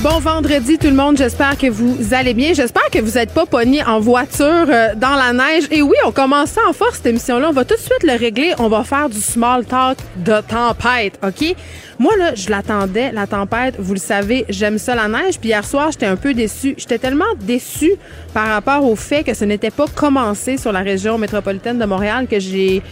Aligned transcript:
Bon 0.00 0.20
vendredi 0.20 0.78
tout 0.78 0.86
le 0.86 0.94
monde, 0.94 1.16
j'espère 1.18 1.58
que 1.58 1.66
vous 1.66 2.14
allez 2.14 2.32
bien. 2.32 2.52
J'espère 2.54 2.88
que 2.88 3.00
vous 3.00 3.18
n'êtes 3.18 3.34
pas 3.34 3.46
pogné 3.46 3.82
en 3.82 3.98
voiture 3.98 4.46
euh, 4.68 4.94
dans 4.94 5.16
la 5.16 5.32
neige. 5.32 5.64
Et 5.72 5.82
oui, 5.82 5.96
on 6.06 6.12
commence 6.12 6.50
ça 6.50 6.60
en 6.68 6.72
force 6.72 6.98
cette 6.98 7.06
émission-là. 7.06 7.48
On 7.48 7.52
va 7.52 7.64
tout 7.64 7.74
de 7.74 7.80
suite 7.80 8.04
le 8.04 8.12
régler. 8.12 8.54
On 8.60 8.68
va 8.68 8.84
faire 8.84 9.08
du 9.08 9.20
small 9.20 9.64
talk 9.64 9.98
de 10.18 10.40
tempête, 10.42 11.18
OK? 11.26 11.52
Moi, 11.98 12.16
là, 12.16 12.32
je 12.36 12.48
l'attendais, 12.48 13.10
la 13.10 13.26
tempête. 13.26 13.74
Vous 13.80 13.92
le 13.92 13.98
savez, 13.98 14.44
j'aime 14.48 14.78
ça 14.78 14.94
la 14.94 15.08
neige. 15.08 15.40
Puis 15.40 15.48
hier 15.48 15.64
soir, 15.64 15.90
j'étais 15.90 16.06
un 16.06 16.14
peu 16.16 16.32
déçue. 16.32 16.76
J'étais 16.78 16.98
tellement 16.98 17.34
déçue 17.40 17.94
par 18.32 18.46
rapport 18.46 18.84
au 18.84 18.94
fait 18.94 19.24
que 19.24 19.34
ce 19.34 19.44
n'était 19.44 19.72
pas 19.72 19.86
commencé 19.92 20.58
sur 20.58 20.70
la 20.70 20.80
région 20.80 21.18
métropolitaine 21.18 21.76
de 21.76 21.86
Montréal 21.86 22.28
que 22.30 22.38
j'ai 22.38 22.84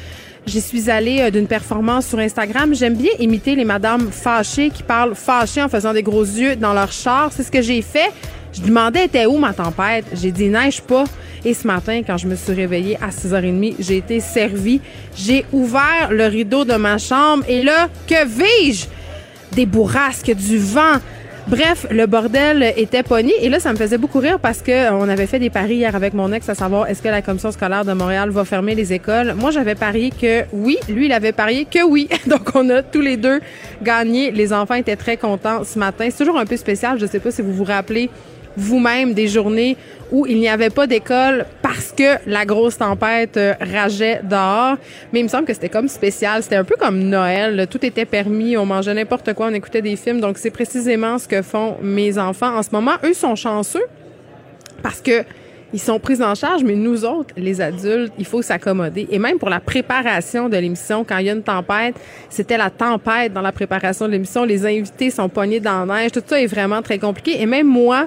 J'y 0.47 0.61
suis 0.61 0.89
allée 0.89 1.23
euh, 1.23 1.31
d'une 1.31 1.49
performance 1.49 2.07
sur 2.07 2.21
Instagram. 2.21 2.73
J'aime 2.73 2.95
bien 2.95 3.11
imiter 3.19 3.57
les 3.57 3.65
madames 3.65 4.13
fâchées 4.13 4.71
qui 4.71 4.85
parlent 4.85 5.17
fâchées 5.17 5.61
en 5.61 5.69
faisant 5.69 5.93
des 5.93 6.05
gros 6.05 6.23
yeux 6.23 6.55
dans 6.55 6.73
leur 6.73 6.93
char. 6.93 7.33
C'est 7.33 7.43
ce 7.43 7.51
que 7.51 7.61
j'ai 7.61 7.83
fait. 7.83 8.13
Je 8.53 8.61
demandais 8.61 9.07
était 9.07 9.27
où 9.27 9.39
ma 9.39 9.53
tempête? 9.53 10.05
J'ai 10.13 10.31
dit 10.31 10.49
neige 10.49 10.81
pas. 10.83 11.03
Et 11.45 11.53
ce 11.53 11.67
matin, 11.67 12.03
quand 12.07 12.17
je 12.17 12.29
me 12.29 12.37
suis 12.37 12.53
réveillée 12.53 12.97
à 13.03 13.09
6h30, 13.09 13.75
j'ai 13.81 13.97
été 13.97 14.21
servie. 14.21 14.81
J'ai 15.17 15.45
ouvert 15.53 16.11
le 16.11 16.27
rideau 16.27 16.65
de 16.65 16.75
ma 16.75 16.99
chambre 16.99 17.43
et 17.49 17.65
là, 17.65 17.88
que 18.07 18.25
vis-je? 18.25 18.87
Des 19.53 19.66
bourrasques, 19.66 20.33
du 20.33 20.59
vent, 20.59 21.01
Bref, 21.49 21.87
le 21.93 22.07
bordel 22.07 22.75
était 22.77 23.05
pogné. 23.05 23.33
Et 23.41 23.49
là, 23.49 23.61
ça 23.61 23.73
me 23.73 23.79
faisait 23.79 23.99
beaucoup 23.99 24.19
rire 24.19 24.41
parce 24.41 24.63
que 24.63 24.73
euh, 24.73 24.93
on 24.93 25.09
avait 25.09 25.29
fait 25.29 25.39
des 25.39 25.49
paris 25.49 25.77
hier 25.77 25.95
avec 25.95 26.13
mon 26.13 26.33
ex 26.33 26.49
à 26.49 26.57
savoir 26.57 26.88
est-ce 26.88 27.01
que 27.01 27.07
la 27.07 27.23
commission 27.23 27.53
scolaire 27.53 27.85
de 27.85 27.93
Montréal 27.93 28.30
va 28.30 28.45
fermer 28.45 28.75
les 28.75 28.93
écoles? 28.93 29.33
Moi, 29.38 29.53
j'avais 29.53 29.77
parié 29.77 30.11
que 30.11 30.43
oui. 30.53 30.77
Lui, 30.88 31.07
il 31.07 31.13
avait 31.13 31.30
parié 31.30 31.65
que 31.65 31.85
oui. 31.85 32.09
Donc, 32.27 32.51
on 32.57 32.69
a 32.71 32.83
tous 32.83 33.01
les 33.01 33.16
deux 33.16 33.41
gagné. 33.80 34.33
Les 34.33 34.53
enfants 34.53 34.75
étaient 34.75 34.97
très 34.97 35.16
contents 35.16 35.63
ce 35.63 35.79
matin. 35.79 36.09
C'est 36.11 36.25
toujours 36.25 36.41
un 36.41 36.47
peu 36.47 36.57
spécial. 36.57 36.99
Je 36.99 37.07
sais 37.07 37.21
pas 37.21 37.30
si 37.30 37.43
vous 37.43 37.53
vous 37.53 37.65
rappelez 37.65 38.10
vous-même 38.57 39.15
des 39.15 39.29
journées 39.29 39.76
où 40.12 40.26
il 40.26 40.38
n'y 40.38 40.49
avait 40.49 40.71
pas 40.71 40.87
d'école 40.87 41.46
parce 41.62 41.93
que 41.93 42.16
la 42.26 42.45
grosse 42.45 42.79
tempête 42.79 43.37
euh, 43.37 43.54
rageait 43.60 44.21
dehors. 44.23 44.76
Mais 45.13 45.21
il 45.21 45.24
me 45.24 45.29
semble 45.29 45.45
que 45.45 45.54
c'était 45.54 45.68
comme 45.68 45.88
spécial. 45.88 46.43
C'était 46.43 46.57
un 46.57 46.65
peu 46.65 46.76
comme 46.79 46.98
Noël. 47.01 47.66
Tout 47.68 47.85
était 47.85 48.04
permis. 48.04 48.57
On 48.57 48.66
mangeait 48.66 48.95
n'importe 48.95 49.32
quoi. 49.35 49.48
On 49.51 49.54
écoutait 49.54 49.82
des 49.82 49.96
films. 49.96 50.21
Donc, 50.21 50.38
c'est 50.38 50.51
précisément 50.51 51.18
ce 51.18 51.26
que 51.26 51.43
font 51.43 51.76
mes 51.82 52.18
enfants 52.18 52.57
en 52.57 52.63
ce 52.63 52.71
moment. 52.73 52.93
Eux 53.04 53.15
sont 53.15 53.35
chanceux 53.35 53.85
parce 54.82 55.01
que 55.01 55.24
ils 55.73 55.80
sont 55.80 55.98
pris 55.98 56.23
en 56.23 56.35
charge, 56.35 56.63
mais 56.63 56.76
nous 56.76 57.04
autres, 57.04 57.35
les 57.37 57.60
adultes, 57.60 58.13
il 58.18 58.24
faut 58.24 58.41
s'accommoder. 58.41 59.09
Et 59.10 59.18
même 59.18 59.38
pour 59.38 59.51
la 59.51 59.59
préparation 59.59 60.48
de 60.48 60.57
l'émission, 60.57 61.04
quand 61.04 61.18
il 61.18 61.26
y 61.26 61.30
a 61.30 61.32
une 61.32 61.43
tempête, 61.43 61.96
c'était 62.30 62.57
la 62.57 62.70
tempête 62.70 63.32
dans 63.32 63.41
la 63.41 63.51
préparation 63.51 64.06
de 64.06 64.12
l'émission. 64.12 64.44
Les 64.44 64.65
invités 64.65 65.10
sont 65.10 65.28
pognés 65.28 65.59
dans 65.59 65.84
la 65.84 66.03
neige. 66.03 66.12
Tout 66.12 66.22
ça 66.25 66.41
est 66.41 66.47
vraiment 66.47 66.82
très 66.82 66.98
compliqué. 66.98 67.43
Et 67.43 67.47
même 67.47 67.66
moi, 67.66 68.06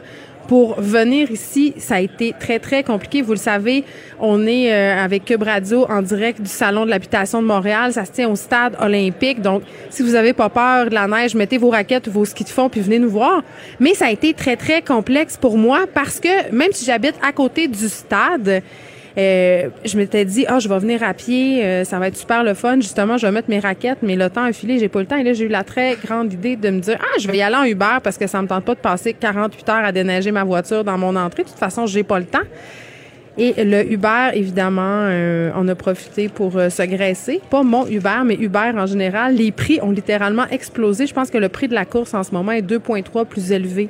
pour 0.49 0.81
venir 0.81 1.29
ici, 1.29 1.75
ça 1.77 1.97
a 1.97 1.99
été 1.99 2.33
très, 2.37 2.57
très 2.57 2.83
compliqué. 2.83 3.21
Vous 3.21 3.33
le 3.33 3.37
savez, 3.37 3.83
on 4.19 4.47
est 4.47 4.73
euh, 4.73 4.97
avec 4.97 5.25
Cube 5.25 5.43
Radio 5.43 5.85
en 5.87 6.01
direct 6.01 6.41
du 6.41 6.49
Salon 6.49 6.85
de 6.85 6.89
l'habitation 6.89 7.39
de 7.43 7.45
Montréal. 7.45 7.93
Ça 7.93 8.03
se 8.03 8.11
tient 8.11 8.27
au 8.27 8.35
stade 8.35 8.75
olympique. 8.81 9.43
Donc, 9.43 9.61
si 9.91 10.01
vous 10.01 10.15
avez 10.15 10.33
pas 10.33 10.49
peur 10.49 10.89
de 10.89 10.95
la 10.95 11.07
neige, 11.07 11.35
mettez 11.35 11.59
vos 11.59 11.69
raquettes 11.69 12.07
ou 12.07 12.11
vos 12.11 12.25
skis 12.25 12.45
de 12.45 12.49
fond 12.49 12.67
puis 12.67 12.81
venez 12.81 12.97
nous 12.97 13.11
voir. 13.11 13.43
Mais 13.79 13.93
ça 13.93 14.07
a 14.07 14.09
été 14.09 14.33
très, 14.33 14.55
très 14.55 14.81
complexe 14.81 15.37
pour 15.37 15.55
moi 15.55 15.81
parce 15.93 16.19
que 16.19 16.51
même 16.51 16.71
si 16.71 16.83
j'habite 16.83 17.13
à 17.21 17.31
côté 17.31 17.67
du 17.67 17.87
stade, 17.87 18.63
euh, 19.19 19.69
je 19.83 19.97
m'étais 19.97 20.23
dit, 20.23 20.45
ah, 20.47 20.59
je 20.59 20.69
vais 20.69 20.79
venir 20.79 21.03
à 21.03 21.13
pied, 21.13 21.63
euh, 21.63 21.83
ça 21.83 21.99
va 21.99 22.07
être 22.07 22.15
super 22.15 22.43
le 22.43 22.53
fun. 22.53 22.77
Justement, 22.77 23.17
je 23.17 23.25
vais 23.25 23.31
mettre 23.31 23.49
mes 23.49 23.59
raquettes, 23.59 23.99
mais 24.01 24.15
le 24.15 24.29
temps 24.29 24.43
a 24.43 24.53
filé, 24.53 24.79
j'ai 24.79 24.87
pas 24.87 24.99
le 25.01 25.05
temps. 25.05 25.17
Et 25.17 25.23
là, 25.23 25.33
j'ai 25.33 25.45
eu 25.45 25.49
la 25.49 25.63
très 25.63 25.97
grande 26.03 26.31
idée 26.31 26.55
de 26.55 26.69
me 26.69 26.79
dire, 26.79 26.97
ah, 27.01 27.19
je 27.19 27.27
vais 27.27 27.37
y 27.37 27.41
aller 27.41 27.55
en 27.55 27.65
Uber 27.65 27.97
parce 28.01 28.17
que 28.17 28.27
ça 28.27 28.41
me 28.41 28.47
tente 28.47 28.63
pas 28.63 28.75
de 28.75 28.79
passer 28.79 29.13
48 29.13 29.69
heures 29.69 29.85
à 29.85 29.91
déneiger 29.91 30.31
ma 30.31 30.43
voiture 30.43 30.83
dans 30.83 30.97
mon 30.97 31.15
entrée. 31.15 31.43
De 31.43 31.49
toute 31.49 31.57
façon, 31.57 31.85
j'ai 31.85 32.03
pas 32.03 32.19
le 32.19 32.25
temps. 32.25 32.39
Et 33.37 33.53
le 33.63 33.91
Uber, 33.91 34.31
évidemment, 34.33 35.05
euh, 35.07 35.51
on 35.55 35.67
a 35.67 35.75
profité 35.75 36.29
pour 36.29 36.53
se 36.53 36.83
graisser. 36.83 37.41
Pas 37.49 37.63
mon 37.63 37.87
Uber, 37.87 38.21
mais 38.25 38.35
Uber 38.35 38.71
en 38.75 38.85
général. 38.85 39.35
Les 39.35 39.51
prix 39.51 39.79
ont 39.81 39.91
littéralement 39.91 40.45
explosé. 40.49 41.07
Je 41.07 41.13
pense 41.13 41.29
que 41.29 41.37
le 41.37 41.49
prix 41.49 41.67
de 41.67 41.73
la 41.73 41.85
course 41.85 42.13
en 42.13 42.23
ce 42.23 42.31
moment 42.31 42.51
est 42.51 42.61
2,3 42.61 43.25
plus 43.25 43.51
élevé 43.51 43.89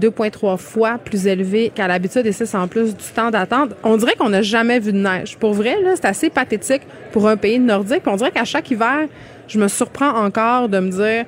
2,3 0.00 0.56
fois 0.58 0.98
plus 0.98 1.26
élevé 1.26 1.70
qu'à 1.74 1.88
l'habitude 1.88 2.26
et 2.26 2.32
ça, 2.32 2.46
c'est 2.46 2.56
en 2.56 2.68
plus 2.68 2.96
du 2.96 3.04
temps 3.14 3.30
d'attente. 3.30 3.70
On 3.82 3.96
dirait 3.96 4.14
qu'on 4.14 4.28
n'a 4.28 4.42
jamais 4.42 4.78
vu 4.78 4.92
de 4.92 4.98
neige. 4.98 5.36
Pour 5.36 5.54
vrai, 5.54 5.80
là, 5.82 5.92
c'est 5.94 6.06
assez 6.06 6.30
pathétique 6.30 6.82
pour 7.12 7.28
un 7.28 7.36
pays 7.36 7.58
nordique. 7.58 8.02
on 8.06 8.16
dirait 8.16 8.30
qu'à 8.30 8.44
chaque 8.44 8.70
hiver, 8.70 9.08
je 9.48 9.58
me 9.58 9.68
surprends 9.68 10.24
encore 10.24 10.68
de 10.68 10.78
me 10.78 10.90
dire 10.90 11.24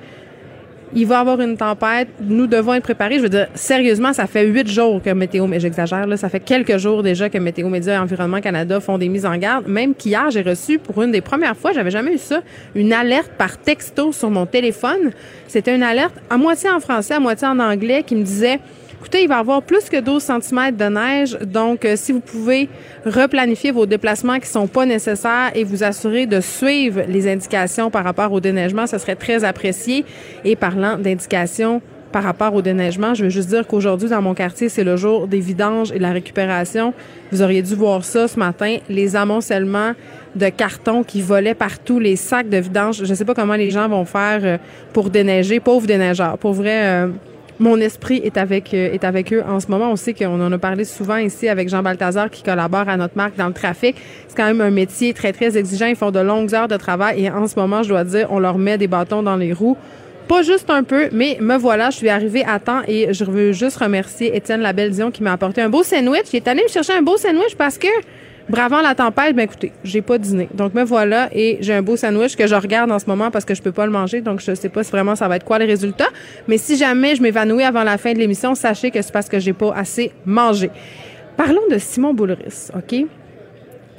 il 0.93 1.05
va 1.05 1.15
y 1.15 1.17
avoir 1.19 1.39
une 1.41 1.57
tempête, 1.57 2.07
nous 2.21 2.47
devons 2.47 2.73
être 2.73 2.83
préparés. 2.83 3.17
Je 3.17 3.23
veux 3.23 3.29
dire, 3.29 3.47
sérieusement, 3.53 4.13
ça 4.13 4.27
fait 4.27 4.45
huit 4.45 4.67
jours 4.67 5.01
que 5.01 5.09
Météo, 5.11 5.47
mais 5.47 5.59
j'exagère, 5.59 6.07
là, 6.07 6.17
ça 6.17 6.29
fait 6.29 6.39
quelques 6.39 6.77
jours 6.77 7.03
déjà 7.03 7.29
que 7.29 7.37
Météo 7.37 7.69
Média 7.69 7.95
et 7.95 7.97
Environnement 7.97 8.41
Canada 8.41 8.79
font 8.79 8.97
des 8.97 9.09
mises 9.09 9.25
en 9.25 9.37
garde. 9.37 9.67
Même 9.67 9.93
qu'hier, 9.93 10.31
j'ai 10.31 10.41
reçu 10.41 10.79
pour 10.79 11.01
une 11.03 11.11
des 11.11 11.21
premières 11.21 11.55
fois, 11.55 11.71
j'avais 11.71 11.91
jamais 11.91 12.13
eu 12.13 12.17
ça, 12.17 12.41
une 12.75 12.93
alerte 12.93 13.31
par 13.37 13.57
texto 13.57 14.11
sur 14.11 14.29
mon 14.29 14.45
téléphone. 14.45 15.11
C'était 15.47 15.75
une 15.75 15.83
alerte 15.83 16.15
à 16.29 16.37
moitié 16.37 16.69
en 16.69 16.79
français, 16.79 17.15
à 17.15 17.19
moitié 17.19 17.47
en 17.47 17.59
anglais 17.59 18.03
qui 18.03 18.15
me 18.15 18.23
disait 18.23 18.59
Écoutez, 18.99 19.23
il 19.23 19.29
va 19.29 19.37
y 19.37 19.39
avoir 19.39 19.61
plus 19.61 19.89
que 19.89 20.01
12 20.01 20.21
cm 20.21 20.75
de 20.75 20.83
neige, 20.83 21.37
donc 21.39 21.85
euh, 21.85 21.93
si 21.95 22.11
vous 22.11 22.19
pouvez 22.19 22.67
replanifier 23.05 23.71
vos 23.71 23.85
déplacements 23.85 24.39
qui 24.39 24.47
sont 24.47 24.67
pas 24.67 24.85
nécessaires 24.85 25.51
et 25.55 25.63
vous 25.63 25.85
assurer 25.85 26.25
de 26.25 26.41
suivre 26.41 27.03
les 27.07 27.31
indications 27.31 27.89
par 27.89 28.03
rapport 28.03 28.29
au 28.33 28.41
déneigement, 28.41 28.87
ce 28.87 28.97
serait 28.97 29.15
très 29.15 29.45
apprécié. 29.45 30.03
Et 30.43 30.57
parlant 30.57 30.97
d'indications 30.97 31.81
par 32.11 32.23
rapport 32.23 32.53
au 32.53 32.61
déneigement, 32.61 33.13
je 33.13 33.23
veux 33.23 33.29
juste 33.29 33.47
dire 33.47 33.65
qu'aujourd'hui, 33.65 34.09
dans 34.09 34.21
mon 34.21 34.33
quartier, 34.33 34.67
c'est 34.67 34.83
le 34.83 34.97
jour 34.97 35.27
des 35.27 35.39
vidanges 35.39 35.93
et 35.93 35.97
de 35.97 36.01
la 36.01 36.11
récupération. 36.11 36.93
Vous 37.31 37.41
auriez 37.41 37.61
dû 37.61 37.75
voir 37.75 38.03
ça 38.03 38.27
ce 38.27 38.37
matin, 38.37 38.79
les 38.89 39.15
amoncellements 39.15 39.93
de 40.35 40.49
cartons 40.49 41.03
qui 41.03 41.21
volaient 41.21 41.55
partout, 41.55 41.99
les 41.99 42.17
sacs 42.17 42.49
de 42.49 42.57
vidange. 42.57 42.97
Je 43.05 43.09
ne 43.09 43.15
sais 43.15 43.25
pas 43.25 43.33
comment 43.33 43.55
les 43.55 43.71
gens 43.71 43.87
vont 43.87 44.03
faire 44.03 44.41
euh, 44.43 44.57
pour 44.91 45.09
déneiger. 45.09 45.61
Pauvres 45.61 45.87
déneigeurs. 45.87 46.37
Pour 46.37 46.51
vrai, 46.51 46.83
euh, 46.83 47.07
mon 47.59 47.77
esprit 47.77 48.21
est 48.23 48.37
avec 48.37 48.73
euh, 48.73 48.93
est 48.93 49.03
avec 49.03 49.33
eux 49.33 49.43
en 49.47 49.59
ce 49.59 49.67
moment. 49.67 49.91
On 49.91 49.95
sait 49.95 50.13
qu'on 50.13 50.39
en 50.39 50.51
a 50.51 50.57
parlé 50.57 50.85
souvent 50.85 51.17
ici 51.17 51.47
avec 51.47 51.69
Jean 51.69 51.83
Balthazar 51.83 52.29
qui 52.29 52.41
collabore 52.41 52.87
à 52.87 52.97
notre 52.97 53.17
marque 53.17 53.35
dans 53.35 53.47
le 53.47 53.53
trafic. 53.53 53.95
C'est 54.27 54.35
quand 54.35 54.45
même 54.45 54.61
un 54.61 54.71
métier 54.71 55.13
très 55.13 55.33
très 55.33 55.57
exigeant. 55.57 55.87
Ils 55.87 55.95
font 55.95 56.11
de 56.11 56.19
longues 56.19 56.53
heures 56.55 56.67
de 56.67 56.77
travail 56.77 57.25
et 57.25 57.29
en 57.29 57.47
ce 57.47 57.59
moment, 57.59 57.83
je 57.83 57.89
dois 57.89 58.03
dire, 58.03 58.27
on 58.31 58.39
leur 58.39 58.57
met 58.57 58.77
des 58.77 58.87
bâtons 58.87 59.23
dans 59.23 59.35
les 59.35 59.53
roues. 59.53 59.77
Pas 60.27 60.43
juste 60.43 60.69
un 60.69 60.83
peu, 60.83 61.09
mais 61.11 61.37
me 61.41 61.57
voilà, 61.57 61.89
je 61.89 61.97
suis 61.97 62.09
arrivée 62.09 62.45
à 62.45 62.59
temps 62.59 62.81
et 62.87 63.13
je 63.13 63.23
veux 63.25 63.51
juste 63.51 63.77
remercier 63.77 64.35
Étienne 64.35 64.61
Labelle-Dion 64.61 65.09
qui 65.09 65.23
m'a 65.23 65.33
apporté 65.33 65.61
un 65.61 65.69
beau 65.69 65.81
sandwich. 65.81 66.27
Il 66.31 66.37
est 66.37 66.47
allé 66.47 66.61
me 66.61 66.67
chercher 66.67 66.93
un 66.93 67.01
beau 67.01 67.17
sandwich 67.17 67.55
parce 67.57 67.79
que 67.79 67.87
Bravant 68.49 68.81
la 68.81 68.95
tempête, 68.95 69.35
ben 69.35 69.43
écoutez, 69.43 69.71
j'ai 69.83 70.01
pas 70.01 70.17
dîné. 70.17 70.49
Donc 70.55 70.73
me 70.73 70.83
voilà 70.83 71.29
et 71.31 71.59
j'ai 71.61 71.73
un 71.73 71.83
beau 71.83 71.95
sandwich 71.95 72.35
que 72.35 72.47
je 72.47 72.55
regarde 72.55 72.91
en 72.91 72.97
ce 72.97 73.05
moment 73.05 73.29
parce 73.29 73.45
que 73.45 73.53
je 73.53 73.61
peux 73.61 73.71
pas 73.71 73.85
le 73.85 73.91
manger. 73.91 74.21
Donc 74.21 74.41
je 74.41 74.55
sais 74.55 74.69
pas 74.69 74.83
si 74.83 74.91
vraiment 74.91 75.15
ça 75.15 75.27
va 75.27 75.35
être 75.35 75.45
quoi 75.45 75.59
les 75.59 75.65
résultats. 75.65 76.09
Mais 76.47 76.57
si 76.57 76.75
jamais 76.75 77.15
je 77.15 77.21
m'évanouis 77.21 77.63
avant 77.63 77.83
la 77.83 77.99
fin 77.99 78.13
de 78.13 78.17
l'émission, 78.17 78.55
sachez 78.55 78.89
que 78.89 79.01
c'est 79.03 79.11
parce 79.13 79.29
que 79.29 79.39
j'ai 79.39 79.53
pas 79.53 79.71
assez 79.75 80.11
mangé. 80.25 80.71
Parlons 81.37 81.61
de 81.69 81.77
Simon 81.77 82.13
Boulris, 82.13 82.69
OK? 82.75 83.05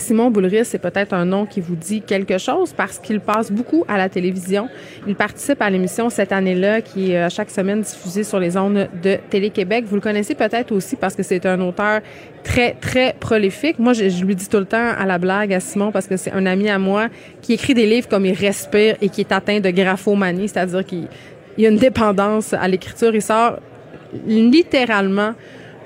Simon 0.00 0.30
Boulris, 0.30 0.64
c'est 0.64 0.78
peut-être 0.78 1.12
un 1.12 1.24
nom 1.24 1.46
qui 1.46 1.60
vous 1.60 1.76
dit 1.76 2.02
quelque 2.02 2.38
chose 2.38 2.72
parce 2.72 2.98
qu'il 2.98 3.20
passe 3.20 3.50
beaucoup 3.50 3.84
à 3.88 3.96
la 3.96 4.08
télévision. 4.08 4.68
Il 5.06 5.14
participe 5.14 5.60
à 5.62 5.70
l'émission 5.70 6.10
cette 6.10 6.32
année-là 6.32 6.80
qui 6.80 7.12
est 7.12 7.18
euh, 7.18 7.28
chaque 7.28 7.50
semaine 7.50 7.82
diffusée 7.82 8.24
sur 8.24 8.38
les 8.38 8.56
ondes 8.56 8.88
de 9.02 9.18
Télé-Québec. 9.30 9.84
Vous 9.86 9.96
le 9.96 10.00
connaissez 10.00 10.34
peut-être 10.34 10.72
aussi 10.72 10.96
parce 10.96 11.14
que 11.14 11.22
c'est 11.22 11.46
un 11.46 11.60
auteur 11.60 12.00
très, 12.42 12.74
très 12.74 13.14
prolifique. 13.18 13.78
Moi, 13.78 13.92
je, 13.92 14.24
lui 14.24 14.34
dis 14.34 14.48
tout 14.48 14.58
le 14.58 14.64
temps 14.64 14.90
à 14.98 15.06
la 15.06 15.18
blague 15.18 15.52
à 15.52 15.60
Simon 15.60 15.92
parce 15.92 16.06
que 16.06 16.16
c'est 16.16 16.32
un 16.32 16.46
ami 16.46 16.68
à 16.68 16.78
moi 16.78 17.08
qui 17.42 17.52
écrit 17.52 17.74
des 17.74 17.86
livres 17.86 18.08
comme 18.08 18.26
il 18.26 18.34
respire 18.34 18.96
et 19.00 19.08
qui 19.08 19.20
est 19.20 19.32
atteint 19.32 19.60
de 19.60 19.70
graphomanie, 19.70 20.48
c'est-à-dire 20.48 20.84
qu'il 20.84 21.08
y 21.58 21.66
a 21.66 21.68
une 21.68 21.78
dépendance 21.78 22.52
à 22.52 22.66
l'écriture. 22.68 23.14
Il 23.14 23.22
sort 23.22 23.58
littéralement 24.26 25.34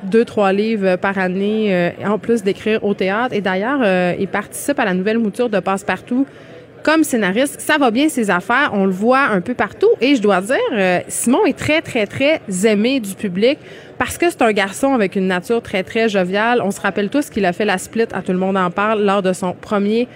deux, 0.05 0.25
trois 0.25 0.53
livres 0.53 0.97
par 0.97 1.19
année, 1.19 1.75
euh, 1.75 1.91
en 2.07 2.19
plus 2.19 2.43
d'écrire 2.43 2.85
au 2.85 2.95
théâtre. 2.95 3.35
Et 3.35 3.41
d'ailleurs, 3.41 3.81
euh, 3.83 4.15
il 4.19 4.29
participe 4.29 4.79
à 4.79 4.85
la 4.85 4.95
nouvelle 4.95 5.19
mouture 5.19 5.49
de 5.49 5.61
Passe-Partout 5.61 6.27
comme 6.85 7.03
scénariste. 7.03 7.61
Ça 7.61 7.79
va 7.79 7.91
bien 7.91 8.09
ses 8.09 8.31
affaires, 8.31 8.71
on 8.75 8.85
le 8.85 8.93
voit 8.93 9.23
un 9.23 9.41
peu 9.41 9.55
partout. 9.55 9.89
Et 10.01 10.17
je 10.17 10.23
dois 10.23 10.41
dire, 10.41 10.57
euh, 10.73 11.01
Simon 11.09 11.45
est 11.47 11.59
très, 11.59 11.81
très, 11.81 12.07
très 12.07 12.41
aimé 12.65 13.01
du 13.01 13.15
public 13.15 13.59
parce 13.99 14.19
que 14.19 14.29
c'est 14.29 14.43
un 14.43 14.53
garçon 14.53 14.93
avec 14.93 15.17
une 15.17 15.27
nature 15.27 15.63
très, 15.63 15.83
très 15.83 16.09
joviale. 16.09 16.61
On 16.63 16.71
se 16.71 16.81
rappelle 16.81 17.09
tous 17.09 17.31
qu'il 17.31 17.47
a 17.47 17.53
fait 17.53 17.65
la 17.65 17.79
split, 17.79 18.07
à 18.13 18.21
tout 18.21 18.33
le 18.33 18.39
monde 18.39 18.57
en 18.57 18.71
parle, 18.71 19.03
lors 19.03 19.23
de 19.23 19.33
son 19.33 19.55
premier 19.55 20.07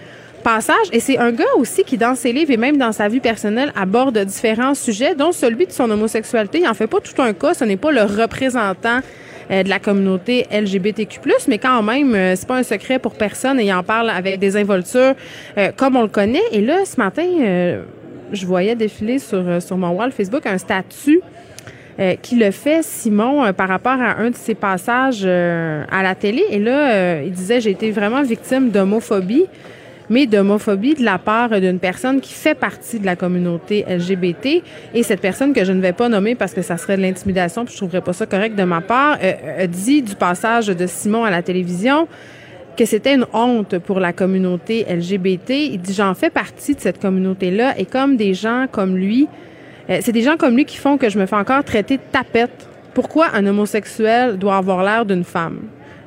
passage. 0.45 0.77
Et 0.93 1.01
c'est 1.01 1.19
un 1.19 1.33
gars 1.33 1.45
aussi 1.57 1.85
qui, 1.85 1.97
dans 1.97 2.15
ses 2.15 2.33
livres 2.33 2.51
et 2.51 2.57
même 2.57 2.77
dans 2.77 2.93
sa 2.93 3.09
vie 3.09 3.21
personnelle, 3.21 3.73
aborde 3.75 4.19
différents 4.19 4.75
sujets, 4.75 5.15
dont 5.15 5.33
celui 5.33 5.67
de 5.67 5.73
son 5.73 5.91
homosexualité. 5.91 6.61
Il 6.61 6.69
en 6.69 6.75
fait 6.75 6.87
pas 6.87 7.01
tout 7.01 7.21
un 7.23 7.33
cas. 7.33 7.55
Ce 7.55 7.65
n'est 7.65 7.77
pas 7.77 7.93
le 7.93 8.03
représentant 8.03 9.01
de 9.51 9.69
la 9.69 9.79
communauté 9.79 10.47
LGBTQ+, 10.51 11.21
mais 11.49 11.59
quand 11.59 11.83
même, 11.83 12.15
euh, 12.15 12.37
c'est 12.37 12.47
pas 12.47 12.57
un 12.57 12.63
secret 12.63 12.99
pour 12.99 13.15
personne 13.15 13.59
et 13.61 13.65
il 13.65 13.73
en 13.73 13.83
parle 13.83 14.11
avec 14.11 14.39
des 14.39 14.57
involtures 14.57 15.15
euh, 15.57 15.71
comme 15.77 15.97
on 15.97 16.03
le 16.03 16.09
connaît. 16.09 16.43
Et 16.53 16.61
là, 16.61 16.85
ce 16.85 16.97
matin, 16.97 17.27
je 18.33 18.47
voyais 18.47 18.75
défiler 18.75 19.19
sur, 19.19 19.63
sur 19.63 19.77
mon 19.77 19.91
wall 19.91 20.13
Facebook 20.13 20.47
un 20.47 20.59
statut 20.59 21.21
qui 22.23 22.37
le 22.37 22.53
fait, 22.53 22.85
Simon, 22.85 23.53
par 23.55 23.69
rapport 23.69 24.01
à 24.01 24.21
un 24.21 24.31
de 24.31 24.37
ses 24.37 24.55
passages 24.55 25.25
à 25.25 26.03
la 26.03 26.15
télé. 26.15 26.45
Et 26.51 26.61
là, 26.61 27.23
il 27.23 27.33
disait, 27.33 27.61
j'ai 27.61 27.71
été 27.71 27.91
vraiment 27.91 28.23
victime 28.23 28.71
d'homophobie 28.71 29.47
mais 30.11 30.27
d'homophobie 30.27 30.95
de 30.95 31.05
la 31.05 31.19
part 31.19 31.61
d'une 31.61 31.79
personne 31.79 32.21
qui 32.21 32.33
fait 32.33 32.55
partie 32.55 32.99
de 32.99 33.07
la 33.07 33.17
communauté 33.17 33.85
LGBT. 33.89 34.63
Et 34.95 35.03
cette 35.03 35.21
personne 35.21 35.53
que 35.53 35.65
je 35.65 35.73
ne 35.73 35.81
vais 35.81 35.93
pas 35.93 36.09
nommer 36.09 36.35
parce 36.35 36.55
que 36.55 36.63
ça 36.63 36.77
serait 36.77 36.97
de 36.97 37.03
l'intimidation, 37.03 37.65
puis 37.65 37.73
je 37.73 37.79
trouverais 37.79 38.01
pas 38.01 38.13
ça 38.13 38.27
correct 38.27 38.57
de 38.57 38.65
ma 38.65 38.81
part, 38.81 39.19
euh, 39.23 39.67
dit 39.67 40.03
du 40.03 40.15
passage 40.15 40.69
de 40.69 40.87
Simon 40.87 41.25
à 41.25 41.31
la 41.31 41.43
télévision 41.43 42.09
que 42.77 42.85
c'était 42.85 43.15
une 43.15 43.27
honte 43.33 43.79
pour 43.79 43.99
la 43.99 44.13
communauté 44.13 44.87
LGBT. 44.89 45.51
Il 45.51 45.81
dit 45.81 45.93
j'en 45.93 46.15
fais 46.15 46.31
partie 46.31 46.75
de 46.75 46.81
cette 46.81 47.01
communauté-là 47.01 47.77
et 47.77 47.85
comme 47.85 48.17
des 48.17 48.35
gens 48.35 48.67
comme 48.71 48.97
lui, 48.97 49.29
euh, 49.91 49.99
c'est 50.01 50.13
des 50.13 50.23
gens 50.23 50.37
comme 50.37 50.57
lui 50.57 50.65
qui 50.65 50.77
font 50.77 50.97
que 50.97 51.09
je 51.09 51.19
me 51.19 51.27
fais 51.27 51.37
encore 51.37 51.65
traiter 51.65 51.97
de 51.97 52.03
tapette. 52.13 52.69
Pourquoi 52.95 53.35
un 53.35 53.47
homosexuel 53.47 54.39
doit 54.39 54.57
avoir 54.57 54.83
l'air 54.85 55.05
d'une 55.05 55.25
femme? 55.25 55.63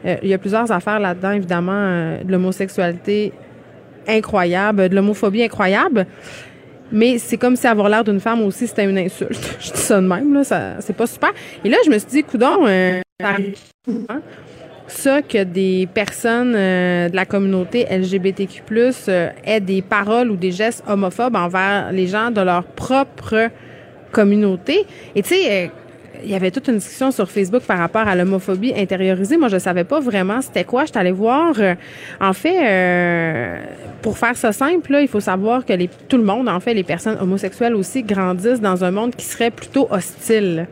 Euh, 0.06 0.16
il 0.24 0.30
y 0.30 0.34
a 0.34 0.38
plusieurs 0.38 0.72
affaires 0.72 1.00
là-dedans, 1.00 1.32
évidemment, 1.32 2.16
de 2.24 2.32
l'homosexualité 2.32 3.34
incroyable, 4.08 4.90
de 4.90 4.96
l'homophobie 4.96 5.44
incroyable. 5.44 6.06
Mais 6.92 7.18
c'est 7.20 7.38
comme 7.38 7.56
si 7.56 7.68
avoir 7.68 7.88
l'air 7.88 8.04
d'une 8.04 8.20
femme 8.20 8.42
aussi, 8.42 8.68
c'était 8.68 8.86
une 8.86 8.98
insulte. 8.98 9.58
je 9.60 9.72
dis 9.72 9.80
ça 9.80 10.02
de 10.02 10.08
même, 10.08 10.34
là, 10.34 10.44
ça, 10.44 10.82
c'est 10.82 10.96
pas 10.96 11.08
super. 11.08 11.32
Et 11.64 11.70
là, 11.70 11.78
je 11.86 11.90
me 11.90 11.98
suis 11.98 12.10
dit, 12.10 12.24
coudon, 12.24 12.66
euh, 12.68 13.02
ça 14.92 15.22
que 15.22 15.44
des 15.44 15.88
personnes 15.94 16.54
euh, 16.56 17.10
de 17.10 17.16
la 17.16 17.26
communauté 17.26 17.86
LGBTQ+, 17.90 18.62
euh, 19.08 19.30
aient 19.46 19.60
des 19.60 19.82
paroles 19.82 20.30
ou 20.30 20.36
des 20.36 20.52
gestes 20.52 20.84
homophobes 20.88 21.36
envers 21.36 21.92
les 21.92 22.08
gens 22.08 22.32
de 22.32 22.42
leur 22.42 22.64
propre 22.64 23.50
communauté. 24.12 24.86
Et 25.16 25.24
tu 25.24 25.30
sais, 25.30 25.66
euh, 25.66 25.68
il 26.24 26.30
y 26.30 26.36
avait 26.36 26.52
toute 26.52 26.68
une 26.68 26.78
discussion 26.78 27.12
sur 27.12 27.30
Facebook 27.30 27.64
par 27.64 27.78
rapport 27.78 28.08
à 28.08 28.16
l'homophobie 28.16 28.74
intériorisée. 28.76 29.38
Moi, 29.38 29.48
je 29.48 29.58
savais 29.58 29.84
pas 29.84 30.00
vraiment 30.00 30.42
c'était 30.42 30.64
quoi. 30.64 30.86
Je 30.86 30.98
allée 30.98 31.12
voir. 31.12 31.54
Euh, 31.60 31.76
en 32.20 32.34
fait, 32.34 32.58
euh, 32.62 33.60
pour 34.02 34.18
faire 34.18 34.36
ça 34.38 34.52
simple, 34.52 34.92
là, 34.92 35.02
il 35.02 35.08
faut 35.08 35.20
savoir 35.20 35.66
que 35.66 35.74
tout 36.08 36.18
le 36.18 36.24
monde, 36.24 36.50
en 36.50 36.60
fait, 36.60 36.74
les 36.74 36.84
personnes 36.84 37.18
homosexuelles 37.20 37.76
aussi, 37.76 38.04
grandissent 38.04 38.62
dans 38.62 38.84
un 38.84 38.92
monde 38.92 39.16
qui 39.16 39.26
serait 39.26 39.52
plutôt 39.52 39.88
hostile 39.90 40.68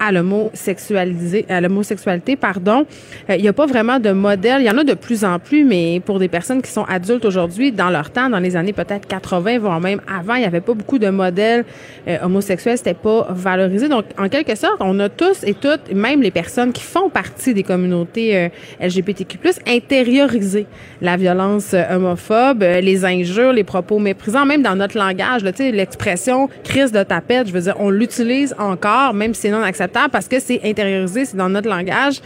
à 0.00 0.12
l'homosexualité, 0.12 2.36
pardon. 2.36 2.86
Euh, 3.28 3.36
il 3.36 3.42
n'y 3.42 3.48
a 3.48 3.52
pas 3.52 3.66
vraiment 3.66 3.98
de 3.98 4.12
modèle. 4.12 4.62
Il 4.62 4.66
y 4.66 4.70
en 4.70 4.78
a 4.78 4.84
de 4.84 4.94
plus 4.94 5.24
en 5.24 5.38
plus, 5.38 5.64
mais 5.64 6.00
pour 6.04 6.18
des 6.18 6.28
personnes 6.28 6.62
qui 6.62 6.70
sont 6.70 6.84
adultes 6.84 7.24
aujourd'hui, 7.24 7.72
dans 7.72 7.90
leur 7.90 8.10
temps, 8.10 8.30
dans 8.30 8.38
les 8.38 8.56
années 8.56 8.72
peut-être 8.72 9.08
80, 9.08 9.58
voire 9.58 9.80
même 9.80 10.00
avant, 10.08 10.34
il 10.34 10.40
n'y 10.40 10.46
avait 10.46 10.60
pas 10.60 10.74
beaucoup 10.74 10.98
de 10.98 11.08
modèles 11.08 11.64
euh, 12.06 12.18
homosexuels. 12.22 12.78
C'était 12.78 12.94
pas 12.94 13.26
valorisé. 13.30 13.88
Donc, 13.88 14.04
en 14.18 14.28
quelque 14.28 14.54
sorte, 14.54 14.76
on 14.80 14.98
a 15.00 15.08
tous 15.08 15.42
et 15.44 15.54
toutes, 15.54 15.92
même 15.92 16.22
les 16.22 16.30
personnes 16.30 16.72
qui 16.72 16.82
font 16.82 17.10
partie 17.10 17.54
des 17.54 17.62
communautés 17.62 18.36
euh, 18.36 18.48
LGBTQ+, 18.80 19.38
intériorisé 19.66 20.66
la 21.00 21.16
violence 21.16 21.74
homophobe, 21.90 22.62
les 22.62 23.04
injures, 23.04 23.52
les 23.52 23.64
propos 23.64 23.98
méprisants, 23.98 24.46
même 24.46 24.62
dans 24.62 24.76
notre 24.76 24.96
langage. 24.96 25.42
Sais, 25.54 25.72
l'expression 25.72 26.48
crise 26.62 26.92
de 26.92 27.02
tapette, 27.02 27.48
je 27.48 27.52
veux 27.52 27.62
dire, 27.62 27.74
on 27.78 27.90
l'utilise 27.90 28.54
encore, 28.58 29.14
même 29.14 29.34
si 29.34 29.42
c'est 29.42 29.50
non 29.50 29.62
acceptable 29.62 29.87
parce 29.88 30.28
que 30.28 30.40
c'est 30.40 30.60
intériorisé, 30.64 31.24
c'est 31.24 31.36
dans 31.36 31.48
notre 31.48 31.68
langage. 31.68 32.20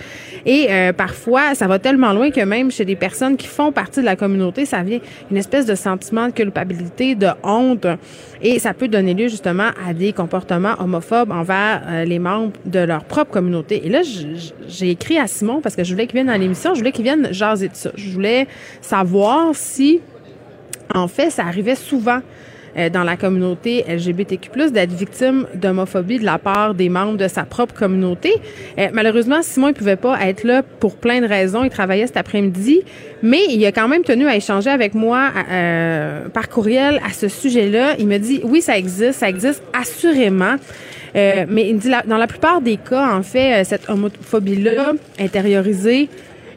Et 0.45 0.67
euh, 0.71 0.93
parfois, 0.93 1.55
ça 1.55 1.67
va 1.67 1.79
tellement 1.79 2.13
loin 2.13 2.31
que 2.31 2.41
même 2.41 2.71
chez 2.71 2.85
des 2.85 2.97
personnes 2.97 3.37
qui 3.37 3.47
font 3.47 3.73
partie 3.73 4.01
de 4.01 4.05
la 4.05 4.17
communauté, 4.17 4.67
ça 4.67 4.83
vient 4.83 5.01
une 5.31 5.37
espèce 5.37 5.67
de 5.67 5.75
sentiment 5.75 6.27
de 6.27 6.33
culpabilité, 6.33 7.15
de 7.15 7.29
honte. 7.43 7.87
Et 8.43 8.59
ça 8.59 8.75
peut 8.75 8.89
donner 8.89 9.15
lieu 9.15 9.29
justement 9.29 9.71
à 9.87 9.95
des 9.95 10.13
comportements 10.13 10.75
homophobes 10.79 11.31
envers 11.31 11.83
euh, 11.87 12.05
les 12.05 12.19
membres 12.19 12.53
de 12.65 12.81
leur 12.81 13.05
propre 13.05 13.31
communauté. 13.31 13.87
Et 13.87 13.89
là, 13.89 14.01
j'ai 14.69 14.91
écrit 14.91 15.19
à 15.19 15.27
Simon 15.27 15.61
parce 15.61 15.77
que 15.77 15.85
je 15.85 15.93
voulais 15.93 16.07
qu'il 16.07 16.15
vienne 16.15 16.27
dans 16.27 16.41
l'émission, 16.41 16.75
je 16.75 16.81
voulais 16.81 16.93
qu'il 16.93 17.05
vienne 17.05 17.29
jaser 17.33 17.69
de 17.69 17.75
ça. 17.75 17.91
Je 17.95 18.11
voulais 18.11 18.49
savoir 18.81 19.55
si, 19.55 20.01
en 20.93 21.09
fait, 21.09 21.31
ça 21.31 21.45
arrivait 21.45 21.77
souvent 21.77 22.21
euh, 22.77 22.89
dans 22.89 23.05
la 23.05 23.17
communauté 23.17 23.85
LGBTQ+, 23.89 24.71
d'être 24.71 24.93
victime 24.93 25.47
d'homophobie 25.55 26.19
de 26.19 26.25
la 26.25 26.39
part 26.39 26.75
des 26.75 26.89
membres 26.89 27.19
de 27.19 27.29
sa 27.29 27.45
propre 27.45 27.75
communauté. 27.75 28.33
Euh, 28.79 28.89
malheureusement, 28.93 29.43
Simon 29.43 29.69
ne 29.69 29.73
pouvait 29.73 29.97
pas 29.97 30.19
être 30.27 30.45
là 30.45 30.63
pour 30.81 30.97
plein 30.97 31.21
de 31.21 31.27
raisons. 31.27 31.65
Il 31.65 31.71
travaillait 31.71 32.07
cet 32.07 32.17
après-midi, 32.17 32.81
mais 33.23 33.41
il 33.51 33.65
a 33.67 33.73
quand 33.73 33.89
même 33.89 34.05
tenu 34.05 34.27
à 34.27 34.37
échanger 34.37 34.71
avec 34.71 34.95
moi 34.95 35.31
euh, 35.51 36.29
par 36.29 36.49
courriel 36.49 37.01
à 37.07 37.13
ce 37.13 37.29
sujet-là. 37.29 37.97
Il 37.99 38.07
me 38.07 38.19
dit, 38.19 38.41
oui, 38.45 38.63
ça 38.63 38.79
existe, 38.79 39.19
ça 39.19 39.29
existe 39.29 39.63
assurément. 39.73 40.57
mais 41.15 41.69
il 41.69 41.77
dit, 41.77 41.91
dans 42.07 42.17
la 42.17 42.27
plupart 42.27 42.63
des 42.63 42.79
cas, 42.79 43.15
en 43.15 43.23
fait, 43.23 43.65
cette 43.65 43.91
homophobie-là 43.91 44.95
intériorisée, 45.21 46.09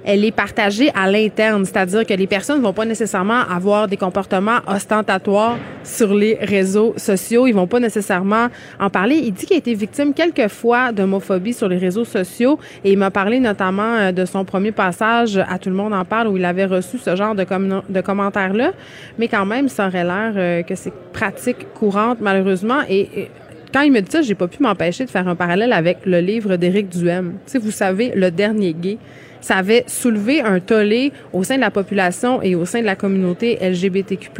elle 0.05 0.23
est 0.23 0.31
partagée 0.31 0.91
à 0.93 1.09
l'interne, 1.09 1.65
c'est-à-dire 1.65 2.05
que 2.05 2.13
les 2.13 2.27
personnes 2.27 2.61
vont 2.61 2.73
pas 2.73 2.85
nécessairement 2.85 3.41
avoir 3.49 3.87
des 3.87 3.97
comportements 3.97 4.59
ostentatoires 4.67 5.57
sur 5.83 6.13
les 6.13 6.35
réseaux 6.35 6.93
sociaux, 6.95 7.47
ils 7.47 7.53
vont 7.53 7.65
pas 7.65 7.79
nécessairement 7.79 8.47
en 8.79 8.89
parler. 8.91 9.15
Il 9.15 9.33
dit 9.33 9.47
qu'il 9.47 9.55
a 9.55 9.59
été 9.59 9.73
victime 9.73 10.13
quelques 10.13 10.47
fois 10.47 10.91
d'homophobie 10.91 11.53
sur 11.53 11.67
les 11.67 11.77
réseaux 11.77 12.05
sociaux 12.05 12.59
et 12.83 12.91
il 12.91 12.97
m'a 12.99 13.09
parlé 13.09 13.39
notamment 13.39 13.95
euh, 13.95 14.11
de 14.11 14.25
son 14.25 14.45
premier 14.45 14.71
passage 14.71 15.37
à 15.37 15.57
Tout 15.57 15.69
le 15.69 15.75
monde 15.75 15.93
en 15.93 16.05
parle 16.05 16.27
où 16.27 16.37
il 16.37 16.45
avait 16.45 16.65
reçu 16.65 16.99
ce 16.99 17.15
genre 17.15 17.33
de, 17.33 18.01
commentaires-là, 18.01 18.73
mais 19.17 19.27
quand 19.27 19.45
même, 19.45 19.69
ça 19.69 19.87
aurait 19.87 20.03
l'air 20.03 20.33
euh, 20.35 20.61
que 20.61 20.75
c'est 20.75 20.93
pratique 21.13 21.73
courante 21.73 22.19
malheureusement. 22.21 22.81
Et, 22.89 23.29
quand 23.73 23.81
il 23.81 23.91
me 23.91 23.99
dit 23.99 24.09
ça, 24.09 24.21
j'ai 24.21 24.35
pas 24.35 24.47
pu 24.47 24.63
m'empêcher 24.63 25.03
de 25.03 25.09
faire 25.09 25.27
un 25.27 25.35
parallèle 25.35 25.73
avec 25.73 26.05
le 26.05 26.19
livre 26.19 26.55
d'Éric 26.55 26.87
Duhem. 26.87 27.33
Tu 27.45 27.51
sais, 27.51 27.57
vous 27.57 27.71
savez, 27.71 28.13
Le 28.15 28.31
dernier 28.31 28.73
gay 28.73 28.97
ça 29.45 29.57
avait 29.57 29.83
soulevé 29.85 30.41
un 30.41 30.59
tollé 30.59 31.11
au 31.31 31.43
sein 31.43 31.57
de 31.57 31.61
la 31.61 31.69
population 31.69 32.41
et 32.41 32.55
au 32.55 32.65
sein 32.65 32.79
de 32.79 32.85
la 32.85 32.95
communauté 32.95 33.59
LGBTQ+, 33.61 34.31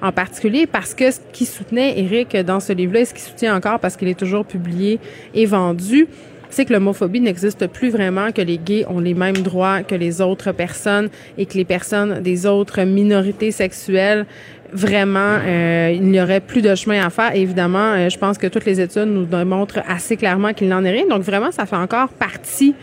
en 0.00 0.12
particulier 0.12 0.68
parce 0.68 0.94
que 0.94 1.10
ce 1.10 1.18
qui 1.32 1.46
soutenait 1.46 1.98
Eric 1.98 2.36
dans 2.36 2.60
ce 2.60 2.72
livre-là 2.72 3.00
et 3.00 3.04
ce 3.06 3.14
qui 3.14 3.22
soutient 3.22 3.56
encore 3.56 3.80
parce 3.80 3.96
qu'il 3.96 4.06
est 4.06 4.16
toujours 4.16 4.44
publié 4.44 5.00
et 5.34 5.46
vendu, 5.46 6.06
c'est 6.48 6.64
que 6.64 6.72
l'homophobie 6.72 7.20
n'existe 7.20 7.66
plus 7.66 7.90
vraiment, 7.90 8.30
que 8.30 8.40
les 8.40 8.58
gays 8.58 8.86
ont 8.88 9.00
les 9.00 9.14
mêmes 9.14 9.38
droits 9.38 9.82
que 9.82 9.96
les 9.96 10.20
autres 10.20 10.52
personnes 10.52 11.08
et 11.36 11.46
que 11.46 11.54
les 11.54 11.64
personnes 11.64 12.20
des 12.20 12.46
autres 12.46 12.82
minorités 12.82 13.50
sexuelles 13.50 14.26
vraiment, 14.72 15.38
euh, 15.44 15.92
il 15.92 16.04
n'y 16.04 16.20
aurait 16.20 16.40
plus 16.40 16.62
de 16.62 16.72
chemin 16.74 17.04
à 17.04 17.10
faire. 17.10 17.34
évidemment, 17.34 17.94
euh, 17.94 18.08
je 18.08 18.18
pense 18.18 18.38
que 18.38 18.46
toutes 18.46 18.64
les 18.64 18.80
études 18.80 19.08
nous 19.08 19.24
démontrent 19.24 19.80
assez 19.88 20.16
clairement 20.16 20.52
qu'il 20.52 20.68
n'en 20.68 20.84
est 20.84 20.90
rien. 20.90 21.06
Donc 21.08 21.22
vraiment, 21.22 21.50
ça 21.50 21.66
fait 21.66 21.76
encore 21.76 22.08
partie 22.10 22.74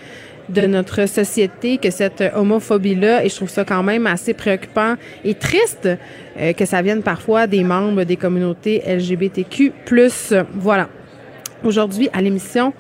de 0.54 0.68
notre 0.68 1.08
société 1.08 1.78
que 1.78 1.90
cette 1.90 2.24
homophobie-là, 2.36 3.26
et 3.26 3.30
je 3.30 3.36
trouve 3.36 3.50
ça 3.50 3.66
quand 3.66 3.84
même 3.84 4.08
assez 4.08 4.34
préoccupant 4.34 4.96
et 5.26 5.36
triste 5.36 5.90
euh, 6.38 6.54
que 6.54 6.66
ça 6.66 6.82
vienne 6.82 7.04
parfois 7.04 7.48
des 7.48 7.64
membres 7.64 8.04
des 8.04 8.16
communautés 8.16 8.84
LGBTQ+. 8.88 9.74
Voilà. 10.54 10.90
Aujourd'hui, 11.64 12.10
à 12.14 12.22
l'émission, 12.22 12.74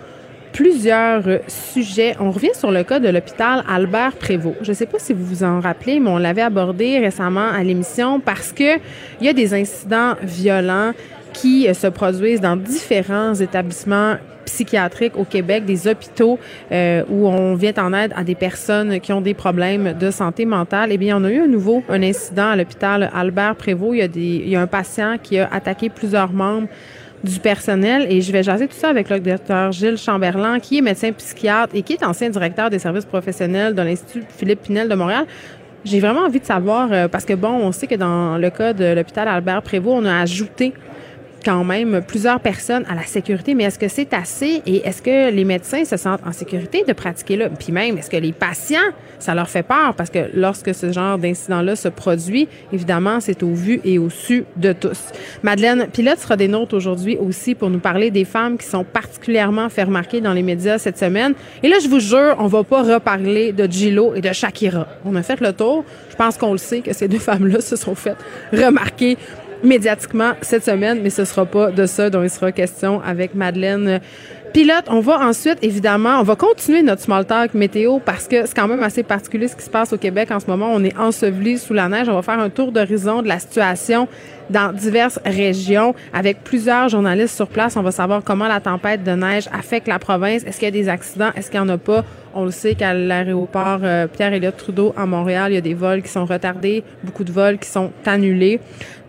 plusieurs 0.52 1.24
sujets. 1.48 2.16
On 2.20 2.32
revient 2.32 2.54
sur 2.54 2.72
le 2.72 2.84
cas 2.84 3.00
de 3.00 3.10
l'hôpital 3.10 3.64
Albert 3.68 4.14
Prévost. 4.14 4.58
Je 4.62 4.70
ne 4.70 4.76
sais 4.76 4.86
pas 4.86 5.00
si 5.00 5.14
vous 5.14 5.26
vous 5.26 5.44
en 5.44 5.60
rappelez, 5.60 6.00
mais 6.00 6.10
on 6.10 6.18
l'avait 6.18 6.42
abordé 6.42 7.00
récemment 7.00 7.50
à 7.50 7.64
l'émission 7.64 8.20
parce 8.20 8.52
que 8.52 8.78
il 9.20 9.26
y 9.26 9.30
a 9.30 9.34
des 9.34 9.54
incidents 9.54 10.16
violents 10.22 10.92
qui 11.34 11.74
se 11.74 11.88
produisent 11.88 12.42
dans 12.42 12.56
différents 12.56 13.34
établissements 13.34 14.16
psychiatriques 14.46 15.18
au 15.18 15.24
Québec, 15.24 15.66
des 15.66 15.88
hôpitaux 15.88 16.40
euh, 16.72 17.04
où 17.10 17.28
on 17.28 17.56
vient 17.56 17.74
en 17.78 17.94
aide 17.94 18.14
à 18.16 18.24
des 18.24 18.36
personnes 18.36 19.00
qui 19.00 19.14
ont 19.14 19.22
des 19.22 19.34
problèmes 19.34 19.94
de 19.98 20.12
santé 20.12 20.46
mentale. 20.46 20.90
Eh 20.92 20.98
bien, 20.98 21.18
on 21.20 21.24
a 21.24 21.32
eu 21.32 21.42
à 21.42 21.48
nouveau 21.48 21.84
un 21.90 22.02
incident 22.04 22.50
à 22.50 22.56
l'hôpital 22.56 23.10
Albert 23.14 23.56
Prévost. 23.56 23.94
Il 23.94 24.00
y 24.00 24.02
a 24.02 24.08
il 24.16 24.50
y 24.50 24.56
a 24.56 24.62
un 24.62 24.68
patient 24.68 25.18
qui 25.22 25.40
a 25.40 25.50
attaqué 25.52 25.90
plusieurs 25.90 26.32
membres 26.32 26.68
du 27.24 27.40
personnel 27.40 28.06
et 28.10 28.22
je 28.22 28.32
vais 28.32 28.44
jaser 28.44 28.68
tout 28.68 28.76
ça 28.76 28.90
avec 28.90 29.10
le 29.10 29.20
docteur 29.20 29.72
Gilles 29.72 29.98
Chamberlain 29.98 30.60
qui 30.60 30.78
est 30.78 30.82
médecin 30.82 31.12
psychiatre 31.14 31.74
et 31.74 31.82
qui 31.82 31.94
est 31.94 32.04
ancien 32.04 32.30
directeur 32.30 32.70
des 32.70 32.80
services 32.80 33.06
professionnels 33.06 33.74
de 33.74 33.82
l'Institut 33.82 34.24
Philippe 34.28 34.64
Pinel 34.64 34.90
de 34.90 34.96
Montréal. 34.96 35.26
J'ai 35.86 36.00
vraiment 36.00 36.22
envie 36.22 36.40
de 36.40 36.46
savoir 36.46 36.90
euh, 36.92 37.08
parce 37.08 37.26
que 37.26 37.34
bon, 37.34 37.50
on 37.50 37.72
sait 37.72 37.88
que 37.88 37.96
dans 37.96 38.38
le 38.38 38.50
cas 38.50 38.74
de 38.74 38.94
l'hôpital 38.94 39.28
Albert 39.28 39.62
Prévost, 39.62 40.02
on 40.02 40.06
a 40.06 40.22
ajouté 40.22 40.74
quand 41.44 41.64
même 41.64 42.02
plusieurs 42.08 42.40
personnes 42.40 42.86
à 42.90 42.96
la 42.96 43.04
sécurité, 43.04 43.54
mais 43.54 43.64
est-ce 43.66 43.80
que 43.80 43.88
c'est 43.88 44.14
assez 44.14 44.62
et 44.66 44.88
est-ce 44.88 45.02
que 45.02 45.32
les 45.32 45.46
médecins 45.46 45.86
se 45.86 45.98
sentent 45.98 46.26
en 46.26 46.32
sécurité 46.32 46.84
de 46.88 46.94
pratiquer 46.94 47.36
là? 47.36 47.50
Puis 47.50 47.72
même, 47.72 47.98
est-ce 47.98 48.10
que 48.10 48.18
les 48.18 48.32
patients, 48.32 48.78
ça 49.20 49.36
leur 49.36 49.50
fait 49.50 49.64
peur? 49.64 49.94
Parce 49.96 50.10
que 50.10 50.30
lorsque 50.34 50.74
ce 50.74 50.92
genre 50.92 51.18
d'incident-là 51.18 51.76
se 51.76 51.90
produit, 51.90 52.48
évidemment, 52.72 53.20
c'est 53.20 53.44
au 53.44 53.54
vu 53.54 53.82
et 53.84 54.00
au 54.00 54.10
su 54.10 54.46
de 54.58 54.74
tous. 54.74 55.00
Madeleine 55.44 55.88
Pilote 55.92 56.20
sera 56.20 56.36
des 56.36 56.48
nôtres 56.48 56.76
aujourd'hui 56.76 57.18
aussi 57.18 57.56
pour 57.56 57.70
nous 57.70 57.80
parler 57.80 58.12
des 58.12 58.26
femmes 58.26 58.58
qui 58.58 58.68
sont 58.68 58.84
particulièrement 58.84 59.70
fait 59.70 59.84
remarquer 59.84 60.22
dans 60.22 60.34
les 60.34 60.44
médias 60.44 60.78
cette 60.78 60.98
semaine. 60.98 61.34
Et 61.62 61.70
là, 61.70 61.78
je 61.84 61.88
vous 61.88 62.00
jure, 62.00 62.36
on 62.40 62.48
va 62.48 62.64
pas 62.64 62.84
reparler 62.84 63.52
de 63.52 63.66
Gillo 63.66 64.14
et 64.16 64.22
de 64.22 64.32
Shakira. 64.32 64.88
On 65.06 65.16
a 65.16 65.24
fait 65.24 65.40
le 65.42 65.54
tour. 65.54 65.84
Je 66.10 66.16
pense 66.16 66.38
qu'on 66.38 66.52
le 66.52 66.58
sait 66.58 66.82
que 66.82 66.94
ces 66.94 67.08
deux 67.08 67.20
femmes-là 67.20 67.60
se 67.62 67.76
sont 67.76 67.96
faites 67.96 68.18
remarquer 68.52 69.18
médiatiquement 69.64 70.34
cette 70.42 70.64
semaine, 70.64 71.00
mais 71.02 71.10
ce 71.10 71.26
sera 71.26 71.46
pas 71.46 71.72
de 71.72 71.86
ça 71.86 72.10
dont 72.10 72.24
il 72.24 72.30
sera 72.30 72.52
question 72.52 73.02
avec 73.02 73.34
Madeleine 73.34 74.02
Pilote. 74.54 74.86
On 74.88 75.00
va 75.00 75.20
ensuite, 75.20 75.58
évidemment, 75.64 76.20
on 76.20 76.24
va 76.24 76.36
continuer 76.36 76.84
notre 76.84 77.02
small 77.02 77.26
talk 77.26 77.56
météo 77.56 77.98
parce 77.98 78.28
que 78.28 78.46
c'est 78.46 78.54
quand 78.54 78.68
même 78.68 78.84
assez 78.84 79.02
particulier 79.02 79.48
ce 79.48 79.56
qui 79.56 79.64
se 79.64 79.70
passe 79.70 79.94
au 79.94 79.98
Québec 79.98 80.30
en 80.30 80.40
ce 80.40 80.46
moment. 80.46 80.70
On 80.72 80.84
est 80.84 80.96
enseveli 80.96 81.58
sous 81.58 81.74
la 81.74 81.90
neige. 81.90 82.08
On 82.08 82.14
va 82.14 82.22
faire 82.22 82.40
un 82.40 82.50
tour 82.50 82.72
d'horizon 82.72 83.24
de 83.24 83.28
la 83.28 83.40
situation 83.40 84.08
dans 84.52 84.72
diverses 84.72 85.20
régions 85.26 85.96
avec 86.14 86.44
plusieurs 86.44 86.90
journalistes 86.90 87.36
sur 87.36 87.48
place. 87.48 87.76
On 87.78 87.82
va 87.82 87.92
savoir 87.92 88.24
comment 88.24 88.48
la 88.48 88.60
tempête 88.60 89.04
de 89.04 89.12
neige 89.12 89.50
affecte 89.52 89.88
la 89.88 89.98
province. 89.98 90.44
Est-ce 90.44 90.60
qu'il 90.60 90.66
y 90.66 90.68
a 90.68 90.72
des 90.72 90.90
accidents? 90.90 91.32
Est-ce 91.36 91.50
qu'il 91.50 91.60
n'y 91.60 91.66
en 91.66 91.70
a 91.70 91.78
pas? 91.80 92.04
On 92.36 92.46
le 92.46 92.52
sait 92.52 92.76
qu'à 92.76 92.94
l'aéroport 92.94 93.80
euh, 93.84 94.08
Pierre-Éliott 94.08 94.58
Trudeau 94.58 94.94
à 94.98 95.06
Montréal, 95.06 95.52
il 95.52 95.56
y 95.56 95.58
a 95.58 95.62
des 95.62 95.76
vols 95.76 96.02
qui 96.02 96.10
sont 96.10 96.26
retardés, 96.26 96.84
beaucoup 97.04 97.24
de 97.24 97.32
vols 97.32 97.58
qui 97.60 97.70
sont 97.70 97.92
annulés. 98.06 98.60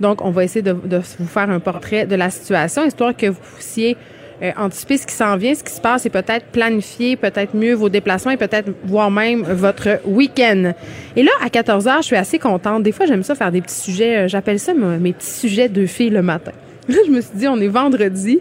Donc, 0.01 0.25
on 0.25 0.31
va 0.31 0.45
essayer 0.45 0.63
de, 0.63 0.73
vous 0.73 1.27
faire 1.27 1.51
un 1.51 1.61
portrait 1.61 2.07
de 2.07 2.17
la 2.17 2.31
situation, 2.31 2.85
histoire 2.85 3.17
que 3.17 3.27
vous 3.27 3.41
puissiez 3.55 3.97
euh, 4.43 4.51
anticiper 4.57 4.99
ce 4.99 5.07
qui 5.07 5.15
s'en 5.15 5.37
vient, 5.37 5.55
ce 5.55 5.63
qui 5.63 5.73
se 5.73 5.81
passe 5.81 6.07
et 6.07 6.11
peut-être 6.11 6.47
planifier 6.47 7.15
peut-être 7.15 7.55
mieux 7.55 7.73
vos 7.73 7.89
déplacements 7.89 8.33
et 8.33 8.37
peut-être 8.37 8.69
voir 8.85 9.09
même 9.09 9.43
votre 9.43 10.01
week-end. 10.05 10.73
Et 11.15 11.23
là, 11.23 11.31
à 11.41 11.49
14 11.49 11.87
h 11.87 11.97
je 11.99 12.07
suis 12.07 12.17
assez 12.17 12.41
contente. 12.41 12.83
Des 12.83 12.91
fois, 12.91 13.07
j'aime 13.07 13.23
ça 13.23 13.37
faire 13.37 13.53
des 13.53 13.61
petits 13.61 13.81
sujets. 13.81 14.17
Euh, 14.17 14.29
j'appelle 14.29 14.59
ça 14.59 14.75
mes 14.75 15.13
petits 15.13 15.31
sujets 15.31 15.69
de 15.69 15.87
filles 15.87 16.11
le 16.11 16.23
matin. 16.23 16.53
Je 16.89 17.11
me 17.11 17.21
suis 17.21 17.37
dit, 17.37 17.49
on 17.49 17.61
est 17.61 17.69
vendredi. 17.69 18.41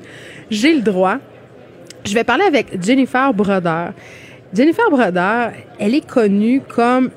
J'ai 0.50 0.74
le 0.74 0.82
droit. 0.82 1.18
Je 2.06 2.14
vais 2.14 2.24
parler 2.24 2.44
avec 2.44 2.84
Jennifer 2.84 3.34
Broder. 3.34 3.88
Jennifer 4.54 4.90
Broder, 4.90 5.48
elle 5.80 5.96
est 5.96 6.06
connue 6.06 6.62
comme 6.68 7.12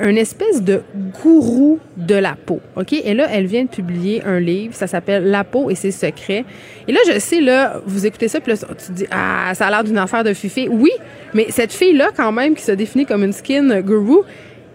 un 0.00 0.16
espèce 0.16 0.62
de 0.62 0.82
gourou 1.22 1.78
de 1.96 2.14
la 2.14 2.34
peau. 2.34 2.60
OK? 2.76 2.92
Et 2.92 3.14
là, 3.14 3.28
elle 3.30 3.46
vient 3.46 3.64
de 3.64 3.68
publier 3.68 4.22
un 4.24 4.40
livre, 4.40 4.74
ça 4.74 4.86
s'appelle 4.86 5.24
La 5.24 5.44
peau 5.44 5.70
et 5.70 5.74
ses 5.74 5.90
secrets. 5.90 6.44
Et 6.88 6.92
là, 6.92 7.00
je 7.06 7.18
sais, 7.18 7.40
là, 7.40 7.80
vous 7.86 8.06
écoutez 8.06 8.28
ça, 8.28 8.40
puis 8.40 8.52
là, 8.52 8.58
tu 8.58 8.92
dis, 8.92 9.06
ah, 9.10 9.52
ça 9.54 9.66
a 9.66 9.70
l'air 9.70 9.84
d'une 9.84 9.98
affaire 9.98 10.24
de 10.24 10.32
fifi. 10.32 10.68
Oui, 10.68 10.90
mais 11.34 11.46
cette 11.50 11.72
fille-là, 11.72 12.10
quand 12.16 12.32
même, 12.32 12.54
qui 12.54 12.62
se 12.62 12.72
définit 12.72 13.04
comme 13.04 13.22
une 13.22 13.32
skin 13.32 13.80
guru, 13.82 14.20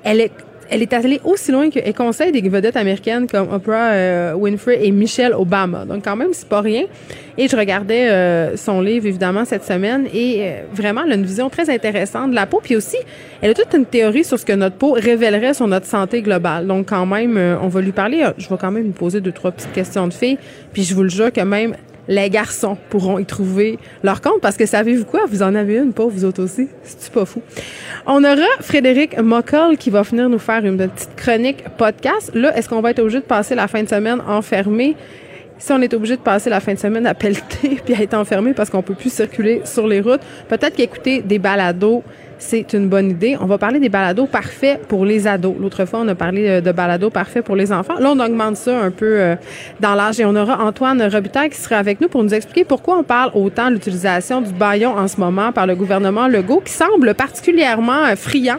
elle 0.03 0.21
est 0.21 0.31
elle 0.69 0.81
est 0.81 0.93
allée 0.93 1.19
aussi 1.23 1.51
loin 1.51 1.69
qu'elle 1.69 1.93
conseille 1.93 2.31
des 2.31 2.47
vedettes 2.47 2.75
américaines 2.75 3.27
comme 3.27 3.51
Oprah 3.51 3.91
euh, 3.91 4.33
Winfrey 4.33 4.85
et 4.85 4.91
Michelle 4.91 5.33
Obama. 5.33 5.85
Donc 5.85 6.03
quand 6.03 6.15
même, 6.15 6.33
c'est 6.33 6.47
pas 6.47 6.61
rien. 6.61 6.83
Et 7.37 7.47
je 7.47 7.55
regardais 7.55 8.09
euh, 8.09 8.55
son 8.55 8.81
livre, 8.81 9.05
évidemment, 9.05 9.45
cette 9.45 9.63
semaine. 9.63 10.07
Et 10.13 10.41
euh, 10.41 10.61
vraiment, 10.73 11.01
elle 11.05 11.11
a 11.11 11.15
une 11.15 11.25
vision 11.25 11.49
très 11.49 11.69
intéressante 11.69 12.31
de 12.31 12.35
la 12.35 12.45
peau. 12.45 12.61
Puis 12.63 12.75
aussi, 12.75 12.97
elle 13.41 13.51
a 13.51 13.53
toute 13.53 13.73
une 13.73 13.85
théorie 13.85 14.23
sur 14.23 14.39
ce 14.39 14.45
que 14.45 14.53
notre 14.53 14.77
peau 14.77 14.93
révélerait 14.93 15.53
sur 15.53 15.67
notre 15.67 15.85
santé 15.85 16.21
globale. 16.21 16.65
Donc 16.67 16.89
quand 16.89 17.05
même, 17.05 17.37
on 17.61 17.67
va 17.67 17.81
lui 17.81 17.91
parler. 17.91 18.25
Je 18.37 18.47
vais 18.47 18.57
quand 18.57 18.71
même 18.71 18.83
lui 18.83 18.91
poser 18.91 19.21
deux, 19.21 19.31
trois 19.31 19.51
petites 19.51 19.73
questions 19.73 20.07
de 20.07 20.13
filles. 20.13 20.37
Puis 20.73 20.83
je 20.83 20.95
vous 20.95 21.03
le 21.03 21.09
jure 21.09 21.31
que 21.31 21.41
même 21.41 21.75
les 22.07 22.29
garçons 22.29 22.77
pourront 22.89 23.19
y 23.19 23.25
trouver 23.25 23.79
leur 24.03 24.21
compte 24.21 24.41
parce 24.41 24.57
que 24.57 24.65
savez-vous 24.65 25.05
quoi? 25.05 25.21
Vous 25.27 25.41
en 25.41 25.55
avez 25.55 25.77
une, 25.77 25.93
pas 25.93 26.05
vous 26.05 26.25
autres 26.25 26.43
aussi. 26.43 26.67
C'est 26.83 27.11
pas 27.11 27.25
fou? 27.25 27.41
On 28.05 28.23
aura 28.23 28.45
Frédéric 28.61 29.19
Mockel 29.19 29.77
qui 29.77 29.89
va 29.89 30.01
venir 30.03 30.29
nous 30.29 30.39
faire 30.39 30.65
une 30.65 30.77
petite 30.77 31.15
chronique 31.15 31.63
podcast. 31.77 32.31
Là, 32.33 32.55
est-ce 32.57 32.69
qu'on 32.69 32.81
va 32.81 32.91
être 32.91 32.99
obligé 32.99 33.19
de 33.19 33.25
passer 33.25 33.55
la 33.55 33.67
fin 33.67 33.83
de 33.83 33.89
semaine 33.89 34.21
enfermé? 34.27 34.95
Si 35.57 35.71
on 35.71 35.81
est 35.81 35.93
obligé 35.93 36.17
de 36.17 36.21
passer 36.21 36.49
la 36.49 36.59
fin 36.59 36.73
de 36.73 36.79
semaine 36.79 37.07
à 37.07 37.13
pelleter 37.13 37.79
puis 37.85 37.95
à 37.95 38.01
être 38.01 38.13
enfermé 38.13 38.53
parce 38.53 38.69
qu'on 38.69 38.81
peut 38.81 38.93
plus 38.93 39.11
circuler 39.11 39.61
sur 39.63 39.87
les 39.87 40.01
routes, 40.01 40.21
peut-être 40.49 40.75
qu'écouter 40.75 41.21
des 41.21 41.39
balados 41.39 42.03
c'est 42.37 42.73
une 42.73 42.89
bonne 42.89 43.11
idée. 43.11 43.37
On 43.39 43.45
va 43.45 43.57
parler 43.57 43.79
des 43.79 43.89
balados 43.89 44.25
parfaits 44.25 44.81
pour 44.87 45.05
les 45.05 45.27
ados. 45.27 45.55
L'autre 45.59 45.85
fois, 45.85 45.99
on 46.01 46.07
a 46.07 46.15
parlé 46.15 46.47
euh, 46.47 46.61
de 46.61 46.71
balados 46.71 47.09
parfaits 47.09 47.43
pour 47.43 47.55
les 47.55 47.71
enfants. 47.71 47.95
Là, 47.99 48.11
on 48.11 48.19
augmente 48.19 48.57
ça 48.57 48.77
un 48.77 48.91
peu 48.91 49.19
euh, 49.19 49.35
dans 49.79 49.95
l'âge 49.95 50.19
et 50.19 50.25
on 50.25 50.35
aura 50.35 50.63
Antoine 50.63 51.01
Robitaille 51.01 51.49
qui 51.49 51.57
sera 51.57 51.77
avec 51.77 52.01
nous 52.01 52.07
pour 52.07 52.23
nous 52.23 52.33
expliquer 52.33 52.65
pourquoi 52.65 52.97
on 52.97 53.03
parle 53.03 53.31
autant 53.33 53.69
de 53.69 53.75
l'utilisation 53.75 54.41
du 54.41 54.51
baillon 54.53 54.91
en 54.91 55.07
ce 55.07 55.19
moment 55.19 55.51
par 55.51 55.65
le 55.67 55.75
gouvernement 55.75 56.27
Legault 56.27 56.61
qui 56.63 56.73
semble 56.73 57.13
particulièrement 57.13 58.05
euh, 58.05 58.15
friand 58.15 58.57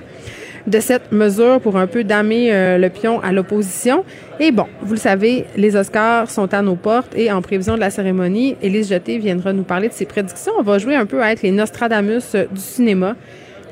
de 0.67 0.81
cette 0.81 1.13
mesure 1.13 1.61
pour 1.61 1.77
un 1.77 1.87
peu 1.87 2.03
damer 2.03 2.77
le 2.77 2.89
pion 2.89 3.21
à 3.21 3.31
l'opposition. 3.31 4.03
Et 4.41 4.51
bon, 4.51 4.67
vous 4.83 4.95
le 4.95 4.99
savez, 4.99 5.45
les 5.57 5.77
Oscars 5.77 6.29
sont 6.29 6.53
à 6.53 6.61
nos 6.61 6.75
portes 6.75 7.17
et 7.17 7.31
en 7.31 7.41
prévision 7.41 7.77
de 7.77 7.81
la 7.81 7.91
cérémonie, 7.91 8.57
Élise 8.61 8.89
Jeté 8.89 9.19
viendra 9.19 9.53
nous 9.53 9.63
parler 9.63 9.87
de 9.87 9.93
ses 9.93 10.07
prédictions. 10.07 10.55
On 10.59 10.65
va 10.65 10.79
jouer 10.79 10.97
un 10.97 11.07
peu 11.07 11.23
à 11.23 11.31
être 11.31 11.43
les 11.43 11.53
Nostradamus 11.53 12.35
du 12.35 12.61
cinéma 12.61 13.15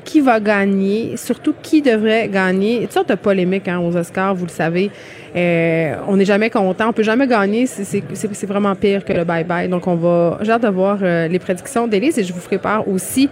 qui 0.05 0.21
va 0.21 0.39
gagner, 0.39 1.17
surtout 1.17 1.53
qui 1.61 1.81
devrait 1.81 2.29
gagner. 2.29 2.81
Toutes 2.81 2.93
sortes 2.93 3.09
de 3.09 3.15
polémiques 3.15 3.67
hein, 3.67 3.79
aux 3.79 3.97
Oscars, 3.97 4.35
vous 4.35 4.45
le 4.45 4.51
savez. 4.51 4.89
Euh, 5.35 5.95
on 6.07 6.15
n'est 6.15 6.25
jamais 6.25 6.49
content, 6.49 6.89
on 6.89 6.93
peut 6.93 7.03
jamais 7.03 7.27
gagner. 7.27 7.65
C'est 7.65 8.45
vraiment 8.45 8.75
pire 8.75 9.03
que 9.03 9.11
le 9.11 9.25
bye-bye. 9.25 9.67
Donc, 9.67 9.87
on 9.87 9.95
va, 9.95 10.37
j'ai 10.41 10.51
hâte 10.51 10.61
de 10.61 10.69
voir 10.69 10.99
euh, 11.01 11.27
les 11.27 11.39
prédictions 11.39 11.87
d'Élise 11.87 12.17
et 12.19 12.23
je 12.23 12.31
vous 12.31 12.39
ferai 12.39 12.59
part 12.59 12.87
aussi 12.87 13.29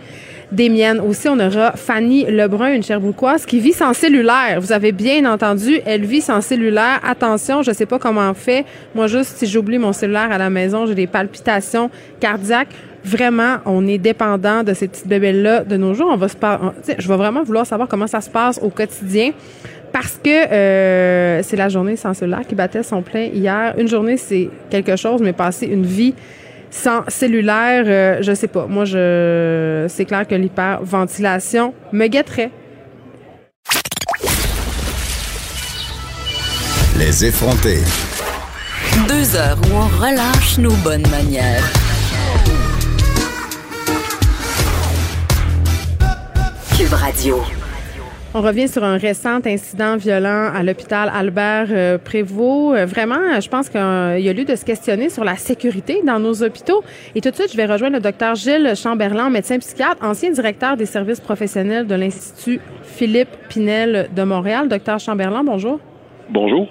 des 0.52 0.70
miennes. 0.70 1.00
Aussi, 1.00 1.30
on 1.30 1.40
aura 1.40 1.74
Fanny 1.74 2.26
Lebrun, 2.26 2.74
une 2.74 2.84
cherbouquoise, 2.84 3.46
qui 3.46 3.60
vit 3.60 3.74
sans 3.74 3.94
cellulaire. 3.94 4.60
Vous 4.60 4.72
avez 4.72 4.92
bien 4.92 5.32
entendu, 5.32 5.80
elle 5.86 6.06
vit 6.06 6.22
sans 6.22 6.42
cellulaire. 6.42 7.00
Attention, 7.08 7.62
je 7.62 7.72
sais 7.72 7.86
pas 7.86 8.00
comment 8.00 8.30
on 8.30 8.34
fait. 8.34 8.66
Moi, 8.94 9.08
juste, 9.08 9.38
si 9.38 9.48
j'oublie 9.48 9.78
mon 9.78 9.94
cellulaire 9.94 10.32
à 10.32 10.38
la 10.38 10.50
maison, 10.50 10.86
j'ai 10.86 10.96
des 10.96 11.08
palpitations 11.08 11.90
cardiaques 12.20 12.70
vraiment, 13.04 13.58
on 13.66 13.86
est 13.88 13.98
dépendant 13.98 14.64
de 14.64 14.74
ces 14.74 14.88
petites 14.88 15.08
bébelles-là 15.08 15.64
de 15.64 15.78
nos 15.78 15.94
jours. 15.94 16.10
On 16.12 16.18
va 16.18 16.28
se 16.28 16.36
je 16.98 17.08
vais 17.08 17.18
vraiment 17.18 17.44
vouloir 17.44 17.66
savoir 17.66 17.88
comment 17.88 18.08
ça 18.08 18.22
se 18.22 18.30
passe 18.30 18.60
au 18.62 18.70
quotidien 18.70 19.32
parce 19.92 20.20
que 20.24 20.52
euh, 20.52 21.44
c'est 21.44 21.56
la 21.56 21.70
journée 21.70 21.96
sans 21.96 22.14
cellulaire 22.14 22.46
qui 22.48 22.56
battait 22.56 22.84
son 22.84 23.04
plein 23.04 23.26
hier. 23.26 23.76
Une 23.78 23.88
journée, 23.88 24.18
c'est 24.18 24.50
quelque 24.70 24.96
chose, 24.96 25.22
mais 25.22 25.34
passer 25.34 25.68
une 25.68 25.86
vie 25.86 26.16
sans 26.72 27.04
cellulaire, 27.08 27.84
euh, 27.86 28.18
je 28.22 28.34
sais 28.34 28.48
pas. 28.48 28.66
Moi, 28.66 28.86
je, 28.86 29.86
c'est 29.90 30.06
clair 30.06 30.28
que 30.28 30.34
l'hyperventilation 30.34 31.74
me 31.92 32.08
guetterait. 32.08 32.50
Les 36.98 37.26
effrontés. 37.26 37.82
Deux 39.08 39.36
heures 39.36 39.58
où 39.70 39.76
on 39.76 39.88
relâche 40.02 40.58
nos 40.58 40.74
bonnes 40.84 41.08
manières. 41.10 41.93
Radio. 46.92 47.38
On 48.34 48.42
revient 48.42 48.68
sur 48.68 48.84
un 48.84 48.98
récent 48.98 49.40
incident 49.46 49.96
violent 49.96 50.52
à 50.54 50.64
l'hôpital 50.64 51.10
Albert 51.14 51.68
euh, 51.72 51.98
Prévost. 51.98 52.76
Euh, 52.76 52.86
vraiment, 52.86 53.40
je 53.40 53.48
pense 53.48 53.70
qu'il 53.70 53.80
y 53.80 54.30
a 54.30 54.34
lieu 54.34 54.44
de 54.44 54.56
se 54.56 54.66
questionner 54.66 55.10
sur 55.10 55.24
la 55.24 55.36
sécurité 55.36 56.02
dans 56.06 56.20
nos 56.20 56.44
hôpitaux. 56.44 56.84
Et 57.16 57.22
tout 57.22 57.30
de 57.30 57.36
suite, 57.36 57.52
je 57.52 57.58
vais 57.58 57.68
rejoindre 57.68 57.96
le 57.96 58.02
docteur 58.02 58.36
Gilles 58.36 58.74
Chamberlain, 58.76 59.30
médecin 59.30 59.60
psychiatre, 59.60 60.04
ancien 60.04 60.32
directeur 60.32 60.76
des 60.76 60.86
services 60.86 61.22
professionnels 61.22 61.88
de 61.88 61.96
l'Institut 61.96 62.60
Philippe 62.82 63.30
Pinel 63.48 64.10
de 64.14 64.24
Montréal. 64.24 64.68
Docteur 64.68 65.00
Chamberlain, 65.00 65.44
bonjour. 65.44 65.80
Bonjour. 66.30 66.68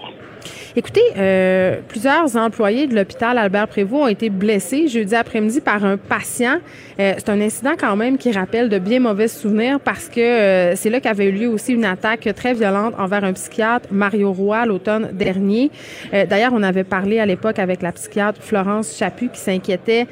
Écoutez, 0.75 1.02
euh, 1.18 1.80
plusieurs 1.87 2.34
employés 2.37 2.87
de 2.87 2.94
l'hôpital 2.94 3.37
Albert 3.37 3.68
Prévost 3.68 4.04
ont 4.04 4.08
été 4.08 4.30
blessés 4.30 4.88
jeudi 4.88 5.14
après-midi 5.14 5.61
par 5.61 5.84
un 5.84 5.99
patient. 5.99 6.56
Euh, 6.99 7.12
c'est 7.18 7.28
un 7.28 7.42
incident 7.42 7.72
quand 7.78 7.94
même 7.94 8.16
qui 8.16 8.32
rappelle 8.32 8.70
de 8.70 8.78
bien 8.78 8.99
mauvais 8.99 9.28
souvenirs 9.28 9.80
parce 9.80 10.08
que 10.08 10.20
euh, 10.20 10.75
c'est 10.75 10.88
là 10.88 11.00
qu'avait 11.00 11.26
eu 11.26 11.32
lieu 11.32 11.49
aussi 11.49 11.75
une 11.75 11.84
attaque 11.84 12.26
très 12.34 12.54
violente 12.54 12.94
envers 12.99 13.22
un 13.22 13.34
psychiatre, 13.34 13.88
Mario 13.90 14.32
Roy, 14.32 14.64
l'automne 14.64 15.11
dernier. 15.12 15.70
D'ailleurs, 16.12 16.52
on 16.54 16.62
avait 16.62 16.84
parlé 16.84 17.18
à 17.18 17.26
l'époque 17.26 17.58
avec 17.58 17.82
la 17.82 17.92
psychiatre 17.92 18.40
Florence 18.42 18.96
Chaput 18.96 19.28
qui 19.28 19.40
s'inquiétait 19.40 20.06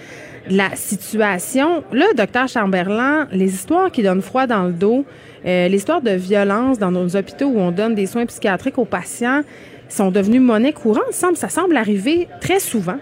de 0.49 0.57
la 0.57 0.75
situation. 0.75 1.83
Là, 1.93 2.07
docteur 2.17 2.49
Chamberlain, 2.49 3.29
les 3.33 3.55
histoires 3.55 3.91
qui 3.91 4.03
donnent 4.03 4.23
froid 4.23 4.47
dans 4.47 4.65
le 4.65 4.73
dos, 4.73 5.05
l'histoire 5.45 6.03
de 6.03 6.11
violence 6.11 6.79
dans 6.79 6.91
nos 6.91 7.17
hôpitaux 7.17 7.47
où 7.47 7.59
on 7.59 7.71
donne 7.71 7.95
des 7.95 8.07
soins 8.07 8.27
psychiatriques 8.27 8.79
aux 8.79 8.85
patients, 8.85 9.43
sont 9.93 10.11
devenus 10.11 10.41
monnaie 10.41 10.73
courante. 10.73 11.13
Ça 11.13 11.49
semble 11.49 11.77
arriver 11.77 12.29
très 12.41 12.61
souvent. 12.61 12.99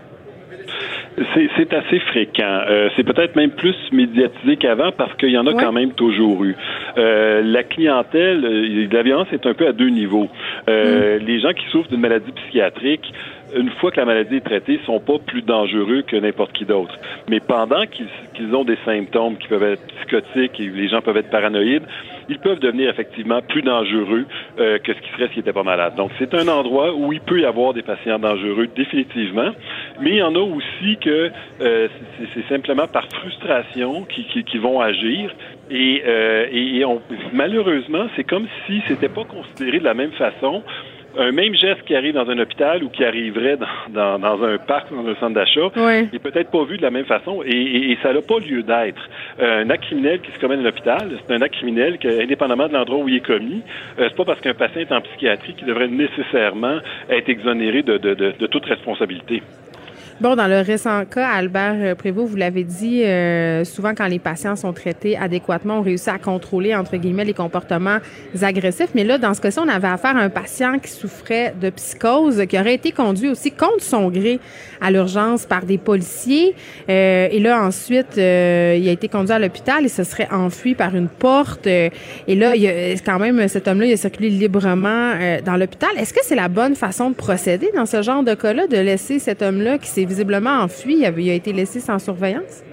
C'est 1.57 1.75
assez 1.75 1.99
fréquent. 2.00 2.61
Euh, 2.68 2.90
c'est 2.95 3.02
peut-être 3.02 3.35
même 3.35 3.50
plus 3.50 3.75
médiatisé 3.90 4.57
qu'avant 4.57 4.92
parce 4.92 5.12
qu'il 5.14 5.30
y 5.30 5.38
en 5.38 5.47
a 5.47 5.52
quand 5.52 5.73
même 5.73 5.92
toujours 5.92 6.45
eu. 6.45 6.54
Euh, 6.97 7.42
la 7.42 7.64
clientèle, 7.64 8.45
euh, 8.45 8.87
la 8.90 9.02
violence 9.02 9.26
est 9.33 9.47
un 9.47 9.54
peu 9.54 9.66
à 9.66 9.73
deux 9.73 9.88
niveaux. 9.88 10.28
Mm. 10.68 11.25
Les 11.26 11.40
gens 11.40 11.52
qui 11.52 11.66
souffrent 11.71 11.88
d'une 11.88 12.00
maladie 12.00 12.30
psychiatrique 12.33 13.12
une 13.57 13.71
fois 13.71 13.90
que 13.90 13.97
la 13.97 14.04
maladie 14.04 14.37
est 14.37 14.45
traitée, 14.45 14.80
sont 14.85 15.00
pas 15.00 15.18
plus 15.18 15.42
dangereux 15.42 16.02
que 16.07 16.16
n'importe 16.16 16.52
qui 16.52 16.64
d'autre. 16.64 16.95
Mais 17.28 17.40
pendant 17.40 17.85
qu'ils 17.87 18.54
ont 18.54 18.64
des 18.64 18.78
symptômes 18.85 19.37
qui 19.37 19.49
peuvent 19.49 19.62
être 19.62 19.87
psychotiques 19.87 20.61
et 20.61 20.68
les 20.68 20.88
gens 20.88 21.00
peuvent 21.00 21.16
être 21.16 21.30
paranoïdes, 21.30 21.85
ils 22.28 22.38
peuvent 22.38 22.61
devenir 22.61 22.90
effectivement 22.90 23.40
plus 23.42 23.62
dangereux 23.62 24.26
euh, 24.58 24.78
que 24.78 24.92
ce 24.92 25.00
qui 25.00 25.11
serait 25.12 25.28
s'ils 25.28 25.38
n'étaient 25.38 25.52
pas 25.52 25.62
malades. 25.62 25.94
Donc, 25.97 26.11
c'est 26.18 26.35
un 26.35 26.49
endroit 26.49 26.94
où 26.94 27.12
il 27.12 27.20
peut 27.20 27.40
y 27.40 27.44
avoir 27.44 27.75
des 27.75 27.82
patients 27.82 28.18
dangereux, 28.18 28.68
définitivement, 28.75 29.50
mais 30.00 30.11
il 30.11 30.16
y 30.16 30.23
en 30.23 30.35
a 30.35 30.40
aussi 30.40 30.97
que 31.00 31.30
euh, 31.61 31.88
c'est 32.35 32.49
simplement 32.49 32.87
par 32.87 33.08
frustration 33.08 34.04
qui, 34.04 34.25
qui, 34.25 34.44
qui 34.44 34.58
vont 34.58 34.80
agir. 34.80 35.30
Et, 35.70 36.02
euh, 36.06 36.47
et 36.50 36.85
on, 36.85 37.02
malheureusement, 37.32 38.06
c'est 38.16 38.25
comme 38.25 38.47
si 38.66 38.82
c'était 38.87 39.08
pas 39.08 39.25
considéré 39.25 39.78
de 39.80 39.85
la 39.85 39.94
même 39.94 40.12
façon 40.12 40.62
un 41.18 41.32
même 41.32 41.54
geste 41.54 41.82
qui 41.84 41.94
arrive 41.94 42.14
dans 42.14 42.28
un 42.28 42.38
hôpital 42.38 42.82
ou 42.84 42.88
qui 42.88 43.04
arriverait 43.04 43.58
dans, 43.90 44.18
dans, 44.18 44.42
un 44.42 44.56
parc, 44.58 44.92
dans 44.92 45.06
un 45.06 45.14
centre 45.16 45.34
d'achat, 45.34 45.68
oui. 45.76 46.08
n'est 46.12 46.18
peut-être 46.18 46.50
pas 46.50 46.64
vu 46.64 46.76
de 46.76 46.82
la 46.82 46.90
même 46.90 47.04
façon 47.04 47.42
et, 47.44 47.50
et, 47.50 47.92
et 47.92 47.98
ça 48.02 48.12
n'a 48.12 48.22
pas 48.22 48.38
lieu 48.38 48.62
d'être. 48.62 49.02
Euh, 49.40 49.64
un 49.64 49.70
acte 49.70 49.84
criminel 49.84 50.20
qui 50.20 50.30
se 50.32 50.38
commet 50.38 50.56
dans 50.56 50.62
un 50.62 50.68
hôpital, 50.68 51.10
c'est 51.26 51.34
un 51.34 51.42
acte 51.42 51.56
criminel 51.56 51.98
que, 51.98 52.22
indépendamment 52.22 52.68
de 52.68 52.72
l'endroit 52.72 52.98
où 52.98 53.08
il 53.08 53.16
est 53.16 53.26
commis, 53.26 53.62
euh, 53.98 54.08
c'est 54.08 54.16
pas 54.16 54.25
parce 54.25 54.40
qu'un 54.40 54.54
patient 54.54 54.80
est 54.80 54.92
en 54.92 55.00
psychiatrie 55.00 55.54
qu'il 55.54 55.66
devrait 55.66 55.88
nécessairement 55.88 56.78
être 57.10 57.28
exonéré 57.28 57.82
de, 57.82 57.98
de, 57.98 58.14
de, 58.14 58.32
de 58.38 58.46
toute 58.46 58.64
responsabilité. 58.66 59.42
Bon, 60.20 60.34
dans 60.34 60.48
le 60.48 60.62
récent 60.62 61.04
cas, 61.04 61.28
Albert 61.28 61.76
euh, 61.78 61.94
Prévost, 61.94 62.28
vous 62.28 62.37
l'avez 62.37 62.64
dit, 62.64 63.04
euh, 63.04 63.62
souvent 63.62 63.94
quand 63.94 64.08
les 64.08 64.18
patients 64.18 64.56
sont 64.56 64.72
traités 64.72 65.16
adéquatement, 65.16 65.78
on 65.78 65.82
réussit 65.82 66.08
à 66.08 66.18
contrôler, 66.18 66.75
entre 66.75 66.96
guillemets, 66.96 67.25
les 67.25 67.34
comportements 67.34 67.98
agressifs. 68.42 68.90
Mais 68.96 69.04
là, 69.04 69.18
dans 69.18 69.32
ce 69.34 69.40
cas-ci, 69.40 69.60
on 69.60 69.68
avait 69.68 69.87
affaire 69.87 70.16
à 70.16 70.20
un 70.20 70.28
patient 70.28 70.80
qui 70.80 70.90
souffrait 70.90 71.54
de 71.60 71.70
psychose, 71.70 72.44
qui 72.48 72.58
aurait 72.58 72.75
été 72.75 72.90
conduit 72.90 73.28
aussi 73.28 73.52
contre 73.52 73.84
son 73.84 74.10
gré 74.10 74.40
à 74.80 74.90
l'urgence 74.90 75.46
par 75.46 75.64
des 75.64 75.78
policiers. 75.78 76.56
Euh, 76.88 77.28
et 77.30 77.38
là, 77.38 77.62
ensuite, 77.62 78.18
euh, 78.18 78.76
il 78.76 78.88
a 78.88 78.92
été 78.92 79.06
conduit 79.06 79.32
à 79.32 79.38
l'hôpital 79.38 79.84
et 79.84 79.88
se 79.88 80.02
serait 80.02 80.28
enfui 80.32 80.75
par 80.75 80.96
une 80.96 81.08
porte. 81.08 81.68
et 81.68 81.92
là, 82.26 82.56
il 82.56 82.66
a, 82.66 82.94
quand 83.06 83.20
même, 83.20 83.46
cet 83.46 83.68
homme-là, 83.68 83.87
il 83.87 83.92
a 83.92 83.96
circulé 83.96 84.30
librement 84.30 85.12
dans 85.44 85.56
l'hôpital. 85.56 85.90
Est-ce 85.96 86.12
que 86.12 86.25
c'est 86.25 86.34
la 86.34 86.48
bonne 86.48 86.75
façon 86.75 87.10
de 87.10 87.14
procéder 87.14 87.70
dans 87.76 87.87
ce 87.87 88.02
genre 88.02 88.25
de 88.25 88.34
cas-là, 88.34 88.66
de 88.66 88.78
laisser 88.78 89.20
cet 89.20 89.42
homme-là 89.42 89.78
qui 89.78 89.88
s'est 89.88 90.07
visiblement 90.08 90.62
enfui, 90.62 90.96
il 90.98 91.30
a 91.30 91.34
été 91.34 91.52
laissé 91.52 91.80
sans 91.80 91.98
surveillance? 91.98 92.64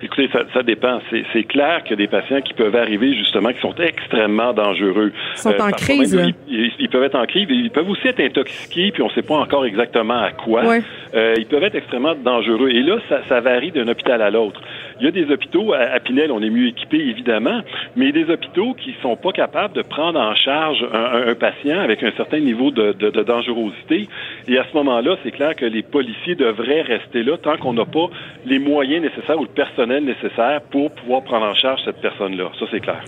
Écoutez, 0.00 0.28
ça, 0.32 0.40
ça 0.52 0.62
dépend. 0.62 1.00
C'est 1.32 1.44
clair 1.44 1.82
qu'il 1.82 1.90
y 1.90 1.94
a 1.94 1.96
des 1.96 2.08
patients 2.08 2.40
qui 2.40 2.54
peuvent 2.54 2.74
arriver 2.74 3.14
justement 3.14 3.52
qui 3.52 3.60
sont 3.60 3.74
extrêmement 3.76 4.52
dangereux. 4.52 5.12
Ils 5.34 5.38
sont 5.38 5.50
euh, 5.50 5.60
en 5.60 5.70
crise. 5.70 6.14
Même, 6.14 6.32
ils, 6.48 6.72
ils, 6.78 6.88
peuvent 6.88 7.04
être 7.04 7.18
en 7.18 7.26
crise. 7.26 7.46
Ils 7.48 7.70
peuvent 7.70 7.88
aussi 7.88 8.08
être 8.08 8.20
intoxiqués, 8.20 8.90
puis 8.92 9.02
on 9.02 9.06
ne 9.06 9.12
sait 9.12 9.22
pas 9.22 9.36
encore 9.36 9.64
exactement 9.64 10.20
à 10.20 10.32
quoi. 10.32 10.64
Ouais. 10.64 10.82
Euh, 11.14 11.34
ils 11.36 11.46
peuvent 11.46 11.62
être 11.62 11.76
extrêmement 11.76 12.14
dangereux. 12.14 12.70
Et 12.70 12.82
là, 12.82 12.98
ça, 13.08 13.20
ça 13.28 13.40
varie 13.40 13.70
d'un 13.70 13.86
hôpital 13.86 14.22
à 14.22 14.30
l'autre. 14.30 14.60
Il 15.00 15.04
y 15.04 15.08
a 15.08 15.10
des 15.10 15.30
hôpitaux, 15.30 15.72
à, 15.72 15.98
Pinel, 16.00 16.30
on 16.30 16.42
est 16.42 16.50
mieux 16.50 16.68
équipés, 16.68 17.00
évidemment, 17.08 17.60
mais 17.96 18.12
des 18.12 18.28
hôpitaux 18.30 18.74
qui 18.74 18.94
sont 19.02 19.16
pas 19.16 19.32
capables 19.32 19.74
de 19.74 19.82
prendre 19.82 20.20
en 20.20 20.34
charge 20.34 20.84
un, 20.92 21.34
patient 21.34 21.80
avec 21.80 22.02
un 22.02 22.12
certain 22.16 22.40
niveau 22.40 22.70
de 22.70 23.22
dangerosité. 23.22 24.08
Et 24.48 24.58
à 24.58 24.64
ce 24.70 24.76
moment-là, 24.76 25.16
c'est 25.22 25.30
clair 25.30 25.56
que 25.56 25.64
les 25.64 25.82
policiers 25.82 26.34
devraient 26.34 26.82
rester 26.82 27.22
là 27.22 27.36
tant 27.36 27.56
qu'on 27.56 27.72
n'a 27.72 27.84
pas 27.84 28.08
les 28.44 28.58
moyens 28.58 29.02
nécessaires 29.02 29.38
ou 29.38 29.44
le 29.44 29.48
personnel 29.48 30.04
nécessaire 30.04 30.60
pour 30.70 30.90
pouvoir 30.92 31.22
prendre 31.22 31.46
en 31.46 31.54
charge 31.54 31.80
cette 31.84 32.00
personne-là. 32.00 32.50
Ça, 32.58 32.66
c'est 32.70 32.80
clair. 32.80 33.02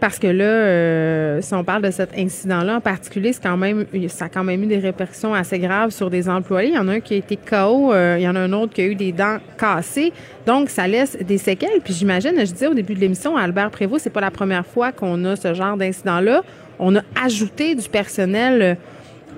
Parce 0.00 0.18
que 0.18 0.26
là, 0.26 0.44
euh, 0.44 1.40
si 1.40 1.54
on 1.54 1.64
parle 1.64 1.82
de 1.82 1.90
cet 1.90 2.18
incident-là 2.18 2.76
en 2.76 2.80
particulier, 2.80 3.32
quand 3.42 3.56
même, 3.56 3.86
ça 4.08 4.26
a 4.26 4.28
quand 4.28 4.44
même 4.44 4.62
eu 4.64 4.66
des 4.66 4.78
répercussions 4.78 5.34
assez 5.34 5.58
graves 5.58 5.90
sur 5.90 6.10
des 6.10 6.28
employés. 6.28 6.70
Il 6.70 6.74
y 6.74 6.78
en 6.78 6.88
a 6.88 6.94
un 6.94 7.00
qui 7.00 7.14
a 7.14 7.16
été 7.16 7.36
KO, 7.36 7.92
euh, 7.92 8.16
il 8.18 8.22
y 8.22 8.28
en 8.28 8.36
a 8.36 8.40
un 8.40 8.52
autre 8.52 8.74
qui 8.74 8.82
a 8.82 8.86
eu 8.86 8.94
des 8.94 9.12
dents 9.12 9.38
cassées. 9.58 10.12
Donc, 10.46 10.68
ça 10.68 10.86
laisse 10.86 11.16
des 11.16 11.38
séquelles. 11.38 11.80
Puis 11.82 11.94
j'imagine, 11.94 12.32
je 12.36 12.52
disais 12.52 12.66
au 12.66 12.74
début 12.74 12.94
de 12.94 13.00
l'émission, 13.00 13.36
Albert 13.36 13.70
Prévost, 13.70 14.04
c'est 14.04 14.10
pas 14.10 14.20
la 14.20 14.30
première 14.30 14.66
fois 14.66 14.92
qu'on 14.92 15.24
a 15.24 15.36
ce 15.36 15.54
genre 15.54 15.76
d'incident-là. 15.76 16.42
On 16.78 16.96
a 16.96 17.02
ajouté 17.24 17.74
du 17.74 17.88
personnel 17.88 18.76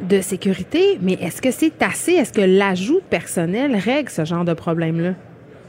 de 0.03 0.21
sécurité, 0.21 0.99
mais 1.01 1.15
est-ce 1.15 1.41
que 1.41 1.51
c'est 1.51 1.83
assez? 1.83 2.13
Est-ce 2.13 2.33
que 2.33 2.41
l'ajout 2.41 3.01
personnel 3.09 3.77
règle 3.77 4.11
ce 4.11 4.25
genre 4.25 4.45
de 4.45 4.55
problème-là? 4.55 5.13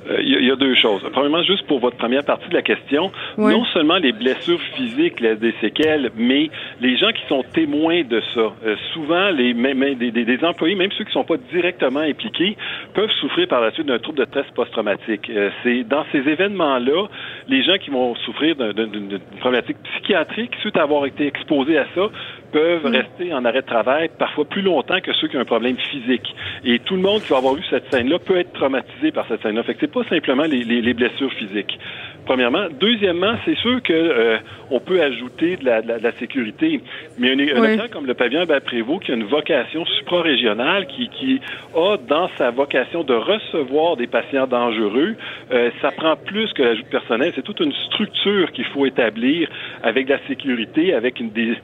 Il 0.09 0.13
euh, 0.13 0.41
y, 0.41 0.45
y, 0.45 0.51
a 0.51 0.55
deux 0.55 0.75
choses. 0.75 1.01
Premièrement, 1.11 1.43
juste 1.43 1.65
pour 1.67 1.79
votre 1.79 1.97
première 1.97 2.23
partie 2.23 2.47
de 2.49 2.53
la 2.53 2.61
question, 2.61 3.11
non 3.37 3.65
seulement 3.65 3.97
les 3.97 4.11
blessures 4.11 4.61
physiques 4.75 5.19
laissent 5.19 5.39
des 5.39 5.53
séquelles, 5.59 6.11
mais 6.15 6.49
les 6.79 6.97
gens 6.97 7.11
qui 7.11 7.25
sont 7.27 7.43
témoins 7.53 8.03
de 8.03 8.21
ça, 8.33 8.53
euh, 8.65 8.75
souvent 8.93 9.29
les 9.31 9.53
même, 9.53 9.95
des, 9.95 10.11
des, 10.11 10.23
des, 10.23 10.45
employés, 10.45 10.75
même 10.75 10.91
ceux 10.91 11.03
qui 11.03 11.09
ne 11.09 11.13
sont 11.13 11.23
pas 11.23 11.37
directement 11.51 11.99
impliqués, 11.99 12.55
peuvent 12.93 13.11
souffrir 13.19 13.47
par 13.47 13.61
la 13.61 13.71
suite 13.71 13.87
d'un 13.87 13.99
trouble 13.99 14.19
de 14.19 14.25
stress 14.25 14.45
post-traumatique. 14.55 15.29
Euh, 15.29 15.49
c'est 15.63 15.83
dans 15.83 16.05
ces 16.11 16.19
événements-là, 16.19 17.07
les 17.47 17.63
gens 17.63 17.77
qui 17.77 17.89
vont 17.89 18.15
souffrir 18.15 18.55
d'une 18.55 19.19
problématique 19.39 19.77
psychiatrique 19.83 20.51
suite 20.61 20.77
à 20.77 20.83
avoir 20.83 21.05
été 21.05 21.27
exposés 21.27 21.77
à 21.77 21.85
ça 21.95 22.09
peuvent 22.57 22.87
mmh. 22.87 22.95
rester 22.95 23.33
en 23.33 23.45
arrêt 23.45 23.61
de 23.61 23.67
travail 23.67 24.09
parfois 24.17 24.45
plus 24.45 24.63
longtemps 24.63 24.99
que 24.99 25.13
ceux 25.13 25.27
qui 25.27 25.37
ont 25.37 25.41
un 25.41 25.45
problème 25.45 25.77
physique. 25.77 26.35
Et 26.65 26.79
tout 26.79 26.95
le 26.95 27.01
monde 27.01 27.21
qui 27.21 27.29
va 27.29 27.37
avoir 27.37 27.53
vu 27.53 27.61
cette 27.69 27.93
scène-là 27.93 28.17
peut 28.17 28.37
être 28.37 28.51
traumatisé 28.53 29.11
par 29.11 29.27
cette 29.27 29.43
scène-là. 29.43 29.61
Fait 29.61 29.75
que 29.75 29.81
c'est 29.81 29.91
pas 29.91 30.03
simplement 30.05 30.43
les, 30.43 30.63
les, 30.63 30.81
les, 30.81 30.93
blessures 30.95 31.31
physiques. 31.33 31.77
Premièrement. 32.25 32.65
Deuxièmement, 32.79 33.35
c'est 33.45 33.57
sûr 33.57 33.81
que 33.83 33.93
euh, 33.93 34.37
on 34.71 34.79
peut 34.79 35.01
ajouter 35.01 35.55
de 35.57 35.65
la, 35.65 35.81
de 35.81 35.87
la, 35.87 35.99
de 35.99 36.03
la 36.03 36.11
sécurité. 36.13 36.81
Mais 37.19 37.31
un, 37.31 37.39
un 37.39 37.61
oui. 37.61 37.89
comme 37.91 38.07
le 38.07 38.15
pavillon 38.15 38.45
Prévost, 38.65 39.03
qui 39.03 39.11
a 39.11 39.15
une 39.15 39.23
vocation 39.23 39.85
suprarégionale, 39.85 40.87
qui, 40.87 41.09
qui 41.09 41.39
a 41.75 41.97
dans 41.97 42.29
sa 42.37 42.49
vocation 42.49 43.03
de 43.03 43.13
recevoir 43.13 43.97
des 43.97 44.07
patients 44.07 44.47
dangereux, 44.47 45.15
euh, 45.51 45.69
ça 45.81 45.91
prend 45.91 46.15
plus 46.15 46.51
que 46.53 46.63
l'ajout 46.63 46.83
de 46.83 46.87
personnel. 46.87 47.31
C'est 47.35 47.43
toute 47.43 47.59
une 47.59 47.73
structure 47.91 48.51
qu'il 48.51 48.65
faut 48.65 48.85
établir 48.85 49.47
avec 49.83 50.07
de 50.07 50.13
la 50.13 50.19
sécurité, 50.27 50.93
avec 50.93 51.19
une 51.19 51.29
des 51.29 51.55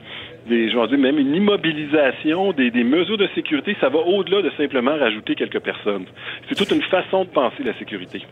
des, 0.48 0.70
je 0.70 0.96
même 0.96 1.18
une 1.18 1.34
immobilisation, 1.34 2.52
des, 2.52 2.70
des 2.70 2.84
mesures 2.84 3.18
de 3.18 3.28
sécurité, 3.34 3.76
ça 3.80 3.88
va 3.88 3.98
au-delà 3.98 4.42
de 4.42 4.50
simplement 4.56 4.96
rajouter 4.96 5.34
quelques 5.34 5.60
personnes. 5.60 6.04
C'est 6.48 6.54
toute 6.54 6.70
une 6.70 6.82
façon 6.82 7.24
de 7.24 7.30
penser 7.30 7.62
la 7.64 7.76
sécurité. 7.78 8.22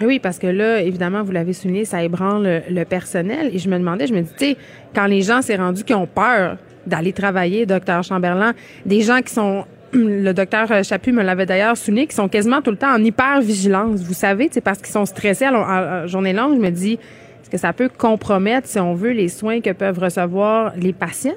Oui, 0.00 0.18
parce 0.18 0.38
que 0.38 0.46
là, 0.46 0.80
évidemment, 0.80 1.22
vous 1.22 1.32
l'avez 1.32 1.52
souligné, 1.52 1.84
ça 1.84 2.02
ébranle 2.02 2.62
le, 2.68 2.84
personnel. 2.84 3.50
Et 3.52 3.58
je 3.58 3.68
me 3.68 3.78
demandais, 3.78 4.06
je 4.06 4.14
me 4.14 4.22
dis, 4.22 4.32
tu 4.36 4.44
sais, 4.44 4.56
quand 4.94 5.06
les 5.06 5.22
gens 5.22 5.40
s'est 5.40 5.56
rendu 5.56 5.84
qui 5.84 5.94
ont 5.94 6.06
peur 6.06 6.56
d'aller 6.86 7.12
travailler, 7.12 7.64
docteur 7.64 8.02
Chamberlain, 8.02 8.52
des 8.84 9.00
gens 9.00 9.20
qui 9.20 9.32
sont 9.32 9.64
le 9.92 10.32
docteur 10.32 10.82
Chaput 10.82 11.12
me 11.12 11.22
l'avait 11.22 11.46
d'ailleurs 11.46 11.76
souligné, 11.76 12.06
qui 12.06 12.14
sont 12.14 12.28
quasiment 12.28 12.60
tout 12.60 12.72
le 12.72 12.76
temps 12.76 12.92
en 12.92 13.02
hyper-vigilance. 13.02 14.02
Vous 14.02 14.14
savez, 14.14 14.48
c'est 14.50 14.60
parce 14.60 14.78
qu'ils 14.78 14.92
sont 14.92 15.06
stressés 15.06 15.44
à, 15.44 16.00
à 16.02 16.06
journée 16.06 16.32
longue. 16.32 16.56
Je 16.56 16.60
me 16.60 16.70
dis, 16.70 16.94
est-ce 17.42 17.50
que 17.50 17.58
ça 17.58 17.72
peut 17.72 17.88
compromettre, 17.88 18.66
si 18.66 18.80
on 18.80 18.94
veut, 18.94 19.12
les 19.12 19.28
soins 19.28 19.60
que 19.60 19.70
peuvent 19.70 19.98
recevoir 19.98 20.72
les 20.76 20.92
patients? 20.92 21.32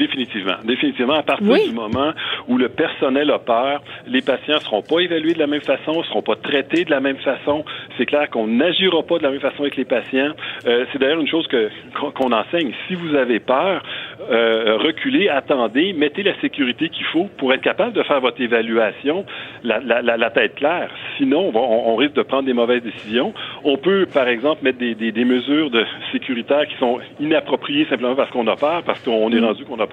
Définitivement. 0.00 0.54
Définitivement, 0.64 1.12
à 1.12 1.22
partir 1.22 1.46
oui. 1.46 1.68
du 1.68 1.74
moment 1.74 2.12
où 2.48 2.56
le 2.56 2.70
personnel 2.70 3.30
a 3.30 3.38
peur, 3.38 3.82
les 4.06 4.22
patients 4.22 4.54
ne 4.54 4.60
seront 4.60 4.80
pas 4.80 5.00
évalués 5.00 5.34
de 5.34 5.38
la 5.38 5.46
même 5.46 5.60
façon, 5.60 5.98
ne 5.98 6.04
seront 6.04 6.22
pas 6.22 6.36
traités 6.36 6.86
de 6.86 6.90
la 6.90 7.00
même 7.00 7.18
façon. 7.18 7.66
C'est 7.98 8.06
clair 8.06 8.30
qu'on 8.30 8.46
n'agira 8.46 9.02
pas 9.02 9.18
de 9.18 9.24
la 9.24 9.30
même 9.30 9.40
façon 9.40 9.60
avec 9.60 9.76
les 9.76 9.84
patients. 9.84 10.32
Euh, 10.66 10.86
c'est 10.90 10.98
d'ailleurs 10.98 11.20
une 11.20 11.28
chose 11.28 11.46
que 11.48 11.68
qu'on 12.14 12.32
enseigne. 12.32 12.72
Si 12.88 12.94
vous 12.94 13.14
avez 13.14 13.40
peur, 13.40 13.82
euh, 14.30 14.78
reculez, 14.78 15.28
attendez, 15.28 15.92
mettez 15.92 16.22
la 16.22 16.40
sécurité 16.40 16.88
qu'il 16.88 17.04
faut 17.04 17.28
pour 17.36 17.52
être 17.52 17.60
capable 17.60 17.92
de 17.92 18.02
faire 18.02 18.20
votre 18.20 18.40
évaluation 18.40 19.26
la, 19.62 19.80
la, 19.80 20.00
la, 20.00 20.16
la 20.16 20.30
tête 20.30 20.54
claire. 20.54 20.88
Sinon, 21.18 21.52
on, 21.54 21.92
on, 21.92 21.96
risque 21.96 22.14
de 22.14 22.22
prendre 22.22 22.44
des 22.44 22.54
mauvaises 22.54 22.82
décisions. 22.82 23.34
On 23.64 23.76
peut, 23.76 24.06
par 24.06 24.28
exemple, 24.28 24.64
mettre 24.64 24.78
des, 24.78 24.94
des, 24.94 25.12
des 25.12 25.24
mesures 25.26 25.70
de 25.70 25.84
sécuritaires 26.10 26.66
qui 26.66 26.76
sont 26.76 27.00
inappropriées 27.20 27.84
simplement 27.90 28.14
parce 28.14 28.30
qu'on 28.30 28.46
a 28.46 28.56
peur, 28.56 28.82
parce 28.84 29.00
qu'on 29.00 29.30
est 29.30 29.40
rendu 29.40 29.66
qu'on 29.66 29.78
a 29.78 29.89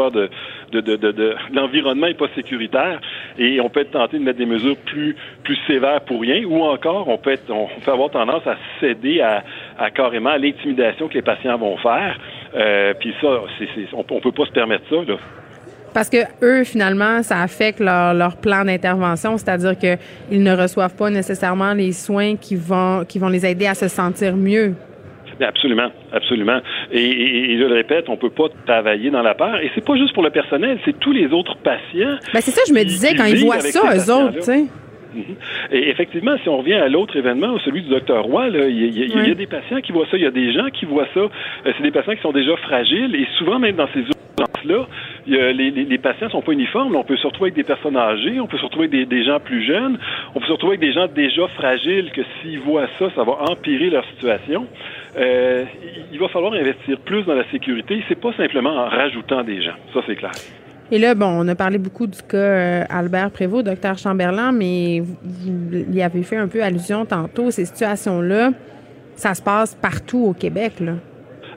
l'environnement 1.54 2.08
n'est 2.08 2.14
pas 2.14 2.28
sécuritaire 2.36 3.02
et 3.38 3.60
on 3.62 3.70
peut 3.70 3.82
être 3.82 3.92
tenté 3.92 4.18
de 4.18 4.24
mettre 4.24 4.38
des 4.38 4.46
mesures 4.46 4.78
plus, 4.86 5.16
plus 5.44 5.58
sévères 5.68 6.02
pour 6.02 6.22
rien 6.22 6.44
ou 6.46 6.62
encore 6.64 7.08
on 7.08 7.18
peut, 7.18 7.32
être, 7.32 7.50
on 7.50 7.68
peut 7.84 7.92
avoir 7.92 8.10
tendance 8.10 8.46
à 8.48 8.56
céder 8.80 9.22
à, 9.22 9.44
carrément 9.92 10.32
à 10.32 10.38
l'intimidation 10.38 11.08
que 11.08 11.16
les 11.16 11.22
patients 11.22 11.58
vont 11.58 11.78
faire. 11.78 12.20
Euh, 12.56 12.94
Puis 13.00 13.14
ça, 13.22 13.28
on, 13.94 14.06
on 14.10 14.20
peut 14.20 14.32
pas 14.32 14.46
se 14.46 14.52
permettre 14.52 14.86
ça. 14.90 14.96
Parce 15.94 16.10
que 16.10 16.18
eux, 16.44 16.64
finalement, 16.64 17.24
ça 17.24 17.42
affecte 17.42 17.80
leur, 17.80 18.14
leur 18.14 18.38
plan 18.38 18.64
d'intervention, 18.64 19.38
c'est-à-dire 19.38 19.76
qu'ils 19.78 20.44
ne 20.44 20.56
reçoivent 20.56 20.96
pas 20.96 21.10
nécessairement 21.10 21.74
les 21.74 21.92
soins 21.92 22.36
qui 22.36 22.56
vont, 22.56 23.04
qui 23.04 23.18
vont 23.18 23.30
les 23.30 23.46
aider 23.46 23.66
à 23.66 23.74
se 23.74 23.88
sentir 23.88 24.36
mieux. 24.36 24.76
Absolument, 25.40 25.92
absolument. 26.12 26.60
Et, 26.92 27.00
et, 27.00 27.52
et, 27.52 27.58
je 27.60 27.64
le 27.64 27.74
répète, 27.74 28.10
on 28.10 28.18
peut 28.18 28.30
pas 28.30 28.48
travailler 28.66 29.10
dans 29.10 29.22
la 29.22 29.36
peur. 29.36 29.58
Et 29.62 29.72
c'est 29.76 29.86
pas 29.86 29.96
juste 29.96 30.14
pour 30.14 30.24
le 30.24 30.30
personnel, 30.30 30.80
c'est 30.86 31.00
tous 31.00 31.12
les 31.12 31.32
autres 31.32 31.58
patients. 31.58 32.18
Ben 32.34 32.42
c'est 32.42 32.52
ça, 32.52 32.62
je 32.68 32.74
me 32.74 32.84
disais 32.84 33.16
quand 33.16 33.26
ils 33.26 33.46
voient 33.46 33.60
ça, 33.60 33.82
eux 33.96 34.12
autres, 34.12 34.36
tu 34.36 34.42
sais. 34.42 34.66
Et 35.72 35.90
effectivement, 35.90 36.36
si 36.44 36.50
on 36.50 36.58
revient 36.58 36.76
à 36.76 36.90
l'autre 36.90 37.16
événement, 37.16 37.58
celui 37.66 37.82
du 37.82 37.90
docteur 37.90 38.24
Roy, 38.24 38.50
là, 38.50 38.68
il, 38.68 38.78
y 38.78 38.84
a, 38.84 39.06
il, 39.06 39.10
y 39.10 39.14
a, 39.14 39.24
oui. 39.24 39.36
des 39.36 39.48
patients 39.48 39.82
qui 39.82 39.92
voient 39.92 40.06
ça, 40.12 40.18
il 40.18 40.24
y 40.24 40.28
a 40.28 40.32
des 40.32 40.52
gens 40.52 40.70
qui 40.70 40.86
voient 40.86 41.08
ça. 41.14 41.22
C'est 41.66 41.82
des 41.82 41.92
patients 41.92 42.14
qui 42.14 42.22
sont 42.22 42.32
déjà 42.32 42.56
fragiles 42.58 43.16
et 43.16 43.28
souvent 43.38 43.58
même 43.58 43.76
dans 43.76 43.88
ces 43.94 44.04
urgences-là, 44.40 44.88
les, 45.26 45.54
les, 45.54 45.72
les, 45.86 45.98
patients 45.98 46.30
sont 46.30 46.42
pas 46.42 46.52
uniformes. 46.52 46.96
On 46.96 47.04
peut 47.04 47.18
se 47.18 47.28
retrouver 47.28 47.48
avec 47.48 47.56
des 47.56 47.64
personnes 47.64 47.98
âgées, 47.98 48.40
on 48.40 48.48
peut 48.48 48.58
se 48.58 48.64
retrouver 48.64 48.88
avec 48.88 48.92
des, 48.92 49.06
des, 49.06 49.26
gens 49.26 49.40
plus 49.40 49.66
jeunes, 49.66 49.98
on 50.36 50.40
peut 50.40 50.46
se 50.46 50.52
retrouver 50.52 50.78
avec 50.78 50.82
des 50.82 50.94
gens 50.94 51.08
déjà 51.08 51.48
fragiles 51.50 52.12
que 52.12 52.22
s'ils 52.42 52.60
voient 52.60 52.88
ça, 53.00 53.10
ça 53.16 53.24
va 53.24 53.34
empirer 53.50 53.90
leur 53.90 54.06
situation. 54.10 54.66
Euh, 55.18 55.66
il 56.12 56.20
va 56.20 56.28
falloir 56.28 56.54
investir 56.54 57.00
plus 57.00 57.24
dans 57.24 57.34
la 57.34 57.50
sécurité. 57.50 58.04
C'est 58.08 58.20
pas 58.20 58.34
simplement 58.34 58.70
en 58.70 58.88
rajoutant 58.88 59.44
des 59.44 59.62
gens. 59.62 59.76
Ça, 59.94 60.02
c'est 60.06 60.16
clair. 60.16 60.32
Et 60.90 61.00
là, 61.00 61.16
bon, 61.16 61.28
on 61.28 61.48
a 61.50 61.56
parlé 61.56 61.78
beaucoup 61.78 62.08
du 62.08 62.22
cas 62.22 62.38
euh, 62.38 62.84
Albert 62.90 63.32
Prévost, 63.32 63.66
docteur 63.66 63.98
Chamberlain, 63.98 64.54
mais 64.54 65.02
vous, 65.02 65.18
vous 65.22 65.94
y 65.94 66.02
avez 66.02 66.24
fait 66.24 66.38
un 66.38 66.48
peu 66.48 66.64
allusion 66.64 67.06
tantôt. 67.06 67.52
Ces 67.52 67.66
situations-là, 67.66 68.52
ça 69.16 69.34
se 69.34 69.42
passe 69.42 69.76
partout 69.76 70.28
au 70.30 70.34
Québec, 70.34 70.80
là. 70.80 70.94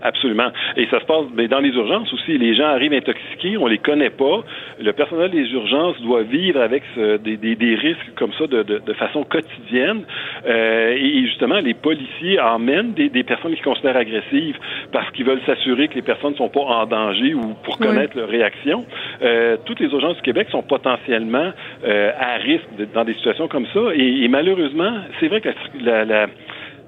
Absolument. 0.03 0.51
Et 0.77 0.87
ça 0.87 1.01
se 1.01 1.05
passe 1.05 1.27
mais 1.35 1.49
dans 1.49 1.61
les 1.61 1.71
urgences 1.71 2.13
aussi. 2.13 2.39
Les 2.39 2.55
gens 2.55 2.67
arrivent 2.67 2.93
intoxiqués, 2.93 3.57
on 3.57 3.67
les 3.67 3.79
connaît 3.79 4.11
pas. 4.11 4.43
Le 4.81 4.93
personnel 4.93 5.31
des 5.31 5.51
urgences 5.53 6.01
doit 6.01 6.23
vivre 6.23 6.61
avec 6.61 6.83
ce, 6.95 7.19
des, 7.19 7.37
des, 7.37 7.55
des, 7.55 7.75
risques 7.75 8.15
comme 8.17 8.33
ça 8.39 8.47
de, 8.47 8.63
de, 8.63 8.79
de 8.79 8.93
façon 8.95 9.25
quotidienne. 9.25 10.03
Euh, 10.47 10.97
et 10.97 11.27
justement, 11.27 11.61
les 11.61 11.75
policiers 11.75 12.41
emmènent 12.41 12.93
des, 12.93 13.09
des 13.09 13.23
personnes 13.23 13.55
qui 13.55 13.63
considèrent 13.63 13.97
agressives 13.97 14.57
parce 14.93 15.11
qu'ils 15.11 15.27
veulent 15.27 15.43
s'assurer 15.47 15.89
que 15.89 15.95
les 15.95 16.03
personnes 16.03 16.33
ne 16.33 16.37
sont 16.37 16.49
pas 16.49 16.61
en 16.61 16.87
danger 16.87 17.35
ou 17.35 17.55
pour 17.63 17.79
connaître 17.79 18.13
oui. 18.15 18.21
leur 18.21 18.31
réaction. 18.31 18.87
Euh, 19.23 19.57
toutes 19.65 19.81
les 19.81 19.89
urgences 19.89 20.17
du 20.17 20.23
Québec 20.23 20.49
sont 20.51 20.63
potentiellement 20.63 21.53
euh, 21.85 22.13
à 22.19 22.37
risque 22.37 22.77
de, 22.79 22.87
dans 22.87 23.05
des 23.05 23.15
situations 23.15 23.49
comme 23.49 23.67
ça. 23.73 23.81
Et, 23.95 24.25
et 24.25 24.29
malheureusement, 24.29 24.93
c'est 25.19 25.29
vrai 25.29 25.41
que 25.41 25.51
la, 25.81 26.05
la, 26.05 26.05
la 26.05 26.27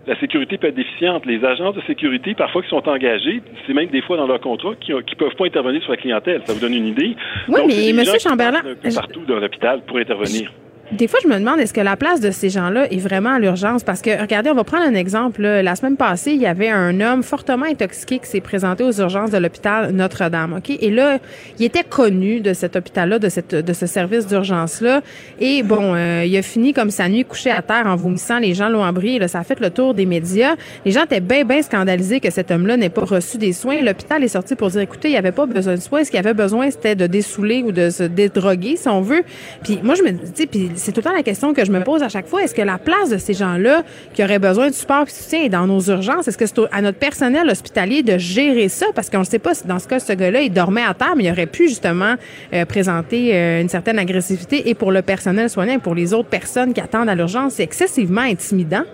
la 0.06 0.18
sécurité 0.18 0.58
peut 0.58 0.68
être 0.68 0.74
déficiente. 0.74 1.26
Les 1.26 1.44
agences 1.44 1.74
de 1.74 1.82
sécurité, 1.82 2.34
parfois, 2.34 2.62
qui 2.62 2.68
sont 2.68 2.88
engagés, 2.88 3.42
c'est 3.66 3.74
même 3.74 3.88
des 3.88 4.02
fois 4.02 4.16
dans 4.16 4.26
leur 4.26 4.40
contrat, 4.40 4.74
qui 4.80 4.92
ne 4.92 5.00
peuvent 5.00 5.36
pas 5.36 5.46
intervenir 5.46 5.82
sur 5.82 5.92
la 5.92 5.96
clientèle. 5.96 6.42
Ça 6.44 6.52
vous 6.52 6.60
donne 6.60 6.74
une 6.74 6.88
idée? 6.88 7.16
Oui, 7.48 7.60
Donc, 7.60 7.68
mais 7.68 7.90
M. 7.90 8.04
Chamberlain... 8.20 8.60
Partout 8.94 9.24
dans 9.26 9.38
l'hôpital 9.38 9.82
pour 9.86 9.98
intervenir 9.98 10.52
des 10.92 11.08
fois, 11.08 11.18
je 11.22 11.28
me 11.28 11.38
demande, 11.38 11.58
est-ce 11.58 11.72
que 11.72 11.80
la 11.80 11.96
place 11.96 12.20
de 12.20 12.30
ces 12.30 12.50
gens-là 12.50 12.90
est 12.92 12.98
vraiment 12.98 13.30
à 13.30 13.38
l'urgence? 13.38 13.82
Parce 13.82 14.02
que, 14.02 14.20
regardez, 14.20 14.50
on 14.50 14.54
va 14.54 14.64
prendre 14.64 14.84
un 14.84 14.94
exemple. 14.94 15.40
Là. 15.40 15.62
La 15.62 15.74
semaine 15.74 15.96
passée, 15.96 16.32
il 16.32 16.40
y 16.40 16.46
avait 16.46 16.68
un 16.68 17.00
homme 17.00 17.22
fortement 17.22 17.64
intoxiqué 17.64 18.18
qui 18.18 18.26
s'est 18.26 18.40
présenté 18.40 18.84
aux 18.84 18.92
urgences 18.92 19.30
de 19.30 19.38
l'hôpital 19.38 19.90
Notre-Dame. 19.92 20.54
OK? 20.58 20.70
Et 20.80 20.90
là, 20.90 21.18
il 21.58 21.64
était 21.64 21.84
connu 21.84 22.40
de 22.40 22.52
cet 22.52 22.76
hôpital-là, 22.76 23.18
de, 23.18 23.28
cette, 23.30 23.54
de 23.54 23.72
ce 23.72 23.86
service 23.86 24.26
d'urgence-là. 24.26 25.00
Et 25.40 25.62
bon, 25.62 25.94
euh, 25.94 26.24
il 26.26 26.36
a 26.36 26.42
fini 26.42 26.74
comme 26.74 26.90
sa 26.90 27.08
nuit 27.08 27.24
couché 27.24 27.50
à 27.50 27.62
terre 27.62 27.86
en 27.86 27.96
vomissant. 27.96 28.38
Les 28.38 28.52
gens 28.52 28.68
l'ont 28.68 28.84
abri. 28.84 29.18
Là, 29.18 29.28
ça 29.28 29.38
a 29.38 29.44
fait 29.44 29.60
le 29.60 29.70
tour 29.70 29.94
des 29.94 30.04
médias. 30.04 30.56
Les 30.84 30.90
gens 30.90 31.04
étaient 31.04 31.20
bien, 31.20 31.44
bien 31.44 31.62
scandalisés 31.62 32.20
que 32.20 32.30
cet 32.30 32.50
homme-là 32.50 32.76
n'ait 32.76 32.90
pas 32.90 33.04
reçu 33.04 33.38
des 33.38 33.54
soins. 33.54 33.80
L'hôpital 33.80 34.22
est 34.22 34.28
sorti 34.28 34.56
pour 34.56 34.68
dire, 34.68 34.82
écoutez, 34.82 35.08
il 35.08 35.12
n'y 35.12 35.18
avait 35.18 35.32
pas 35.32 35.46
besoin 35.46 35.74
de 35.74 35.80
soins. 35.80 36.04
Ce 36.04 36.10
qu'il 36.10 36.18
avait 36.18 36.34
besoin, 36.34 36.70
c'était 36.70 36.96
de 36.96 37.06
dessouler 37.06 37.62
ou 37.62 37.72
de 37.72 37.88
se 37.88 38.02
dédroguer, 38.02 38.76
si 38.76 38.88
on 38.88 39.00
veut. 39.00 39.22
Puis 39.62 39.80
moi, 39.82 39.94
je 39.94 40.02
me 40.02 40.10
dis, 40.10 40.46
puis 40.46 40.70
c'est 40.82 40.92
tout 40.92 41.00
le 41.00 41.04
temps 41.04 41.16
la 41.16 41.22
question 41.22 41.54
que 41.54 41.64
je 41.64 41.70
me 41.70 41.82
pose 41.82 42.02
à 42.02 42.08
chaque 42.08 42.26
fois. 42.26 42.42
Est-ce 42.42 42.54
que 42.54 42.62
la 42.62 42.78
place 42.78 43.10
de 43.10 43.18
ces 43.18 43.34
gens-là 43.34 43.82
qui 44.12 44.22
auraient 44.24 44.38
besoin 44.38 44.68
de 44.68 44.74
support 44.74 45.02
et 45.02 45.04
de 45.04 45.10
soutien 45.10 45.48
dans 45.48 45.66
nos 45.66 45.80
urgences? 45.80 46.28
Est-ce 46.28 46.38
que 46.38 46.46
c'est 46.46 46.58
à 46.72 46.82
notre 46.82 46.98
personnel 46.98 47.48
hospitalier 47.48 48.02
de 48.02 48.18
gérer 48.18 48.68
ça? 48.68 48.86
Parce 48.94 49.08
qu'on 49.08 49.20
ne 49.20 49.24
sait 49.24 49.38
pas 49.38 49.54
si 49.54 49.66
dans 49.66 49.78
ce 49.78 49.86
cas, 49.86 50.00
ce 50.00 50.12
gars-là, 50.12 50.40
il 50.42 50.52
dormait 50.52 50.82
à 50.82 50.94
terre, 50.94 51.14
mais 51.16 51.24
il 51.24 51.30
aurait 51.30 51.46
pu 51.46 51.68
justement 51.68 52.16
euh, 52.52 52.64
présenter 52.64 53.34
euh, 53.34 53.62
une 53.62 53.68
certaine 53.68 53.98
agressivité. 53.98 54.68
Et 54.68 54.74
pour 54.74 54.92
le 54.92 55.02
personnel 55.02 55.48
soignant 55.48 55.74
et 55.74 55.78
pour 55.78 55.94
les 55.94 56.12
autres 56.12 56.28
personnes 56.28 56.72
qui 56.72 56.80
attendent 56.80 57.08
à 57.08 57.14
l'urgence, 57.14 57.54
c'est 57.54 57.62
excessivement 57.62 58.22
intimidant 58.22 58.84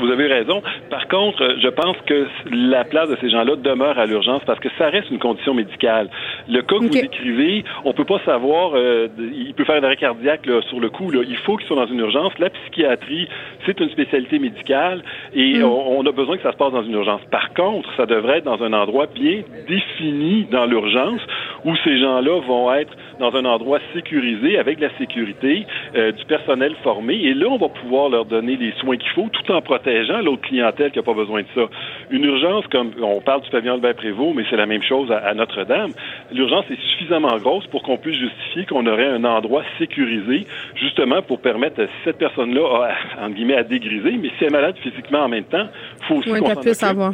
vous 0.00 0.10
avez 0.10 0.26
raison. 0.26 0.62
Par 0.90 1.08
contre, 1.08 1.56
je 1.60 1.68
pense 1.68 1.96
que 2.06 2.26
la 2.50 2.84
place 2.84 3.08
de 3.08 3.16
ces 3.20 3.30
gens-là 3.30 3.56
demeure 3.56 3.98
à 3.98 4.06
l'urgence 4.06 4.42
parce 4.46 4.58
que 4.60 4.68
ça 4.78 4.88
reste 4.88 5.10
une 5.10 5.18
condition 5.18 5.54
médicale. 5.54 6.08
Le 6.48 6.62
cas 6.62 6.78
que 6.78 6.86
okay. 6.86 6.86
vous 6.86 7.02
décrivez, 7.02 7.64
on 7.84 7.92
peut 7.92 8.04
pas 8.04 8.20
savoir, 8.24 8.72
euh, 8.74 9.08
il 9.18 9.52
peut 9.54 9.64
faire 9.64 9.76
un 9.76 9.84
arrêt 9.84 9.96
cardiaque 9.96 10.46
là, 10.46 10.60
sur 10.68 10.80
le 10.80 10.90
coup. 10.90 11.10
Là. 11.10 11.22
Il 11.28 11.36
faut 11.36 11.56
qu'ils 11.56 11.66
soient 11.66 11.76
dans 11.76 11.92
une 11.92 12.00
urgence. 12.00 12.32
La 12.38 12.50
psychiatrie, 12.50 13.28
c'est 13.66 13.78
une 13.80 13.90
spécialité 13.90 14.38
médicale 14.38 15.02
et 15.34 15.58
mm. 15.58 15.64
on, 15.64 15.98
on, 15.98 16.06
a 16.06 16.12
besoin 16.12 16.36
que 16.36 16.42
ça 16.42 16.52
se 16.52 16.56
passe 16.56 16.72
dans 16.72 16.82
une 16.82 16.94
urgence. 16.94 17.20
Par 17.30 17.52
contre, 17.54 17.88
ça 17.96 18.06
devrait 18.06 18.38
être 18.38 18.44
dans 18.44 18.62
un 18.62 18.72
endroit 18.72 19.06
bien 19.06 19.42
défini 19.68 20.46
dans 20.50 20.66
l'urgence 20.66 21.20
où 21.64 21.76
ces 21.84 21.98
gens-là 21.98 22.40
vont 22.40 22.72
être 22.72 22.92
dans 23.20 23.34
un 23.36 23.44
endroit 23.44 23.78
sécurisé 23.94 24.58
avec 24.58 24.80
la 24.80 24.88
sécurité, 24.98 25.66
euh, 25.94 26.12
du 26.12 26.24
personnel 26.24 26.74
formé. 26.82 27.14
Et 27.14 27.34
là, 27.34 27.46
on 27.48 27.58
va 27.58 27.68
pouvoir 27.68 28.08
leur 28.08 28.24
donner 28.24 28.56
les 28.56 28.72
soins 28.80 28.96
qu'il 28.96 29.10
faut 29.10 29.28
tout 29.30 29.52
en 29.52 29.60
protégeant 29.60 29.81
l'autre 30.22 30.42
clientèle 30.42 30.90
qui 30.90 30.98
n'a 30.98 31.02
pas 31.02 31.14
besoin 31.14 31.42
de 31.42 31.46
ça. 31.54 31.62
Une 32.10 32.24
urgence, 32.24 32.66
comme 32.68 32.92
on 33.00 33.20
parle 33.20 33.42
du 33.42 33.50
pavillon 33.50 33.74
Albert 33.74 33.94
Prévost, 33.94 34.34
mais 34.34 34.44
c'est 34.50 34.56
la 34.56 34.66
même 34.66 34.82
chose 34.82 35.10
à, 35.10 35.18
à 35.18 35.34
Notre-Dame. 35.34 35.92
L'urgence 36.32 36.64
est 36.70 36.80
suffisamment 36.92 37.36
grosse 37.38 37.66
pour 37.66 37.82
qu'on 37.82 37.96
puisse 37.96 38.18
justifier 38.18 38.66
qu'on 38.66 38.86
aurait 38.86 39.08
un 39.08 39.24
endroit 39.24 39.62
sécurisé, 39.78 40.46
justement 40.74 41.22
pour 41.22 41.40
permettre 41.40 41.82
à 41.82 41.86
cette 42.04 42.18
personne-là, 42.18 42.88
à, 43.18 43.26
entre 43.26 43.34
guillemets, 43.34 43.56
à 43.56 43.64
dégriser. 43.64 44.12
Mais 44.12 44.28
si 44.38 44.44
elle 44.44 44.48
est 44.48 44.50
malade 44.50 44.76
physiquement 44.82 45.20
en 45.20 45.28
même 45.28 45.44
temps, 45.44 45.66
il 46.00 46.06
faut 46.06 46.14
aussi 46.16 46.32
oui, 46.32 46.40
qu'on 46.40 46.62
s'en. 46.74 47.12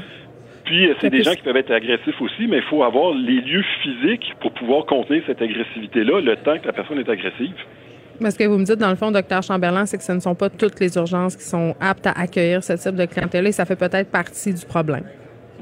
Puis, 0.64 0.90
c'est 1.00 1.08
des 1.08 1.22
gens 1.22 1.32
qui 1.32 1.40
peuvent 1.40 1.56
être 1.56 1.70
agressifs 1.70 2.20
aussi, 2.20 2.46
mais 2.46 2.58
il 2.58 2.62
faut 2.64 2.82
avoir 2.82 3.14
les 3.14 3.40
lieux 3.40 3.64
physiques 3.82 4.34
pour 4.40 4.52
pouvoir 4.52 4.84
contenir 4.84 5.22
cette 5.26 5.40
agressivité-là 5.40 6.20
le 6.20 6.36
temps 6.36 6.58
que 6.58 6.66
la 6.66 6.74
personne 6.74 6.98
est 6.98 7.08
agressive. 7.08 7.54
Mais 8.20 8.30
ce 8.30 8.38
que 8.38 8.44
vous 8.44 8.58
me 8.58 8.64
dites, 8.64 8.76
dans 8.76 8.90
le 8.90 8.96
fond, 8.96 9.10
docteur 9.10 9.42
Chamberlain, 9.42 9.86
c'est 9.86 9.98
que 9.98 10.04
ce 10.04 10.12
ne 10.12 10.20
sont 10.20 10.34
pas 10.34 10.50
toutes 10.50 10.80
les 10.80 10.96
urgences 10.96 11.36
qui 11.36 11.44
sont 11.44 11.74
aptes 11.80 12.06
à 12.06 12.12
accueillir 12.12 12.64
ce 12.64 12.72
type 12.72 12.96
de 12.96 13.04
clientèle 13.04 13.46
et 13.46 13.52
ça 13.52 13.64
fait 13.64 13.76
peut-être 13.76 14.10
partie 14.10 14.52
du 14.52 14.64
problème. 14.66 15.04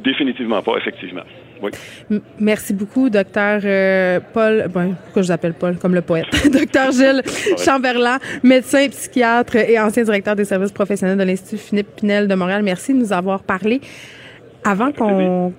Définitivement 0.02 0.62
pas, 0.62 0.76
effectivement. 0.76 1.22
Oui. 1.62 1.70
Merci 2.38 2.74
beaucoup, 2.74 3.08
docteur 3.08 3.60
euh, 3.64 4.20
Paul. 4.32 4.68
Bon, 4.72 4.94
pourquoi 5.04 5.22
je 5.22 5.28
vous 5.28 5.32
appelle 5.32 5.54
Paul? 5.54 5.76
Comme 5.76 5.94
le 5.94 6.02
poète? 6.02 6.26
docteur 6.52 6.92
Gilles 6.92 7.22
Chamberlain, 7.64 8.18
médecin, 8.42 8.88
psychiatre 8.88 9.56
et 9.56 9.78
ancien 9.78 10.02
directeur 10.02 10.36
des 10.36 10.44
services 10.44 10.72
professionnels 10.72 11.16
de 11.16 11.22
l'Institut 11.24 11.56
Philippe 11.56 11.96
Pinel 11.96 12.28
de 12.28 12.34
Montréal. 12.34 12.62
Merci 12.62 12.92
de 12.92 12.98
nous 12.98 13.12
avoir 13.12 13.42
parlé. 13.42 13.80
Avant 14.64 14.92
qu'on 14.92 15.52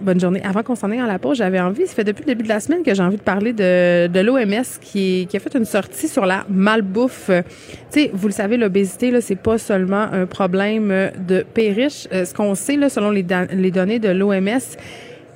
bonne 0.00 0.20
journée. 0.20 0.42
Avant 0.44 0.62
qu'on 0.62 0.74
s'en 0.74 0.90
aille 0.90 1.00
à 1.00 1.06
la 1.06 1.18
pause, 1.18 1.38
j'avais 1.38 1.60
envie, 1.60 1.86
ça 1.86 1.94
fait 1.94 2.04
depuis 2.04 2.22
le 2.22 2.28
début 2.28 2.44
de 2.44 2.48
la 2.48 2.60
semaine 2.60 2.82
que 2.82 2.94
j'ai 2.94 3.02
envie 3.02 3.16
de 3.16 3.22
parler 3.22 3.52
de, 3.52 4.06
de 4.06 4.20
l'OMS 4.20 4.64
qui, 4.80 5.28
a 5.32 5.38
fait 5.38 5.54
une 5.54 5.64
sortie 5.64 6.08
sur 6.08 6.26
la 6.26 6.44
malbouffe. 6.48 7.30
Tu 7.30 7.42
sais, 7.90 8.10
vous 8.12 8.28
le 8.28 8.32
savez, 8.32 8.56
l'obésité, 8.56 9.10
là, 9.10 9.20
c'est 9.20 9.36
pas 9.36 9.58
seulement 9.58 10.06
un 10.12 10.26
problème 10.26 11.10
de 11.26 11.42
pays 11.42 11.72
riches. 11.72 12.08
Euh, 12.12 12.24
ce 12.24 12.34
qu'on 12.34 12.54
sait, 12.54 12.76
là, 12.76 12.88
selon 12.88 13.10
les, 13.10 13.24
les 13.52 13.70
données 13.70 13.98
de 13.98 14.10
l'OMS, 14.10 14.60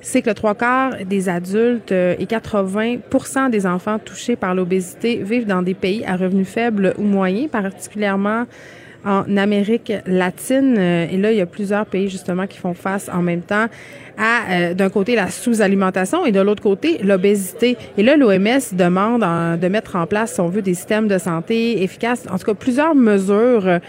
c'est 0.01 0.21
que 0.21 0.29
le 0.29 0.35
trois 0.35 0.55
quarts 0.55 0.93
des 1.05 1.29
adultes 1.29 1.91
et 1.91 2.25
80% 2.25 3.49
des 3.49 3.65
enfants 3.65 3.99
touchés 3.99 4.35
par 4.35 4.55
l'obésité 4.55 5.17
vivent 5.17 5.45
dans 5.45 5.61
des 5.61 5.73
pays 5.73 6.05
à 6.05 6.15
revenus 6.15 6.47
faibles 6.47 6.93
ou 6.97 7.03
moyens, 7.03 7.49
particulièrement 7.49 8.45
en 9.05 9.37
Amérique 9.37 9.93
latine. 10.05 10.77
Et 10.77 11.17
là, 11.17 11.31
il 11.31 11.37
y 11.37 11.41
a 11.41 11.45
plusieurs 11.45 11.85
pays 11.85 12.09
justement 12.09 12.47
qui 12.47 12.57
font 12.57 12.73
face 12.73 13.09
en 13.09 13.21
même 13.21 13.41
temps 13.41 13.67
à, 14.19 14.51
euh, 14.51 14.73
d'un 14.73 14.89
côté, 14.89 15.15
la 15.15 15.29
sous-alimentation 15.29 16.25
et 16.25 16.31
de 16.31 16.41
l'autre 16.41 16.61
côté, 16.61 16.99
l'obésité. 17.03 17.77
Et 17.97 18.03
là, 18.03 18.17
l'OMS 18.17 18.59
demande 18.73 19.21
de 19.59 19.67
mettre 19.69 19.95
en 19.95 20.05
place, 20.05 20.33
si 20.33 20.41
on 20.41 20.49
veut, 20.49 20.61
des 20.61 20.73
systèmes 20.73 21.07
de 21.07 21.17
santé 21.17 21.81
efficaces, 21.81 22.25
en 22.29 22.37
tout 22.37 22.45
cas 22.45 22.53
plusieurs 22.53 22.93
mesures 22.93 23.79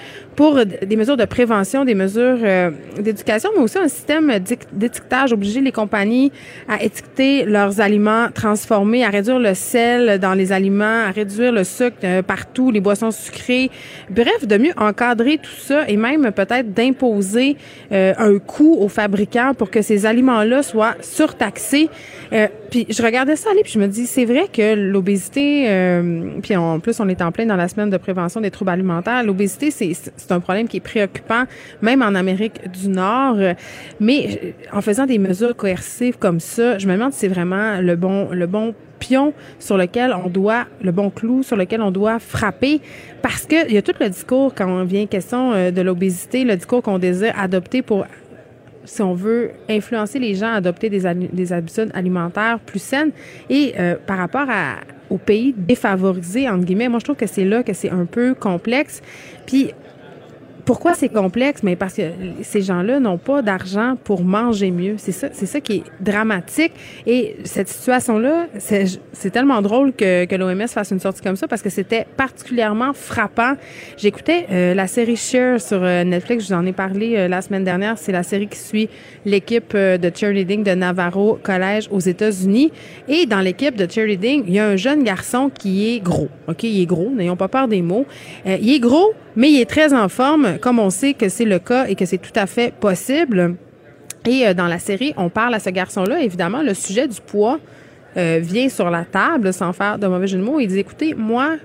pour 0.40 0.58
des 0.64 0.96
mesures 0.96 1.18
de 1.18 1.26
prévention, 1.26 1.84
des 1.84 1.94
mesures 1.94 2.38
euh, 2.42 2.70
d'éducation, 2.98 3.50
mais 3.54 3.62
aussi 3.62 3.76
un 3.76 3.88
système 3.88 4.32
d'étiquetage, 4.72 5.34
obliger 5.34 5.60
les 5.60 5.70
compagnies 5.70 6.32
à 6.66 6.82
étiqueter 6.82 7.44
leurs 7.44 7.82
aliments 7.82 8.28
transformés, 8.32 9.04
à 9.04 9.10
réduire 9.10 9.38
le 9.38 9.52
sel 9.52 10.18
dans 10.18 10.32
les 10.32 10.50
aliments, 10.50 11.04
à 11.06 11.10
réduire 11.10 11.52
le 11.52 11.62
sucre 11.62 11.98
euh, 12.04 12.22
partout, 12.22 12.70
les 12.70 12.80
boissons 12.80 13.10
sucrées. 13.10 13.70
Bref, 14.08 14.46
de 14.46 14.56
mieux 14.56 14.72
encadrer 14.78 15.36
tout 15.36 15.50
ça 15.58 15.86
et 15.88 15.98
même 15.98 16.32
peut-être 16.32 16.72
d'imposer 16.72 17.58
euh, 17.92 18.14
un 18.16 18.38
coût 18.38 18.78
aux 18.80 18.88
fabricants 18.88 19.52
pour 19.52 19.70
que 19.70 19.82
ces 19.82 20.06
aliments-là 20.20 20.62
soient 20.62 20.94
surtaxés. 21.00 21.88
Euh, 22.32 22.46
puis 22.70 22.86
je 22.88 23.02
regardais 23.02 23.34
ça 23.34 23.50
aller, 23.50 23.62
puis 23.62 23.72
je 23.72 23.78
me 23.78 23.88
dis, 23.88 24.06
c'est 24.06 24.24
vrai 24.24 24.46
que 24.52 24.74
l'obésité, 24.74 25.64
euh, 25.68 26.38
puis 26.40 26.54
en 26.54 26.78
plus 26.78 27.00
on 27.00 27.08
est 27.08 27.22
en 27.22 27.32
plein 27.32 27.46
dans 27.46 27.56
la 27.56 27.66
semaine 27.66 27.90
de 27.90 27.96
prévention 27.96 28.40
des 28.40 28.52
troubles 28.52 28.70
alimentaires, 28.70 29.24
l'obésité 29.24 29.72
c'est 29.72 29.92
c'est 29.94 30.30
un 30.30 30.38
problème 30.38 30.68
qui 30.68 30.76
est 30.76 30.80
préoccupant, 30.80 31.44
même 31.82 32.02
en 32.02 32.14
Amérique 32.14 32.70
du 32.70 32.88
Nord. 32.88 33.36
Mais 33.98 34.54
en 34.72 34.80
faisant 34.80 35.06
des 35.06 35.18
mesures 35.18 35.56
coercives 35.56 36.18
comme 36.18 36.38
ça, 36.38 36.78
je 36.78 36.86
me 36.86 36.92
demande 36.92 37.12
si 37.12 37.20
c'est 37.20 37.28
vraiment 37.28 37.80
le 37.80 37.96
bon 37.96 38.28
le 38.30 38.46
bon 38.46 38.74
pion 39.00 39.32
sur 39.58 39.78
lequel 39.78 40.14
on 40.14 40.28
doit, 40.28 40.66
le 40.82 40.92
bon 40.92 41.10
clou 41.10 41.42
sur 41.42 41.56
lequel 41.56 41.80
on 41.80 41.90
doit 41.90 42.18
frapper, 42.20 42.80
parce 43.22 43.46
que 43.46 43.66
il 43.66 43.74
y 43.74 43.78
a 43.78 43.82
tout 43.82 43.94
le 43.98 44.08
discours 44.08 44.54
quand 44.54 44.68
on 44.68 44.84
vient 44.84 45.06
question 45.06 45.70
de 45.72 45.80
l'obésité, 45.80 46.44
le 46.44 46.54
discours 46.54 46.82
qu'on 46.82 46.98
désire 46.98 47.32
adopter 47.36 47.82
pour 47.82 48.04
si 48.84 49.02
on 49.02 49.14
veut 49.14 49.50
influencer 49.68 50.18
les 50.18 50.34
gens 50.34 50.48
à 50.48 50.54
adopter 50.54 50.88
des, 50.88 51.02
des 51.14 51.52
habitudes 51.52 51.90
alimentaires 51.94 52.58
plus 52.60 52.82
saines. 52.82 53.12
Et 53.48 53.74
euh, 53.78 53.96
par 54.06 54.18
rapport 54.18 54.46
à, 54.48 54.76
aux 55.10 55.18
pays 55.18 55.54
défavorisés, 55.56 56.48
entre 56.48 56.64
guillemets, 56.64 56.88
moi, 56.88 56.98
je 56.98 57.04
trouve 57.04 57.16
que 57.16 57.26
c'est 57.26 57.44
là 57.44 57.62
que 57.62 57.72
c'est 57.72 57.90
un 57.90 58.06
peu 58.06 58.34
complexe. 58.34 59.02
Puis, 59.46 59.72
pourquoi 60.64 60.94
c'est 60.94 61.08
complexe? 61.08 61.62
Mais 61.62 61.76
parce 61.76 61.94
que 61.94 62.02
ces 62.42 62.62
gens-là 62.62 63.00
n'ont 63.00 63.18
pas 63.18 63.42
d'argent 63.42 63.96
pour 64.02 64.22
manger 64.22 64.70
mieux. 64.70 64.94
C'est 64.98 65.12
ça, 65.12 65.28
c'est 65.32 65.46
ça 65.46 65.60
qui 65.60 65.78
est 65.78 65.82
dramatique. 66.00 66.72
Et 67.06 67.36
cette 67.44 67.68
situation-là, 67.68 68.46
c'est 68.58 69.30
tellement 69.30 69.62
drôle 69.62 69.92
que, 69.92 70.24
que 70.24 70.34
l'OMS 70.34 70.68
fasse 70.68 70.90
une 70.90 71.00
sortie 71.00 71.20
comme 71.22 71.36
ça 71.36 71.48
parce 71.48 71.62
que 71.62 71.70
c'était 71.70 72.06
particulièrement 72.16 72.92
frappant. 72.92 73.54
J'écoutais 73.96 74.46
euh, 74.50 74.74
la 74.74 74.86
série 74.86 75.16
Share 75.16 75.60
sur 75.60 75.82
euh, 75.82 76.04
Netflix. 76.04 76.44
Je 76.44 76.54
vous 76.54 76.60
en 76.60 76.66
ai 76.66 76.72
parlé 76.72 77.16
euh, 77.16 77.28
la 77.28 77.42
semaine 77.42 77.64
dernière. 77.64 77.98
C'est 77.98 78.12
la 78.12 78.22
série 78.22 78.48
qui 78.48 78.58
suit 78.58 78.88
l'équipe 79.24 79.76
de 79.76 80.10
cheerleading 80.14 80.64
de 80.64 80.72
Navarro 80.72 81.38
College 81.42 81.88
aux 81.90 82.00
États-Unis. 82.00 82.72
Et 83.08 83.26
dans 83.26 83.40
l'équipe 83.40 83.76
de 83.76 83.90
cheerleading, 83.90 84.44
il 84.46 84.54
y 84.54 84.58
a 84.58 84.66
un 84.66 84.76
jeune 84.76 85.02
garçon 85.02 85.50
qui 85.50 85.94
est 85.94 86.00
gros. 86.00 86.28
OK, 86.48 86.62
il 86.64 86.82
est 86.82 86.86
gros. 86.86 87.10
N'ayons 87.10 87.36
pas 87.36 87.48
peur 87.48 87.68
des 87.68 87.82
mots. 87.82 88.06
il 88.46 88.72
est 88.72 88.80
gros, 88.80 89.12
mais 89.36 89.50
il 89.50 89.60
est 89.60 89.68
très 89.68 89.92
en 89.92 90.08
forme, 90.08 90.58
comme 90.58 90.78
on 90.78 90.90
sait 90.90 91.14
que 91.14 91.28
c'est 91.28 91.44
le 91.44 91.58
cas 91.58 91.86
et 91.86 91.94
que 91.94 92.04
c'est 92.04 92.18
tout 92.18 92.32
à 92.34 92.46
fait 92.46 92.72
possible. 92.74 93.56
Et 94.26 94.46
euh, 94.46 94.54
dans 94.54 94.66
la 94.66 94.78
série, 94.78 95.14
on 95.16 95.28
parle 95.28 95.54
à 95.54 95.60
ce 95.60 95.70
garçon-là. 95.70 96.20
Évidemment, 96.20 96.62
le 96.62 96.74
sujet 96.74 97.08
du 97.08 97.20
poids 97.20 97.58
euh, 98.16 98.38
vient 98.42 98.68
sur 98.68 98.90
la 98.90 99.04
table, 99.04 99.52
sans 99.52 99.72
faire 99.72 99.98
de 99.98 100.06
mauvais 100.06 100.26
jeu 100.26 100.38
de 100.38 100.42
mots. 100.42 100.60
Il 100.60 100.68
dit, 100.68 100.78
écoutez, 100.78 101.14
moi, 101.14 101.56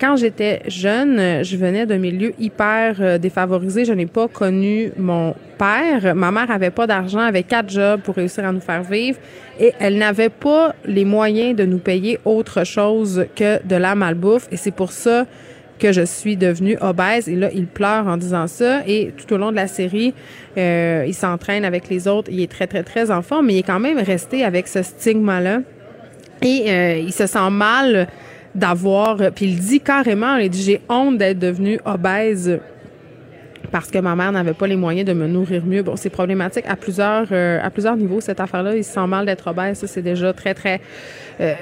quand 0.00 0.16
j'étais 0.16 0.62
jeune, 0.66 1.42
je 1.42 1.56
venais 1.56 1.86
d'un 1.86 1.98
milieu 1.98 2.32
hyper 2.38 2.96
euh, 3.00 3.18
défavorisé. 3.18 3.84
Je 3.84 3.92
n'ai 3.92 4.06
pas 4.06 4.28
connu 4.28 4.92
mon 4.96 5.34
père. 5.58 6.14
Ma 6.14 6.30
mère 6.30 6.50
avait 6.50 6.70
pas 6.70 6.86
d'argent, 6.86 7.18
avait 7.18 7.42
quatre 7.42 7.70
jobs 7.70 8.00
pour 8.00 8.14
réussir 8.14 8.44
à 8.46 8.52
nous 8.52 8.60
faire 8.60 8.82
vivre 8.82 9.18
et 9.58 9.74
elle 9.78 9.98
n'avait 9.98 10.30
pas 10.30 10.74
les 10.86 11.04
moyens 11.04 11.54
de 11.54 11.64
nous 11.66 11.78
payer 11.78 12.18
autre 12.24 12.64
chose 12.64 13.26
que 13.36 13.62
de 13.66 13.76
la 13.76 13.94
malbouffe. 13.94 14.48
Et 14.50 14.56
c'est 14.56 14.70
pour 14.70 14.90
ça 14.90 15.26
que 15.80 15.92
je 15.92 16.02
suis 16.02 16.36
devenue 16.36 16.76
obèse. 16.80 17.28
Et 17.28 17.34
là, 17.34 17.50
il 17.52 17.66
pleure 17.66 18.06
en 18.06 18.16
disant 18.16 18.46
ça. 18.46 18.82
Et 18.86 19.12
tout 19.16 19.34
au 19.34 19.38
long 19.38 19.50
de 19.50 19.56
la 19.56 19.66
série, 19.66 20.14
euh, 20.56 21.04
il 21.06 21.14
s'entraîne 21.14 21.64
avec 21.64 21.88
les 21.88 22.06
autres. 22.06 22.30
Il 22.30 22.40
est 22.40 22.50
très, 22.50 22.66
très, 22.66 22.82
très 22.82 23.10
en 23.10 23.22
forme, 23.22 23.46
mais 23.46 23.54
il 23.54 23.58
est 23.58 23.64
quand 23.64 23.80
même 23.80 23.98
resté 23.98 24.44
avec 24.44 24.68
ce 24.68 24.82
stigma-là. 24.82 25.60
Et 26.42 26.64
euh, 26.68 26.98
il 26.98 27.12
se 27.12 27.26
sent 27.26 27.50
mal 27.50 28.06
d'avoir... 28.54 29.16
Puis 29.32 29.46
il 29.46 29.58
dit 29.58 29.80
carrément, 29.80 30.36
il 30.36 30.50
dit, 30.50 30.62
j'ai 30.62 30.80
honte 30.88 31.18
d'être 31.18 31.38
devenu 31.38 31.80
obèse 31.84 32.60
parce 33.70 33.90
que 33.90 33.98
ma 33.98 34.16
mère 34.16 34.32
n'avait 34.32 34.54
pas 34.54 34.66
les 34.66 34.76
moyens 34.76 35.06
de 35.06 35.12
me 35.12 35.26
nourrir 35.26 35.64
mieux. 35.64 35.82
Bon, 35.82 35.96
c'est 35.96 36.10
problématique 36.10 36.64
à 36.68 36.76
plusieurs 36.76 37.26
euh, 37.32 37.60
à 37.62 37.70
plusieurs 37.70 37.96
niveaux 37.96 38.20
cette 38.20 38.40
affaire-là. 38.40 38.76
Il 38.76 38.84
se 38.84 38.92
sent 38.92 39.06
mal 39.06 39.26
d'être 39.26 39.46
obèse, 39.46 39.78
ça 39.78 39.86
c'est 39.86 40.02
déjà 40.02 40.32
très 40.32 40.54
très 40.54 40.80
euh, 41.40 41.54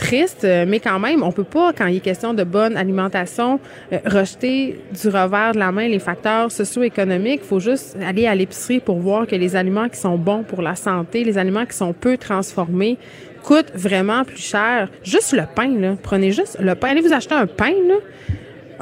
triste, 0.00 0.44
euh, 0.44 0.64
mais 0.66 0.80
quand 0.80 0.98
même, 0.98 1.22
on 1.22 1.30
peut 1.30 1.44
pas, 1.44 1.72
quand 1.72 1.86
il 1.86 1.98
est 1.98 2.00
question 2.00 2.32
de 2.32 2.42
bonne 2.42 2.76
alimentation, 2.76 3.60
euh, 3.92 3.98
rejeter 4.06 4.80
du 4.98 5.08
revers 5.08 5.52
de 5.52 5.58
la 5.58 5.70
main 5.72 5.86
les 5.88 5.98
facteurs 5.98 6.50
socio-économiques. 6.50 7.40
Il 7.44 7.46
faut 7.46 7.60
juste 7.60 7.96
aller 8.04 8.26
à 8.26 8.34
l'épicerie 8.34 8.80
pour 8.80 8.98
voir 8.98 9.26
que 9.26 9.36
les 9.36 9.56
aliments 9.56 9.88
qui 9.88 9.98
sont 9.98 10.16
bons 10.16 10.42
pour 10.42 10.62
la 10.62 10.74
santé, 10.74 11.22
les 11.22 11.36
aliments 11.36 11.66
qui 11.66 11.76
sont 11.76 11.92
peu 11.92 12.16
transformés, 12.16 12.96
coûtent 13.42 13.72
vraiment 13.74 14.24
plus 14.24 14.40
cher. 14.40 14.88
Juste 15.04 15.32
le 15.32 15.42
pain, 15.54 15.68
là. 15.78 15.96
Prenez 16.02 16.32
juste 16.32 16.56
le 16.60 16.74
pain. 16.74 16.88
Allez 16.88 17.02
vous 17.02 17.12
acheter 17.12 17.34
un 17.34 17.46
pain, 17.46 17.72
là. 17.86 17.96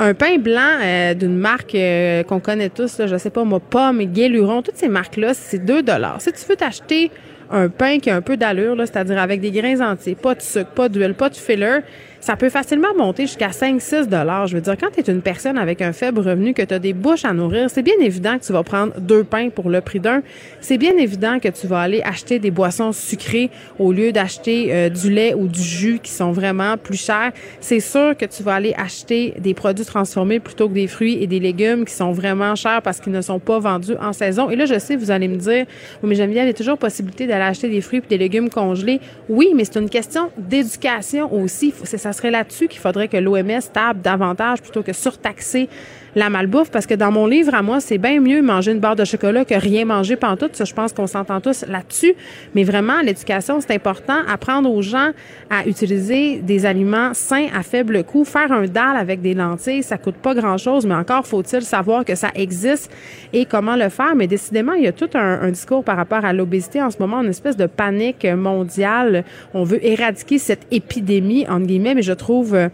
Un 0.00 0.14
pain 0.14 0.38
blanc 0.38 0.78
euh, 0.80 1.14
d'une 1.14 1.36
marque 1.36 1.76
qu'on 2.28 2.38
connaît 2.38 2.68
tous, 2.68 2.98
là, 2.98 3.08
je 3.08 3.16
sais 3.16 3.30
pas 3.30 3.42
moi, 3.42 3.58
Pomme, 3.58 4.04
Guéluron, 4.04 4.62
toutes 4.62 4.76
ces 4.76 4.88
marques-là, 4.88 5.34
c'est 5.34 5.58
2 5.58 5.82
dollars. 5.82 6.20
Si 6.20 6.32
tu 6.32 6.46
veux 6.48 6.54
t'acheter 6.54 7.10
un 7.50 7.68
pain 7.68 7.98
qui 7.98 8.10
a 8.10 8.16
un 8.16 8.20
peu 8.20 8.36
d'allure, 8.36 8.76
c'est-à-dire 8.78 9.18
avec 9.18 9.40
des 9.40 9.50
grains 9.50 9.80
entiers, 9.80 10.14
pas 10.14 10.34
de 10.34 10.42
sucre, 10.42 10.70
pas 10.70 10.88
d'huile, 10.88 11.14
pas 11.14 11.30
de 11.30 11.36
filler, 11.36 11.78
ça 12.20 12.36
peut 12.36 12.48
facilement 12.48 12.94
monter 12.96 13.26
jusqu'à 13.26 13.48
5-6 13.48 14.06
dollars. 14.06 14.46
Je 14.46 14.56
veux 14.56 14.60
dire, 14.60 14.76
quand 14.78 14.88
tu 14.92 15.00
es 15.00 15.12
une 15.12 15.22
personne 15.22 15.56
avec 15.58 15.82
un 15.82 15.92
faible 15.92 16.20
revenu, 16.20 16.54
que 16.54 16.62
tu 16.62 16.74
as 16.74 16.78
des 16.78 16.92
bouches 16.92 17.24
à 17.24 17.32
nourrir, 17.32 17.70
c'est 17.70 17.82
bien 17.82 17.98
évident 18.00 18.38
que 18.38 18.44
tu 18.44 18.52
vas 18.52 18.62
prendre 18.62 18.92
deux 19.00 19.24
pains 19.24 19.50
pour 19.50 19.70
le 19.70 19.80
prix 19.80 20.00
d'un. 20.00 20.22
C'est 20.60 20.78
bien 20.78 20.96
évident 20.96 21.38
que 21.38 21.48
tu 21.48 21.66
vas 21.66 21.80
aller 21.80 22.02
acheter 22.02 22.38
des 22.38 22.50
boissons 22.50 22.92
sucrées 22.92 23.50
au 23.78 23.92
lieu 23.92 24.12
d'acheter 24.12 24.68
euh, 24.70 24.88
du 24.88 25.10
lait 25.10 25.34
ou 25.34 25.46
du 25.46 25.62
jus 25.62 26.00
qui 26.02 26.10
sont 26.10 26.32
vraiment 26.32 26.76
plus 26.76 27.00
chers. 27.00 27.32
C'est 27.60 27.80
sûr 27.80 28.16
que 28.16 28.24
tu 28.24 28.42
vas 28.42 28.54
aller 28.54 28.74
acheter 28.76 29.34
des 29.38 29.54
produits 29.54 29.84
transformés 29.84 30.40
plutôt 30.40 30.68
que 30.68 30.74
des 30.74 30.86
fruits 30.86 31.22
et 31.22 31.26
des 31.26 31.40
légumes 31.40 31.84
qui 31.84 31.94
sont 31.94 32.12
vraiment 32.12 32.54
chers 32.54 32.82
parce 32.82 33.00
qu'ils 33.00 33.12
ne 33.12 33.22
sont 33.22 33.38
pas 33.38 33.58
vendus 33.58 33.94
en 34.00 34.12
saison. 34.12 34.50
Et 34.50 34.56
là, 34.56 34.66
je 34.66 34.78
sais, 34.78 34.96
vous 34.96 35.10
allez 35.10 35.28
me 35.28 35.36
dire, 35.36 35.66
oui, 36.02 36.08
mais 36.08 36.14
Geneviève, 36.14 36.44
il 36.44 36.48
y 36.48 36.50
a 36.50 36.54
toujours 36.54 36.78
possibilité 36.78 37.26
d'aller 37.26 37.44
acheter 37.44 37.68
des 37.68 37.80
fruits 37.80 38.00
et 38.04 38.08
des 38.08 38.18
légumes 38.18 38.50
congelés. 38.50 39.00
Oui, 39.28 39.52
mais 39.54 39.64
c'est 39.64 39.78
une 39.78 39.90
question 39.90 40.30
d'éducation 40.36 41.32
aussi. 41.32 41.72
Ça 41.84 42.12
serait 42.18 42.30
là-dessus 42.30 42.68
qu'il 42.68 42.80
faudrait 42.80 43.08
que 43.08 43.16
l'OMS 43.16 43.62
table 43.72 44.00
davantage 44.00 44.60
plutôt 44.60 44.82
que 44.82 44.92
surtaxer 44.92 45.68
la 46.14 46.30
malbouffe 46.30 46.70
parce 46.70 46.86
que 46.86 46.94
dans 46.94 47.10
mon 47.10 47.26
livre 47.26 47.54
à 47.54 47.62
moi, 47.62 47.80
c'est 47.80 47.98
bien 47.98 48.20
mieux 48.20 48.42
manger 48.42 48.72
une 48.72 48.80
barre 48.80 48.96
de 48.96 49.04
chocolat 49.04 49.44
que 49.44 49.54
rien 49.54 49.84
manger 49.84 50.16
tout. 50.16 50.48
Ça, 50.52 50.64
je 50.64 50.74
pense 50.74 50.92
qu'on 50.92 51.06
s'entend 51.06 51.40
tous 51.40 51.64
là-dessus. 51.68 52.14
Mais 52.54 52.64
vraiment, 52.64 53.00
l'éducation, 53.02 53.60
c'est 53.60 53.74
important. 53.74 54.18
Apprendre 54.28 54.70
aux 54.70 54.82
gens 54.82 55.10
à 55.50 55.66
utiliser 55.66 56.36
des 56.36 56.66
aliments 56.66 57.14
sains 57.14 57.48
à 57.54 57.62
faible 57.62 58.04
coût. 58.04 58.24
Faire 58.24 58.52
un 58.52 58.66
dalle 58.66 58.96
avec 58.96 59.20
des 59.20 59.34
lentilles, 59.34 59.82
ça 59.82 59.98
coûte 59.98 60.16
pas 60.16 60.34
grand-chose, 60.34 60.86
mais 60.86 60.94
encore 60.94 61.26
faut-il 61.26 61.62
savoir 61.62 62.04
que 62.04 62.14
ça 62.14 62.30
existe 62.34 62.90
et 63.32 63.44
comment 63.44 63.76
le 63.76 63.88
faire. 63.88 64.14
Mais 64.16 64.26
décidément, 64.26 64.72
il 64.72 64.84
y 64.84 64.88
a 64.88 64.92
tout 64.92 65.10
un, 65.14 65.40
un 65.42 65.50
discours 65.50 65.84
par 65.84 65.96
rapport 65.96 66.24
à 66.24 66.32
l'obésité 66.32 66.82
en 66.82 66.90
ce 66.90 66.98
moment, 66.98 67.22
une 67.22 67.30
espèce 67.30 67.56
de 67.56 67.66
panique 67.66 68.24
mondiale. 68.24 69.24
On 69.54 69.64
veut 69.64 69.84
éradiquer 69.84 70.38
cette 70.38 70.66
épidémie, 70.70 71.46
entre 71.48 71.66
guillemets, 71.66 71.94
mais 71.94 72.02
je 72.02 72.12
trouve 72.12 72.54
euh, 72.54 72.68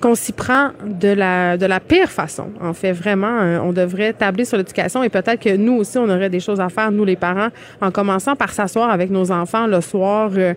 qu'on 0.00 0.14
s'y 0.14 0.32
prend 0.32 0.70
de 0.84 1.08
la, 1.08 1.56
de 1.56 1.66
la 1.66 1.80
pire 1.80 2.10
façon. 2.10 2.48
En 2.60 2.72
fait, 2.72 2.92
vraiment, 2.92 3.38
euh, 3.40 3.58
on 3.60 3.72
devrait 3.72 4.12
tabler 4.12 4.44
sur 4.44 4.56
l'éducation 4.56 5.02
et 5.02 5.08
peut-être 5.08 5.42
que 5.42 5.56
nous 5.56 5.74
aussi, 5.74 5.98
on 5.98 6.08
aurait 6.08 6.30
des 6.30 6.40
choses 6.40 6.60
à 6.60 6.68
faire, 6.68 6.90
nous 6.90 7.04
les 7.04 7.16
parents, 7.16 7.48
en 7.80 7.90
commençant 7.90 8.36
par 8.36 8.52
s'asseoir 8.52 8.90
avec 8.90 9.10
nos 9.10 9.30
enfants 9.30 9.66
le 9.66 9.80
soir. 9.80 10.30
Euh, 10.36 10.54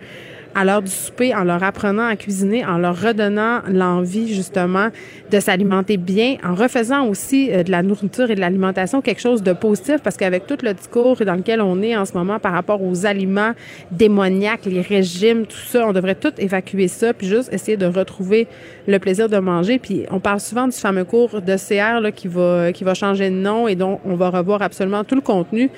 à 0.56 0.66
l'heure 0.66 0.82
du 0.82 0.92
souper 0.92 1.34
en 1.34 1.44
leur 1.44 1.64
apprenant 1.64 2.06
à 2.06 2.16
cuisiner, 2.16 2.66
en 2.66 2.78
leur 2.78 3.00
redonnant 3.00 3.62
l'envie 3.68 4.34
justement 4.34 4.90
de 5.32 5.40
s'alimenter 5.40 5.98
bien, 5.98 6.38
en 6.44 6.56
refaisant 6.56 7.06
aussi 7.08 7.52
euh, 7.52 7.64
de 7.64 7.72
la 7.72 7.84
nourriture 7.84 8.30
et 8.30 8.36
de 8.36 8.40
l'alimentation 8.40 9.02
quelque 9.02 9.22
chose 9.22 9.44
de 9.44 9.54
positif 9.54 9.98
parce 10.04 10.18
qu'avec 10.18 10.48
tout 10.48 10.58
le 10.64 10.74
discours 10.74 11.18
dans 11.18 11.36
lequel 11.36 11.62
on 11.62 11.82
est 11.82 11.96
en 11.96 12.06
ce 12.06 12.14
moment 12.14 12.40
par 12.40 12.54
rapport 12.54 12.82
aux 12.84 13.06
aliments 13.06 13.52
démoniaques, 13.92 14.66
les 14.66 14.82
régimes, 14.82 15.46
tout 15.46 15.58
ça, 15.58 15.88
on 15.88 15.94
devrait 15.94 16.16
tout 16.16 16.34
évacuer 16.38 16.88
ça 16.88 17.14
puis 17.14 17.28
juste 17.28 17.52
essayer 17.54 17.78
de 17.78 17.86
retrouver 17.86 18.48
le 18.88 19.00
plaisir 19.00 19.30
de 19.30 19.38
manger. 19.38 19.80
Puis 19.80 20.06
on 20.12 20.20
parle 20.20 20.40
souvent 20.40 20.68
du 20.68 20.78
fameux 20.78 21.06
cours 21.06 21.42
de 21.42 21.56
CR 21.56 22.14
qui 22.14 22.28
va 22.28 22.72
qui 22.72 22.84
va 22.84 22.94
changer 22.94 23.30
de 23.30 23.36
nom 23.36 23.68
et 23.68 23.76
dont 23.76 24.00
on 24.06 24.16
va 24.16 24.30
revoir 24.30 24.62
absolument 24.62 25.04
tout 25.04 25.16
le 25.16 25.22
contenu 25.22 25.70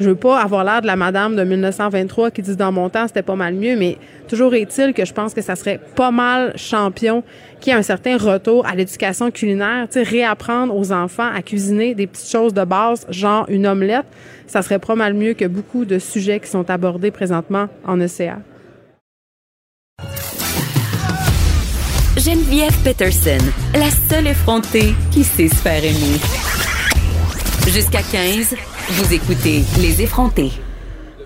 je 0.00 0.08
veux 0.08 0.14
pas 0.14 0.40
avoir 0.40 0.64
l'air 0.64 0.82
de 0.82 0.86
la 0.86 0.96
madame 0.96 1.36
de 1.36 1.44
1923 1.44 2.30
qui 2.30 2.42
dit 2.42 2.56
dans 2.56 2.72
mon 2.72 2.88
temps 2.88 3.06
c'était 3.06 3.22
pas 3.22 3.36
mal 3.36 3.54
mieux, 3.54 3.76
mais 3.76 3.98
toujours 4.28 4.54
est-il 4.54 4.94
que 4.94 5.04
je 5.04 5.12
pense 5.12 5.34
que 5.34 5.42
ça 5.42 5.56
serait 5.56 5.80
pas 5.94 6.10
mal 6.10 6.52
champion 6.56 7.22
qui 7.60 7.70
a 7.70 7.76
un 7.76 7.82
certain 7.82 8.16
retour 8.16 8.66
à 8.66 8.74
l'éducation 8.74 9.30
culinaire, 9.30 9.86
tu 9.86 9.94
sais, 9.94 10.02
réapprendre 10.02 10.76
aux 10.76 10.92
enfants 10.92 11.30
à 11.32 11.42
cuisiner 11.42 11.94
des 11.94 12.06
petites 12.06 12.30
choses 12.30 12.54
de 12.54 12.64
base, 12.64 13.06
genre 13.08 13.46
une 13.48 13.66
omelette, 13.66 14.06
ça 14.46 14.62
serait 14.62 14.78
pas 14.78 14.96
mal 14.96 15.14
mieux 15.14 15.34
que 15.34 15.44
beaucoup 15.44 15.84
de 15.84 15.98
sujets 15.98 16.40
qui 16.40 16.50
sont 16.50 16.68
abordés 16.70 17.10
présentement 17.10 17.68
en 17.86 18.00
ECA. 18.00 18.38
Geneviève 22.16 22.76
Peterson, 22.84 23.44
la 23.74 23.90
seule 23.90 24.28
effrontée 24.28 24.94
qui 25.10 25.24
sait 25.24 25.48
se 25.48 25.56
faire 25.56 25.82
aimer. 25.82 26.20
Jusqu'à 27.66 28.02
15, 28.02 28.54
vous 28.92 29.14
écoutez 29.14 29.62
Les 29.80 30.02
effrontés. 30.02 30.50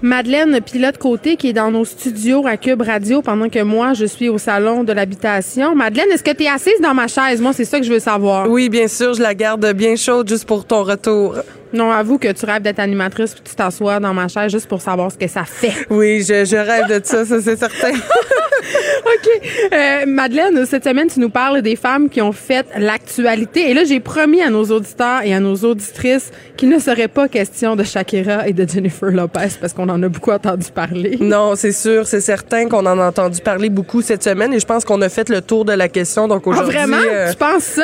Madeleine 0.00 0.60
Pilote 0.60 0.98
Côté 0.98 1.36
qui 1.36 1.48
est 1.48 1.52
dans 1.52 1.72
nos 1.72 1.84
studios 1.84 2.46
à 2.46 2.56
Cube 2.56 2.80
Radio 2.82 3.22
pendant 3.22 3.48
que 3.48 3.60
moi 3.62 3.92
je 3.92 4.04
suis 4.04 4.28
au 4.28 4.38
salon 4.38 4.84
de 4.84 4.92
l'habitation. 4.92 5.74
Madeleine, 5.74 6.06
est-ce 6.12 6.22
que 6.22 6.30
tu 6.30 6.44
es 6.44 6.48
assise 6.48 6.80
dans 6.80 6.94
ma 6.94 7.08
chaise? 7.08 7.40
Moi, 7.40 7.52
c'est 7.52 7.64
ça 7.64 7.80
que 7.80 7.84
je 7.84 7.92
veux 7.92 7.98
savoir. 7.98 8.48
Oui, 8.48 8.68
bien 8.68 8.86
sûr, 8.86 9.14
je 9.14 9.22
la 9.22 9.34
garde 9.34 9.66
bien 9.72 9.96
chaude 9.96 10.28
juste 10.28 10.44
pour 10.44 10.64
ton 10.64 10.84
retour. 10.84 11.38
Non, 11.72 11.90
avoue 11.90 12.18
que 12.18 12.30
tu 12.32 12.44
rêves 12.46 12.62
d'être 12.62 12.78
animatrice 12.78 13.34
puis 13.34 13.42
tu 13.44 13.54
t'assois 13.54 14.00
dans 14.00 14.14
ma 14.14 14.28
chaise 14.28 14.50
juste 14.50 14.68
pour 14.68 14.80
savoir 14.80 15.10
ce 15.10 15.18
que 15.18 15.28
ça 15.28 15.44
fait. 15.44 15.72
Oui, 15.90 16.22
je, 16.22 16.56
rêve 16.56 16.88
de 16.88 17.00
ça, 17.04 17.24
ça 17.24 17.40
c'est 17.40 17.56
certain. 17.56 17.92
OK. 17.92 19.70
Euh, 19.72 20.06
Madeleine, 20.06 20.66
cette 20.66 20.84
semaine, 20.84 21.08
tu 21.08 21.20
nous 21.20 21.30
parles 21.30 21.62
des 21.62 21.76
femmes 21.76 22.08
qui 22.08 22.20
ont 22.20 22.32
fait 22.32 22.66
l'actualité. 22.76 23.70
Et 23.70 23.74
là, 23.74 23.84
j'ai 23.84 24.00
promis 24.00 24.42
à 24.42 24.50
nos 24.50 24.64
auditeurs 24.64 25.22
et 25.22 25.32
à 25.32 25.40
nos 25.40 25.54
auditrices 25.56 26.30
qu'il 26.56 26.68
ne 26.68 26.78
serait 26.78 27.08
pas 27.08 27.28
question 27.28 27.76
de 27.76 27.84
Shakira 27.84 28.48
et 28.48 28.52
de 28.52 28.68
Jennifer 28.68 29.10
Lopez 29.10 29.56
parce 29.60 29.72
qu'on 29.72 29.88
en 29.88 30.02
a 30.02 30.08
beaucoup 30.08 30.32
entendu 30.32 30.66
parler. 30.74 31.18
Non, 31.26 31.54
c'est 31.56 31.72
sûr, 31.72 32.06
c'est 32.06 32.20
certain 32.20 32.68
qu'on 32.68 32.86
en 32.86 32.98
a 32.98 33.08
entendu 33.08 33.40
parler 33.40 33.68
beaucoup 33.68 34.00
cette 34.00 34.22
semaine 34.22 34.54
et 34.54 34.60
je 34.60 34.66
pense 34.66 34.84
qu'on 34.84 35.02
a 35.02 35.08
fait 35.08 35.28
le 35.28 35.40
tour 35.40 35.64
de 35.64 35.72
la 35.72 35.88
question. 35.88 36.28
Donc 36.28 36.42
ah, 36.46 36.50
aujourd'hui, 36.50 36.76
vraiment, 36.76 36.96
euh, 37.02 37.30
tu 37.30 37.36
penses 37.36 37.64
ça? 37.64 37.82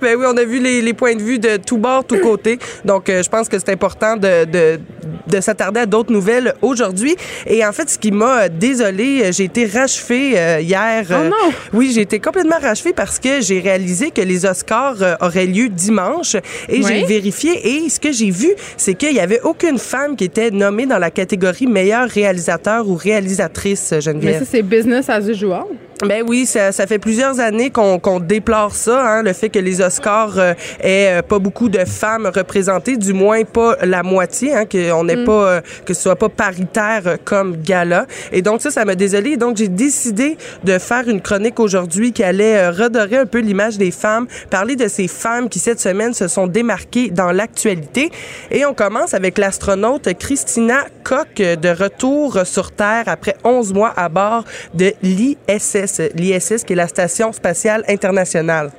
Ben 0.00 0.16
oui, 0.16 0.26
on 0.28 0.36
a 0.36 0.44
vu 0.44 0.60
les, 0.60 0.80
les 0.80 0.92
points 0.92 1.16
de 1.16 1.22
vue 1.22 1.38
de 1.38 1.56
tout 1.56 1.78
bord, 1.78 2.04
tout 2.04 2.18
côté. 2.18 2.58
Donc, 2.84 3.08
euh, 3.08 3.22
je 3.22 3.28
pense 3.28 3.48
que 3.48 3.58
c'est 3.58 3.70
important 3.70 4.16
de, 4.16 4.44
de 4.44 4.80
de 5.26 5.40
s'attarder 5.40 5.80
à 5.80 5.86
d'autres 5.86 6.12
nouvelles 6.12 6.54
aujourd'hui. 6.62 7.16
Et 7.46 7.64
en 7.64 7.72
fait, 7.72 7.90
ce 7.90 7.98
qui 7.98 8.10
m'a 8.12 8.48
désolée, 8.48 9.32
j'ai 9.32 9.44
été 9.44 9.66
rachevée 9.66 10.38
euh, 10.38 10.60
hier. 10.60 11.04
Oh 11.10 11.14
euh, 11.14 11.28
non! 11.28 11.52
Oui, 11.72 11.90
j'ai 11.94 12.02
été 12.02 12.20
complètement 12.20 12.58
rachevée 12.60 12.92
parce 12.92 13.18
que 13.18 13.40
j'ai 13.40 13.60
réalisé 13.60 14.10
que 14.10 14.20
les 14.20 14.46
Oscars 14.46 15.02
euh, 15.02 15.14
auraient 15.20 15.46
lieu 15.46 15.68
dimanche 15.68 16.34
et 16.68 16.78
Oui. 16.78 16.84
j'ai 16.86 17.04
vérifié 17.04 17.84
et 17.84 17.88
ce 17.88 17.98
que 18.00 18.12
j'ai 18.12 18.30
vu, 18.30 18.50
c'est 18.76 18.94
qu'il 18.94 19.12
y 19.14 19.20
avait 19.20 19.40
aucune 19.40 19.78
femme 19.78 20.16
qui 20.16 20.24
était 20.24 20.50
nommée 20.50 20.86
dans 20.86 20.98
la 20.98 21.10
catégorie 21.10 21.66
meilleur 21.66 22.08
réalisateur 22.08 22.88
ou 22.88 22.94
réalisatrice, 22.94 23.92
Mais 23.92 24.00
Geneviève. 24.00 24.38
ça, 24.40 24.44
c'est 24.50 24.62
business 24.62 25.08
as 25.08 25.28
usual. 25.28 25.64
Ben 26.04 26.22
oui, 26.26 26.44
ça, 26.44 26.72
ça 26.72 26.86
fait 26.86 26.98
plusieurs 26.98 27.40
années 27.40 27.70
qu'on 27.70 27.98
qu'on 27.98 28.20
déplore 28.20 28.74
ça, 28.74 29.02
hein, 29.02 29.22
le 29.22 29.32
fait 29.32 29.48
que 29.48 29.58
les 29.58 29.80
Oscars 29.80 30.38
euh, 30.38 30.52
aient 30.80 31.18
euh, 31.18 31.22
pas 31.22 31.38
beaucoup 31.38 31.70
de 31.70 31.86
femmes 31.86 32.30
représentées, 32.34 32.98
du 32.98 33.14
moins 33.14 33.44
pas 33.44 33.76
la 33.82 34.02
moitié, 34.02 34.54
hein, 34.54 34.66
qu'on 34.66 35.04
n'ait 35.04 35.24
pas 35.24 35.32
euh, 35.32 35.60
que 35.86 35.94
ce 35.94 36.02
soit 36.02 36.16
pas 36.16 36.28
paritaire 36.28 37.16
comme 37.24 37.56
gala. 37.56 38.06
Et 38.30 38.42
donc 38.42 38.60
ça, 38.60 38.70
ça 38.70 38.84
m'a 38.84 38.94
désolé. 38.94 39.38
Donc 39.38 39.56
j'ai 39.56 39.68
décidé 39.68 40.36
de 40.64 40.78
faire 40.78 41.08
une 41.08 41.22
chronique 41.22 41.58
aujourd'hui 41.60 42.12
qui 42.12 42.22
allait 42.22 42.58
euh, 42.58 42.70
redorer 42.72 43.16
un 43.16 43.26
peu 43.26 43.38
l'image 43.38 43.78
des 43.78 43.90
femmes, 43.90 44.26
parler 44.50 44.76
de 44.76 44.88
ces 44.88 45.08
femmes 45.08 45.48
qui 45.48 45.58
cette 45.58 45.80
semaine 45.80 46.12
se 46.12 46.28
sont 46.28 46.46
démarquées 46.46 47.08
dans 47.08 47.32
l'actualité. 47.32 48.10
Et 48.50 48.66
on 48.66 48.74
commence 48.74 49.14
avec 49.14 49.38
l'astronaute 49.38 50.12
Christina 50.18 50.84
Koch 51.04 51.26
euh, 51.40 51.56
de 51.56 51.68
retour 51.68 52.40
sur 52.44 52.72
Terre 52.72 53.04
après 53.06 53.36
11 53.44 53.72
mois 53.72 53.94
à 53.96 54.08
bord 54.08 54.44
de 54.74 54.92
l'ISS, 55.02 55.85
l'ISS 56.14 56.64
qui 56.64 56.72
est 56.72 56.76
la 56.76 56.88
station 56.88 57.32
spatiale 57.32 57.84
internationale. 57.88 58.70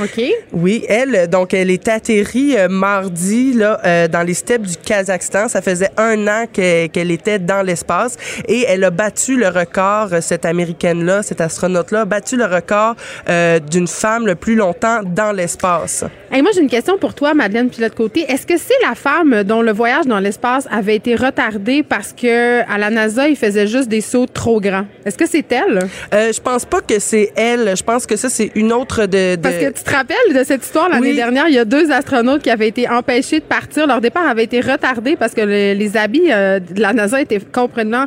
OK. 0.00 0.20
Oui, 0.52 0.84
elle, 0.88 1.28
donc 1.28 1.54
elle 1.54 1.70
est 1.70 1.88
atterrie 1.88 2.56
euh, 2.56 2.68
mardi 2.68 3.52
là 3.54 3.80
euh, 3.84 4.08
dans 4.08 4.22
les 4.22 4.34
steppes 4.34 4.62
du 4.62 4.76
Kazakhstan. 4.76 5.48
Ça 5.48 5.62
faisait 5.62 5.90
un 5.96 6.26
an 6.28 6.44
que- 6.52 6.86
qu'elle 6.88 7.10
était 7.10 7.38
dans 7.38 7.62
l'espace 7.62 8.16
et 8.48 8.64
elle 8.68 8.84
a 8.84 8.90
battu 8.90 9.36
le 9.36 9.48
record, 9.48 10.08
euh, 10.12 10.20
cette 10.20 10.44
américaine-là, 10.44 11.22
cette 11.22 11.40
astronaute-là, 11.40 12.02
a 12.02 12.04
battu 12.04 12.36
le 12.36 12.44
record 12.44 12.94
euh, 13.28 13.58
d'une 13.58 13.86
femme 13.88 14.26
le 14.26 14.34
plus 14.34 14.54
longtemps 14.54 15.00
dans 15.04 15.32
l'espace. 15.32 16.04
Hey, 16.30 16.42
moi, 16.42 16.50
j'ai 16.54 16.60
une 16.60 16.68
question 16.68 16.98
pour 16.98 17.14
toi, 17.14 17.34
Madeleine 17.34 17.68
Pilote-Côté. 17.70 18.24
Est-ce 18.28 18.46
que 18.46 18.58
c'est 18.58 18.74
la 18.86 18.94
femme 18.94 19.44
dont 19.44 19.62
le 19.62 19.72
voyage 19.72 20.06
dans 20.06 20.18
l'espace 20.18 20.66
avait 20.70 20.96
été 20.96 21.14
retardé 21.14 21.82
parce 21.82 22.12
que 22.12 22.60
à 22.70 22.78
la 22.78 22.90
NASA, 22.90 23.28
il 23.28 23.36
faisait 23.36 23.66
juste 23.66 23.88
des 23.88 24.00
sauts 24.00 24.26
trop 24.26 24.60
grands? 24.60 24.86
Est-ce 25.04 25.16
que 25.16 25.26
c'est 25.26 25.50
elle? 25.52 25.86
Euh, 26.12 26.32
je 26.32 26.40
pense 26.40 26.64
pas 26.64 26.80
que 26.80 26.98
c'est 26.98 27.32
elle. 27.36 27.76
Je 27.76 27.82
pense 27.82 28.06
que 28.06 28.16
ça 28.16 28.28
c'est 28.28 28.50
une 28.54 28.72
autre 28.72 29.06
de. 29.06 29.36
de- 29.36 29.40
Parce 29.40 29.54
que 29.56 29.70
tu 29.70 29.84
te 29.86 29.94
rappelles 29.96 30.34
de 30.38 30.44
cette 30.44 30.64
histoire 30.64 30.88
l'année 30.88 31.10
Oui. 31.10 31.16
dernière, 31.16 31.48
il 31.48 31.54
y 31.54 31.58
a 31.58 31.64
deux 31.64 31.90
astronautes 31.90 32.42
qui 32.42 32.50
avaient 32.50 32.68
été 32.68 32.88
empêchés 32.88 33.40
de 33.40 33.44
partir. 33.44 33.86
Leur 33.86 34.00
départ 34.00 34.26
avait 34.28 34.44
été 34.44 34.60
retardé 34.60 35.16
parce 35.16 35.32
que 35.34 35.40
le- 35.40 35.72
les 35.74 35.96
habits 35.96 36.30
euh, 36.32 36.58
de 36.60 36.80
la 36.80 36.92
NASA 36.92 37.20
étaient 37.20 37.40
complètement 37.40 38.04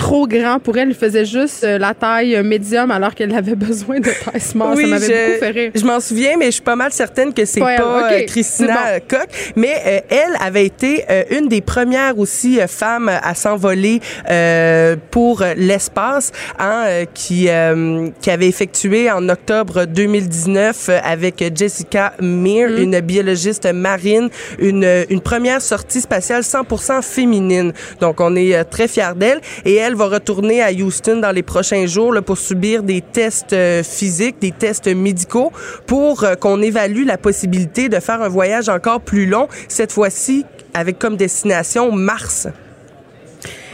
trop 0.00 0.26
grands 0.26 0.58
pour 0.58 0.76
elle. 0.78 0.88
Ils 0.88 0.94
faisaient 0.94 1.24
juste 1.26 1.62
euh, 1.62 1.78
la 1.78 1.92
taille 1.94 2.34
euh, 2.34 2.42
médium 2.42 2.90
alors 2.90 3.14
qu'elle 3.14 3.34
avait 3.34 3.54
besoin 3.68 4.00
de 4.00 4.10
taille 4.24 4.40
small. 4.40 4.74
Oui, 4.76 4.84
Ça 4.84 4.88
m'avait 4.88 5.06
je, 5.06 5.26
beaucoup 5.32 5.44
fait 5.44 5.50
rire. 5.50 5.70
Je 5.74 5.84
m'en 5.84 6.00
souviens, 6.00 6.34
mais 6.38 6.46
je 6.46 6.50
suis 6.52 6.62
pas 6.62 6.76
mal 6.76 6.90
certaine 6.92 7.32
que 7.34 7.44
c'est 7.44 7.60
Pas 7.60 7.76
pas, 7.76 8.12
euh, 8.12 8.22
Christina 8.26 8.98
Koch. 9.00 9.28
Mais 9.56 9.74
euh, 9.86 10.00
elle 10.08 10.36
avait 10.40 10.64
été 10.64 11.04
euh, 11.10 11.22
une 11.30 11.48
des 11.48 11.60
premières 11.60 12.18
aussi 12.18 12.58
euh, 12.60 12.66
femmes 12.66 13.10
à 13.10 13.34
s'envoler 13.34 14.00
euh, 14.30 14.96
pour 15.10 15.42
l'espace, 15.56 16.32
hein, 16.58 16.84
qui 17.12 17.48
euh, 17.48 18.08
qui 18.22 18.30
avait 18.30 18.48
effectué 18.48 19.10
en 19.10 19.28
octobre 19.28 19.84
2019 19.84 20.88
euh, 20.88 20.98
avec 21.04 21.44
Jessica 21.54 22.14
Meir, 22.20 22.70
Mm. 22.70 22.82
une 22.82 23.00
biologiste 23.00 23.66
marine, 23.72 24.28
une 24.58 24.88
une 25.10 25.20
première 25.20 25.60
sortie 25.60 26.00
spatiale 26.00 26.42
100% 26.42 27.02
féminine. 27.02 27.72
Donc 28.00 28.20
on 28.20 28.34
est 28.36 28.64
très 28.64 28.88
fiers 28.88 29.14
d'elle 29.16 29.40
et 29.64 29.74
elle 29.74 29.89
va 29.94 30.06
retourner 30.06 30.62
à 30.62 30.70
Houston 30.72 31.16
dans 31.16 31.32
les 31.32 31.42
prochains 31.42 31.86
jours 31.86 32.14
pour 32.24 32.38
subir 32.38 32.82
des 32.82 33.00
tests 33.00 33.52
euh, 33.52 33.82
physiques, 33.82 34.36
des 34.40 34.52
tests 34.52 34.88
médicaux 34.88 35.52
pour 35.86 36.24
euh, 36.24 36.34
qu'on 36.34 36.62
évalue 36.62 37.06
la 37.06 37.18
possibilité 37.18 37.88
de 37.88 38.00
faire 38.00 38.22
un 38.22 38.28
voyage 38.28 38.68
encore 38.68 39.00
plus 39.00 39.26
long, 39.26 39.48
cette 39.68 39.92
fois-ci 39.92 40.44
avec 40.74 40.98
comme 40.98 41.16
destination 41.16 41.92
Mars. 41.92 42.48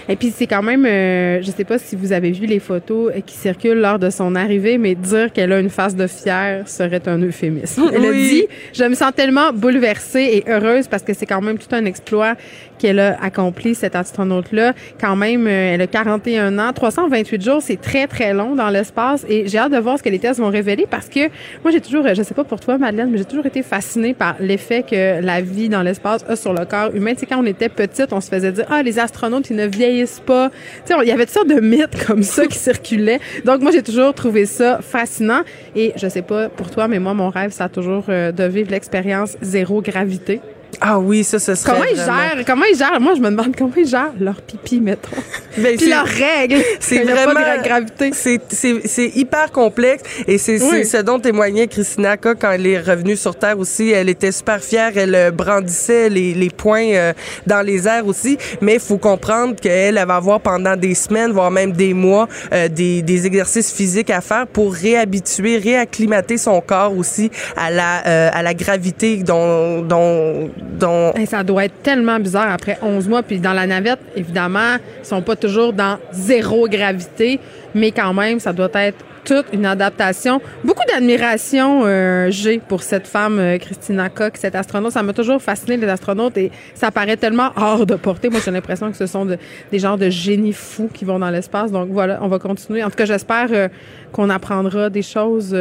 Et 0.09 0.17
puis 0.17 0.33
c'est 0.37 0.47
quand 0.47 0.63
même, 0.63 0.87
euh, 0.87 1.43
je 1.43 1.51
sais 1.51 1.65
pas 1.65 1.79
si 1.79 1.97
vous 1.97 2.13
avez 2.13 2.31
vu 2.31 2.47
les 2.47 2.61
photos 2.61 3.11
euh, 3.15 3.21
qui 3.27 3.35
circulent 3.35 3.81
lors 3.81 3.99
de 3.99 4.09
son 4.11 4.35
arrivée, 4.37 4.79
mais 4.79 4.95
dire 4.95 5.33
qu'elle 5.33 5.53
a 5.53 5.59
une 5.59 5.71
face 5.71 5.97
de 5.97 6.07
fière 6.07 6.69
serait 6.69 7.03
un 7.09 7.19
euphémisme. 7.23 7.91
Elle 7.93 8.05
a 8.05 8.09
Oui. 8.11 8.29
dit, 8.29 8.45
je 8.73 8.85
me 8.85 8.95
sens 8.95 9.13
tellement 9.17 9.53
bouleversée 9.53 10.45
et 10.47 10.51
heureuse 10.51 10.87
parce 10.87 11.03
que 11.03 11.13
c'est 11.13 11.27
quand 11.27 11.41
même 11.41 11.59
tout 11.59 11.75
un 11.75 11.85
exploit 11.87 12.35
qu'elle 12.79 13.01
a 13.01 13.17
accompli, 13.23 13.75
cette 13.75 13.97
astronaute-là. 13.97 14.75
Quand 15.01 15.17
même, 15.17 15.47
euh, 15.47 15.75
elle 15.75 15.81
a 15.81 15.87
41 15.87 16.59
ans, 16.59 16.73
328 16.73 17.43
jours, 17.43 17.63
c'est 17.63 17.81
très, 17.81 18.07
très 18.07 18.33
long 18.33 18.55
dans 18.55 18.69
l'espace 18.69 19.25
et 19.29 19.49
j'ai 19.49 19.59
hâte 19.59 19.73
de 19.73 19.79
voir 19.79 19.99
ce 19.99 20.03
que 20.05 20.09
les 20.11 20.19
tests 20.19 20.39
vont 20.39 20.51
révéler 20.51 20.87
parce 20.89 21.09
que 21.09 21.21
moi, 21.65 21.73
j'ai 21.73 21.81
toujours, 21.81 22.07
je 22.15 22.23
sais 22.23 22.35
pas 22.35 22.45
pour 22.45 22.61
toi, 22.61 22.79
Madeleine, 22.79 23.11
mais 23.11 23.19
j'ai 23.19 23.25
toujours 23.25 23.47
été 23.47 23.63
fascinée 23.63 24.15
par 24.15 24.37
l'effet 24.39 24.85
que 24.89 25.21
la 25.21 25.41
vie 25.41 25.69
dans 25.69 25.83
l'espace 25.83 26.25
a 26.29 26.37
sur 26.37 26.53
le 26.53 26.65
corps 26.65 26.95
humain. 26.95 27.15
Tu 27.15 27.21
sais, 27.21 27.27
quand 27.27 27.43
on 27.43 27.47
était 27.47 27.69
petite, 27.71 28.13
on 28.13 28.21
se 28.21 28.29
faisait 28.29 28.53
dire, 28.53 28.67
ah, 28.71 28.83
les 28.83 28.99
astronautes, 29.01 29.51
ils 29.51 29.57
ne 29.57 29.67
vieillissent 29.67 29.96
il 30.05 31.09
y 31.09 31.11
avait 31.11 31.27
toutes 31.27 31.35
sortes 31.35 31.49
de 31.49 31.61
mythes 31.61 32.05
comme 32.07 32.23
ça 32.23 32.47
qui 32.47 32.59
circulaient. 32.59 33.21
Donc, 33.45 33.61
moi, 33.61 33.71
j'ai 33.71 33.83
toujours 33.83 34.15
trouvé 34.15 34.47
ça 34.47 34.81
fascinant. 34.83 35.43
Et 35.75 35.93
je 35.97 36.09
sais 36.09 36.23
pas 36.23 36.49
pour 36.49 36.71
toi, 36.71 36.89
mais 36.89 36.99
moi, 36.99 37.15
mon 37.15 37.31
rêve, 37.31 37.51
ça 37.51 37.65
a 37.65 37.69
toujours 37.69 38.05
euh, 38.09 38.33
de 38.33 38.45
vivre 38.45 38.71
l'expérience 38.71 39.37
zéro 39.41 39.81
gravité. 39.83 40.41
Ah 40.81 40.99
oui, 40.99 41.25
ça, 41.25 41.39
ce 41.39 41.55
serait 41.55 41.73
Comment 41.73 41.85
ils 41.91 41.97
vraiment- 41.97 42.19
gèrent? 42.35 42.45
Comment 42.47 42.65
ils 42.71 42.77
gèrent? 42.77 43.01
Moi, 43.01 43.15
je 43.17 43.21
me 43.21 43.31
demande 43.31 43.57
comment 43.57 43.73
ils 43.77 43.87
gèrent 43.87 44.13
leur 44.21 44.43
pipi, 44.43 44.79
mettons. 44.81 45.17
Ben, 45.57 45.75
Puis 45.77 45.89
leurs 45.89 46.05
règles. 46.07 46.59
C'est 46.81 47.03
vraiment 47.03 47.33
pas 47.33 47.57
de 47.57 47.63
gra- 47.63 47.65
gravité. 47.65 48.11
C'est 48.13 48.41
c'est 48.51 48.87
c'est 48.87 49.09
hyper 49.17 49.53
complexe 49.53 50.03
et 50.27 50.37
c'est 50.37 50.61
Oui. 50.63 50.85
ce 50.85 50.99
dont 50.99 51.19
témoignait 51.19 51.67
Christina 51.67 52.19
quand 52.19 52.35
elle 52.51 52.67
est 52.67 52.79
revenue 52.79 53.17
sur 53.17 53.37
terre 53.37 53.59
aussi. 53.59 53.91
Elle 53.91 54.11
était 54.11 54.33
super 54.33 54.63
fière, 54.63 54.93
elle 54.97 55.15
euh, 55.15 55.31
brandissait 55.31 56.11
les 56.11 56.35
les 56.35 56.51
poings 56.51 56.93
euh, 56.93 57.13
dans 57.47 57.63
les 57.63 57.89
airs 57.89 58.07
aussi. 58.07 58.37
Mais 58.61 58.75
il 58.75 58.81
faut 58.81 58.99
comprendre 58.99 59.55
qu'elle 59.57 59.97
elle 59.97 60.07
va 60.07 60.17
avoir 60.17 60.41
pendant 60.41 60.77
des 60.77 60.95
semaines, 60.95 61.33
voire 61.33 61.51
même 61.51 61.73
des 61.73 61.95
mois, 61.95 62.29
euh, 62.53 62.69
des 62.69 63.01
des 63.01 63.27
exercices 63.27 63.73
physiques 63.73 64.11
à 64.11 64.21
faire 64.21 64.47
pour 64.47 64.75
réhabituer, 64.75 65.57
réacclimater 65.57 66.37
son 66.37 66.61
corps 66.61 66.95
aussi 66.97 67.31
à 67.57 67.71
la 67.71 68.07
euh, 68.07 68.31
à 68.33 68.43
la 68.43 68.53
gravité 68.53 69.17
dont 69.23 69.81
dont 69.81 70.51
dont 70.79 71.13
ça 71.27 71.43
doit 71.43 71.65
être 71.65 71.83
tellement 71.83 72.19
bizarre 72.19 72.51
après 72.51 72.79
11 72.83 73.09
mois. 73.09 73.23
Puis 73.23 73.39
dans 73.39 73.53
la 73.53 73.67
navette, 73.67 74.01
évidemment, 74.15 74.77
ils 75.03 75.07
sont 75.07 75.23
pas 75.23 75.37
toujours 75.37 75.73
dans 75.73 75.99
zéro 76.13 76.69
gravité, 76.69 77.41
mais 77.75 77.91
quand 77.91 78.13
même, 78.13 78.41
ça 78.41 78.53
doit 78.53 78.71
être 78.75 78.99
toute 79.25 79.47
une 79.53 79.67
adaptation. 79.67 80.41
Beaucoup 80.63 80.85
d'admiration 80.89 81.83
euh, 81.85 82.29
j'ai 82.31 82.59
pour 82.59 82.85
cette 82.85 83.09
femme, 83.09 83.41
euh, 83.41 83.59
Christina 83.59 84.09
Koch, 84.09 84.35
cette 84.35 84.55
astronaute. 84.55 84.93
Ça 84.93 85.03
m'a 85.03 85.13
toujours 85.13 85.43
fasciné, 85.43 85.77
les 85.77 85.89
astronautes, 85.89 86.37
et 86.39 86.53
ça 86.75 86.93
paraît 86.93 87.17
tellement 87.17 87.51
hors 87.57 87.87
de 87.87 87.97
portée. 87.97 88.29
Moi, 88.29 88.39
j'ai 88.45 88.53
l'impression 88.53 88.89
que 88.91 88.97
ce 88.97 89.07
sont 89.07 89.25
de- 89.25 89.37
des 89.73 89.79
genres 89.81 89.99
de 89.99 90.11
génies 90.11 90.53
fous 90.53 90.89
qui 90.95 91.05
vont 91.05 91.19
dans 91.19 91.31
l'espace. 91.31 91.73
Donc 91.73 91.89
voilà, 91.91 92.19
on 92.23 92.29
va 92.29 92.39
continuer. 92.39 92.85
En 92.85 92.89
tout 92.91 92.95
cas, 92.97 93.05
j'espère 93.05 93.49
euh, 93.51 93.69
qu'on 94.13 94.31
apprendra 94.31 94.91
des 94.91 95.03
choses... 95.03 95.57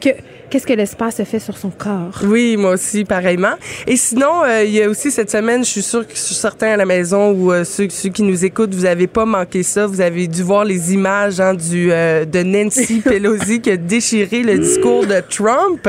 que 0.00 0.10
qu'est-ce 0.50 0.66
que 0.66 0.72
l'espace 0.72 1.22
fait 1.22 1.38
sur 1.38 1.56
son 1.56 1.70
corps? 1.70 2.10
Oui, 2.24 2.56
moi 2.56 2.72
aussi, 2.72 3.04
pareillement. 3.04 3.52
Et 3.86 3.96
sinon, 3.96 4.42
euh, 4.44 4.64
il 4.64 4.72
y 4.72 4.82
a 4.82 4.88
aussi 4.88 5.12
cette 5.12 5.30
semaine, 5.30 5.64
je 5.64 5.70
suis 5.70 5.82
sûre 5.82 6.04
que 6.04 6.12
je 6.12 6.18
suis 6.18 6.34
certain 6.34 6.72
à 6.72 6.76
la 6.76 6.86
maison 6.86 7.30
ou 7.30 7.52
euh, 7.52 7.62
ceux, 7.62 7.88
ceux 7.88 8.08
qui 8.08 8.24
nous 8.24 8.44
écoutent, 8.44 8.74
vous 8.74 8.84
avez 8.84 9.06
pas 9.06 9.24
manqué 9.24 9.62
ça. 9.62 9.86
Vous 9.86 10.00
avez 10.00 10.26
dû 10.26 10.42
voir 10.42 10.64
les 10.64 10.92
images 10.92 11.38
hein, 11.38 11.54
du 11.54 11.92
euh, 11.92 12.24
de 12.24 12.42
Nancy 12.42 13.00
Pelosi 13.04 13.60
qui 13.60 13.70
a 13.70 13.76
déchiré 13.76 14.42
le 14.42 14.58
discours 14.58 15.06
de 15.06 15.20
Trump. 15.20 15.88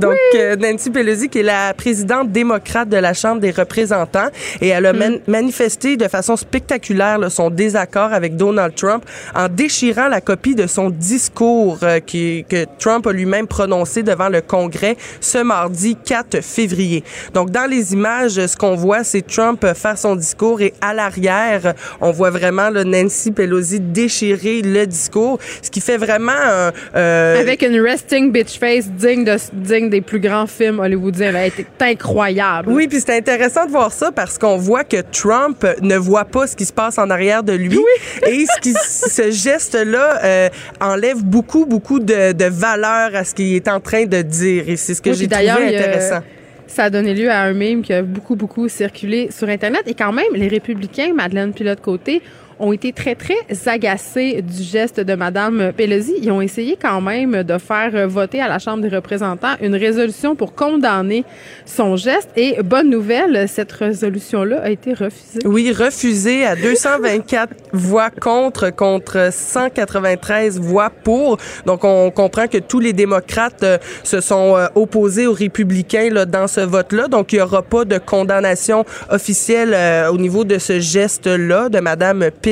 Donc, 0.00 0.16
Nancy 0.58 0.90
Pelosi, 0.90 1.28
qui 1.28 1.38
est 1.38 1.44
la 1.44 1.72
présidente 1.72 2.32
démocrate 2.32 2.88
de 2.88 2.96
la 2.96 3.14
Chambre 3.14 3.40
des 3.40 3.52
représentants, 3.52 4.28
et 4.60 4.68
elle 4.68 4.86
a 4.86 4.92
man- 4.92 5.20
manifesté 5.28 5.96
de 5.96 6.08
façon 6.08 6.34
spectaculaire 6.36 7.18
là, 7.18 7.30
son 7.30 7.50
désaccord 7.50 8.12
avec 8.12 8.34
Donald 8.36 8.74
Trump 8.74 9.04
en 9.34 9.48
déchirant 9.48 10.08
la 10.08 10.20
copie 10.20 10.56
de 10.56 10.66
son 10.66 10.90
discours 10.90 11.78
qui, 12.04 12.44
que 12.48 12.64
Trump 12.80 13.06
a 13.06 13.12
lui-même 13.12 13.41
prononcé 13.46 14.02
devant 14.02 14.28
le 14.28 14.40
Congrès 14.40 14.96
ce 15.20 15.38
mardi 15.38 15.96
4 15.96 16.40
février. 16.42 17.04
Donc, 17.34 17.50
dans 17.50 17.68
les 17.68 17.92
images, 17.92 18.34
ce 18.46 18.56
qu'on 18.56 18.74
voit, 18.76 19.04
c'est 19.04 19.26
Trump 19.26 19.64
faire 19.74 19.98
son 19.98 20.16
discours 20.16 20.60
et 20.60 20.74
à 20.80 20.94
l'arrière, 20.94 21.74
on 22.00 22.10
voit 22.10 22.30
vraiment 22.30 22.70
là, 22.70 22.84
Nancy 22.84 23.30
Pelosi 23.32 23.80
déchirer 23.80 24.62
le 24.62 24.86
discours, 24.86 25.38
ce 25.62 25.70
qui 25.70 25.80
fait 25.80 25.96
vraiment 25.96 26.32
un... 26.32 26.72
euh, 26.96 27.40
Avec 27.40 27.62
une 27.62 27.80
resting 27.80 28.32
bitch 28.32 28.58
face 28.58 28.88
digne, 28.90 29.24
de, 29.24 29.36
digne 29.52 29.88
des 29.90 30.00
plus 30.00 30.20
grands 30.20 30.46
films 30.46 30.80
hollywoodiens. 30.80 31.32
Été 31.42 31.66
incroyable. 31.80 32.70
Oui, 32.70 32.88
puis 32.88 33.00
c'est 33.00 33.16
intéressant 33.16 33.66
de 33.66 33.70
voir 33.70 33.92
ça 33.92 34.10
parce 34.12 34.38
qu'on 34.38 34.56
voit 34.56 34.84
que 34.84 35.00
Trump 35.12 35.66
ne 35.80 35.96
voit 35.96 36.24
pas 36.24 36.46
ce 36.46 36.56
qui 36.56 36.64
se 36.64 36.72
passe 36.72 36.98
en 36.98 37.10
arrière 37.10 37.42
de 37.42 37.52
lui. 37.52 37.78
Et 38.26 38.44
ce, 38.46 38.60
qui, 38.60 38.72
ce 38.74 39.30
geste-là 39.30 40.20
euh, 40.24 40.48
enlève 40.80 41.22
beaucoup, 41.22 41.64
beaucoup 41.66 41.98
de, 42.00 42.32
de 42.32 42.44
valeur 42.44 43.14
à 43.14 43.24
ce 43.32 43.34
qu'il 43.34 43.54
est 43.54 43.68
en 43.68 43.80
train 43.80 44.04
de 44.04 44.20
dire. 44.22 44.64
Et 44.68 44.76
c'est 44.76 44.94
ce 44.94 45.00
que 45.02 45.10
Oui, 45.10 45.16
j'ai 45.16 45.26
trouvé 45.28 45.48
a- 45.48 45.56
intéressant. 45.56 46.20
Ça 46.66 46.84
a 46.84 46.90
donné 46.90 47.12
lieu 47.14 47.30
à 47.30 47.40
un 47.42 47.52
meme 47.52 47.82
qui 47.82 47.92
a 47.92 48.02
beaucoup, 48.02 48.34
beaucoup 48.36 48.68
circulé 48.68 49.28
sur 49.30 49.48
Internet. 49.48 49.82
Et 49.86 49.94
quand 49.94 50.12
même, 50.12 50.32
les 50.34 50.48
républicains, 50.48 51.12
Madeleine 51.14 51.52
Pilote-Côté, 51.52 52.22
ont 52.62 52.72
été 52.72 52.92
très, 52.92 53.16
très 53.16 53.34
agacés 53.66 54.40
du 54.40 54.62
geste 54.62 55.00
de 55.00 55.14
Mme 55.14 55.72
Pelosi. 55.76 56.14
Ils 56.22 56.30
ont 56.30 56.40
essayé 56.40 56.78
quand 56.80 57.00
même 57.00 57.42
de 57.42 57.58
faire 57.58 58.08
voter 58.08 58.40
à 58.40 58.48
la 58.48 58.60
Chambre 58.60 58.82
des 58.82 58.88
représentants 58.88 59.54
une 59.60 59.74
résolution 59.74 60.36
pour 60.36 60.54
condamner 60.54 61.24
son 61.66 61.96
geste. 61.96 62.30
Et 62.36 62.62
bonne 62.62 62.88
nouvelle, 62.88 63.48
cette 63.48 63.72
résolution-là 63.72 64.60
a 64.62 64.70
été 64.70 64.94
refusée. 64.94 65.40
Oui, 65.44 65.72
refusée 65.72 66.46
à 66.46 66.54
224 66.54 67.52
voix 67.72 68.10
contre, 68.10 68.70
contre 68.70 69.30
193 69.32 70.60
voix 70.60 70.90
pour. 70.90 71.38
Donc, 71.66 71.82
on 71.82 72.12
comprend 72.12 72.46
que 72.46 72.58
tous 72.58 72.78
les 72.78 72.92
démocrates 72.92 73.64
euh, 73.64 73.78
se 74.04 74.20
sont 74.20 74.56
euh, 74.56 74.66
opposés 74.76 75.26
aux 75.26 75.32
républicains 75.32 76.10
là, 76.10 76.26
dans 76.26 76.46
ce 76.46 76.60
vote-là. 76.60 77.08
Donc, 77.08 77.32
il 77.32 77.36
n'y 77.36 77.42
aura 77.42 77.62
pas 77.62 77.84
de 77.84 77.98
condamnation 77.98 78.84
officielle 79.10 79.72
euh, 79.74 80.12
au 80.12 80.18
niveau 80.18 80.44
de 80.44 80.58
ce 80.58 80.78
geste-là 80.78 81.68
de 81.68 81.80
Mme 81.80 82.30
Pelosi 82.40 82.51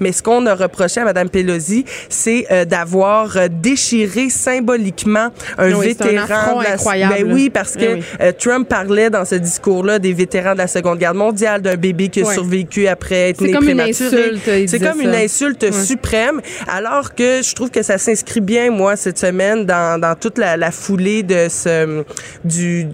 mais 0.00 0.12
ce 0.12 0.22
qu'on 0.22 0.46
a 0.46 0.54
reproché 0.54 1.00
à 1.00 1.04
Mme 1.04 1.28
Pelosi, 1.28 1.84
c'est 2.08 2.46
euh, 2.50 2.64
d'avoir 2.64 3.36
euh, 3.36 3.48
déchiré 3.50 4.30
symboliquement 4.30 5.28
un 5.58 5.68
vétéran. 5.78 6.56
Un 6.56 6.58
de 6.58 6.64
la... 6.64 6.72
incroyable. 6.74 7.14
Ben 7.14 7.32
oui, 7.32 7.50
parce 7.50 7.74
que 7.74 7.94
oui. 7.94 8.02
Euh, 8.20 8.32
Trump 8.36 8.68
parlait 8.68 9.10
dans 9.10 9.24
ce 9.24 9.34
discours-là 9.34 9.98
des 9.98 10.12
vétérans 10.12 10.52
de 10.52 10.58
la 10.58 10.66
Seconde 10.66 10.98
Guerre 10.98 11.14
mondiale, 11.14 11.62
d'un 11.62 11.76
bébé 11.76 12.08
qui 12.08 12.22
a 12.22 12.26
oui. 12.26 12.34
survécu 12.34 12.86
après 12.86 13.30
être 13.30 13.40
né 13.40 13.52
prématuré. 13.52 14.32
C'est 14.66 14.78
comme 14.78 15.00
une 15.00 15.14
insulte 15.14 15.62
ouais. 15.62 15.72
suprême, 15.72 16.40
alors 16.68 17.14
que 17.14 17.42
je 17.42 17.54
trouve 17.54 17.70
que 17.70 17.82
ça 17.82 17.98
s'inscrit 17.98 18.40
bien, 18.40 18.70
moi, 18.70 18.96
cette 18.96 19.18
semaine, 19.18 19.64
dans, 19.66 20.00
dans 20.00 20.14
toute 20.14 20.38
la, 20.38 20.56
la, 20.56 20.70
foulée 20.70 21.22
de 21.22 21.48
ce 21.48 22.04
du 22.44 22.86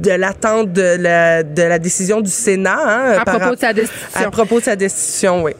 de 0.00 0.10
l'attente 0.10 0.72
de 0.72 0.96
la, 0.98 1.42
de 1.42 1.62
la 1.62 1.78
décision 1.78 2.20
du 2.20 2.30
Sénat. 2.30 2.78
Hein, 2.84 3.18
à 3.18 3.24
propos 3.24 3.54
de 3.54 3.60
sa 3.60 3.72
destitution. 3.72 4.20
À 4.26 4.30
propos 4.30 4.60
de 4.60 4.64
sa 4.64 4.76
destitution, 4.76 5.42
oui. 5.42 5.52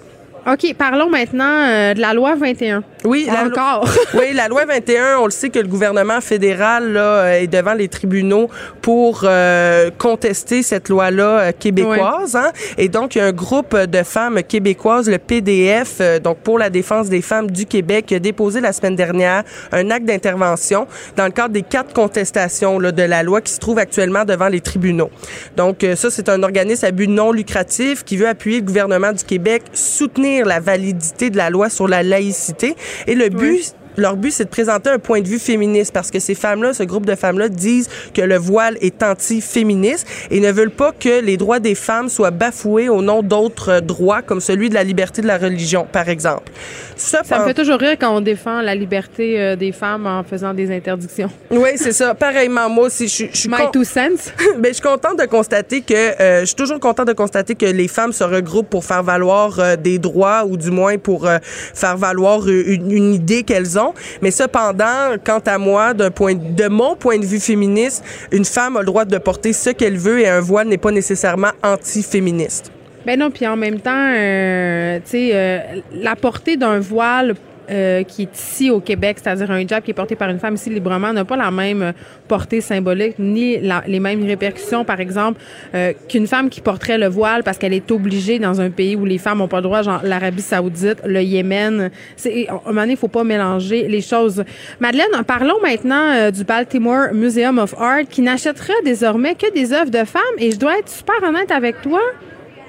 OK, 0.46 0.74
parlons 0.76 1.08
maintenant 1.08 1.68
euh, 1.68 1.94
de 1.94 2.00
la 2.00 2.12
loi 2.12 2.34
21. 2.34 2.82
Oui, 3.06 3.26
la 3.26 3.44
encore. 3.44 3.86
oui, 4.14 4.32
la 4.32 4.48
loi 4.48 4.64
21, 4.64 5.18
on 5.18 5.26
le 5.26 5.30
sait 5.30 5.50
que 5.50 5.58
le 5.58 5.68
gouvernement 5.68 6.22
fédéral 6.22 6.92
là, 6.92 7.38
est 7.38 7.46
devant 7.46 7.74
les 7.74 7.88
tribunaux 7.88 8.48
pour 8.80 9.24
euh, 9.24 9.90
contester 9.98 10.62
cette 10.62 10.88
loi-là 10.88 11.40
euh, 11.40 11.52
québécoise. 11.52 12.34
Oui. 12.34 12.40
Hein? 12.40 12.52
Et 12.78 12.88
donc, 12.88 13.14
il 13.14 13.18
y 13.18 13.20
a 13.20 13.26
un 13.26 13.32
groupe 13.32 13.76
de 13.76 14.02
femmes 14.02 14.42
québécoises, 14.42 15.10
le 15.10 15.18
PDF, 15.18 15.96
euh, 16.00 16.18
donc 16.18 16.38
pour 16.38 16.58
la 16.58 16.70
défense 16.70 17.10
des 17.10 17.20
femmes 17.20 17.50
du 17.50 17.66
Québec, 17.66 18.06
qui 18.06 18.14
a 18.14 18.18
déposé 18.20 18.62
la 18.62 18.72
semaine 18.72 18.96
dernière 18.96 19.44
un 19.70 19.90
acte 19.90 20.06
d'intervention 20.06 20.86
dans 21.16 21.26
le 21.26 21.32
cadre 21.32 21.52
des 21.52 21.62
quatre 21.62 21.92
contestations 21.92 22.78
là, 22.78 22.90
de 22.90 23.02
la 23.02 23.22
loi 23.22 23.42
qui 23.42 23.52
se 23.52 23.60
trouve 23.60 23.78
actuellement 23.78 24.24
devant 24.24 24.48
les 24.48 24.62
tribunaux. 24.62 25.10
Donc, 25.58 25.86
ça, 25.94 26.10
c'est 26.10 26.30
un 26.30 26.42
organisme 26.42 26.86
à 26.86 26.90
but 26.90 27.08
non 27.08 27.32
lucratif 27.32 28.02
qui 28.02 28.16
veut 28.16 28.28
appuyer 28.28 28.60
le 28.60 28.66
gouvernement 28.66 29.12
du 29.12 29.24
Québec, 29.24 29.62
soutenir 29.74 30.46
la 30.46 30.60
validité 30.60 31.28
de 31.28 31.36
la 31.36 31.50
loi 31.50 31.68
sur 31.68 31.86
la 31.86 32.02
laïcité 32.02 32.74
et 33.06 33.14
le 33.14 33.28
but, 33.28 33.74
leur 33.96 34.16
but, 34.16 34.30
c'est 34.30 34.44
de 34.44 34.48
présenter 34.48 34.90
un 34.90 34.98
point 34.98 35.20
de 35.20 35.28
vue 35.28 35.38
féministe 35.38 35.92
parce 35.92 36.10
que 36.10 36.18
ces 36.18 36.34
femmes-là, 36.34 36.74
ce 36.74 36.82
groupe 36.82 37.06
de 37.06 37.14
femmes-là, 37.14 37.48
disent 37.48 37.88
que 38.12 38.22
le 38.22 38.36
voile 38.36 38.76
est 38.80 39.02
anti-féministe 39.02 40.06
et 40.30 40.40
ne 40.40 40.50
veulent 40.50 40.70
pas 40.70 40.92
que 40.92 41.20
les 41.20 41.36
droits 41.36 41.60
des 41.60 41.74
femmes 41.74 42.08
soient 42.08 42.30
bafoués 42.30 42.88
au 42.88 43.02
nom 43.02 43.22
d'autres 43.22 43.80
droits 43.80 44.22
comme 44.22 44.40
celui 44.40 44.68
de 44.68 44.74
la 44.74 44.84
liberté 44.84 45.22
de 45.22 45.26
la 45.26 45.38
religion, 45.38 45.86
par 45.90 46.08
exemple. 46.08 46.50
Ça, 46.96 47.22
ça 47.24 47.40
me 47.40 47.44
fait 47.46 47.54
toujours 47.54 47.78
rire 47.78 47.96
quand 47.98 48.16
on 48.16 48.20
défend 48.20 48.60
la 48.60 48.74
liberté 48.74 49.40
euh, 49.40 49.56
des 49.56 49.72
femmes 49.72 50.06
en 50.06 50.22
faisant 50.22 50.54
des 50.54 50.74
interdictions. 50.74 51.30
Oui, 51.50 51.70
c'est 51.76 51.92
ça. 51.92 52.14
Pareillement, 52.14 52.68
moi 52.68 52.86
aussi, 52.86 53.08
je, 53.08 53.26
je 53.32 53.36
suis... 53.36 53.48
My 53.48 53.70
two 53.72 53.84
cents. 53.84 54.32
ben, 54.58 54.68
je 54.68 54.74
suis 54.74 54.82
contente 54.82 55.18
de 55.18 55.26
constater 55.26 55.80
que... 55.80 55.94
Euh, 55.94 56.40
je 56.40 56.46
suis 56.46 56.54
toujours 56.54 56.80
contente 56.80 57.08
de 57.08 57.12
constater 57.12 57.54
que 57.54 57.66
les 57.66 57.88
femmes 57.88 58.12
se 58.12 58.24
regroupent 58.24 58.70
pour 58.70 58.84
faire 58.84 59.02
valoir 59.02 59.58
euh, 59.58 59.76
des 59.76 59.98
droits 59.98 60.44
ou 60.44 60.56
du 60.56 60.70
moins 60.70 60.98
pour 60.98 61.26
euh, 61.26 61.38
faire 61.42 61.96
valoir 61.96 62.48
une, 62.48 62.90
une 62.90 63.14
idée 63.14 63.42
qu'elles 63.42 63.78
ont. 63.78 63.83
Mais 64.22 64.30
cependant, 64.30 65.16
quant 65.24 65.42
à 65.44 65.58
moi, 65.58 65.92
de 65.94 66.68
mon 66.68 66.96
point 66.96 67.18
de 67.18 67.26
vue 67.26 67.40
féministe, 67.40 68.04
une 68.32 68.44
femme 68.44 68.76
a 68.76 68.80
le 68.80 68.86
droit 68.86 69.04
de 69.04 69.18
porter 69.18 69.52
ce 69.52 69.70
qu'elle 69.70 69.98
veut 69.98 70.20
et 70.20 70.28
un 70.28 70.40
voile 70.40 70.68
n'est 70.68 70.78
pas 70.78 70.92
nécessairement 70.92 71.50
anti-féministe. 71.62 72.70
Ben 73.06 73.18
non, 73.18 73.30
puis 73.30 73.46
en 73.46 73.56
même 73.56 73.80
temps, 73.80 74.12
euh, 74.16 74.98
euh, 75.14 75.60
la 75.92 76.16
portée 76.16 76.56
d'un 76.56 76.78
voile 76.78 77.34
euh, 77.70 78.02
qui 78.02 78.22
est 78.22 78.36
ici 78.36 78.70
au 78.70 78.80
Québec, 78.80 79.18
c'est-à-dire 79.22 79.50
un 79.50 79.60
hijab 79.60 79.82
qui 79.82 79.90
est 79.90 79.94
porté 79.94 80.16
par 80.16 80.28
une 80.28 80.38
femme 80.38 80.54
ici 80.54 80.70
librement, 80.70 81.12
n'a 81.12 81.24
pas 81.24 81.36
la 81.36 81.50
même 81.50 81.92
portée 82.28 82.60
symbolique 82.60 83.18
ni 83.18 83.58
la, 83.58 83.82
les 83.86 84.00
mêmes 84.00 84.24
répercussions, 84.24 84.84
par 84.84 85.00
exemple, 85.00 85.40
euh, 85.74 85.92
qu'une 86.08 86.26
femme 86.26 86.50
qui 86.50 86.60
porterait 86.60 86.98
le 86.98 87.08
voile 87.08 87.42
parce 87.42 87.58
qu'elle 87.58 87.72
est 87.72 87.90
obligée 87.90 88.38
dans 88.38 88.60
un 88.60 88.70
pays 88.70 88.96
où 88.96 89.04
les 89.04 89.18
femmes 89.18 89.38
n'ont 89.38 89.48
pas 89.48 89.58
le 89.58 89.64
droit, 89.64 89.82
genre 89.82 90.00
l'Arabie 90.02 90.42
saoudite, 90.42 90.98
le 91.04 91.22
Yémen. 91.22 91.90
C'est, 92.16 92.48
à 92.48 92.54
un 92.54 92.60
moment 92.66 92.82
donné, 92.82 92.92
il 92.92 92.98
faut 92.98 93.08
pas 93.08 93.24
mélanger 93.24 93.88
les 93.88 94.00
choses. 94.00 94.44
Madeleine, 94.80 95.06
parlons 95.26 95.60
maintenant 95.62 96.12
euh, 96.12 96.30
du 96.30 96.44
Baltimore 96.44 97.12
Museum 97.12 97.58
of 97.58 97.74
Art 97.78 98.04
qui 98.08 98.22
n'achètera 98.22 98.74
désormais 98.84 99.34
que 99.34 99.52
des 99.52 99.72
œuvres 99.72 99.90
de 99.90 100.04
femmes 100.04 100.22
et 100.38 100.50
je 100.50 100.58
dois 100.58 100.78
être 100.78 100.88
super 100.88 101.22
honnête 101.22 101.50
avec 101.50 101.80
toi. 101.82 102.00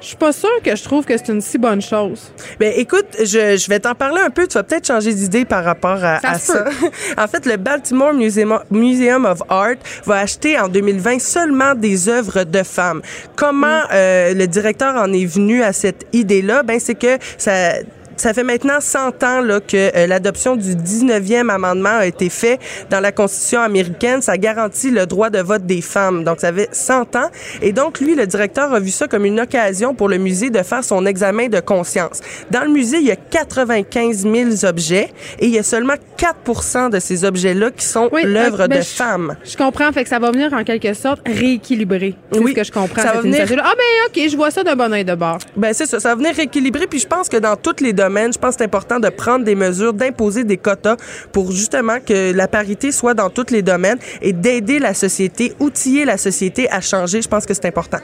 Je 0.06 0.10
suis 0.10 0.18
pas 0.18 0.34
sûre 0.34 0.62
que 0.64 0.76
je 0.76 0.84
trouve 0.84 1.03
que 1.03 1.18
c'est 1.18 1.30
une 1.30 1.41
si 1.41 1.58
bonne 1.58 1.82
chose. 1.82 2.32
Ben 2.60 2.72
écoute, 2.78 3.08
je, 3.18 3.58
je 3.58 3.68
vais 3.68 3.80
t'en 3.80 3.95
parler 3.95 4.22
un 4.22 4.30
peu. 4.30 4.45
Tu 4.45 4.53
vas 4.53 4.62
peut-être 4.62 4.86
changer 4.86 5.12
d'idée 5.12 5.45
par 5.45 5.64
rapport 5.64 6.03
à 6.03 6.20
ça. 6.20 6.30
À 6.30 6.38
ça. 6.38 6.66
en 7.18 7.28
fait, 7.28 7.47
le 7.47 7.58
Baltimore 7.58 8.14
Museum, 8.14 8.60
Museum 8.70 9.26
of 9.26 9.41
Art 9.49 9.78
va 10.06 10.20
acheter 10.20 10.60
en 10.60 10.68
2020 10.68 11.20
seulement 11.20 11.74
des 11.74 12.08
œuvres 12.08 12.43
de 12.43 12.62
femmes. 12.62 13.01
Comment 13.36 13.80
mm. 13.80 13.88
euh, 13.93 14.34
le 14.36 14.45
directeur 14.45 14.93
en 14.95 15.12
est 15.12 15.26
venu 15.26 15.64
à 15.64 15.74
cette 15.74 16.06
idée-là? 16.14 16.62
Ben 16.62 16.80
c'est 16.80 16.93
que 16.93 17.18
ça 17.39 17.74
ça 18.18 18.34
fait 18.34 18.43
maintenant 18.43 18.80
100 18.80 19.24
ans 19.24 19.41
là, 19.41 19.59
que 19.59 19.95
euh, 19.95 20.07
l'adoption 20.07 20.55
du 20.55 20.76
19e 20.76 21.49
amendement 21.49 21.97
a 21.97 22.05
été 22.05 22.30
fait 22.30 22.59
dans 22.89 22.99
la 22.99 23.11
Constitution 23.11 23.61
américaine. 23.61 24.22
Ça 24.22 24.38
garantit 24.38 24.91
le 24.91 25.05
droit 25.05 25.30
de 25.30 25.39
vote 25.39 25.66
des 25.66 25.82
femmes. 25.82 26.24
Donc, 26.24 26.39
ça 26.39 26.53
fait 26.53 26.70
100 26.72 27.16
ans. 27.16 27.30
Et 27.61 27.72
donc, 27.72 27.99
lui, 27.99 28.16
le 28.16 28.26
directeur 28.26 28.74
a 28.74 28.80
vu 28.80 28.89
ça 28.89 29.07
comme 29.07 29.26
une 29.26 29.39
occasion 29.39 29.93
pour 29.93 30.09
le 30.09 30.18
musée 30.18 30.49
de 30.49 30.63
faire 30.63 30.84
son 30.84 31.05
examen 31.05 31.47
de 31.47 31.59
conscience. 31.59 32.22
Dans 32.51 32.63
le 32.63 32.70
musée, 32.70 32.97
il 32.97 33.05
y 33.05 33.11
a 33.11 33.16
95 33.16 34.24
000 34.24 34.66
objets 34.66 35.11
et 35.39 35.45
il 35.45 35.51
y 35.51 35.59
a 35.59 35.63
seulement 35.63 35.95
4 36.18 36.89
de 36.89 36.99
ces 36.99 37.26
objets-là 37.26 37.72
qui 37.72 37.86
sont 37.86 38.09
oui, 38.11 38.24
l'œuvre 38.24 38.61
euh, 38.61 38.68
de 38.68 38.76
je, 38.76 38.82
femmes. 38.82 39.36
Je 39.43 39.57
comprends. 39.57 39.91
Fait 39.91 40.03
que 40.03 40.09
ça 40.09 40.20
va 40.20 40.32
venir 40.32 40.53
en 40.53 40.63
quelque 40.63 40.93
sorte 40.93 41.22
rééquilibrer. 41.26 42.16
C'est 42.32 42.39
oui, 42.39 42.51
ce 42.51 42.55
que 42.55 42.63
je 42.63 42.72
comprends. 42.72 43.01
Ça 43.01 43.13
va 43.13 43.22
venir... 43.22 43.45
Ah, 43.63 43.74
ben, 43.76 44.24
OK, 44.24 44.30
je 44.30 44.36
vois 44.36 44.51
ça 44.51 44.63
d'un 44.63 44.76
bon 44.76 44.91
oeil 44.93 45.05
de 45.05 45.16
bord. 45.16 45.39
Ben, 45.55 45.74
c'est 45.74 45.86
ça. 45.86 45.99
Ça 45.99 46.09
va 46.09 46.16
venir 46.16 46.36
rééquilibrer. 46.36 46.88
Puis 46.88 46.99
je 46.99 47.07
pense 47.07 47.30
que 47.30 47.38
dans 47.38 47.55
toutes 47.55 47.82
les 47.82 47.93
domaines, 47.93 48.05
je 48.10 48.38
pense 48.38 48.56
que 48.56 48.60
c'est 48.60 48.66
important 48.66 48.99
de 48.99 49.10
prendre 49.10 49.45
des 49.45 49.56
mesures, 49.56 49.93
d'imposer 49.93 50.43
des 50.43 50.58
quotas 50.58 50.97
pour 51.32 51.51
justement 51.51 51.99
que 51.99 52.34
la 52.34 52.47
parité 52.47 52.91
soit 52.91 53.14
dans 53.14 53.30
tous 53.30 53.51
les 53.51 53.62
domaines 53.62 53.99
et 54.22 54.34
d'aider 54.34 54.80
la 54.80 54.93
société, 54.93 55.53
outiller 55.60 56.06
la 56.06 56.18
société 56.18 56.70
à 56.72 56.82
changer. 56.82 57.22
Je 57.22 57.28
pense 57.28 57.45
que 57.45 57.53
c'est 57.53 57.66
important. 57.66 57.99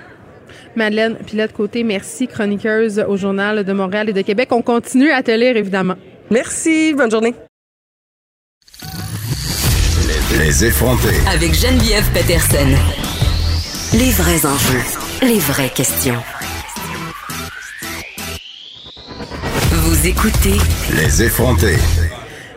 Madeleine 0.76 1.16
Pilote-Côté, 1.26 1.84
merci, 1.84 2.28
chroniqueuse 2.28 3.04
au 3.08 3.18
Journal 3.18 3.64
de 3.64 3.74
Montréal 3.74 4.10
et 4.10 4.14
de 4.14 4.22
Québec. 4.22 4.50
On 4.52 4.62
continue 4.62 5.12
à 5.12 5.22
te 5.22 5.32
lire, 5.32 5.58
évidemment. 5.58 5.96
Merci. 6.30 6.94
Bonne 6.94 7.12
journée. 7.12 7.36
Les 10.40 10.66
effrontés. 10.66 11.20
Avec 11.28 11.54
Geneviève 11.54 12.10
Peterson. 12.14 12.70
Les 13.94 14.12
vrais 14.12 14.46
enjeux, 14.46 14.80
les 15.22 15.40
vraies 15.40 15.70
questions. 15.70 16.16
Vous 19.92 20.08
écoutez 20.08 20.58
Les 20.96 21.22
effrontés. 21.22 21.76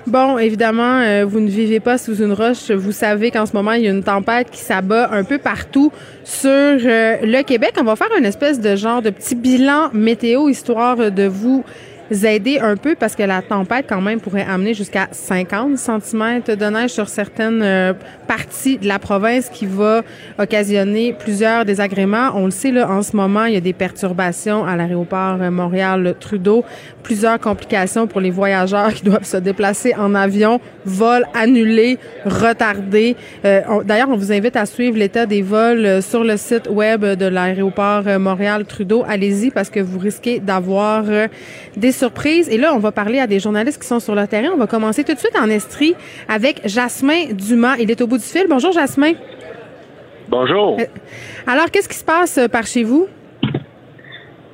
Bon, 0.06 0.38
évidemment, 0.38 1.00
euh, 1.00 1.24
vous 1.24 1.40
ne 1.40 1.48
vivez 1.50 1.80
pas 1.80 1.98
sous 1.98 2.22
une 2.22 2.32
roche. 2.32 2.70
Vous 2.70 2.92
savez 2.92 3.32
qu'en 3.32 3.44
ce 3.44 3.54
moment, 3.54 3.72
il 3.72 3.82
y 3.82 3.88
a 3.88 3.90
une 3.90 4.04
tempête 4.04 4.52
qui 4.52 4.60
s'abat 4.60 5.10
un 5.10 5.24
peu 5.24 5.38
partout 5.38 5.90
sur 6.22 6.48
euh, 6.48 7.16
le 7.22 7.42
Québec. 7.42 7.72
On 7.80 7.82
va 7.82 7.96
faire 7.96 8.16
une 8.16 8.24
espèce 8.24 8.60
de 8.60 8.76
genre 8.76 9.02
de 9.02 9.10
petit 9.10 9.34
bilan 9.34 9.90
météo, 9.92 10.48
histoire 10.48 11.10
de 11.10 11.26
vous 11.26 11.64
aider 12.10 12.58
un 12.58 12.76
peu 12.76 12.94
parce 12.94 13.16
que 13.16 13.22
la 13.22 13.42
tempête 13.42 13.86
quand 13.88 14.00
même 14.00 14.20
pourrait 14.20 14.46
amener 14.48 14.74
jusqu'à 14.74 15.08
50 15.10 15.78
cm 15.78 16.42
de 16.46 16.66
neige 16.66 16.90
sur 16.90 17.08
certaines 17.08 17.62
euh, 17.62 17.92
parties 18.28 18.78
de 18.78 18.86
la 18.86 18.98
province 18.98 19.48
qui 19.48 19.66
va 19.66 20.02
occasionner 20.38 21.12
plusieurs 21.12 21.64
désagréments. 21.64 22.30
On 22.34 22.46
le 22.46 22.50
sait 22.50 22.70
là 22.70 22.90
en 22.90 23.02
ce 23.02 23.16
moment, 23.16 23.44
il 23.44 23.54
y 23.54 23.56
a 23.56 23.60
des 23.60 23.72
perturbations 23.72 24.64
à 24.64 24.76
l'aéroport 24.76 25.38
Montréal 25.50 26.14
Trudeau, 26.20 26.64
plusieurs 27.02 27.38
complications 27.38 28.06
pour 28.06 28.20
les 28.20 28.30
voyageurs 28.30 28.92
qui 28.92 29.04
doivent 29.04 29.24
se 29.24 29.36
déplacer 29.38 29.94
en 29.94 30.14
avion, 30.14 30.60
vols 30.84 31.26
annulés, 31.34 31.98
retardés. 32.24 33.16
Euh, 33.44 33.62
D'ailleurs, 33.84 34.08
on 34.10 34.16
vous 34.16 34.32
invite 34.32 34.56
à 34.56 34.66
suivre 34.66 34.98
l'état 34.98 35.26
des 35.26 35.42
vols 35.42 36.02
sur 36.02 36.24
le 36.24 36.36
site 36.36 36.68
web 36.70 37.04
de 37.04 37.26
l'aéroport 37.26 38.02
Montréal 38.18 38.64
Trudeau. 38.66 39.04
Allez-y 39.08 39.50
parce 39.50 39.70
que 39.70 39.80
vous 39.80 39.98
risquez 39.98 40.40
d'avoir 40.40 41.04
des 41.76 41.92
surprises. 41.94 42.48
Et 42.48 42.58
là, 42.58 42.74
on 42.74 42.78
va 42.78 42.92
parler 42.92 43.20
à 43.20 43.26
des 43.26 43.40
journalistes 43.40 43.80
qui 43.80 43.88
sont 43.88 44.00
sur 44.00 44.14
le 44.14 44.26
terrain. 44.26 44.50
On 44.52 44.58
va 44.58 44.66
commencer 44.66 45.04
tout 45.04 45.14
de 45.14 45.18
suite 45.18 45.36
en 45.40 45.48
Estrie 45.48 45.94
avec 46.28 46.60
Jasmin 46.66 47.32
Dumas. 47.32 47.76
Il 47.78 47.90
est 47.90 48.00
au 48.02 48.06
bout 48.06 48.18
du 48.18 48.24
fil. 48.24 48.46
Bonjour, 48.48 48.72
Jasmin. 48.72 49.12
Bonjour. 50.28 50.76
Euh, 50.80 50.84
Alors, 51.46 51.70
qu'est-ce 51.70 51.88
qui 51.88 51.96
se 51.96 52.04
passe 52.04 52.38
euh, 52.38 52.48
par 52.48 52.66
chez 52.66 52.82
vous? 52.82 53.08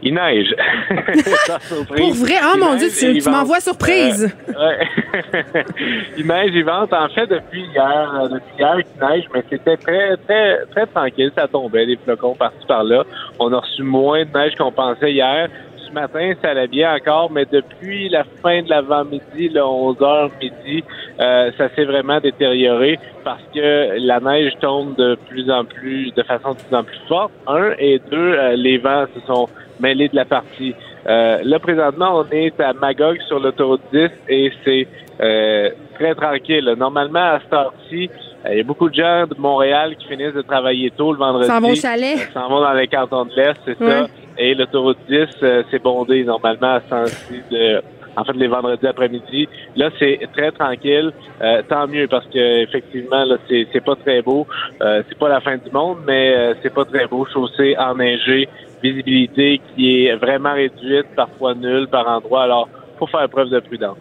Il 0.03 0.15
neige. 0.15 0.55
Surprise. 1.63 1.97
Pour 1.97 2.15
vrai? 2.15 2.35
Oh 2.43 2.53
Il 2.55 2.61
mon 2.61 2.75
Dieu, 2.77 2.89
tu, 2.89 3.31
m'envoies 3.31 3.61
surprise. 3.61 4.35
Euh, 4.49 4.69
ouais. 4.69 5.65
il 6.17 6.27
neige, 6.27 6.51
il 6.55 6.65
vente. 6.65 6.93
En 6.93 7.09
fait, 7.11 7.27
depuis 7.27 7.67
hier, 7.75 8.21
euh, 8.23 8.29
depuis 8.29 8.55
hier, 8.59 8.77
il 8.79 9.07
neige, 9.07 9.25
mais 9.35 9.45
c'était 9.51 9.77
très, 9.77 10.17
très, 10.17 10.65
très 10.71 10.87
tranquille. 10.87 11.31
Ça 11.37 11.47
tombait, 11.49 11.87
des 11.87 11.99
flocons 12.03 12.35
par-ci 12.35 12.67
par-là. 12.67 13.05
On 13.39 13.53
a 13.53 13.59
reçu 13.59 13.83
moins 13.83 14.25
de 14.25 14.31
neige 14.33 14.55
qu'on 14.57 14.73
pensait 14.73 15.13
hier. 15.13 15.49
Ce 15.91 15.95
matin, 15.95 16.33
ça 16.41 16.51
allait 16.51 16.69
bien 16.69 16.95
encore, 16.95 17.33
mais 17.33 17.47
depuis 17.51 18.09
la 18.09 18.23
fin 18.43 18.63
de 18.63 18.71
l'avant-midi, 18.71 19.49
le 19.49 19.61
11h 19.61 20.31
midi, 20.41 20.85
euh, 21.19 21.51
ça 21.59 21.69
s'est 21.75 21.85
vraiment 21.85 22.21
détérioré 22.21 22.97
parce 23.25 23.43
que 23.53 23.99
la 23.99 24.21
neige 24.21 24.53
tombe 24.61 24.95
de 24.95 25.17
plus 25.29 25.51
en 25.51 25.65
plus, 25.65 26.13
de 26.15 26.23
façon 26.23 26.53
de 26.53 26.59
plus 26.59 26.77
en 26.77 26.85
plus 26.85 27.01
forte. 27.09 27.33
Un 27.49 27.73
et 27.79 28.01
deux, 28.09 28.17
euh, 28.17 28.55
les 28.55 28.79
vents 28.79 29.07
se 29.13 29.21
sont 29.27 29.49
mêlés 29.81 30.09
de 30.09 30.15
la 30.15 30.25
partie. 30.25 30.77
Euh, 31.09 31.39
là, 31.43 31.59
présentement, 31.59 32.21
on 32.21 32.31
est 32.31 32.61
à 32.61 32.73
Magog 32.73 33.19
sur 33.27 33.41
l'autoroute 33.41 33.83
10 33.93 34.11
et 34.29 34.53
c'est 34.65 34.87
euh, 35.21 35.71
très 35.95 36.15
tranquille. 36.15 36.73
Normalement, 36.79 37.35
à 37.35 37.41
cette 37.41 37.53
heure-ci, 37.53 38.11
euh, 38.47 38.53
il 38.53 38.59
y 38.59 38.61
a 38.61 38.65
beaucoup 38.65 38.89
de 38.89 38.95
gens 38.95 39.27
de 39.27 39.35
Montréal 39.39 39.97
qui 39.97 40.07
finissent 40.07 40.35
de 40.35 40.43
travailler 40.43 40.91
tôt 40.91 41.13
le 41.13 41.19
vendredi. 41.19 41.49
S'en 41.49 41.61
vont 41.61 41.73
au 41.73 41.75
chalet. 41.75 42.19
S'en 42.33 42.49
vont 42.49 42.61
dans 42.61 42.73
les 42.75 42.87
cantons 42.87 43.25
de 43.25 43.35
l'Est, 43.35 43.61
c'est 43.65 43.79
ça. 43.79 44.07
Et 44.39 44.55
l'autoroute 44.55 44.99
10, 45.09 45.27
euh, 45.43 45.63
c'est 45.71 45.83
bondé 45.83 46.25
normalement 46.25 46.79
à 46.91 47.07
ce 47.07 47.33
de 47.51 47.83
en 48.17 48.25
fait 48.25 48.33
les 48.35 48.49
vendredis 48.49 48.87
après-midi. 48.87 49.49
Là, 49.77 49.91
c'est 49.99 50.21
très 50.33 50.51
tranquille. 50.53 51.13
Euh, 51.41 51.63
tant 51.69 51.87
mieux 51.87 52.07
parce 52.09 52.27
que 52.27 52.63
effectivement, 52.63 53.25
là, 53.25 53.37
c'est, 53.49 53.67
c'est 53.73 53.85
pas 53.85 53.97
très 53.97 54.23
beau. 54.23 54.47
Euh, 54.81 55.03
c'est 55.09 55.19
pas 55.19 55.29
la 55.29 55.41
fin 55.41 55.57
du 55.57 55.71
monde, 55.71 55.99
mais 56.07 56.35
euh, 56.35 56.55
c'est 56.63 56.73
pas 56.73 56.85
très 56.85 57.07
beau. 57.07 57.27
Chaussée 57.33 57.77
enneigée, 57.79 58.49
visibilité 58.83 59.61
qui 59.75 60.07
est 60.07 60.17
vraiment 60.17 60.55
réduite, 60.55 61.07
parfois 61.17 61.55
nulle 61.55 61.89
par 61.89 62.07
endroit. 62.09 62.45
Alors, 62.45 62.69
faut 62.99 63.07
faire 63.07 63.29
preuve 63.29 63.51
de 63.51 63.61
prudence. 63.61 63.97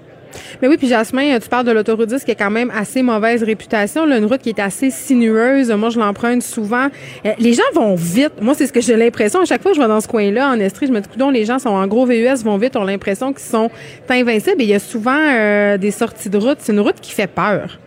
Mais 0.61 0.67
oui, 0.67 0.77
puis 0.77 0.87
Jasmin, 0.87 1.39
tu 1.39 1.49
parles 1.49 1.65
de 1.65 1.71
l'autoroute 1.71 2.09
10 2.09 2.23
qui 2.23 2.31
a 2.31 2.35
quand 2.35 2.51
même 2.51 2.71
assez 2.75 3.01
mauvaise 3.01 3.43
réputation. 3.43 4.05
Une 4.05 4.25
route 4.25 4.41
qui 4.41 4.49
est 4.49 4.59
assez 4.59 4.89
sinueuse. 4.89 5.71
Moi, 5.71 5.89
je 5.89 5.99
l'emprunte 5.99 6.43
souvent. 6.43 6.87
Euh, 7.25 7.31
les 7.39 7.53
gens 7.53 7.63
vont 7.73 7.95
vite. 7.95 8.33
Moi, 8.41 8.53
c'est 8.53 8.67
ce 8.67 8.73
que 8.73 8.81
j'ai 8.81 8.95
l'impression. 8.95 9.41
À 9.41 9.45
chaque 9.45 9.61
fois 9.61 9.71
que 9.71 9.77
je 9.77 9.81
vais 9.81 9.87
dans 9.87 10.01
ce 10.01 10.07
coin-là, 10.07 10.49
en 10.49 10.59
Estrie, 10.59 10.87
je 10.87 10.91
me 10.91 10.99
dis, 10.99 11.07
les 11.33 11.45
gens 11.45 11.59
sont 11.59 11.69
en 11.69 11.87
gros 11.87 12.05
VUS, 12.05 12.43
vont 12.43 12.57
vite, 12.57 12.75
ont 12.75 12.83
l'impression 12.83 13.33
qu'ils 13.33 13.43
sont 13.43 13.69
invincibles. 14.09 14.61
Il 14.61 14.69
y 14.69 14.73
a 14.73 14.79
souvent 14.79 15.19
euh, 15.19 15.77
des 15.77 15.91
sorties 15.91 16.29
de 16.29 16.37
route. 16.37 16.57
C'est 16.59 16.73
une 16.73 16.79
route 16.79 16.99
qui 17.01 17.11
fait 17.11 17.27
peur. 17.27 17.79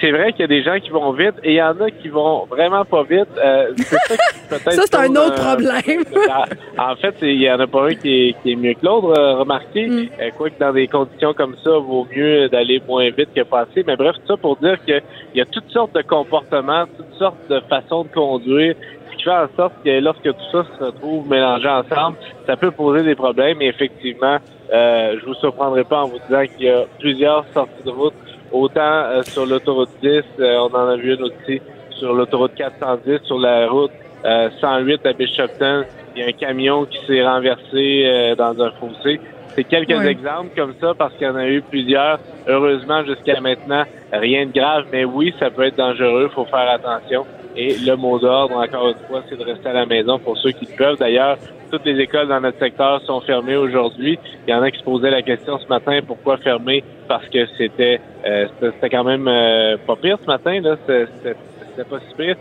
C'est 0.00 0.10
vrai 0.10 0.32
qu'il 0.32 0.40
y 0.40 0.44
a 0.44 0.46
des 0.48 0.62
gens 0.62 0.78
qui 0.78 0.90
vont 0.90 1.12
vite 1.12 1.34
et 1.42 1.52
il 1.52 1.56
y 1.56 1.62
en 1.62 1.80
a 1.80 1.90
qui 1.90 2.08
vont 2.08 2.44
vraiment 2.46 2.84
pas 2.84 3.02
vite. 3.02 3.28
Euh, 3.38 3.72
c'est 3.76 3.84
ça 3.84 4.16
qui 4.16 4.48
peut-être 4.48 4.72
Ça, 4.72 4.82
c'est 4.86 4.96
un 4.96 5.16
autre 5.16 5.34
problème. 5.36 6.04
en 6.78 6.96
fait, 6.96 7.14
il 7.22 7.40
y 7.40 7.50
en 7.50 7.60
a 7.60 7.66
pas 7.66 7.86
un 7.86 7.94
qui 7.94 8.28
est, 8.28 8.42
qui 8.42 8.52
est 8.52 8.56
mieux 8.56 8.74
que 8.74 8.84
l'autre, 8.84 9.18
euh, 9.18 9.36
remarquez. 9.36 9.86
Mm. 9.86 10.08
Euh, 10.20 10.30
quoi 10.36 10.50
que 10.50 10.58
dans 10.58 10.72
des 10.72 10.86
conditions 10.86 11.32
comme 11.32 11.56
ça, 11.64 11.70
vaut 11.70 12.06
mieux 12.14 12.48
d'aller 12.48 12.82
moins 12.86 13.08
vite 13.10 13.30
que 13.34 13.42
passer. 13.42 13.84
Mais 13.86 13.96
bref, 13.96 14.16
tout 14.16 14.26
ça 14.34 14.36
pour 14.36 14.56
dire 14.56 14.82
qu'il 14.84 15.02
y 15.34 15.40
a 15.40 15.46
toutes 15.46 15.70
sortes 15.70 15.94
de 15.94 16.02
comportements, 16.02 16.84
toutes 16.96 17.18
sortes 17.18 17.48
de 17.48 17.60
façons 17.60 18.04
de 18.04 18.08
conduire, 18.08 18.74
ce 19.10 19.16
qui 19.16 19.22
fait 19.24 19.30
en 19.30 19.48
sorte 19.56 19.74
que 19.84 20.00
lorsque 20.00 20.22
tout 20.22 20.50
ça 20.52 20.64
se 20.78 20.84
retrouve 20.84 21.28
mélangé 21.28 21.68
ensemble, 21.68 22.16
ça 22.46 22.56
peut 22.56 22.70
poser 22.70 23.02
des 23.02 23.14
problèmes. 23.14 23.62
Et 23.62 23.68
effectivement, 23.68 24.38
euh, 24.72 25.16
je 25.20 25.26
vous 25.26 25.34
surprendrai 25.34 25.84
pas 25.84 26.02
en 26.02 26.08
vous 26.08 26.18
disant 26.28 26.44
qu'il 26.54 26.66
y 26.66 26.70
a 26.70 26.84
plusieurs 26.98 27.44
sorties 27.54 27.84
de 27.84 27.90
route 27.90 28.14
Autant 28.52 28.80
euh, 28.80 29.22
sur 29.22 29.46
l'autoroute 29.46 29.90
10, 30.02 30.08
euh, 30.40 30.56
on 30.58 30.74
en 30.74 30.88
a 30.88 30.96
vu 30.96 31.14
une 31.14 31.22
aussi 31.22 31.60
sur 31.90 32.12
l'autoroute 32.14 32.54
410, 32.54 33.20
sur 33.24 33.38
la 33.38 33.68
route 33.68 33.92
euh, 34.24 34.50
108 34.60 35.06
à 35.06 35.12
Bishopton, 35.12 35.84
il 36.14 36.22
y 36.22 36.24
a 36.24 36.28
un 36.28 36.32
camion 36.32 36.84
qui 36.84 36.98
s'est 37.06 37.24
renversé 37.24 38.04
euh, 38.04 38.34
dans 38.34 38.60
un 38.60 38.70
fossé. 38.72 39.20
C'est 39.54 39.64
quelques 39.64 40.04
exemples 40.04 40.50
comme 40.56 40.74
ça 40.80 40.94
parce 40.96 41.14
qu'il 41.14 41.26
y 41.26 41.30
en 41.30 41.36
a 41.36 41.46
eu 41.46 41.62
plusieurs. 41.62 42.18
Heureusement, 42.46 43.04
jusqu'à 43.04 43.40
maintenant, 43.40 43.84
rien 44.12 44.46
de 44.46 44.52
grave, 44.52 44.86
mais 44.92 45.04
oui, 45.04 45.34
ça 45.38 45.50
peut 45.50 45.64
être 45.64 45.76
dangereux, 45.76 46.30
faut 46.34 46.44
faire 46.44 46.70
attention. 46.70 47.26
Et 47.56 47.76
le 47.78 47.96
mot 47.96 48.18
d'ordre, 48.18 48.56
encore 48.56 48.88
une 48.88 49.06
fois, 49.08 49.22
c'est 49.28 49.38
de 49.38 49.44
rester 49.44 49.68
à 49.68 49.72
la 49.72 49.86
maison 49.86 50.18
pour 50.18 50.38
ceux 50.38 50.52
qui 50.52 50.66
le 50.66 50.76
peuvent. 50.76 50.98
D'ailleurs, 50.98 51.36
toutes 51.70 51.84
les 51.84 52.00
écoles 52.00 52.28
dans 52.28 52.40
notre 52.40 52.58
secteur 52.58 53.00
sont 53.02 53.20
fermées 53.20 53.56
aujourd'hui. 53.56 54.18
Il 54.46 54.50
y 54.50 54.54
en 54.54 54.62
a 54.62 54.70
qui 54.70 54.78
se 54.78 54.84
posaient 54.84 55.10
la 55.10 55.22
question 55.22 55.58
ce 55.58 55.66
matin, 55.68 56.00
pourquoi 56.06 56.36
fermer? 56.38 56.84
Parce 57.08 57.26
que 57.28 57.46
c'était 57.58 58.00
euh, 58.26 58.46
c'était 58.60 58.90
quand 58.90 59.04
même 59.04 59.26
euh, 59.28 59.76
pas 59.86 59.96
pire 59.96 60.18
ce 60.20 60.26
matin, 60.26 60.60
là. 60.60 60.76
C'était 60.86 61.84
pas 61.88 61.98
si 62.08 62.14
pire. 62.16 62.36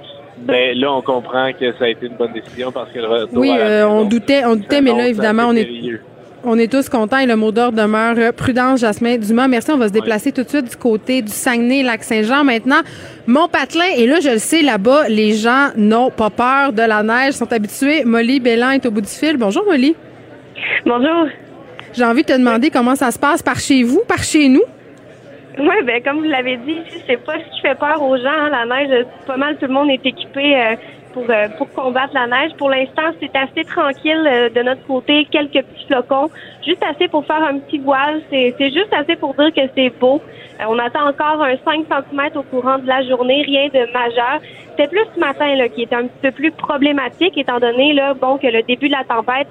Mais 0.47 0.73
là, 0.73 0.93
on 0.93 1.01
comprend 1.01 1.51
que 1.51 1.71
ça 1.73 1.85
a 1.85 1.87
été 1.89 2.05
une 2.05 2.15
bonne 2.15 2.33
décision 2.33 2.71
parce 2.71 2.91
que 2.91 2.99
le 2.99 3.07
retour 3.07 3.37
Oui, 3.37 3.51
à 3.51 3.57
la 3.57 3.65
euh, 3.65 3.87
on 3.87 3.97
maison, 3.97 4.09
doutait, 4.09 4.45
on 4.45 4.55
doutait, 4.55 4.81
mais 4.81 4.93
là, 4.93 5.07
évidemment, 5.07 5.47
on 5.47 5.55
est, 5.55 5.65
périlleux. 5.65 6.01
On 6.43 6.57
est 6.57 6.71
tous 6.71 6.89
contents 6.89 7.19
et 7.19 7.25
le 7.25 7.35
mot 7.35 7.51
d'ordre 7.51 7.77
demeure 7.81 8.33
prudence, 8.33 8.79
Jasmin 8.81 9.17
Dumas. 9.17 9.47
Merci. 9.47 9.71
On 9.71 9.77
va 9.77 9.87
se 9.87 9.93
déplacer 9.93 10.31
tout 10.31 10.43
de 10.43 10.49
suite 10.49 10.69
du 10.69 10.75
côté 10.75 11.21
du 11.21 11.31
Saguenay-Lac-Saint-Jean 11.31 12.43
maintenant. 12.43 12.81
Mont-Patelin, 13.27 13.85
et 13.97 14.07
là, 14.07 14.19
je 14.21 14.29
le 14.29 14.37
sais, 14.39 14.61
là-bas, 14.61 15.07
les 15.09 15.33
gens 15.33 15.69
n'ont 15.75 16.09
pas 16.09 16.29
peur 16.29 16.73
de 16.73 16.81
la 16.81 17.03
neige, 17.03 17.33
sont 17.33 17.51
habitués. 17.51 18.03
Molly 18.05 18.39
Bélan 18.39 18.71
est 18.71 18.85
au 18.85 18.91
bout 18.91 19.01
du 19.01 19.07
fil. 19.07 19.37
Bonjour, 19.37 19.63
Molly. 19.65 19.95
Bonjour. 20.85 21.27
J'ai 21.93 22.05
envie 22.05 22.21
de 22.23 22.27
te 22.27 22.37
demander 22.37 22.69
comment 22.69 22.95
ça 22.95 23.11
se 23.11 23.19
passe 23.19 23.41
par 23.41 23.59
chez 23.59 23.83
vous, 23.83 24.01
par 24.07 24.23
chez 24.23 24.47
nous. 24.47 24.63
Oui, 25.57 25.75
ben 25.85 26.01
comme 26.03 26.17
vous 26.19 26.23
l'avez 26.29 26.57
dit, 26.57 26.71
ici, 26.87 27.03
c'est 27.05 27.17
pas 27.25 27.33
ce 27.33 27.55
qui 27.55 27.61
fait 27.61 27.75
peur 27.77 28.01
aux 28.01 28.15
gens. 28.15 28.29
hein. 28.29 28.49
La 28.49 28.65
neige, 28.65 29.05
pas 29.27 29.35
mal 29.35 29.57
tout 29.57 29.65
le 29.67 29.73
monde 29.73 29.89
est 29.89 30.05
équipé 30.05 30.55
euh, 30.55 30.75
pour, 31.13 31.25
euh, 31.29 31.47
pour 31.57 31.69
combattre 31.73 32.13
la 32.13 32.27
neige. 32.27 32.51
Pour 32.57 32.69
l'instant, 32.69 33.11
c'est 33.19 33.35
assez 33.35 33.63
tranquille 33.65 34.27
euh, 34.27 34.49
de 34.49 34.61
notre 34.61 34.85
côté. 34.85 35.27
Quelques 35.31 35.63
petits 35.65 35.85
flocons, 35.87 36.29
juste 36.65 36.83
assez 36.83 37.07
pour 37.07 37.25
faire 37.25 37.43
un 37.43 37.59
petit 37.59 37.79
voile. 37.79 38.21
C'est 38.29 38.53
juste 38.59 38.93
assez 38.93 39.15
pour 39.15 39.33
dire 39.35 39.53
que 39.53 39.61
c'est 39.75 39.89
beau. 39.99 40.21
Euh, 40.59 40.65
on 40.67 40.77
attend 40.79 41.07
encore 41.07 41.43
un 41.43 41.55
5 41.63 41.85
cm 41.87 42.29
au 42.35 42.43
courant 42.43 42.77
de 42.79 42.87
la 42.87 43.03
journée, 43.03 43.43
rien 43.43 43.67
de 43.67 43.91
majeur. 43.93 44.39
C'était 44.71 44.87
plus 44.87 45.05
ce 45.13 45.19
matin 45.19 45.55
là, 45.55 45.67
qui 45.67 45.83
était 45.83 45.95
un 45.95 46.03
petit 46.03 46.19
peu 46.21 46.31
plus 46.31 46.51
problématique, 46.51 47.37
étant 47.37 47.59
donné 47.59 47.93
là, 47.93 48.13
bon, 48.13 48.37
que 48.37 48.47
le 48.47 48.63
début 48.63 48.87
de 48.87 48.93
la 48.93 49.03
tempête, 49.03 49.47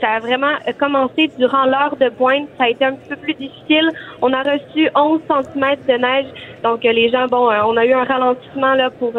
ça 0.00 0.10
a 0.10 0.20
vraiment 0.20 0.52
commencé 0.78 1.30
durant 1.36 1.64
l'heure 1.64 1.96
de 1.96 2.08
pointe. 2.10 2.48
Ça 2.58 2.64
a 2.64 2.68
été 2.68 2.84
un 2.84 2.92
petit 2.92 3.08
peu 3.08 3.16
plus 3.16 3.34
difficile. 3.34 3.90
On 4.22 4.32
a 4.32 4.42
reçu 4.42 4.88
11 4.94 5.20
cm 5.28 5.76
de 5.88 5.94
neige. 5.94 6.26
Donc, 6.62 6.84
les 6.84 7.10
gens, 7.10 7.26
bon, 7.26 7.50
on 7.50 7.76
a 7.76 7.84
eu 7.84 7.92
un 7.92 8.04
ralentissement 8.04 8.74
là 8.74 8.90
pour 8.90 9.12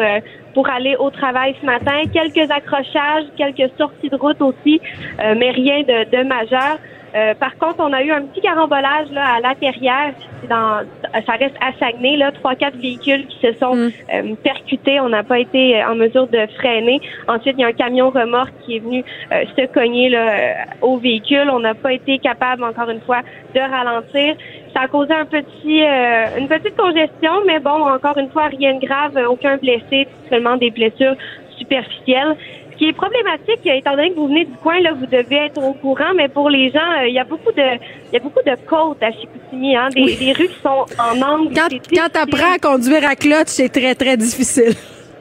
pour 0.54 0.68
aller 0.68 0.96
au 0.96 1.10
travail 1.10 1.54
ce 1.60 1.66
matin. 1.66 2.02
Quelques 2.12 2.50
accrochages, 2.50 3.24
quelques 3.36 3.70
sorties 3.78 4.08
de 4.08 4.16
route 4.16 4.40
aussi, 4.40 4.80
euh, 5.20 5.34
mais 5.38 5.50
rien 5.50 5.80
de, 5.82 6.16
de 6.16 6.22
majeur. 6.24 6.78
Euh, 7.12 7.34
par 7.34 7.56
contre, 7.58 7.76
on 7.80 7.92
a 7.92 8.02
eu 8.04 8.12
un 8.12 8.22
petit 8.22 8.40
carambolage 8.40 9.08
là 9.10 9.34
à 9.36 9.40
la 9.40 9.54
Terrière. 9.56 10.14
Dans, 10.48 10.82
ça 11.26 11.32
reste 11.32 11.56
à 11.60 11.72
Saguenay, 11.78 12.16
là, 12.16 12.30
trois 12.30 12.54
quatre 12.54 12.76
véhicules 12.76 13.26
qui 13.26 13.38
se 13.40 13.52
sont 13.54 13.74
Mm. 13.74 13.90
euh, 14.14 14.34
percutés. 14.44 15.00
On 15.00 15.08
n'a 15.08 15.24
pas 15.24 15.40
été 15.40 15.76
euh, 15.82 15.90
en 15.90 15.96
mesure 15.96 16.28
de 16.28 16.46
freiner. 16.58 17.00
Ensuite, 17.26 17.56
il 17.58 17.62
y 17.62 17.64
a 17.64 17.68
un 17.68 17.72
camion 17.72 18.10
remorque 18.10 18.52
qui 18.64 18.76
est 18.76 18.78
venu 18.78 19.04
euh, 19.32 19.44
se 19.56 19.66
cogner 19.66 20.08
là, 20.08 20.30
euh, 20.30 20.52
au 20.82 20.98
véhicule. 20.98 21.50
On 21.52 21.58
n'a 21.60 21.74
pas 21.74 21.92
été 21.92 22.18
capable, 22.18 22.62
encore 22.62 22.88
une 22.90 23.00
fois, 23.00 23.22
de 23.56 23.60
ralentir. 23.60 24.36
Ça 24.72 24.82
a 24.82 24.88
causé 24.88 25.12
un 25.12 25.24
petit, 25.24 25.82
euh, 25.82 26.38
une 26.38 26.46
petite 26.46 26.76
congestion, 26.76 27.32
mais 27.46 27.58
bon, 27.58 27.82
encore 27.88 28.16
une 28.18 28.30
fois, 28.30 28.46
rien 28.46 28.74
de 28.74 28.86
grave, 28.86 29.18
aucun 29.28 29.56
blessé, 29.56 30.06
seulement 30.28 30.56
des 30.56 30.70
blessures 30.70 31.16
superficielles. 31.58 32.36
Ce 32.72 32.76
qui 32.76 32.88
est 32.88 32.92
problématique, 32.92 33.66
euh, 33.66 33.74
étant 33.74 33.96
donné 33.96 34.10
que 34.10 34.14
vous 34.14 34.28
venez 34.28 34.44
du 34.44 34.54
coin, 34.62 34.80
là, 34.80 34.92
vous 34.92 35.06
devez 35.06 35.46
être 35.46 35.62
au 35.62 35.72
courant, 35.74 36.14
mais 36.14 36.28
pour 36.28 36.48
les 36.48 36.70
gens, 36.70 36.78
euh, 37.00 37.08
il 37.08 37.14
y 37.14 37.18
a 37.18 37.24
beaucoup 37.24 37.52
de, 37.52 37.62
il 37.62 38.12
y 38.12 38.16
a 38.16 38.20
beaucoup 38.20 38.42
de 38.46 38.54
côtes 38.66 39.02
à 39.02 39.10
Chicoutimi, 39.10 39.76
hein, 39.76 39.88
des, 39.92 40.14
des 40.16 40.32
rues 40.32 40.48
qui 40.48 40.60
sont 40.62 40.86
en 40.98 41.20
angle. 41.20 41.52
Quand, 41.54 41.68
quand 41.92 42.08
t'apprends 42.12 42.54
à 42.54 42.58
conduire 42.58 43.06
à 43.08 43.16
clutch, 43.16 43.48
c'est 43.48 43.68
très, 43.68 43.94
très 43.94 44.16
difficile. 44.16 44.74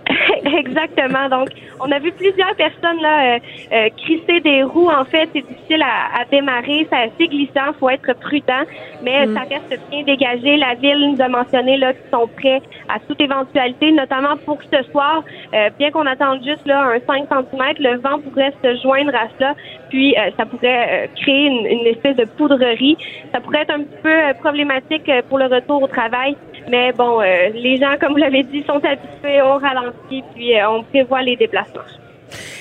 Exactement. 0.45 1.29
Donc, 1.29 1.49
on 1.79 1.91
a 1.91 1.99
vu 1.99 2.11
plusieurs 2.11 2.55
personnes 2.55 3.01
là 3.01 3.35
euh, 3.35 3.39
euh, 3.71 3.89
crisser 3.97 4.39
des 4.39 4.63
roues. 4.63 4.89
En 4.89 5.05
fait, 5.05 5.29
c'est 5.33 5.45
difficile 5.47 5.81
à, 5.83 6.21
à 6.21 6.25
démarrer, 6.25 6.87
c'est 6.89 6.97
assez 6.97 7.27
glissant, 7.27 7.73
faut 7.79 7.89
être 7.89 8.13
prudent, 8.19 8.63
mais 9.03 9.27
ça 9.27 9.41
reste 9.41 9.79
bien 9.89 10.03
dégagé. 10.03 10.57
La 10.57 10.73
ville 10.75 11.11
nous 11.11 11.21
a 11.21 11.27
mentionné 11.27 11.77
là 11.77 11.93
qu'ils 11.93 12.09
sont 12.11 12.27
prêts 12.27 12.61
à 12.87 12.99
toute 12.99 13.21
éventualité, 13.21 13.91
notamment 13.91 14.35
pour 14.45 14.59
ce 14.63 14.83
soir. 14.91 15.23
Euh, 15.53 15.69
bien 15.77 15.91
qu'on 15.91 16.05
attende 16.05 16.43
juste 16.43 16.65
là 16.65 16.83
un 16.83 16.99
5 16.99 17.27
cm, 17.29 17.63
le 17.79 17.97
vent 17.97 18.19
pourrait 18.19 18.53
se 18.63 18.81
joindre 18.81 19.13
à 19.15 19.27
cela, 19.37 19.55
puis 19.89 20.15
euh, 20.17 20.31
ça 20.37 20.45
pourrait 20.45 21.05
euh, 21.05 21.07
créer 21.21 21.45
une, 21.45 21.65
une 21.65 21.87
espèce 21.87 22.15
de 22.15 22.25
poudrerie. 22.25 22.97
Ça 23.31 23.39
pourrait 23.41 23.61
être 23.61 23.73
un 23.73 23.83
petit 23.83 24.01
peu 24.01 24.09
euh, 24.09 24.33
problématique 24.33 25.09
pour 25.29 25.37
le 25.37 25.45
retour 25.45 25.83
au 25.83 25.87
travail. 25.87 26.35
Mais 26.69 26.91
bon, 26.93 27.21
euh, 27.21 27.49
les 27.53 27.77
gens, 27.77 27.95
comme 27.99 28.13
vous 28.13 28.17
l'avez 28.19 28.43
dit, 28.43 28.63
sont 28.63 28.83
habitués, 28.83 29.41
on 29.41 29.57
ralentit, 29.57 29.97
puis 30.07 30.23
euh, 30.59 30.69
on 30.69 30.83
prévoit 30.83 31.21
les 31.21 31.35
déplacements. 31.35 31.81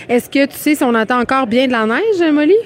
Est-ce 0.09 0.28
que 0.30 0.47
tu 0.47 0.55
sais 0.55 0.74
si 0.74 0.84
on 0.84 0.95
attend 0.95 1.20
encore 1.20 1.47
bien 1.47 1.66
de 1.66 1.72
la 1.72 1.84
neige, 1.86 2.32
Molly? 2.32 2.57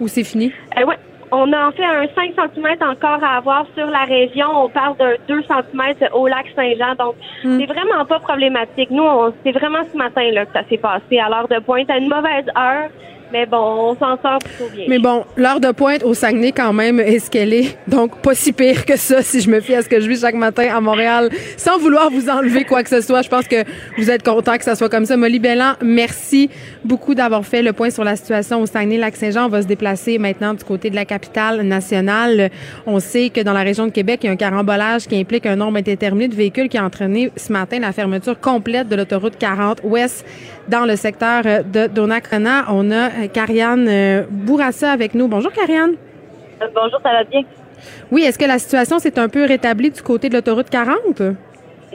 Ou 0.00 0.08
c'est 0.08 0.24
fini? 0.24 0.52
Euh, 0.78 0.84
ouais. 0.84 0.96
on 1.30 1.52
a 1.52 1.68
en 1.68 1.72
fait 1.72 1.84
un 1.84 2.06
5 2.14 2.32
cm 2.54 2.66
encore 2.88 3.22
à 3.22 3.36
avoir 3.38 3.66
sur 3.76 3.86
la 3.86 4.04
région. 4.04 4.46
On 4.64 4.68
parle 4.68 4.96
d'un 4.96 5.14
2 5.28 5.42
cm 5.42 6.08
au 6.12 6.26
lac 6.28 6.46
Saint-Jean. 6.54 6.94
Donc, 6.96 7.14
Hmm. 7.44 7.58
c'est 7.58 7.66
vraiment 7.66 8.04
pas 8.04 8.18
problématique. 8.20 8.90
Nous, 8.90 9.02
on- 9.02 9.32
c'est 9.44 9.52
vraiment 9.52 9.80
ce 9.92 9.96
matin 9.96 10.30
là 10.32 10.46
que 10.46 10.52
ça 10.52 10.62
s'est 10.68 10.78
passé 10.78 11.18
à 11.18 11.28
l'heure 11.28 11.48
de 11.48 11.58
pointe, 11.60 11.90
à 11.90 11.98
une 11.98 12.08
mauvaise 12.08 12.46
heure. 12.56 12.88
Mais 13.32 13.46
bon, 13.46 13.56
on 13.56 13.94
s'en 13.94 14.16
sort 14.20 14.38
plutôt 14.38 14.70
bien. 14.72 14.86
Mais 14.88 14.98
bon, 14.98 15.24
l'heure 15.36 15.60
de 15.60 15.72
pointe 15.72 16.02
au 16.04 16.14
Saguenay, 16.14 16.52
quand 16.52 16.72
même, 16.72 17.00
est 17.00 17.18
ce 17.18 17.30
qu'elle 17.30 17.52
est. 17.52 17.76
Donc, 17.88 18.18
pas 18.18 18.34
si 18.34 18.52
pire 18.52 18.84
que 18.84 18.96
ça 18.96 19.22
si 19.22 19.40
je 19.40 19.50
me 19.50 19.60
fie 19.60 19.74
à 19.74 19.82
ce 19.82 19.88
que 19.88 20.00
je 20.00 20.08
vis 20.08 20.20
chaque 20.20 20.34
matin 20.34 20.68
à 20.74 20.80
Montréal. 20.80 21.30
Sans 21.56 21.78
vouloir 21.78 22.10
vous 22.10 22.28
enlever 22.28 22.64
quoi 22.64 22.82
que 22.82 22.90
ce 22.90 23.00
soit, 23.00 23.22
je 23.22 23.28
pense 23.28 23.48
que 23.48 23.64
vous 23.98 24.10
êtes 24.10 24.22
content 24.22 24.56
que 24.56 24.64
ça 24.64 24.74
soit 24.74 24.88
comme 24.88 25.06
ça. 25.06 25.16
Molly 25.16 25.38
Bellan, 25.38 25.74
merci 25.82 26.50
beaucoup 26.84 27.14
d'avoir 27.14 27.44
fait 27.44 27.62
le 27.62 27.72
point 27.72 27.90
sur 27.90 28.04
la 28.04 28.16
situation 28.16 28.60
au 28.60 28.66
Saguenay-Lac-Saint-Jean. 28.66 29.46
On 29.46 29.48
va 29.48 29.62
se 29.62 29.66
déplacer 29.66 30.18
maintenant 30.18 30.54
du 30.54 30.64
côté 30.64 30.90
de 30.90 30.94
la 30.94 31.04
capitale 31.04 31.62
nationale. 31.62 32.50
On 32.86 33.00
sait 33.00 33.30
que 33.30 33.40
dans 33.40 33.52
la 33.52 33.62
région 33.62 33.86
de 33.86 33.92
Québec, 33.92 34.20
il 34.22 34.26
y 34.26 34.28
a 34.28 34.32
un 34.32 34.36
carambolage 34.36 35.06
qui 35.06 35.18
implique 35.18 35.46
un 35.46 35.56
nombre 35.56 35.78
indéterminé 35.78 36.28
de 36.28 36.34
véhicules 36.34 36.68
qui 36.68 36.78
a 36.78 36.84
entraîné 36.84 37.30
ce 37.36 37.52
matin 37.52 37.78
la 37.80 37.92
fermeture 37.92 38.38
complète 38.38 38.88
de 38.88 38.96
l'autoroute 38.96 39.36
40 39.38 39.80
ouest 39.84 40.24
dans 40.68 40.84
le 40.84 40.96
secteur 40.96 41.42
de 41.42 41.86
Donnacona. 41.86 42.66
On 42.68 42.90
a 42.90 43.10
euh, 43.16 43.28
Karianne 43.28 43.86
euh, 43.88 44.24
Bourassa 44.30 44.90
avec 44.92 45.14
nous. 45.14 45.28
Bonjour, 45.28 45.52
Karianne. 45.52 45.94
Euh, 46.62 46.66
Bonjour, 46.74 47.00
ça 47.02 47.12
va 47.12 47.24
bien? 47.24 47.42
Oui, 48.10 48.22
est-ce 48.22 48.38
que 48.38 48.44
la 48.44 48.58
situation 48.58 48.98
s'est 48.98 49.18
un 49.18 49.28
peu 49.28 49.44
rétablie 49.44 49.90
du 49.90 50.02
côté 50.02 50.28
de 50.28 50.34
l'autoroute 50.34 50.70
40? 50.70 51.20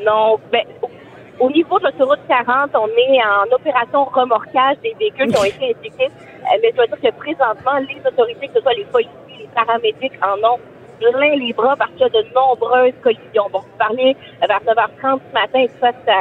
Non, 0.06 0.38
ben, 0.52 0.62
au- 0.82 1.46
au 1.46 1.50
niveau 1.52 1.80
de 1.80 1.86
l'autoroute 1.86 2.20
40, 2.28 2.72
on 2.76 2.88
est 2.88 3.20
en 3.24 3.56
opération 3.56 4.04
remorquage 4.06 4.78
des 4.84 4.96
véhicules 5.00 5.32
qui 5.32 5.40
ont 5.40 5.44
été 5.44 5.72
impliqués. 5.76 6.06
Euh, 6.10 6.58
mais 6.62 6.70
je 6.72 6.76
dois 6.76 6.88
dire 6.88 7.02
que 7.02 7.12
présentement, 7.18 7.78
les 7.80 8.00
autorités, 8.08 8.48
que 8.48 8.54
ce 8.56 8.62
soit 8.62 8.74
les 8.74 8.86
policiers, 8.86 9.14
les 9.40 9.50
paramédics, 9.56 10.14
en 10.22 10.38
ont 10.54 10.60
plein 11.00 11.36
les 11.36 11.54
bras 11.54 11.76
parce 11.78 11.92
qu'il 11.92 12.02
y 12.02 12.04
a 12.06 12.10
de 12.10 12.26
nombreuses 12.36 12.94
collisions. 13.02 13.48
Bon, 13.52 13.60
vous 13.60 13.78
parlez 13.78 14.16
euh, 14.44 14.48
vers 14.48 14.60
9h30 14.68 15.20
ce 15.30 15.34
matin, 15.34 15.60
et 15.60 15.68
tout 15.70 15.76
ça, 15.82 15.92
ça, 16.06 16.14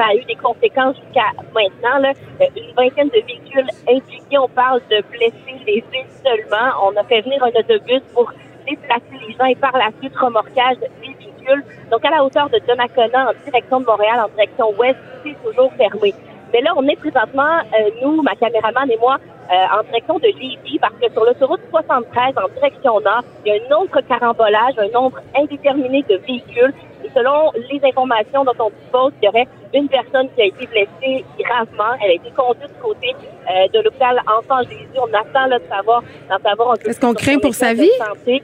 ça 0.00 0.06
a 0.08 0.14
eu 0.14 0.24
des 0.24 0.34
conséquences 0.36 0.96
jusqu'à 0.96 1.28
maintenant. 1.54 2.08
Euh, 2.40 2.44
une 2.56 2.72
vingtaine 2.74 3.08
de 3.08 3.20
véhicules 3.26 3.68
impliqués. 3.86 4.38
On 4.38 4.48
parle 4.48 4.80
de 4.90 5.02
blessés 5.10 5.60
lésés 5.66 6.06
seulement. 6.24 6.72
On 6.84 6.96
a 6.96 7.04
fait 7.04 7.20
venir 7.20 7.42
un 7.44 7.48
autobus 7.48 8.00
pour 8.14 8.32
déplacer 8.66 9.26
les 9.26 9.34
gens 9.34 9.44
et 9.44 9.56
par 9.56 9.76
la 9.76 9.90
suite 10.00 10.16
remorquage 10.16 10.78
des 10.78 11.14
véhicules. 11.18 11.64
Donc, 11.90 12.04
à 12.04 12.10
la 12.10 12.24
hauteur 12.24 12.48
de 12.48 12.58
Donnacona, 12.66 13.30
en 13.30 13.44
direction 13.44 13.80
de 13.80 13.86
Montréal, 13.86 14.20
en 14.24 14.28
direction 14.28 14.72
ouest, 14.78 14.96
c'est 15.22 15.36
toujours 15.44 15.70
fermé. 15.74 16.14
Mais 16.52 16.62
là, 16.62 16.72
on 16.76 16.86
est 16.88 16.96
présentement, 16.96 17.58
euh, 17.58 17.90
nous, 18.02 18.22
ma 18.22 18.34
caméraman 18.36 18.90
et 18.90 18.96
moi, 18.96 19.18
euh, 19.52 19.78
en 19.78 19.82
direction 19.82 20.18
de 20.18 20.26
Lévis, 20.26 20.78
parce 20.80 20.94
que 20.94 21.12
sur 21.12 21.24
l'autoroute 21.24 21.60
73, 21.70 22.34
en 22.38 22.48
direction 22.54 23.00
nord, 23.00 23.22
il 23.44 23.52
y 23.52 23.56
a 23.56 23.60
un 23.62 23.80
autre 23.80 24.00
carambolage, 24.00 24.78
un 24.78 24.88
nombre 24.88 25.18
indéterminé 25.36 26.04
de 26.08 26.16
véhicules. 26.16 26.72
Selon 27.14 27.50
les 27.70 27.80
informations 27.88 28.44
dont 28.44 28.54
on 28.58 28.70
dispose, 28.70 29.12
il 29.20 29.24
y 29.24 29.28
aurait 29.28 29.48
une 29.74 29.88
personne 29.88 30.28
qui 30.34 30.42
a 30.42 30.44
été 30.46 30.66
blessée 30.66 31.24
gravement. 31.38 31.94
Elle 32.02 32.10
a 32.10 32.14
été 32.14 32.30
conduite 32.30 32.68
du 32.72 32.80
côté 32.80 33.14
euh, 33.50 33.68
de 33.72 33.80
l'hôpital 33.80 34.20
Enfant 34.38 34.62
Jésus. 34.62 34.86
On 34.96 35.12
attend 35.12 35.46
là, 35.46 35.58
de 35.58 35.64
savoir, 35.68 36.02
d'en 36.28 36.38
savoir 36.38 36.72
un 36.72 36.76
peu 36.76 36.90
Est-ce 36.90 37.00
qu'on 37.00 37.14
craint 37.14 37.38
pour 37.38 37.54
sa 37.54 37.74
vie? 37.74 37.90
santé. 37.98 38.42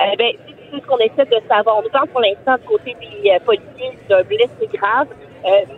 Euh, 0.00 0.04
ben, 0.18 0.32
c'est 0.70 0.80
ce 0.80 0.86
qu'on 0.86 0.98
essaie 0.98 1.24
de 1.24 1.40
savoir. 1.48 1.78
On 1.78 1.82
nous 1.82 1.88
parle 1.90 2.08
pour 2.08 2.20
l'instant 2.20 2.56
du 2.56 2.64
côté 2.66 2.96
des 3.00 3.30
euh, 3.30 3.38
policiers 3.44 3.98
d'un 4.08 4.22
blessé 4.22 4.68
grave, 4.72 5.08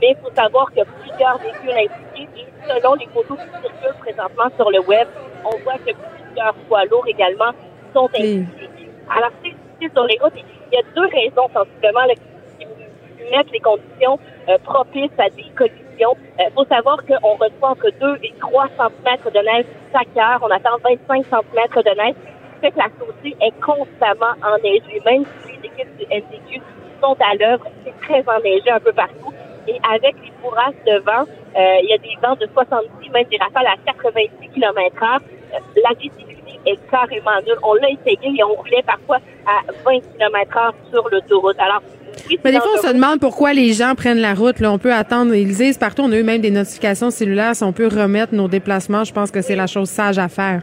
mais 0.01 0.11
il 0.12 0.16
faut 0.22 0.35
savoir 0.35 0.68
qu'il 0.70 0.79
y 0.79 0.81
a 0.83 0.87
plusieurs 0.87 1.39
véhicules 1.39 1.70
impliqués 1.70 2.29
et 2.41 2.47
selon 2.66 2.95
les 2.95 3.07
photos 3.12 3.37
qui 3.39 3.61
circulent 3.61 3.99
présentement 4.01 4.49
sur 4.57 4.70
le 4.70 4.81
web, 4.81 5.07
on 5.45 5.57
voit 5.62 5.74
que 5.85 5.93
plusieurs 5.93 6.55
poids 6.68 6.85
lourds 6.87 7.07
également 7.07 7.53
sont 7.95 8.09
Oui. 8.18 8.47
impliqués. 8.49 8.91
Alors, 9.14 9.31
c'est 9.43 9.51
difficile 9.51 9.91
sur 9.95 10.05
les 10.05 10.18
routes. 10.22 10.33
Il 10.70 10.76
y 10.76 10.78
a 10.78 10.82
deux 10.94 11.06
raisons 11.06 11.48
sensiblement 11.52 12.04
là, 12.06 12.14
qui 12.14 12.64
qui 12.64 13.36
mettent 13.36 13.50
les 13.52 13.60
conditions 13.60 14.18
euh, 14.48 14.58
propices 14.64 15.10
à 15.18 15.28
des 15.30 15.44
collisions. 15.56 16.16
Il 16.38 16.52
faut 16.54 16.64
savoir 16.64 16.98
qu'on 17.04 17.34
reçoit 17.34 17.70
entre 17.70 17.90
2 18.00 18.18
et 18.22 18.32
3 18.40 18.68
cm 18.68 19.32
de 19.32 19.40
neige 19.40 19.66
chaque 19.92 20.16
heure. 20.16 20.38
On 20.42 20.50
attend 20.50 20.78
25 20.84 21.24
cm 21.26 21.82
de 21.82 21.96
neige 21.96 22.14
fait 22.60 22.70
que 22.70 22.78
la 22.78 22.88
chaussée 22.98 23.36
est 23.40 23.60
constamment 23.60 24.34
enneigée. 24.42 25.00
Même 25.04 25.24
si 25.42 25.52
les 25.52 25.68
équipes 25.68 25.96
du 25.96 26.04
NTQ 26.10 26.60
sont 27.00 27.16
à 27.20 27.34
l'œuvre, 27.34 27.66
c'est 27.84 27.96
très 28.00 28.24
enneigé 28.28 28.70
un 28.70 28.80
peu 28.80 28.92
partout. 28.92 29.32
Et 29.66 29.78
avec 29.92 30.16
les 30.22 30.32
bourrasques 30.42 30.84
de 30.86 30.98
vent, 31.00 31.24
euh, 31.56 31.82
il 31.82 31.88
y 31.90 31.92
a 31.92 31.98
des 31.98 32.16
vents 32.22 32.36
de 32.36 32.48
70, 32.52 33.10
même 33.10 33.24
des 33.30 33.38
rafales 33.38 33.66
à 33.66 33.76
90 33.84 34.48
km 34.54 35.02
heure. 35.02 35.20
Euh, 35.54 35.58
la 35.82 35.94
est 36.66 36.78
carrément 36.90 37.38
nulle. 37.46 37.59
On 37.62 37.74
l'a 37.74 37.90
essayé 37.90 38.38
et 38.38 38.44
on 38.44 38.54
roulait 38.54 38.82
parfois 38.86 39.18
à 39.46 39.72
20 39.84 40.00
km 40.00 40.56
heure 40.56 40.74
sur 40.92 41.09
l'autoroute. 41.09 41.56
Alors, 41.59 41.82
oui, 42.28 42.38
Mais 42.44 42.50
c'est 42.50 42.56
des 42.56 42.61
fois, 42.61 42.70
on 42.76 42.86
se 42.88 42.92
demande 42.92 43.20
pourquoi 43.20 43.52
les 43.52 43.72
gens 43.72 43.94
prennent 43.94 44.20
la 44.20 44.34
route. 44.34 44.61
Là, 44.61 44.72
on 44.72 44.78
peut 44.78 44.92
attendre. 44.92 45.34
Ils 45.34 45.54
disent 45.54 45.78
partout, 45.78 46.02
on 46.02 46.12
a 46.12 46.16
eu 46.16 46.22
même 46.24 46.40
des 46.40 46.50
notifications 46.50 47.11
cellulaires. 47.11 47.54
Si 47.54 47.64
on 47.64 47.72
peut 47.72 47.86
remettre 47.86 48.34
nos 48.34 48.48
déplacements, 48.48 49.04
je 49.04 49.12
pense 49.12 49.30
que 49.30 49.40
c'est 49.40 49.56
la 49.56 49.66
chose 49.66 49.88
sage 49.88 50.18
à 50.18 50.28
faire. 50.28 50.62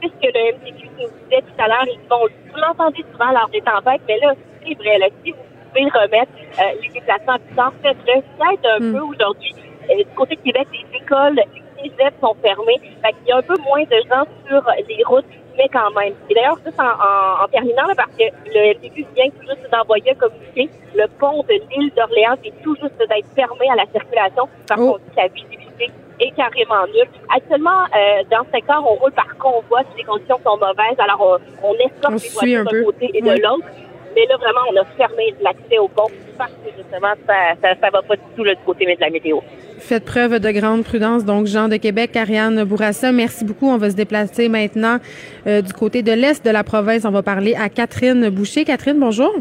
puisque 0.00 0.14
le 0.22 0.52
MTQ 0.56 0.88
nous 0.98 1.08
disait 1.08 1.42
tout 1.42 1.62
à 1.62 1.68
l'heure, 1.68 1.86
ils 1.86 2.08
vont, 2.08 2.26
vous 2.52 2.60
l'entendez 2.60 3.04
souvent 3.12 3.32
lors 3.32 3.48
des 3.48 3.60
tempêtes, 3.60 4.02
mais 4.06 4.18
là, 4.20 4.34
c'est 4.66 4.74
vrai, 4.74 4.98
là, 4.98 5.06
si 5.24 5.32
vous 5.32 5.38
pouvez 5.72 5.84
remettre 5.84 6.32
euh, 6.60 6.80
les 6.82 6.88
déplacements 6.88 7.38
plus 7.46 7.56
tard, 7.56 7.72
faites-le. 7.82 8.20
Peut-être 8.20 8.68
un 8.76 8.92
peu 8.92 9.00
aujourd'hui. 9.00 9.54
Euh, 9.90 9.96
du 9.98 10.14
côté 10.14 10.36
de 10.36 10.40
Québec, 10.40 10.68
les 10.72 10.98
écoles, 10.98 11.40
les 11.84 11.90
cégeps 11.96 12.18
sont 12.20 12.34
fermés. 12.42 12.80
Fait 13.02 13.12
qu'il 13.12 13.28
y 13.28 13.32
a 13.32 13.36
un 13.38 13.42
peu 13.42 13.56
moins 13.64 13.82
de 13.82 13.96
gens 14.08 14.24
sur 14.48 14.62
les 14.88 15.04
routes, 15.04 15.24
mais 15.56 15.68
quand 15.72 15.90
même. 15.92 16.14
Et 16.28 16.34
d'ailleurs, 16.34 16.58
juste 16.64 16.80
en, 16.80 16.84
en, 16.84 17.44
en 17.44 17.48
terminant, 17.48 17.86
là, 17.86 17.94
parce 17.96 18.10
que 18.16 18.24
le 18.46 18.74
MTQ 18.74 19.06
vient 19.14 19.28
tout 19.30 19.46
juste 19.46 19.70
d'envoyer 19.70 20.10
un 20.10 20.14
communiqué, 20.14 20.68
le 20.94 21.06
pont 21.20 21.42
de 21.44 21.54
l'île 21.70 21.92
d'Orléans 21.96 22.36
est 22.44 22.62
tout 22.62 22.76
juste 22.82 22.98
d'être 22.98 23.28
fermé 23.36 23.66
à 23.70 23.76
la 23.76 23.86
circulation 23.92 24.48
parce 24.68 24.80
Oh. 24.80 24.92
qu'on 24.92 24.98
dit 24.98 25.10
que 25.10 25.16
la 25.20 25.28
visibilité 25.28 25.90
est 26.20 26.30
carrément 26.32 26.86
nulle. 26.86 27.08
Actuellement, 27.34 27.84
euh, 27.94 28.22
dans 28.30 28.44
ce 28.46 28.50
secteur, 28.52 28.82
on 28.88 28.94
roule 28.94 29.12
par 29.12 29.36
convoi 29.38 29.80
si 29.90 29.98
les 29.98 30.04
conditions 30.04 30.38
sont 30.44 30.56
mauvaises. 30.56 30.98
Alors, 30.98 31.38
on, 31.62 31.68
on 31.68 31.74
escorte 31.74 32.04
On 32.06 32.10
les 32.16 32.28
voitures 32.30 32.64
d'un 32.64 32.84
côté 32.84 33.10
et 33.14 33.20
de 33.20 33.30
l'autre. 33.42 33.66
Mais 34.14 34.24
là, 34.26 34.36
vraiment, 34.36 34.60
on 34.72 34.76
a 34.76 34.84
fermé 34.96 35.34
l'accès 35.40 35.78
au 35.78 35.88
pont 35.88 36.06
parce 36.38 36.52
que, 36.52 36.70
justement, 36.76 37.14
ça, 37.26 37.34
ça, 37.60 37.74
ça 37.80 37.90
va 37.90 38.00
pas 38.00 38.14
du 38.14 38.22
tout 38.36 38.44
là, 38.44 38.54
du 38.54 38.62
côté 38.62 38.84
de 38.86 39.00
la 39.00 39.10
météo. 39.10 39.40
Faites 39.78 40.04
preuve 40.04 40.38
de 40.38 40.50
grande 40.50 40.84
prudence. 40.84 41.24
Donc, 41.24 41.46
Jean 41.46 41.68
de 41.68 41.76
Québec, 41.76 42.16
Ariane 42.16 42.64
Bourassa, 42.64 43.12
merci 43.12 43.44
beaucoup. 43.44 43.68
On 43.68 43.76
va 43.76 43.90
se 43.90 43.96
déplacer 43.96 44.48
maintenant 44.48 44.98
euh, 45.46 45.62
du 45.62 45.72
côté 45.72 46.02
de 46.02 46.12
l'Est 46.12 46.44
de 46.44 46.50
la 46.50 46.64
province. 46.64 47.04
On 47.04 47.10
va 47.10 47.22
parler 47.22 47.54
à 47.54 47.68
Catherine 47.68 48.28
Boucher. 48.30 48.64
Catherine, 48.64 48.98
bonjour. 48.98 49.32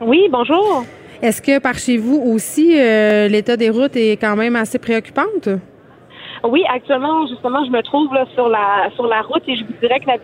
Oui, 0.00 0.28
bonjour. 0.30 0.84
Est-ce 1.22 1.42
que 1.42 1.58
par 1.58 1.78
chez 1.78 1.96
vous 1.96 2.20
aussi, 2.24 2.78
euh, 2.78 3.28
l'état 3.28 3.56
des 3.56 3.70
routes 3.70 3.96
est 3.96 4.16
quand 4.16 4.36
même 4.36 4.56
assez 4.56 4.78
préoccupante? 4.78 5.48
Oui, 6.44 6.62
actuellement, 6.72 7.26
justement, 7.26 7.64
je 7.64 7.70
me 7.70 7.82
trouve 7.82 8.12
là, 8.14 8.24
sur 8.34 8.48
la 8.48 8.90
sur 8.94 9.06
la 9.06 9.22
route 9.22 9.42
et 9.48 9.56
je 9.56 9.64
vous 9.64 9.72
dirais 9.80 9.98
que 10.00 10.06
la 10.06 10.18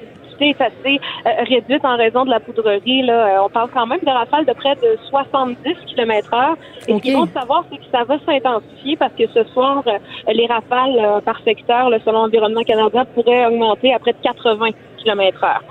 est 0.51 0.61
assez 0.61 1.01
euh, 1.27 1.31
réduite 1.49 1.85
en 1.85 1.97
raison 1.97 2.25
de 2.25 2.31
la 2.31 2.41
poudrerie. 2.41 3.03
Là. 3.03 3.27
Euh, 3.27 3.45
on 3.45 3.49
parle 3.49 3.71
quand 3.73 3.87
même 3.87 4.01
de 4.01 4.11
rafales 4.11 4.45
de 4.45 4.53
près 4.53 4.75
de 4.77 4.99
70 5.09 5.57
km 5.87 6.35
heure. 6.35 6.57
Et 6.89 6.95
ce 6.95 6.99
qu'il 6.99 7.15
faut 7.15 7.27
savoir, 7.27 7.65
c'est 7.71 7.79
que 7.79 7.85
ça 7.91 8.05
va 8.05 8.19
s'intensifier 8.27 8.97
parce 8.97 9.13
que 9.15 9.27
ce 9.29 9.45
soir, 9.45 9.83
euh, 9.87 9.99
les 10.33 10.47
rafales 10.47 11.23
par 11.25 11.41
secteur, 11.43 11.91
là, 11.91 11.99
selon 12.05 12.21
Environnement 12.25 12.63
Canada, 12.63 13.05
pourraient 13.15 13.47
augmenter 13.47 13.95
à 13.95 13.99
près 13.99 14.13
de 14.13 14.19
80 14.23 14.71
km 14.99 15.45
heure. 15.45 15.63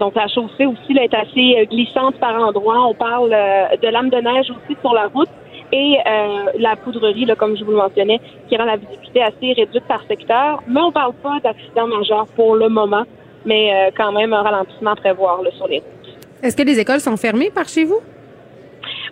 Donc 0.00 0.14
la 0.14 0.26
chaussée 0.28 0.64
aussi 0.64 0.94
là, 0.94 1.04
est 1.04 1.14
assez 1.14 1.66
glissante 1.70 2.16
par 2.16 2.34
endroits. 2.34 2.86
On 2.86 2.94
parle 2.94 3.32
euh, 3.34 3.76
de 3.80 3.88
lames 3.88 4.08
de 4.08 4.16
neige 4.16 4.50
aussi 4.50 4.76
sur 4.80 4.94
la 4.94 5.08
route 5.08 5.28
et 5.72 5.98
euh, 6.04 6.46
la 6.58 6.74
poudrerie, 6.74 7.26
là, 7.26 7.36
comme 7.36 7.56
je 7.56 7.62
vous 7.62 7.70
le 7.70 7.76
mentionnais, 7.76 8.18
qui 8.48 8.56
rend 8.56 8.64
la 8.64 8.76
visibilité 8.76 9.22
assez 9.22 9.52
réduite 9.52 9.84
par 9.86 10.02
secteur. 10.08 10.62
Mais 10.66 10.80
on 10.80 10.90
parle 10.90 11.12
pas 11.22 11.38
d'accident 11.40 11.86
majeur 11.86 12.26
pour 12.34 12.56
le 12.56 12.70
moment, 12.70 13.04
mais 13.44 13.72
euh, 13.72 13.90
quand 13.96 14.12
même 14.12 14.32
un 14.32 14.42
ralentissement 14.42 14.92
à 14.92 14.96
prévoir 14.96 15.42
là, 15.42 15.50
sur 15.56 15.68
les 15.68 15.78
routes. 15.78 16.18
Est-ce 16.42 16.56
que 16.56 16.62
les 16.62 16.78
écoles 16.78 17.00
sont 17.00 17.16
fermées 17.16 17.50
par 17.50 17.68
chez 17.68 17.84
vous? 17.84 18.00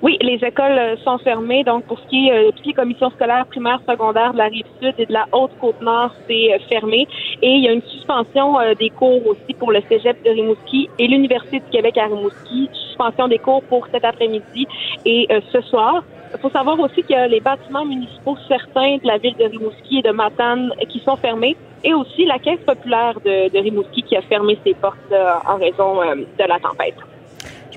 Oui, 0.01 0.17
les 0.21 0.37
écoles 0.37 0.79
euh, 0.79 0.97
sont 0.99 1.19
fermées. 1.19 1.65
Donc, 1.65 1.85
pour 1.85 1.99
ce 1.99 2.07
qui 2.07 2.29
est 2.29 2.33
euh, 2.33 2.51
toutes 2.55 2.67
les 2.67 2.73
commissions 2.73 3.11
scolaires 3.11 3.47
primaires, 3.47 3.81
secondaires 3.89 4.33
de 4.33 4.39
la 4.39 4.47
rive 4.47 4.67
sud 4.81 4.95
et 4.97 5.07
de 5.07 5.13
la 5.13 5.27
haute 5.33 5.51
côte 5.61 5.81
nord, 5.83 6.13
c'est 6.29 6.55
euh, 6.55 6.59
fermé. 6.69 7.09
Et 7.43 7.51
il 7.51 7.65
y 7.65 7.69
a 7.69 7.73
une 7.73 7.83
suspension 7.83 8.61
euh, 8.61 8.75
des 8.75 8.91
cours 8.91 9.27
aussi 9.27 9.55
pour 9.59 9.73
le 9.73 9.81
cégep 9.89 10.23
de 10.25 10.31
Rimouski 10.31 10.89
et 10.99 11.09
l'Université 11.09 11.59
du 11.59 11.71
Québec 11.71 11.99
à 11.99 12.05
Rimouski. 12.05 12.71
Suspension 12.73 13.29
des 13.29 13.39
cours 13.39 13.63
pour 13.65 13.87
cet 13.93 14.05
après-midi 14.05 14.67
et 15.05 15.29
ce 15.53 15.61
soir. 15.63 16.03
Il 16.35 16.41
faut 16.41 16.51
savoir 16.51 16.79
aussi 16.81 17.03
qu'il 17.03 17.13
y 17.13 17.15
a 17.15 17.29
les 17.29 17.41
bâtiments 17.41 17.85
municipaux 17.85 18.37
certains 18.49 18.97
de 18.97 19.07
la 19.07 19.19
ville 19.19 19.37
de 19.37 19.45
Rimouski 19.45 19.99
et 19.99 20.03
de 20.03 20.11
Matane 20.11 20.73
qui 20.89 20.99
sont 21.01 21.17
fermés 21.17 21.57
et 21.85 21.95
aussi 21.95 22.25
la 22.25 22.39
caisse 22.39 22.61
populaire 22.67 23.19
de, 23.25 23.49
de 23.51 23.59
Rimouski 23.59 24.03
qui 24.03 24.17
a 24.17 24.23
fermé 24.23 24.59
ses 24.65 24.75
portes 24.75 24.97
là, 25.11 25.43
en 25.47 25.57
raison 25.57 26.03
euh, 26.03 26.15
de 26.15 26.45
la 26.45 26.59
tempête. 26.59 26.97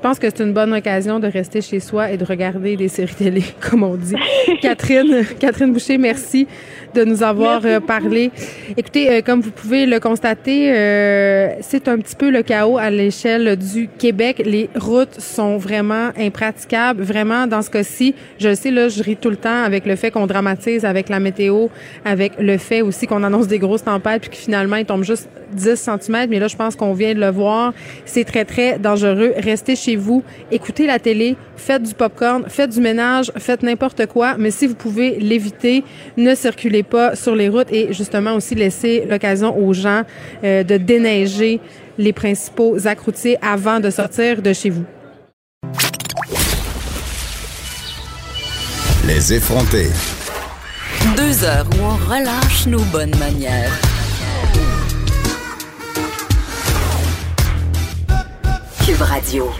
Je 0.02 0.08
pense 0.08 0.18
que 0.18 0.28
c'est 0.36 0.43
une 0.43 0.52
bonne 0.52 0.74
occasion 0.74 1.20
de 1.20 1.28
rester 1.28 1.62
chez 1.62 1.80
soi 1.80 2.10
et 2.10 2.18
de 2.18 2.26
regarder 2.26 2.76
des 2.76 2.88
séries 2.88 3.14
télé, 3.14 3.43
comme 3.70 3.84
on 3.84 3.93
dit. 3.93 4.16
Catherine, 4.60 5.24
Catherine 5.39 5.72
Boucher, 5.72 5.99
merci 5.99 6.47
de 6.95 7.04
nous 7.04 7.22
avoir 7.22 7.62
euh, 7.66 7.80
parlé. 7.80 8.32
Écoutez, 8.76 9.12
euh, 9.12 9.22
comme 9.22 9.41
vous 9.41 9.52
pouvez 9.52 9.86
le 9.86 9.99
constater, 9.99 10.74
euh, 10.74 11.49
c'est 11.62 11.88
un 11.88 11.99
petit 11.99 12.16
peu 12.16 12.32
le 12.32 12.41
chaos 12.41 12.80
à 12.80 12.89
l'échelle 12.89 13.56
du 13.56 13.88
Québec. 13.99 14.41
Les 14.43 14.72
routes 14.76 15.20
sont 15.20 15.58
vraiment 15.58 16.10
impraticables. 16.18 17.04
Vraiment, 17.04 17.45
dans 17.45 17.62
ce 17.62 17.70
cas-ci, 17.70 18.16
je 18.39 18.49
le 18.49 18.56
sais, 18.56 18.72
là, 18.72 18.89
je 18.89 19.04
ris 19.04 19.18
tout 19.18 19.30
le 19.30 19.38
temps 19.38 19.64
avec 19.64 19.86
le 19.86 19.95
fait 19.95 20.10
qu'on 20.10 20.26
dramatise 20.26 20.84
avec 20.84 21.10
la 21.10 21.20
météo, 21.20 21.68
avec 22.06 22.34
le 22.39 22.58
fait 22.58 22.82
aussi 22.82 23.06
qu'on 23.06 23.24
annonce 23.24 23.47
des 23.47 23.60
grosses 23.60 23.84
tempêtes, 23.84 24.24
puis 24.24 24.32
que 24.32 24.38
finalement, 24.38 24.78
il 24.78 24.86
tombe 24.86 25.04
juste 25.04 25.30
10 25.54 25.76
cm. 25.76 26.28
Mais 26.30 26.39
là, 26.39 26.47
je 26.47 26.56
pense 26.56 26.76
qu'on 26.76 26.93
vient 26.93 27.14
de 27.14 27.20
le 27.20 27.30
voir. 27.30 27.74
C'est 28.06 28.24
très, 28.24 28.45
très 28.45 28.80
dangereux. 28.80 29.34
Restez 29.38 29.76
chez 29.76 29.90
vous, 29.95 30.23
écoutez 30.51 30.87
la 30.87 30.99
télé, 30.99 31.35
faites 31.55 31.83
du 31.83 31.93
popcorn, 31.93 32.45
faites 32.47 32.71
du 32.71 32.81
ménage, 32.81 33.31
faites 33.37 33.63
n'importe 33.63 34.05
quoi. 34.07 34.35
Mais 34.37 34.51
si 34.51 34.67
vous 34.67 34.75
pouvez 34.75 35.19
l'éviter, 35.19 35.83
ne 36.17 36.35
circulez 36.35 36.83
pas 36.83 37.15
sur 37.15 37.35
les 37.35 37.49
routes 37.49 37.71
et 37.71 37.93
justement 37.93 38.35
aussi 38.35 38.55
laisser 38.55 39.05
l'occasion 39.09 39.57
aux 39.57 39.73
gens 39.73 40.03
euh, 40.43 40.63
de 40.63 40.77
déneiger 40.77 41.59
les 41.97 42.13
principaux 42.13 42.87
accroutiers 42.87 43.37
avant 43.41 43.79
de 43.79 43.89
sortir 43.89 44.41
de 44.41 44.53
chez 44.53 44.69
vous. 44.69 44.85
Les 49.07 49.33
effrontés. 49.33 49.89
Deux 51.17 51.43
heures 51.43 51.67
où 51.77 51.83
on 51.83 51.95
relâche 52.09 52.67
nos 52.67 52.83
bonnes 52.85 53.15
manières. 53.17 53.71
Cube 58.85 59.01
Radio. 59.01 59.51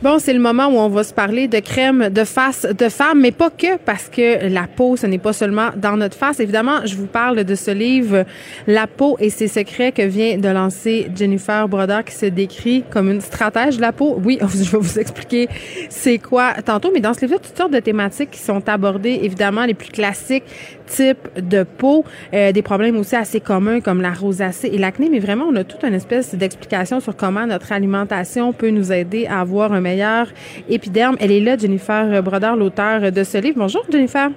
Bon, 0.00 0.20
c'est 0.20 0.32
le 0.32 0.38
moment 0.38 0.68
où 0.68 0.76
on 0.78 0.88
va 0.88 1.02
se 1.02 1.12
parler 1.12 1.48
de 1.48 1.58
crème 1.58 2.08
de 2.08 2.22
face 2.22 2.64
de 2.64 2.88
femme, 2.88 3.20
mais 3.20 3.32
pas 3.32 3.50
que 3.50 3.78
parce 3.78 4.08
que 4.08 4.46
la 4.48 4.68
peau, 4.68 4.96
ce 4.96 5.08
n'est 5.08 5.18
pas 5.18 5.32
seulement 5.32 5.70
dans 5.74 5.96
notre 5.96 6.16
face. 6.16 6.38
Évidemment, 6.38 6.86
je 6.86 6.94
vous 6.94 7.08
parle 7.08 7.42
de 7.42 7.54
ce 7.56 7.72
livre, 7.72 8.24
La 8.68 8.86
peau 8.86 9.16
et 9.18 9.28
ses 9.28 9.48
secrets 9.48 9.90
que 9.90 10.02
vient 10.02 10.38
de 10.38 10.48
lancer 10.48 11.10
Jennifer 11.16 11.66
Brodeur 11.66 12.04
qui 12.04 12.14
se 12.14 12.26
décrit 12.26 12.84
comme 12.88 13.10
une 13.10 13.20
stratège 13.20 13.78
de 13.78 13.80
la 13.80 13.90
peau. 13.90 14.20
Oui, 14.24 14.38
je 14.40 14.70
vais 14.70 14.78
vous 14.78 15.00
expliquer 15.00 15.48
c'est 15.88 16.18
quoi 16.18 16.54
tantôt, 16.64 16.92
mais 16.94 17.00
dans 17.00 17.12
ce 17.12 17.22
livre-là, 17.22 17.40
toutes 17.40 17.58
sortes 17.58 17.72
de 17.72 17.80
thématiques 17.80 18.30
qui 18.30 18.40
sont 18.40 18.68
abordées, 18.68 19.18
évidemment, 19.24 19.64
les 19.64 19.74
plus 19.74 19.90
classiques, 19.90 20.44
type 20.88 21.28
de 21.36 21.62
peau, 21.62 22.04
euh, 22.34 22.52
des 22.52 22.62
problèmes 22.62 22.96
aussi 22.96 23.16
assez 23.16 23.40
communs 23.40 23.80
comme 23.80 24.00
la 24.00 24.12
rosacée 24.12 24.68
et 24.72 24.78
l'acné, 24.78 25.08
mais 25.10 25.18
vraiment, 25.18 25.44
on 25.48 25.56
a 25.56 25.64
toute 25.64 25.84
une 25.84 25.94
espèce 25.94 26.34
d'explication 26.34 27.00
sur 27.00 27.16
comment 27.16 27.46
notre 27.46 27.72
alimentation 27.72 28.52
peut 28.52 28.70
nous 28.70 28.92
aider 28.92 29.26
à 29.26 29.40
avoir 29.40 29.72
un 29.72 29.80
meilleur 29.80 30.28
épiderme. 30.68 31.16
Elle 31.20 31.32
est 31.32 31.40
là, 31.40 31.56
Jennifer 31.56 32.22
Brodeur, 32.22 32.56
l'auteur 32.56 33.12
de 33.12 33.22
ce 33.22 33.38
livre. 33.38 33.56
Bonjour, 33.58 33.84
Jennifer. 33.90 34.30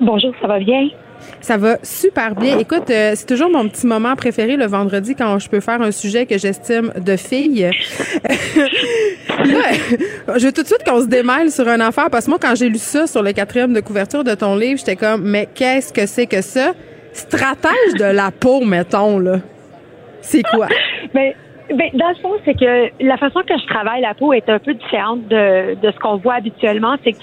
Bonjour, 0.00 0.32
ça 0.40 0.46
va 0.46 0.58
bien? 0.58 0.88
Ça 1.40 1.56
va 1.56 1.76
super 1.82 2.34
bien. 2.34 2.58
Écoute, 2.58 2.90
euh, 2.90 3.12
c'est 3.14 3.26
toujours 3.26 3.50
mon 3.50 3.68
petit 3.68 3.86
moment 3.86 4.16
préféré 4.16 4.56
le 4.56 4.66
vendredi 4.66 5.14
quand 5.14 5.38
je 5.38 5.48
peux 5.48 5.60
faire 5.60 5.82
un 5.82 5.90
sujet 5.90 6.26
que 6.26 6.38
j'estime 6.38 6.92
de 6.96 7.16
fille. 7.16 7.70
Je 9.36 10.46
veux 10.46 10.52
tout 10.52 10.62
de 10.62 10.66
suite 10.66 10.84
qu'on 10.86 11.00
se 11.00 11.06
démêle 11.06 11.50
sur 11.50 11.68
un 11.68 11.80
affaire 11.80 12.08
parce 12.10 12.24
que 12.26 12.30
moi, 12.30 12.38
quand 12.40 12.54
j'ai 12.54 12.68
lu 12.68 12.78
ça 12.78 13.06
sur 13.06 13.22
le 13.22 13.32
quatrième 13.32 13.72
de 13.72 13.80
couverture 13.80 14.24
de 14.24 14.34
ton 14.34 14.56
livre, 14.56 14.78
j'étais 14.78 14.96
comme, 14.96 15.22
mais 15.22 15.48
qu'est-ce 15.54 15.92
que 15.92 16.06
c'est 16.06 16.26
que 16.26 16.40
ça? 16.40 16.72
Stratège 17.12 17.94
de 17.98 18.04
la 18.04 18.30
peau, 18.30 18.64
mettons, 18.64 19.18
là. 19.18 19.40
C'est 20.20 20.42
quoi? 20.42 20.68
Mais 21.12 21.36
ben, 21.68 21.90
dans 21.94 22.08
le 22.08 22.14
fond, 22.22 22.32
c'est 22.44 22.54
que 22.54 22.90
la 23.04 23.16
façon 23.16 23.40
que 23.40 23.54
je 23.58 23.66
travaille 23.66 24.00
la 24.00 24.14
peau 24.14 24.32
est 24.32 24.48
un 24.48 24.58
peu 24.58 24.74
différente 24.74 25.26
de, 25.28 25.74
de 25.74 25.90
ce 25.90 25.98
qu'on 25.98 26.16
voit 26.16 26.34
habituellement. 26.34 26.96
C'est 27.04 27.12
que 27.12 27.18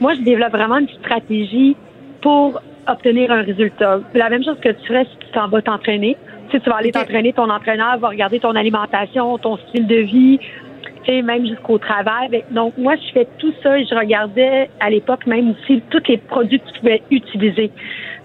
moi, 0.00 0.14
je 0.14 0.20
développe 0.20 0.52
vraiment 0.52 0.78
une 0.78 0.88
stratégie 0.88 1.76
pour 2.22 2.60
obtenir 2.88 3.30
un 3.30 3.42
résultat. 3.42 4.00
La 4.14 4.30
même 4.30 4.44
chose 4.44 4.58
que 4.60 4.70
tu 4.70 4.86
ferais 4.86 5.04
si 5.04 5.16
tu 5.18 5.32
t'en 5.32 5.48
vas 5.48 5.62
t'entraîner. 5.62 6.16
Si 6.50 6.60
tu 6.60 6.70
vas 6.70 6.76
aller 6.76 6.92
t'entraîner, 6.92 7.32
ton 7.32 7.50
entraîneur 7.50 7.98
va 7.98 8.08
regarder 8.08 8.38
ton 8.38 8.54
alimentation, 8.54 9.36
ton 9.38 9.56
style 9.56 9.86
de 9.86 9.96
vie, 9.96 10.38
tu 10.38 11.12
sais, 11.12 11.22
même 11.22 11.46
jusqu'au 11.46 11.78
travail. 11.78 12.44
Donc, 12.50 12.74
moi, 12.78 12.94
je 12.96 13.12
fais 13.12 13.26
tout 13.38 13.52
ça 13.62 13.78
et 13.78 13.84
je 13.84 13.94
regardais 13.94 14.70
à 14.80 14.90
l'époque 14.90 15.26
même 15.26 15.50
aussi 15.50 15.82
tous 15.90 16.02
les 16.08 16.18
produits 16.18 16.60
que 16.60 16.66
tu 16.66 16.80
pouvais 16.80 17.02
utiliser. 17.10 17.70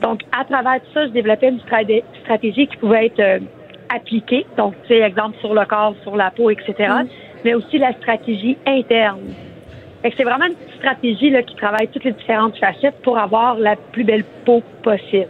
Donc, 0.01 0.21
à 0.31 0.45
travers 0.45 0.81
tout 0.81 0.91
ça, 0.93 1.07
je 1.07 1.11
développais 1.11 1.49
une 1.49 1.59
stratégie 1.59 2.67
qui 2.67 2.77
pouvait 2.77 3.07
être 3.07 3.19
euh, 3.19 3.39
appliquée. 3.93 4.45
Donc, 4.57 4.75
tu 4.83 4.89
sais, 4.89 4.99
exemple 4.99 5.37
sur 5.39 5.53
le 5.53 5.65
corps, 5.65 5.95
sur 6.03 6.15
la 6.15 6.31
peau, 6.31 6.49
etc. 6.49 6.75
Mais 7.43 7.53
aussi 7.55 7.77
la 7.79 7.93
stratégie 7.93 8.57
interne. 8.67 9.19
Fait 10.01 10.09
que 10.09 10.17
c'est 10.17 10.23
vraiment 10.23 10.45
une 10.45 10.77
stratégie 10.77 11.29
là, 11.29 11.43
qui 11.43 11.55
travaille 11.55 11.87
toutes 11.87 12.03
les 12.03 12.13
différentes 12.13 12.57
facettes 12.57 12.95
pour 13.03 13.17
avoir 13.17 13.55
la 13.55 13.75
plus 13.75 14.03
belle 14.03 14.23
peau 14.45 14.63
possible. 14.81 15.29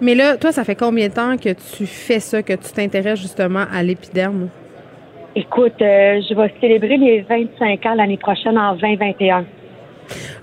Mais 0.00 0.14
là, 0.14 0.36
toi, 0.36 0.52
ça 0.52 0.64
fait 0.64 0.76
combien 0.76 1.08
de 1.08 1.12
temps 1.12 1.36
que 1.36 1.50
tu 1.50 1.86
fais 1.86 2.20
ça, 2.20 2.42
que 2.42 2.54
tu 2.54 2.72
t'intéresses 2.72 3.20
justement 3.20 3.64
à 3.72 3.82
l'épiderme? 3.82 4.48
Écoute, 5.36 5.80
euh, 5.80 6.20
je 6.28 6.34
vais 6.34 6.52
célébrer 6.60 6.96
les 6.96 7.20
25 7.20 7.86
ans 7.86 7.94
l'année 7.94 8.16
prochaine 8.16 8.58
en 8.58 8.74
2021. 8.74 9.44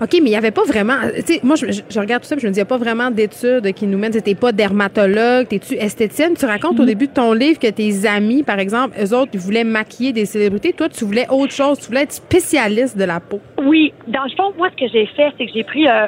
OK, 0.00 0.10
mais 0.12 0.18
il 0.18 0.30
n'y 0.30 0.36
avait 0.36 0.50
pas 0.50 0.64
vraiment. 0.64 0.94
Tu 1.14 1.34
sais, 1.34 1.40
moi, 1.42 1.56
je, 1.56 1.66
je, 1.66 2.00
regarde 2.00 2.22
tout 2.22 2.28
ça, 2.28 2.36
puis 2.36 2.42
je 2.42 2.48
me 2.48 2.52
dis, 2.52 2.58
il 2.58 2.62
n'y 2.62 2.66
a 2.66 2.66
pas 2.66 2.78
vraiment 2.78 3.10
d'études 3.10 3.72
qui 3.72 3.86
nous 3.86 3.98
mènent. 3.98 4.12
Tu 4.12 4.34
pas 4.34 4.52
dermatologue, 4.52 5.48
t'es-tu 5.48 5.74
esthéticienne? 5.74 6.34
Tu 6.34 6.46
racontes 6.46 6.78
au 6.80 6.84
début 6.84 7.06
de 7.06 7.12
ton 7.12 7.32
livre 7.32 7.58
que 7.58 7.68
tes 7.68 8.06
amis, 8.06 8.42
par 8.42 8.58
exemple, 8.58 8.96
eux 9.02 9.14
autres, 9.14 9.30
ils 9.34 9.40
voulaient 9.40 9.64
maquiller 9.64 10.12
des 10.12 10.26
célébrités. 10.26 10.72
Toi, 10.72 10.88
tu 10.88 11.04
voulais 11.04 11.26
autre 11.30 11.52
chose. 11.52 11.78
Tu 11.78 11.86
voulais 11.86 12.02
être 12.02 12.12
spécialiste 12.12 12.96
de 12.96 13.04
la 13.04 13.20
peau. 13.20 13.40
Oui. 13.62 13.92
Dans 14.06 14.24
le 14.24 14.30
fond, 14.30 14.52
moi, 14.56 14.68
ce 14.70 14.84
que 14.84 14.90
j'ai 14.90 15.06
fait, 15.06 15.32
c'est 15.36 15.46
que 15.46 15.52
j'ai 15.54 15.64
pris. 15.64 15.88
Euh, 15.88 16.06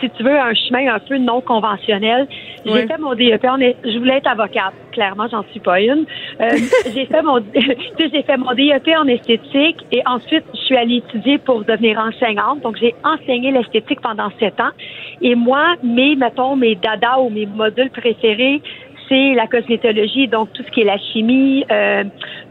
si 0.00 0.10
tu 0.10 0.22
veux, 0.22 0.38
un 0.38 0.54
chemin 0.54 0.94
un 0.94 0.98
peu 0.98 1.16
non 1.18 1.40
conventionnel. 1.40 2.26
J'ai 2.64 2.72
Ouais. 2.72 2.86
fait 2.86 2.98
mon 2.98 3.14
DEP. 3.14 3.44
En, 3.44 3.60
est- 3.60 3.76
je 3.84 3.98
voulais 3.98 4.16
être 4.16 4.26
avocate. 4.28 4.72
Clairement, 4.92 5.26
j'en 5.30 5.42
suis 5.50 5.60
pas 5.60 5.80
une. 5.80 6.04
Euh, 6.40 6.48
j'ai 6.94 7.06
fait 7.06 7.22
mon, 7.22 7.38
j'ai 7.54 8.22
fait 8.22 8.36
mon 8.36 8.52
DEP 8.54 8.88
en 8.96 9.06
esthétique 9.06 9.78
et 9.92 10.02
ensuite, 10.06 10.44
je 10.54 10.58
suis 10.60 10.76
allée 10.76 10.96
étudier 10.96 11.38
pour 11.38 11.64
devenir 11.64 11.98
enseignante. 11.98 12.60
Donc, 12.62 12.76
j'ai 12.78 12.94
enseigné 13.04 13.50
l'esthétique 13.50 14.00
pendant 14.00 14.30
sept 14.40 14.60
ans. 14.60 14.70
Et 15.20 15.34
moi, 15.34 15.74
mes, 15.82 16.16
mettons, 16.16 16.56
mes 16.56 16.74
dada 16.74 17.18
ou 17.20 17.30
mes 17.30 17.46
modules 17.46 17.90
préférés, 17.90 18.60
c'est 19.06 19.34
la 19.34 19.46
cosmétologie, 19.46 20.28
donc 20.28 20.50
tout 20.54 20.62
ce 20.62 20.70
qui 20.70 20.80
est 20.80 20.84
la 20.84 20.96
chimie, 20.96 21.62
euh, 21.70 22.04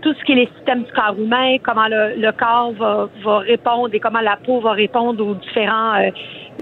tout 0.04 0.14
ce 0.14 0.24
qui 0.24 0.34
est 0.34 0.36
les 0.36 0.50
systèmes 0.56 0.84
du 0.84 0.92
corps 0.92 1.16
humain, 1.18 1.58
comment 1.64 1.88
le, 1.90 2.14
le 2.22 2.32
corps 2.32 2.74
va, 2.74 3.10
va 3.24 3.38
répondre 3.40 3.90
et 3.92 4.00
comment 4.00 4.20
la 4.22 4.36
peau 4.36 4.60
va 4.60 4.74
répondre 4.74 5.26
aux 5.26 5.34
différents, 5.34 5.96
euh, 5.96 6.12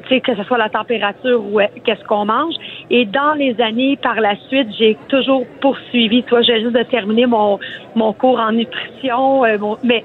que 0.09 0.35
ce 0.35 0.43
soit 0.43 0.57
la 0.57 0.69
température 0.69 1.41
ou 1.45 1.59
euh, 1.59 1.67
qu'est-ce 1.83 2.03
qu'on 2.03 2.25
mange. 2.25 2.55
Et 2.89 3.05
dans 3.05 3.33
les 3.33 3.59
années 3.61 3.97
par 3.97 4.19
la 4.19 4.35
suite, 4.47 4.67
j'ai 4.77 4.97
toujours 5.07 5.45
poursuivi. 5.61 6.23
Toi, 6.23 6.41
j'ai 6.41 6.59
juste 6.61 6.75
de 6.75 6.83
terminer 6.83 7.25
mon, 7.25 7.59
mon 7.95 8.11
cours 8.13 8.39
en 8.39 8.51
nutrition, 8.51 9.45
euh, 9.45 9.57
mon- 9.57 9.77
mais 9.83 10.03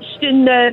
je 0.00 0.06
suis 0.18 0.26
une 0.28 0.48
euh, 0.48 0.70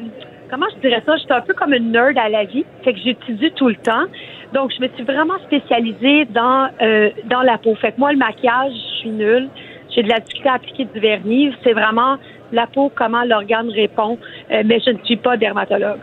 comment 0.50 0.68
je 0.76 0.88
dirais 0.88 1.02
ça, 1.06 1.16
je 1.16 1.24
suis 1.24 1.34
un 1.34 1.42
peu 1.42 1.54
comme 1.54 1.74
une 1.74 1.92
nerd 1.92 2.18
à 2.18 2.30
la 2.30 2.44
vie, 2.46 2.66
fait 2.84 2.94
que 2.94 3.00
j'étudie 3.00 3.52
tout 3.52 3.70
le 3.70 3.76
temps. 3.76 4.06
Donc 4.54 4.72
je 4.76 4.82
me 4.82 4.88
suis 4.90 5.04
vraiment 5.04 5.38
spécialisée 5.46 6.26
dans 6.26 6.70
euh, 6.82 7.10
dans 7.26 7.42
la 7.42 7.58
peau. 7.58 7.76
Fait 7.76 7.92
que 7.92 8.00
moi 8.00 8.12
le 8.12 8.18
maquillage, 8.18 8.72
je 8.74 8.96
suis 9.00 9.10
nulle. 9.10 9.50
J'ai 9.94 10.04
de 10.04 10.10
la 10.10 10.20
difficulté 10.20 10.50
à 10.50 10.54
appliquer 10.56 10.86
du 10.86 11.00
vernis, 11.00 11.54
c'est 11.64 11.72
vraiment 11.72 12.18
la 12.52 12.68
peau 12.68 12.92
comment 12.94 13.24
l'organe 13.24 13.70
répond, 13.70 14.18
euh, 14.52 14.62
mais 14.66 14.80
je 14.86 14.92
ne 14.92 14.98
suis 15.06 15.16
pas 15.16 15.38
dermatologue. 15.38 16.00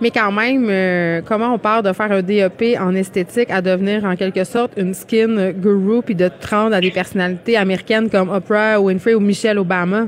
Mais 0.00 0.10
quand 0.10 0.32
même, 0.32 0.68
euh, 0.70 1.20
comment 1.26 1.54
on 1.54 1.58
part 1.58 1.82
de 1.82 1.92
faire 1.92 2.12
un 2.12 2.22
DEP 2.22 2.78
en 2.80 2.94
esthétique 2.94 3.50
à 3.50 3.60
devenir 3.60 4.04
en 4.04 4.16
quelque 4.16 4.44
sorte 4.44 4.72
une 4.76 4.94
skin 4.94 5.52
guru 5.52 6.02
puis 6.02 6.14
de 6.14 6.28
te 6.28 6.54
à 6.54 6.80
des 6.80 6.90
personnalités 6.90 7.56
américaines 7.56 8.08
comme 8.08 8.30
Oprah 8.30 8.80
Winfrey 8.80 9.14
ou 9.14 9.20
Michelle 9.20 9.58
Obama? 9.58 10.06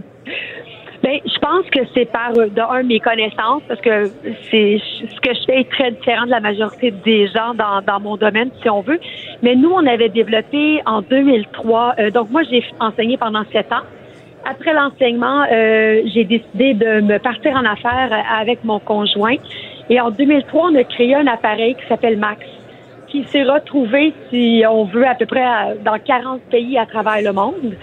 Ben, 1.02 1.18
je 1.24 1.38
pense 1.38 1.64
que 1.70 1.80
c'est 1.94 2.04
par 2.04 2.30
euh, 2.36 2.48
de 2.48 2.86
mes 2.86 3.00
connaissances 3.00 3.62
parce 3.66 3.80
que 3.80 4.10
c'est 4.50 4.78
ce 4.80 5.20
que 5.20 5.34
je 5.34 5.44
fais 5.46 5.60
est 5.60 5.70
très 5.70 5.90
différent 5.92 6.26
de 6.26 6.30
la 6.30 6.40
majorité 6.40 6.90
des 6.90 7.26
gens 7.28 7.54
dans, 7.54 7.80
dans 7.80 8.00
mon 8.00 8.16
domaine 8.16 8.50
si 8.62 8.68
on 8.68 8.82
veut. 8.82 9.00
Mais 9.42 9.56
nous 9.56 9.70
on 9.70 9.86
avait 9.86 10.10
développé 10.10 10.82
en 10.84 11.00
2003. 11.00 11.94
euh, 11.98 12.10
donc 12.10 12.30
moi 12.30 12.42
j'ai 12.50 12.62
enseigné 12.80 13.16
pendant 13.16 13.44
sept 13.50 13.72
ans. 13.72 13.84
Après 14.44 14.72
l'enseignement, 14.72 15.44
euh, 15.52 16.00
j'ai 16.14 16.24
décidé 16.24 16.74
de 16.74 17.00
me 17.02 17.18
partir 17.18 17.52
en 17.52 17.64
affaires 17.64 18.10
euh, 18.12 18.40
avec 18.42 18.64
mon 18.64 18.78
conjoint. 18.80 19.36
Et 19.90 20.00
en 20.00 20.10
2003, 20.10 20.70
on 20.70 20.74
a 20.76 20.84
créé 20.84 21.14
un 21.14 21.26
appareil 21.26 21.74
qui 21.74 21.86
s'appelle 21.88 22.16
Max, 22.18 22.40
qui 23.08 23.24
s'est 23.24 23.42
retrouvé, 23.42 24.14
si 24.30 24.62
on 24.68 24.84
veut, 24.84 25.06
à 25.06 25.14
peu 25.14 25.26
près 25.26 25.42
à- 25.44 25.74
dans 25.84 25.98
40 25.98 26.40
pays 26.50 26.78
à 26.78 26.86
travers 26.86 27.20
le 27.22 27.32
monde. 27.32 27.74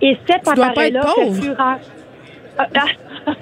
Et 0.00 0.16
cet 0.28 0.46
appareil-là, 0.46 1.00
ah. 1.58 1.76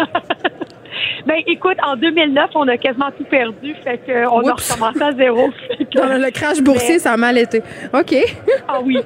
ben 1.26 1.36
écoute, 1.46 1.76
en 1.86 1.96
2009, 1.96 2.50
on 2.54 2.68
a 2.68 2.76
quasiment 2.76 3.10
tout 3.16 3.24
perdu, 3.24 3.74
fait 3.84 3.98
que 3.98 4.26
on 4.28 4.40
a 4.48 4.52
recommencé 4.54 5.02
à 5.02 5.12
zéro. 5.12 5.50
Que- 5.78 6.24
le 6.24 6.30
crash 6.30 6.60
boursier, 6.62 6.94
Mais- 6.94 6.98
ça 7.00 7.12
a 7.12 7.16
mal 7.16 7.36
été. 7.38 7.62
OK. 7.92 8.14
ah 8.68 8.78
oui. 8.82 8.98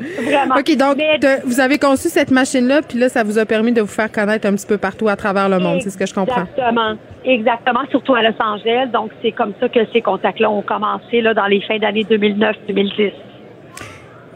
Vraiment. 0.00 0.56
OK, 0.58 0.76
donc, 0.76 0.96
Mais- 0.96 1.18
vous 1.44 1.60
avez 1.60 1.78
conçu 1.78 2.08
cette 2.08 2.30
machine-là, 2.30 2.82
puis 2.82 2.98
là, 2.98 3.08
ça 3.08 3.22
vous 3.22 3.38
a 3.38 3.44
permis 3.46 3.72
de 3.72 3.80
vous 3.80 3.86
faire 3.86 4.10
connaître 4.10 4.46
un 4.46 4.52
petit 4.54 4.66
peu 4.66 4.76
partout 4.78 5.08
à 5.08 5.16
travers 5.16 5.48
le 5.48 5.58
monde. 5.58 5.80
C'est 5.82 5.90
ce 5.90 5.98
que 5.98 6.06
je 6.06 6.14
comprends. 6.14 6.42
Exactement. 6.42 6.94
Exactement, 7.24 7.80
surtout 7.90 8.14
à 8.14 8.22
Los 8.22 8.34
Angeles. 8.40 8.88
Donc, 8.92 9.10
c'est 9.22 9.32
comme 9.32 9.52
ça 9.60 9.68
que 9.68 9.80
ces 9.92 10.02
contacts-là 10.02 10.50
ont 10.50 10.62
commencé 10.62 11.20
là, 11.20 11.32
dans 11.32 11.46
les 11.46 11.60
fins 11.62 11.78
d'année 11.78 12.04
2009-2010. 12.04 13.12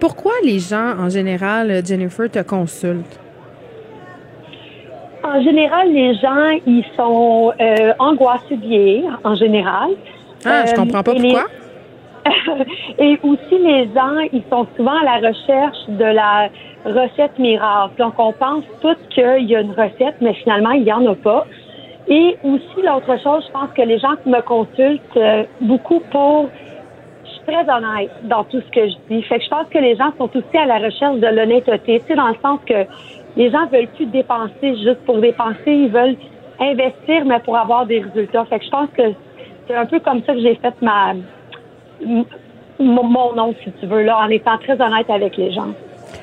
Pourquoi 0.00 0.32
les 0.44 0.58
gens, 0.60 0.94
en 0.98 1.08
général, 1.08 1.70
euh, 1.70 1.80
Jennifer, 1.84 2.30
te 2.30 2.38
consultent? 2.42 3.18
En 5.24 5.42
général, 5.42 5.92
les 5.92 6.14
gens, 6.14 6.58
ils 6.66 6.84
sont 6.96 7.52
euh, 7.60 7.92
angoissés 7.98 8.56
de 8.56 8.60
vieillir, 8.66 9.18
en 9.24 9.34
général. 9.34 9.90
Ah, 10.44 10.64
je 10.66 10.72
Euh, 10.72 10.74
comprends 10.76 11.02
pas 11.02 11.12
les- 11.14 11.20
pourquoi. 11.20 11.44
et 12.98 13.18
aussi, 13.22 13.58
les 13.58 13.86
gens, 13.94 14.18
ils 14.32 14.42
sont 14.50 14.66
souvent 14.76 14.96
à 14.96 15.04
la 15.04 15.28
recherche 15.28 15.78
de 15.88 16.04
la 16.04 16.48
recette 16.84 17.38
miracle. 17.38 17.94
Donc, 17.98 18.14
on 18.18 18.32
pense 18.32 18.64
tous 18.80 18.96
qu'il 19.10 19.44
y 19.44 19.56
a 19.56 19.60
une 19.60 19.72
recette, 19.72 20.16
mais 20.20 20.34
finalement, 20.34 20.72
il 20.72 20.84
n'y 20.84 20.92
en 20.92 21.06
a 21.06 21.14
pas. 21.14 21.46
Et 22.08 22.38
aussi, 22.42 22.82
l'autre 22.82 23.20
chose, 23.22 23.44
je 23.46 23.52
pense 23.52 23.70
que 23.74 23.82
les 23.82 23.98
gens 23.98 24.16
qui 24.22 24.30
me 24.30 24.40
consultent 24.40 25.16
euh, 25.16 25.44
beaucoup 25.60 26.00
pour... 26.10 26.48
Je 27.24 27.30
suis 27.30 27.40
très 27.42 27.68
honnête 27.70 28.10
dans 28.24 28.44
tout 28.44 28.60
ce 28.60 28.70
que 28.70 28.88
je 28.88 28.94
dis. 29.10 29.22
Fait 29.24 29.38
que 29.38 29.44
je 29.44 29.50
pense 29.50 29.68
que 29.68 29.78
les 29.78 29.96
gens 29.96 30.10
sont 30.16 30.30
aussi 30.34 30.56
à 30.56 30.64
la 30.64 30.78
recherche 30.78 31.18
de 31.18 31.26
l'honnêteté. 31.26 32.00
Tu 32.00 32.06
sais, 32.06 32.14
dans 32.14 32.28
le 32.28 32.36
sens 32.42 32.58
que 32.66 32.86
les 33.36 33.50
gens 33.50 33.66
veulent 33.66 33.88
plus 33.88 34.06
dépenser 34.06 34.76
juste 34.76 35.04
pour 35.04 35.18
dépenser. 35.18 35.66
Ils 35.66 35.90
veulent 35.90 36.16
investir, 36.58 37.26
mais 37.26 37.38
pour 37.40 37.58
avoir 37.58 37.84
des 37.84 38.00
résultats. 38.00 38.46
Fait 38.46 38.58
que 38.58 38.64
je 38.64 38.70
pense 38.70 38.88
que 38.96 39.02
c'est 39.66 39.76
un 39.76 39.84
peu 39.84 40.00
comme 40.00 40.22
ça 40.24 40.32
que 40.32 40.40
j'ai 40.40 40.54
fait 40.54 40.74
ma 40.80 41.12
mon 42.78 43.34
nom, 43.34 43.54
si 43.64 43.70
tu 43.80 43.86
veux, 43.86 44.02
là, 44.02 44.18
en 44.18 44.28
étant 44.28 44.58
très 44.58 44.80
honnête 44.80 45.08
avec 45.08 45.36
les 45.36 45.52
gens. 45.52 45.74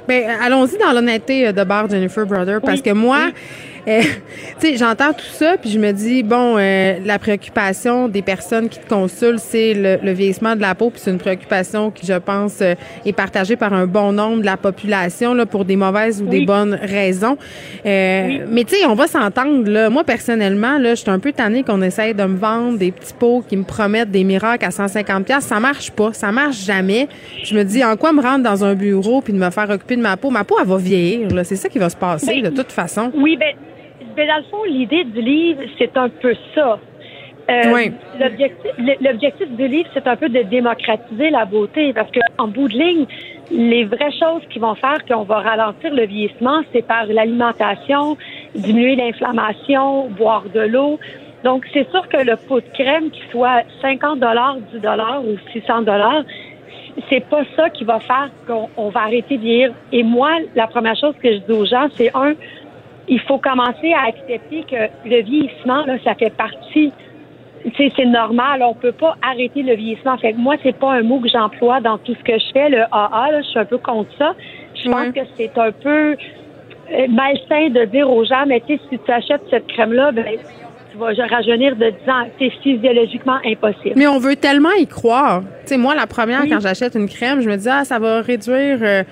Ben, 0.08 0.24
allons-y 0.42 0.78
dans 0.78 0.94
l'honnêteté 0.94 1.48
euh, 1.48 1.52
de 1.52 1.64
bar 1.64 1.90
Jennifer 1.90 2.26
Brother, 2.26 2.62
parce 2.62 2.82
que 2.82 2.92
moi, 2.92 3.30
euh, 3.88 4.02
tu 4.60 4.68
sais, 4.68 4.78
j'entends 4.78 5.14
tout 5.14 5.26
ça, 5.34 5.56
puis 5.58 5.70
je 5.70 5.80
me 5.80 5.92
dis, 5.92 6.24
bon, 6.24 6.56
euh, 6.58 6.96
la 7.06 7.20
préoccupation 7.20 8.08
des 8.08 8.22
personnes 8.22 8.70
qui 8.70 8.80
te 8.80 8.88
consultent, 8.88 9.40
c'est 9.40 9.74
le, 9.74 9.98
le 10.04 10.12
vieillissement 10.12 10.56
de 10.56 10.62
la 10.62 10.76
peau, 10.76 10.90
puis 10.90 11.00
c'est 11.04 11.12
une 11.12 11.18
préoccupation 11.18 11.92
qui, 11.92 12.06
je 12.06 12.14
pense, 12.18 12.62
euh, 12.62 12.76
est 13.06 13.14
partagée 13.14 13.56
par 13.56 13.74
un 13.74 13.86
bon 13.88 14.12
nombre 14.12 14.42
de 14.42 14.46
la 14.46 14.58
population, 14.58 15.34
là, 15.34 15.46
pour 15.46 15.66
des 15.66 15.76
mauvaises 15.76 16.22
ou 16.22 16.26
des 16.26 16.40
Oui. 16.40 16.46
bonnes 16.46 16.74
raisons. 16.82 17.38
Euh, 17.86 18.46
Mais 18.50 18.64
tu 18.64 18.76
sais, 18.76 18.86
on 18.86 18.96
va 18.96 19.08
s'entendre, 19.08 19.70
là. 19.70 19.90
Moi, 19.90 20.04
personnellement, 20.04 20.78
là, 20.78 20.96
je 20.96 21.02
suis 21.02 21.10
un 21.12 21.20
peu 21.20 21.32
tannée 21.32 21.64
qu'on 21.64 21.82
essaye 21.82 22.14
de 22.14 22.24
me 22.24 22.38
vendre 22.38 22.78
des 22.78 22.92
petits 22.92 23.14
pots 23.14 23.44
qui 23.48 23.58
me 23.58 23.64
promettent 23.64 24.12
des 24.12 24.24
miracles 24.24 24.66
à 24.66 24.72
150 24.72 25.26
pièces. 25.26 25.46
Ça 25.46 25.60
marche 25.60 25.92
pas, 25.92 26.14
ça 26.14 26.32
marche 26.32 26.64
jamais. 26.66 27.08
Je 27.44 27.56
me 27.56 27.64
dis, 27.64 27.84
en 27.84 27.96
quoi 27.98 28.14
me 28.14 28.22
rendre 28.22 28.44
dans 28.44 28.64
un 28.64 28.74
bureau 28.76 29.22
puis 29.22 29.34
de 29.34 29.38
me 29.38 29.50
faire 29.50 29.70
occuper 29.70 29.96
de 29.96 30.02
ma 30.02 30.18
peau? 30.18 30.30
Ma 30.30 30.44
peau, 30.44 30.56
elle 30.62 30.68
va 30.68 30.78
vieillir, 30.78 31.30
là. 31.30 31.44
C'est 31.44 31.56
ça 31.56 31.70
qui 31.70 31.80
va 31.80 31.90
se 31.90 31.96
passer, 31.96 32.42
Ben, 32.42 32.52
de 32.52 32.56
toute 32.56 32.72
façon. 32.72 33.12
Oui, 33.16 33.38
ben, 33.38 33.54
ben 34.16 34.28
dans 34.28 34.38
le 34.38 34.44
fond, 34.44 34.64
l'idée 34.66 35.04
du 35.04 35.22
livre, 35.22 35.62
c'est 35.78 35.96
un 35.98 36.10
peu 36.10 36.36
ça. 36.54 36.80
Euh, 37.50 37.74
Oui. 37.74 37.92
L'objectif 39.02 39.50
du 39.52 39.68
livre, 39.68 39.90
c'est 39.94 40.08
un 40.08 40.16
peu 40.16 40.30
de 40.30 40.42
démocratiser 40.42 41.30
la 41.30 41.46
beauté 41.46 41.94
parce 41.94 42.10
que 42.10 42.20
en 42.38 42.48
bout 42.48 42.68
de 42.68 42.74
ligne, 42.74 43.06
les 43.52 43.84
vraies 43.86 44.12
choses 44.20 44.42
qui 44.50 44.58
vont 44.58 44.76
faire 44.76 45.06
qu'on 45.08 45.24
va 45.24 45.40
ralentir 45.40 45.94
le 45.94 46.06
vieillissement, 46.06 46.62
c'est 46.74 46.82
par 46.82 47.06
l'alimentation, 47.06 48.18
diminuer 48.56 48.96
l'inflammation, 48.96 50.10
boire 50.10 50.46
de 50.54 50.62
l'eau. 50.62 51.00
Donc, 51.44 51.66
c'est 51.72 51.88
sûr 51.92 52.08
que 52.10 52.18
le 52.18 52.36
pot 52.38 52.60
de 52.60 52.70
crème, 52.74 53.12
qui 53.12 53.22
soit 53.30 53.62
50 53.82 54.20
dollars, 54.20 54.58
10 54.74 54.80
dollars 54.80 55.22
ou 55.24 55.38
600 55.54 55.84
dollars, 55.84 56.24
c'est 57.10 57.24
pas 57.30 57.44
ça 57.56 57.70
qui 57.70 57.84
va 57.84 58.00
faire 58.00 58.30
qu'on 58.48 58.70
on 58.78 58.90
va 58.90 59.02
arrêter 59.02 59.38
de 59.38 59.42
vieillir. 59.42 59.74
Et 59.92 60.02
moi, 60.02 60.32
la 60.56 60.66
première 60.66 60.98
chose 60.98 61.14
que 61.22 61.32
je 61.32 61.38
dis 61.38 61.52
aux 61.52 61.66
gens, 61.66 61.88
c'est 61.94 62.10
un, 62.16 62.34
il 63.08 63.20
faut 63.22 63.38
commencer 63.38 63.94
à 63.94 64.08
accepter 64.08 64.64
que 64.70 65.10
le 65.10 65.22
vieillissement, 65.22 65.86
là, 65.86 65.96
ça 66.04 66.16
fait 66.16 66.34
partie. 66.36 66.92
C'est 67.78 68.06
normal. 68.06 68.62
On 68.64 68.76
peut 68.76 68.92
pas 68.92 69.16
arrêter 69.28 69.64
le 69.64 69.76
vieillissement. 69.76 70.18
Fait 70.18 70.34
que 70.34 70.38
moi, 70.38 70.56
c'est 70.62 70.76
pas 70.78 70.94
un 70.94 71.02
mot 71.02 71.20
que 71.20 71.30
j'emploie 71.30 71.82
dans 71.82 71.98
tout 71.98 72.14
ce 72.14 72.24
que 72.24 72.38
je 72.38 72.46
fais. 72.54 72.70
Le 72.70 72.82
AA, 72.92 73.32
là, 73.32 73.42
je 73.42 73.48
suis 73.48 73.60
un 73.60 73.66
peu 73.66 73.80
contre 73.80 74.10
ça. 74.20 74.34
Je 74.76 74.88
Ouais. 74.90 74.94
pense 74.94 75.14
que 75.16 75.22
c'est 75.36 75.58
un 75.58 75.72
peu 75.72 76.12
euh, 76.94 77.08
malsain 77.10 77.70
de 77.70 77.86
dire 77.86 78.08
aux 78.12 78.24
gens, 78.24 78.46
mais 78.46 78.62
tu 78.68 78.76
sais, 78.76 78.82
si 78.92 79.00
tu 79.00 79.12
achètes 79.12 79.42
cette 79.50 79.66
crème-là, 79.68 80.12
ben, 80.12 80.24
tu 80.92 80.98
vas 81.00 81.08
rajeunir 81.28 81.76
de 81.76 81.90
10 81.90 82.10
ans. 82.12 82.28
C'est 82.38 82.52
physiologiquement 82.62 83.38
impossible. 83.44 83.94
Mais 83.96 84.06
on 84.06 84.20
veut 84.20 84.36
tellement 84.36 84.72
y 84.78 84.86
croire. 84.86 85.42
Tu 85.42 85.70
sais, 85.70 85.78
moi, 85.78 85.96
la 85.96 86.06
première, 86.06 86.42
Oui. 86.44 86.50
quand 86.50 86.60
j'achète 86.60 86.94
une 86.94 87.10
crème, 87.10 87.42
je 87.42 87.50
me 87.50 87.56
dis, 87.58 87.68
ah, 87.68 87.84
ça 87.84 87.98
va 87.98 88.22
réduire 88.22 88.78
euh, 88.84 89.04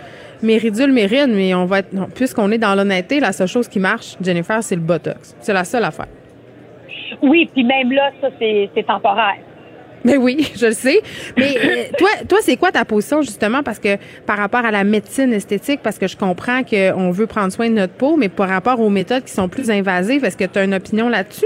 mes 0.43 0.57
rides, 0.57 1.29
mais 1.29 1.53
on 1.53 1.65
va 1.65 1.79
être, 1.79 1.89
puisqu'on 2.13 2.51
est 2.51 2.57
dans 2.57 2.75
l'honnêteté, 2.75 3.19
la 3.19 3.31
seule 3.31 3.47
chose 3.47 3.67
qui 3.67 3.79
marche, 3.79 4.15
Jennifer, 4.21 4.61
c'est 4.61 4.75
le 4.75 4.81
Botox. 4.81 5.35
C'est 5.39 5.53
la 5.53 5.63
seule 5.63 5.83
affaire. 5.83 6.07
Oui, 7.21 7.49
puis 7.53 7.63
même 7.63 7.91
là, 7.91 8.11
ça, 8.21 8.27
c'est 8.39 8.69
c'est 8.75 8.83
temporaire. 8.83 9.37
Mais 10.03 10.17
oui, 10.17 10.51
je 10.55 10.67
le 10.67 10.73
sais. 10.73 11.01
Mais 11.37 11.55
euh, 11.57 11.83
toi, 11.97 12.09
toi, 12.27 12.39
c'est 12.41 12.57
quoi 12.57 12.71
ta 12.71 12.85
position 12.85 13.21
justement? 13.21 13.63
Parce 13.63 13.79
que 13.79 13.97
par 14.25 14.37
rapport 14.37 14.65
à 14.65 14.71
la 14.71 14.83
médecine 14.83 15.33
esthétique, 15.33 15.79
parce 15.81 15.97
que 15.97 16.07
je 16.07 16.17
comprends 16.17 16.63
qu'on 16.63 17.11
veut 17.11 17.27
prendre 17.27 17.51
soin 17.51 17.69
de 17.69 17.75
notre 17.75 17.93
peau, 17.93 18.17
mais 18.17 18.29
par 18.29 18.49
rapport 18.49 18.79
aux 18.79 18.89
méthodes 18.89 19.23
qui 19.23 19.31
sont 19.31 19.47
plus 19.47 19.71
invasives, 19.71 20.25
est-ce 20.25 20.37
que 20.37 20.45
tu 20.45 20.59
as 20.59 20.63
une 20.63 20.73
opinion 20.73 21.09
là-dessus? 21.09 21.45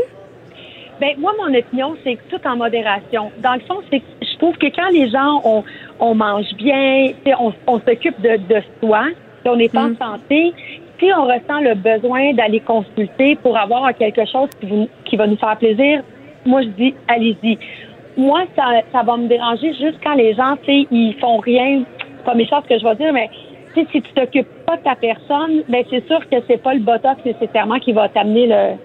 Ben 1.00 1.10
moi, 1.20 1.32
mon 1.38 1.56
opinion, 1.56 1.96
c'est 2.04 2.18
tout 2.30 2.40
en 2.48 2.56
modération. 2.56 3.32
Dans 3.44 3.54
le 3.54 3.60
fond, 3.62 3.82
c'est 3.92 4.00
que 4.00 4.06
je 4.22 4.38
trouve 4.38 4.58
que 4.58 4.66
quand 4.76 4.90
les 4.92 5.10
gens 5.10 5.42
on, 5.44 5.64
on 6.00 6.16
mange 6.16 6.54
bien, 6.58 7.08
on, 7.40 7.54
on 7.68 7.80
s'occupe 7.80 8.20
de, 8.22 8.38
de 8.54 8.62
soi, 8.82 9.06
si 9.44 9.50
on 9.50 9.58
est 9.60 9.76
en 9.76 9.96
santé, 9.96 10.54
si 11.00 11.06
on 11.16 11.24
ressent 11.24 11.60
le 11.62 11.76
besoin 11.76 12.34
d'aller 12.34 12.60
consulter 12.60 13.36
pour 13.36 13.58
avoir 13.58 13.94
quelque 13.96 14.26
chose 14.26 14.50
qui, 14.60 14.68
vous- 14.68 14.90
qui 15.06 15.16
va 15.16 15.28
nous 15.28 15.38
faire 15.38 15.58
plaisir, 15.58 16.02
moi 16.46 16.62
je 16.64 16.68
dis 16.70 16.94
allez-y. 17.08 17.58
Moi, 18.20 18.46
ça, 18.56 18.64
ça 18.92 19.04
va 19.04 19.16
me 19.16 19.28
déranger 19.28 19.74
juste 19.74 20.00
quand 20.04 20.16
les 20.16 20.34
gens, 20.34 20.56
tu 20.64 20.72
sais, 20.72 20.88
ils 20.90 21.16
font 21.22 21.38
rien. 21.38 21.84
C'est 22.18 22.26
pas 22.26 22.34
méchant 22.34 22.64
ce 22.64 22.68
que 22.74 22.80
je 22.80 22.84
vais 22.84 22.96
dire, 22.96 23.14
mais 23.14 23.30
si 23.76 23.86
tu 23.86 24.02
t'occupes 24.16 24.48
pas 24.66 24.76
de 24.78 24.82
ta 24.82 24.96
personne, 24.96 25.62
ben 25.70 25.84
c'est 25.90 26.04
sûr 26.08 26.28
que 26.28 26.38
c'est 26.48 26.58
pas 26.64 26.74
le 26.74 26.80
botox 26.80 27.24
nécessairement 27.24 27.78
qui 27.78 27.92
va 27.94 28.10
t'amener 28.10 28.48
le 28.48 28.76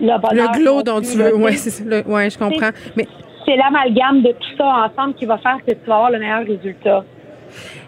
le 0.00 0.12
le 0.12 0.58
glow 0.58 0.82
dont 0.84 1.00
tu 1.00 1.16
veux. 1.18 1.30
sais. 1.56 1.82
Ouais, 2.06 2.30
je 2.30 2.38
comprends. 2.38 2.70
Mais 2.96 3.06
c'est 3.46 3.56
l'amalgame 3.56 4.22
de 4.22 4.32
tout 4.32 4.56
ça 4.58 4.88
ensemble 4.90 5.14
qui 5.14 5.24
va 5.24 5.38
faire 5.38 5.58
que 5.66 5.72
tu 5.72 5.80
vas 5.86 5.94
avoir 5.94 6.10
le 6.10 6.18
meilleur 6.18 6.44
résultat. 6.46 7.04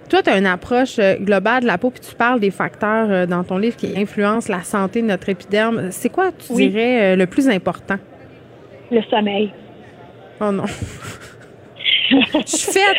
toi, 0.09 0.23
tu 0.23 0.31
as 0.31 0.39
une 0.39 0.47
approche 0.47 0.99
euh, 0.99 1.17
globale 1.17 1.63
de 1.63 1.67
la 1.67 1.77
peau, 1.79 1.91
puis 1.91 2.01
tu 2.01 2.15
parles 2.15 2.41
des 2.41 2.51
facteurs 2.51 3.11
euh, 3.11 3.27
dans 3.27 3.45
ton 3.45 3.59
livre 3.59 3.77
qui 3.77 3.93
influencent 3.99 4.51
la 4.53 4.63
santé 4.63 5.03
de 5.03 5.07
notre 5.07 5.29
épiderme. 5.29 5.91
C'est 5.91 6.09
quoi, 6.11 6.31
tu 6.33 6.53
Oui. 6.53 6.69
dirais, 6.69 7.13
euh, 7.13 7.17
le 7.17 7.27
plus 7.27 7.49
important? 7.49 7.97
Le 8.91 9.03
sommeil. 9.03 9.51
Oh 10.41 10.51
non. 10.53 10.65
Je 12.11 12.17
suis 12.47 12.73
faite. 12.73 12.97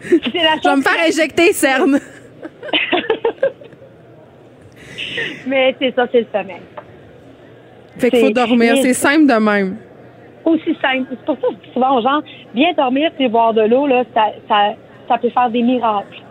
La 0.34 0.56
Je 0.62 0.68
vais 0.68 0.76
me 0.76 0.82
faire 0.82 1.06
injecter 1.06 1.52
cerne. 1.52 1.98
Mais 5.46 5.74
c'est 5.80 5.94
ça, 5.94 6.06
c'est 6.12 6.20
le 6.20 6.26
sommeil. 6.32 6.60
Fait 7.98 8.10
qu'il 8.10 8.20
faut 8.20 8.30
dormir. 8.30 8.76
C'est 8.82 8.92
simple 8.94 9.26
de 9.26 9.34
même. 9.38 9.76
Aussi 10.48 10.74
simple. 10.80 11.06
C'est 11.10 11.24
pour 11.26 11.36
ça 11.40 11.48
que 11.48 11.72
souvent 11.74 11.98
aux 11.98 12.02
gens, 12.02 12.20
bien 12.54 12.72
dormir 12.76 13.10
et 13.18 13.28
boire 13.28 13.52
de 13.54 13.62
l'eau, 13.62 13.86
là, 13.86 14.02
ça, 14.14 14.26
ça, 14.48 14.74
ça 15.08 15.18
peut 15.18 15.30
faire 15.30 15.50
des 15.50 15.62
miracles. 15.62 16.22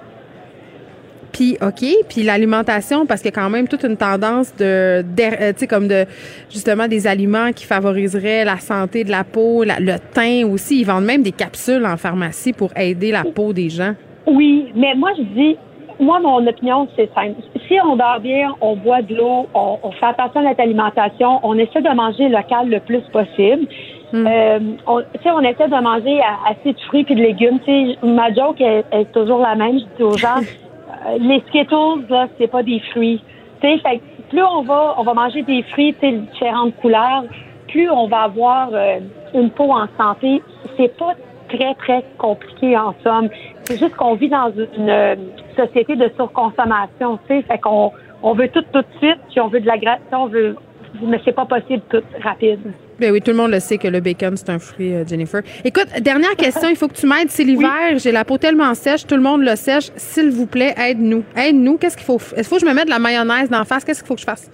Puis, 1.33 1.55
OK, 1.61 1.85
puis 2.09 2.23
l'alimentation, 2.23 3.05
parce 3.05 3.21
qu'il 3.21 3.29
y 3.31 3.37
a 3.37 3.39
quand 3.39 3.49
même 3.49 3.67
toute 3.67 3.83
une 3.83 3.97
tendance 3.97 4.55
de, 4.55 4.63
euh, 4.63 5.53
tu 5.53 5.59
sais, 5.59 5.67
comme 5.67 5.87
de, 5.87 6.05
justement, 6.49 6.87
des 6.87 7.05
aliments 7.05 7.51
qui 7.53 7.65
favoriseraient 7.65 8.43
la 8.43 8.57
santé 8.57 9.03
de 9.03 9.11
la 9.11 9.23
peau, 9.23 9.63
la- 9.63 9.79
le 9.79 9.95
teint 10.13 10.47
aussi. 10.51 10.79
Ils 10.81 10.85
vendent 10.85 11.05
même 11.05 11.21
des 11.21 11.33
capsules 11.33 11.85
en 11.85 11.95
pharmacie 11.97 12.53
pour 12.53 12.71
aider 12.75 13.11
la 13.11 13.23
peau 13.23 13.53
des 13.53 13.69
gens. 13.69 13.93
Oui, 14.25 14.71
mais 14.75 14.95
moi, 14.95 15.11
je 15.15 15.21
dis, 15.23 15.57
moi, 15.99 16.19
mon 16.19 16.45
opinion, 16.47 16.87
c'est 16.95 17.09
simple. 17.13 17.35
Si 17.67 17.75
on 17.85 17.95
dort 17.97 18.19
bien, 18.19 18.55
on 18.61 18.75
boit 18.75 19.01
de 19.03 19.13
l'eau, 19.15 19.45
on, 19.53 19.77
on 19.83 19.91
fait 19.91 20.05
attention 20.07 20.39
à 20.39 20.43
notre 20.43 20.61
alimentation, 20.61 21.39
on 21.43 21.55
essaie 21.57 21.81
de 21.81 21.93
manger 21.95 22.29
local 22.29 22.69
le 22.69 22.79
plus 22.79 23.01
possible. 23.11 23.67
Euh, 24.13 24.59
on, 24.85 25.01
tu 25.01 25.21
sais, 25.23 25.31
on 25.31 25.41
essaie 25.41 25.67
de 25.67 25.81
manger 25.81 26.21
assez 26.49 26.73
de 26.73 26.79
fruits 26.81 27.05
et 27.09 27.15
de 27.15 27.21
légumes. 27.21 27.59
Tu 27.65 27.93
sais, 27.93 27.97
ma 28.03 28.33
joke 28.33 28.61
est, 28.61 28.85
est 28.91 29.11
toujours 29.11 29.39
la 29.39 29.55
même. 29.55 29.79
Je 29.79 29.85
dis 29.97 30.03
aux 30.03 30.17
gens, 30.17 30.37
euh, 30.39 31.17
les 31.19 31.41
Skittles, 31.47 32.05
là, 32.09 32.27
c'est 32.37 32.47
pas 32.47 32.63
des 32.63 32.79
fruits. 32.91 33.21
Tu 33.61 33.67
sais, 33.67 33.77
fait 33.79 34.01
plus 34.29 34.43
on 34.43 34.61
va, 34.61 34.95
on 34.97 35.03
va 35.03 35.13
manger 35.13 35.41
des 35.43 35.63
fruits, 35.63 35.93
tu 35.93 35.99
sais, 36.01 36.11
de 36.11 36.17
différentes 36.31 36.75
couleurs, 36.77 37.23
plus 37.67 37.89
on 37.89 38.07
va 38.07 38.23
avoir 38.23 38.69
euh, 38.73 38.99
une 39.33 39.49
peau 39.51 39.71
en 39.71 39.87
santé. 39.97 40.41
C'est 40.77 40.95
pas 40.97 41.13
très, 41.49 41.73
très 41.75 42.03
compliqué 42.17 42.77
en 42.77 42.93
somme. 43.03 43.29
C'est 43.63 43.79
juste 43.79 43.95
qu'on 43.95 44.15
vit 44.15 44.29
dans 44.29 44.51
une 44.51 44.89
euh, 44.89 45.15
société 45.55 45.95
de 45.95 46.11
surconsommation, 46.15 47.19
tu 47.27 47.35
sais, 47.35 47.41
fait 47.43 47.57
qu'on 47.57 47.91
on 48.23 48.33
veut 48.33 48.49
tout 48.49 48.63
tout 48.73 48.81
de 48.81 48.97
suite, 48.99 49.19
puis 49.29 49.39
on 49.39 49.47
veut 49.47 49.59
de 49.59 49.67
la 49.67 49.75
on 50.13 50.27
veut 50.27 50.55
mais 51.01 51.19
c'est 51.23 51.35
pas 51.35 51.45
possible 51.45 51.81
tout 51.89 52.03
rapide. 52.21 52.59
Ben 52.99 53.11
oui, 53.11 53.21
tout 53.21 53.31
le 53.31 53.37
monde 53.37 53.51
le 53.51 53.59
sait 53.59 53.77
que 53.77 53.87
le 53.87 53.99
bacon, 53.99 54.35
c'est 54.35 54.49
un 54.49 54.59
fruit, 54.59 54.93
euh, 54.93 55.05
Jennifer. 55.05 55.41
Écoute, 55.63 55.87
dernière 56.01 56.35
question, 56.35 56.67
il 56.69 56.75
faut 56.75 56.87
que 56.87 56.95
tu 56.95 57.05
m'aides. 57.05 57.29
C'est 57.29 57.43
l'hiver, 57.43 57.97
j'ai 57.97 58.11
la 58.11 58.25
peau 58.25 58.37
tellement 58.37 58.73
sèche, 58.73 59.05
tout 59.05 59.15
le 59.15 59.21
monde 59.21 59.41
le 59.41 59.55
sèche. 59.55 59.91
S'il 59.95 60.31
vous 60.31 60.47
plaît, 60.47 60.73
aide-nous. 60.77 61.23
Aide-nous. 61.35 61.77
Qu'est-ce 61.77 61.95
qu'il 61.95 62.05
faut? 62.05 62.17
Est-ce 62.17 62.35
qu'il 62.35 62.43
faut 62.45 62.55
que 62.55 62.61
je 62.61 62.65
me 62.65 62.73
mette 62.73 62.85
de 62.85 62.91
la 62.91 62.99
mayonnaise 62.99 63.49
d'en 63.49 63.65
face? 63.65 63.83
Qu'est-ce 63.83 63.99
qu'il 64.01 64.07
faut 64.07 64.15
que 64.15 64.21
je 64.21 64.25
fasse? 64.25 64.49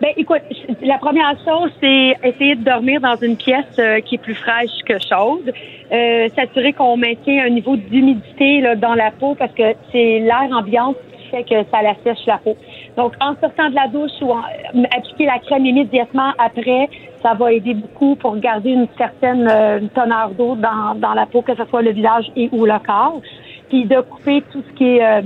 Ben, 0.00 0.10
écoute, 0.16 0.42
la 0.82 0.98
première 0.98 1.36
chose, 1.44 1.70
c'est 1.80 2.14
essayer 2.22 2.56
de 2.56 2.64
dormir 2.64 3.00
dans 3.00 3.16
une 3.16 3.36
pièce 3.36 3.64
euh, 3.78 4.00
qui 4.00 4.16
est 4.16 4.18
plus 4.18 4.34
fraîche 4.34 4.82
que 4.86 4.94
chaude. 4.98 5.52
Euh, 5.92 6.28
s'assurer 6.36 6.72
qu'on 6.72 6.96
maintient 6.96 7.46
un 7.46 7.50
niveau 7.50 7.76
d'humidité 7.76 8.60
là, 8.60 8.74
dans 8.74 8.94
la 8.94 9.10
peau 9.12 9.34
parce 9.34 9.52
que 9.52 9.62
c'est 9.92 10.18
l'air 10.18 10.48
ambiant 10.52 10.94
qui 11.18 11.28
fait 11.30 11.44
que 11.44 11.68
ça 11.70 11.82
la 11.82 11.94
sèche 12.02 12.26
la 12.26 12.38
peau. 12.38 12.56
Donc, 12.96 13.14
en 13.20 13.34
sortant 13.40 13.70
de 13.70 13.74
la 13.74 13.88
douche 13.88 14.12
ou 14.20 14.30
en, 14.30 14.42
appliquer 14.96 15.26
la 15.26 15.38
crème 15.38 15.66
immédiatement 15.66 16.32
après, 16.38 16.88
ça 17.22 17.34
va 17.34 17.52
aider 17.52 17.74
beaucoup 17.74 18.14
pour 18.16 18.36
garder 18.36 18.70
une 18.70 18.88
certaine 18.96 19.48
euh, 19.50 19.80
teneur 19.94 20.30
d'eau 20.30 20.54
dans, 20.54 20.94
dans 20.94 21.14
la 21.14 21.26
peau, 21.26 21.42
que 21.42 21.54
ce 21.54 21.64
soit 21.64 21.82
le 21.82 21.90
visage 21.90 22.30
et 22.36 22.48
ou 22.52 22.64
le 22.66 22.78
corps. 22.84 23.20
Puis 23.68 23.84
de 23.84 24.00
couper 24.00 24.42
tout 24.52 24.62
ce 24.62 24.72
qui 24.76 24.84
est 24.84 25.24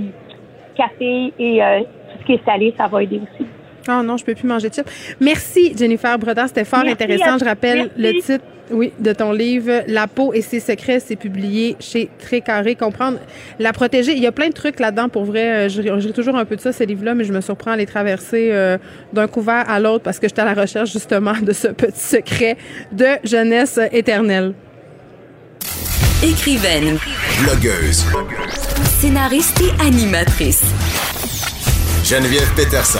café 0.75 1.33
et 1.37 1.61
tout 2.11 2.19
ce 2.21 2.25
qui 2.25 2.33
est 2.33 2.45
salé, 2.45 2.73
ça 2.77 2.87
va 2.87 3.03
aider 3.03 3.21
aussi. 3.21 3.45
Oh 3.89 4.03
non, 4.03 4.17
je 4.17 4.23
peux 4.25 4.35
plus 4.35 4.47
manger 4.47 4.69
de 4.69 4.75
chips. 4.75 4.87
Merci, 5.19 5.73
Jennifer 5.77 6.17
Breton. 6.19 6.45
C'était 6.47 6.65
fort 6.65 6.83
Merci 6.83 7.03
intéressant. 7.03 7.37
Je 7.39 7.45
rappelle 7.45 7.89
le 7.97 8.13
titre, 8.21 8.43
oui, 8.71 8.91
de 8.99 9.13
ton 9.13 9.31
livre, 9.31 9.83
La 9.87 10.05
peau 10.07 10.31
et 10.33 10.41
ses 10.41 10.59
secrets. 10.59 10.99
C'est 10.99 11.15
publié 11.15 11.75
chez 11.79 12.09
Très 12.19 12.41
Carré. 12.41 12.75
Comprendre, 12.75 13.17
la 13.57 13.73
protéger. 13.73 14.11
Il 14.13 14.19
y 14.19 14.27
a 14.27 14.31
plein 14.31 14.49
de 14.49 14.53
trucs 14.53 14.79
là-dedans. 14.79 15.09
Pour 15.09 15.25
vrai, 15.25 15.67
Euh, 15.67 15.69
j'ai 15.69 16.13
toujours 16.13 16.35
un 16.35 16.45
peu 16.45 16.55
de 16.55 16.61
ça, 16.61 16.71
ces 16.71 16.85
livres-là, 16.85 17.15
mais 17.15 17.23
je 17.23 17.33
me 17.33 17.41
surprends 17.41 17.71
à 17.71 17.77
les 17.77 17.85
traverser 17.87 18.49
euh, 18.51 18.77
d'un 19.11 19.27
couvert 19.27 19.67
à 19.69 19.79
l'autre 19.79 20.03
parce 20.03 20.19
que 20.19 20.27
j'étais 20.27 20.41
à 20.41 20.45
la 20.53 20.53
recherche, 20.61 20.91
justement, 20.91 21.33
de 21.41 21.51
ce 21.53 21.67
petit 21.69 21.99
secret 21.99 22.57
de 22.91 23.07
jeunesse 23.23 23.79
éternelle. 23.91 24.53
Écrivaine, 26.21 26.97
Blogueuse. 27.43 28.05
scénariste 28.99 29.61
et 29.61 29.81
animatrice. 29.81 30.63
Geneviève 32.03 32.51
Peterson. 32.55 32.99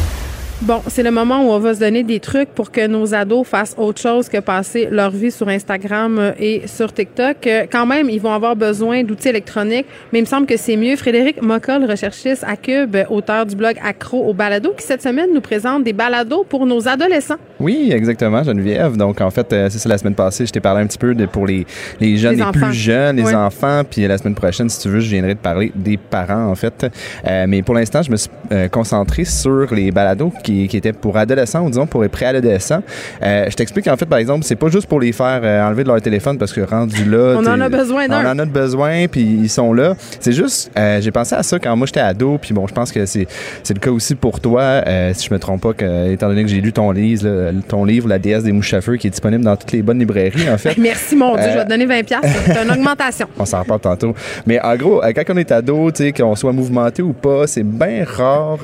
Bon, 0.71 0.81
c'est 0.87 1.03
le 1.03 1.11
moment 1.11 1.41
où 1.45 1.51
on 1.51 1.59
va 1.59 1.73
se 1.73 1.81
donner 1.81 2.01
des 2.01 2.21
trucs 2.21 2.47
pour 2.47 2.71
que 2.71 2.87
nos 2.87 3.13
ados 3.13 3.45
fassent 3.45 3.75
autre 3.77 3.99
chose 3.99 4.29
que 4.29 4.37
passer 4.37 4.87
leur 4.89 5.11
vie 5.11 5.29
sur 5.29 5.49
Instagram 5.49 6.17
euh, 6.17 6.31
et 6.39 6.61
sur 6.65 6.93
TikTok. 6.93 7.45
Euh, 7.45 7.65
Quand 7.69 7.85
même, 7.85 8.09
ils 8.09 8.21
vont 8.21 8.31
avoir 8.31 8.55
besoin 8.55 9.03
d'outils 9.03 9.27
électroniques, 9.27 9.85
mais 10.13 10.19
il 10.19 10.21
me 10.21 10.27
semble 10.27 10.47
que 10.47 10.55
c'est 10.55 10.77
mieux. 10.77 10.95
Frédéric 10.95 11.41
Moccol, 11.41 11.83
recherchiste 11.83 12.45
à 12.47 12.55
Cube, 12.55 12.95
auteur 13.09 13.45
du 13.45 13.57
blog 13.57 13.75
Accro 13.83 14.23
au 14.25 14.33
balado, 14.33 14.73
qui 14.77 14.85
cette 14.85 15.01
semaine 15.01 15.33
nous 15.33 15.41
présente 15.41 15.83
des 15.83 15.91
balados 15.91 16.45
pour 16.47 16.65
nos 16.65 16.87
adolescents. 16.87 17.35
Oui, 17.59 17.89
exactement, 17.91 18.41
Geneviève. 18.41 18.95
Donc, 18.95 19.19
en 19.19 19.29
fait, 19.29 19.51
euh, 19.51 19.67
c'est 19.69 19.77
ça, 19.77 19.89
la 19.89 19.97
semaine 19.97 20.15
passée, 20.15 20.45
je 20.45 20.53
t'ai 20.53 20.61
parlé 20.61 20.83
un 20.83 20.87
petit 20.87 20.97
peu 20.97 21.13
de, 21.13 21.25
pour 21.25 21.47
les, 21.47 21.65
les 21.99 22.15
jeunes, 22.15 22.37
Les 22.37 22.45
plus 22.45 22.71
jeunes, 22.71 23.17
les 23.17 23.35
enfants. 23.35 23.81
Puis 23.83 24.07
la 24.07 24.17
semaine 24.17 24.35
prochaine, 24.35 24.69
si 24.69 24.79
tu 24.79 24.87
veux, 24.87 25.01
je 25.01 25.09
viendrai 25.09 25.35
te 25.35 25.41
parler 25.41 25.73
des 25.75 25.97
parents, 25.97 26.45
en 26.45 26.55
fait. 26.55 26.89
Euh, 27.27 27.45
mais 27.45 27.61
pour 27.61 27.75
l'instant, 27.75 28.01
je 28.03 28.09
me 28.11 28.15
suis 28.15 28.31
euh, 28.53 28.69
concentré 28.69 29.25
sur 29.25 29.75
les 29.75 29.91
balados 29.91 30.31
qui, 30.45 30.60
qui 30.67 30.77
étaient 30.77 30.93
pour 30.93 31.17
adolescents 31.17 31.61
ou 31.61 31.69
disons 31.69 31.87
pour 31.87 32.03
les 32.03 32.09
préadolescents. 32.09 32.83
Euh, 33.23 33.45
je 33.49 33.55
t'explique, 33.55 33.87
en 33.87 33.97
fait, 33.97 34.05
par 34.05 34.19
exemple, 34.19 34.43
c'est 34.43 34.55
pas 34.55 34.69
juste 34.69 34.87
pour 34.87 34.99
les 34.99 35.11
faire 35.11 35.41
euh, 35.43 35.63
enlever 35.63 35.83
de 35.83 35.89
leur 35.89 36.01
téléphone 36.01 36.37
parce 36.37 36.53
que 36.53 36.61
rendu 36.61 37.05
là... 37.05 37.35
On 37.37 37.45
en 37.45 37.59
a 37.59 37.69
besoin 37.69 38.07
d'un. 38.07 38.25
On 38.25 38.29
en 38.29 38.39
a 38.39 38.45
besoin, 38.45 39.07
puis 39.07 39.21
ils 39.21 39.49
sont 39.49 39.73
là. 39.73 39.95
C'est 40.19 40.33
juste, 40.33 40.71
euh, 40.77 41.01
j'ai 41.01 41.11
pensé 41.11 41.35
à 41.35 41.43
ça 41.43 41.59
quand 41.59 41.75
moi 41.75 41.87
j'étais 41.87 41.99
ado, 41.99 42.37
puis 42.41 42.53
bon, 42.53 42.67
je 42.67 42.73
pense 42.73 42.91
que 42.91 43.05
c'est 43.05 43.27
c'est 43.63 43.73
le 43.73 43.79
cas 43.79 43.91
aussi 43.91 44.15
pour 44.15 44.39
toi, 44.39 44.61
euh, 44.61 45.13
si 45.13 45.27
je 45.27 45.33
me 45.33 45.39
trompe 45.39 45.61
pas, 45.61 45.73
que, 45.73 46.11
étant 46.11 46.27
donné 46.27 46.43
que 46.43 46.49
j'ai 46.49 46.61
lu 46.61 46.73
ton 46.73 46.91
livre, 46.91 47.27
là, 47.27 47.51
ton 47.67 47.85
livre, 47.85 48.07
La 48.07 48.19
déesse 48.19 48.43
des 48.43 48.51
mouches 48.51 48.73
à 48.73 48.81
feu, 48.81 48.97
qui 48.97 49.07
est 49.07 49.11
disponible 49.11 49.43
dans 49.43 49.55
toutes 49.55 49.71
les 49.71 49.81
bonnes 49.81 49.99
librairies, 49.99 50.49
en 50.49 50.57
fait. 50.57 50.77
Merci, 50.77 51.15
mon 51.15 51.35
Dieu, 51.35 51.45
je 51.51 51.57
vais 51.57 51.63
te 51.63 51.69
donner 51.69 51.85
20 51.85 52.03
piastres. 52.03 52.27
C'est 52.45 52.63
une 52.63 52.71
augmentation. 52.71 53.27
On 53.39 53.45
s'en 53.45 53.59
reparle 53.61 53.79
tantôt. 53.79 54.15
Mais 54.45 54.59
en 54.61 54.75
gros, 54.75 55.01
quand 55.15 55.23
on 55.29 55.37
est 55.37 55.51
ado, 55.51 55.91
tu 55.91 56.03
sais, 56.03 56.11
qu'on 56.11 56.35
soit 56.35 56.51
mouvementé 56.51 57.01
ou 57.01 57.13
pas, 57.13 57.47
c'est 57.47 57.63
bien 57.63 58.03
rare 58.05 58.57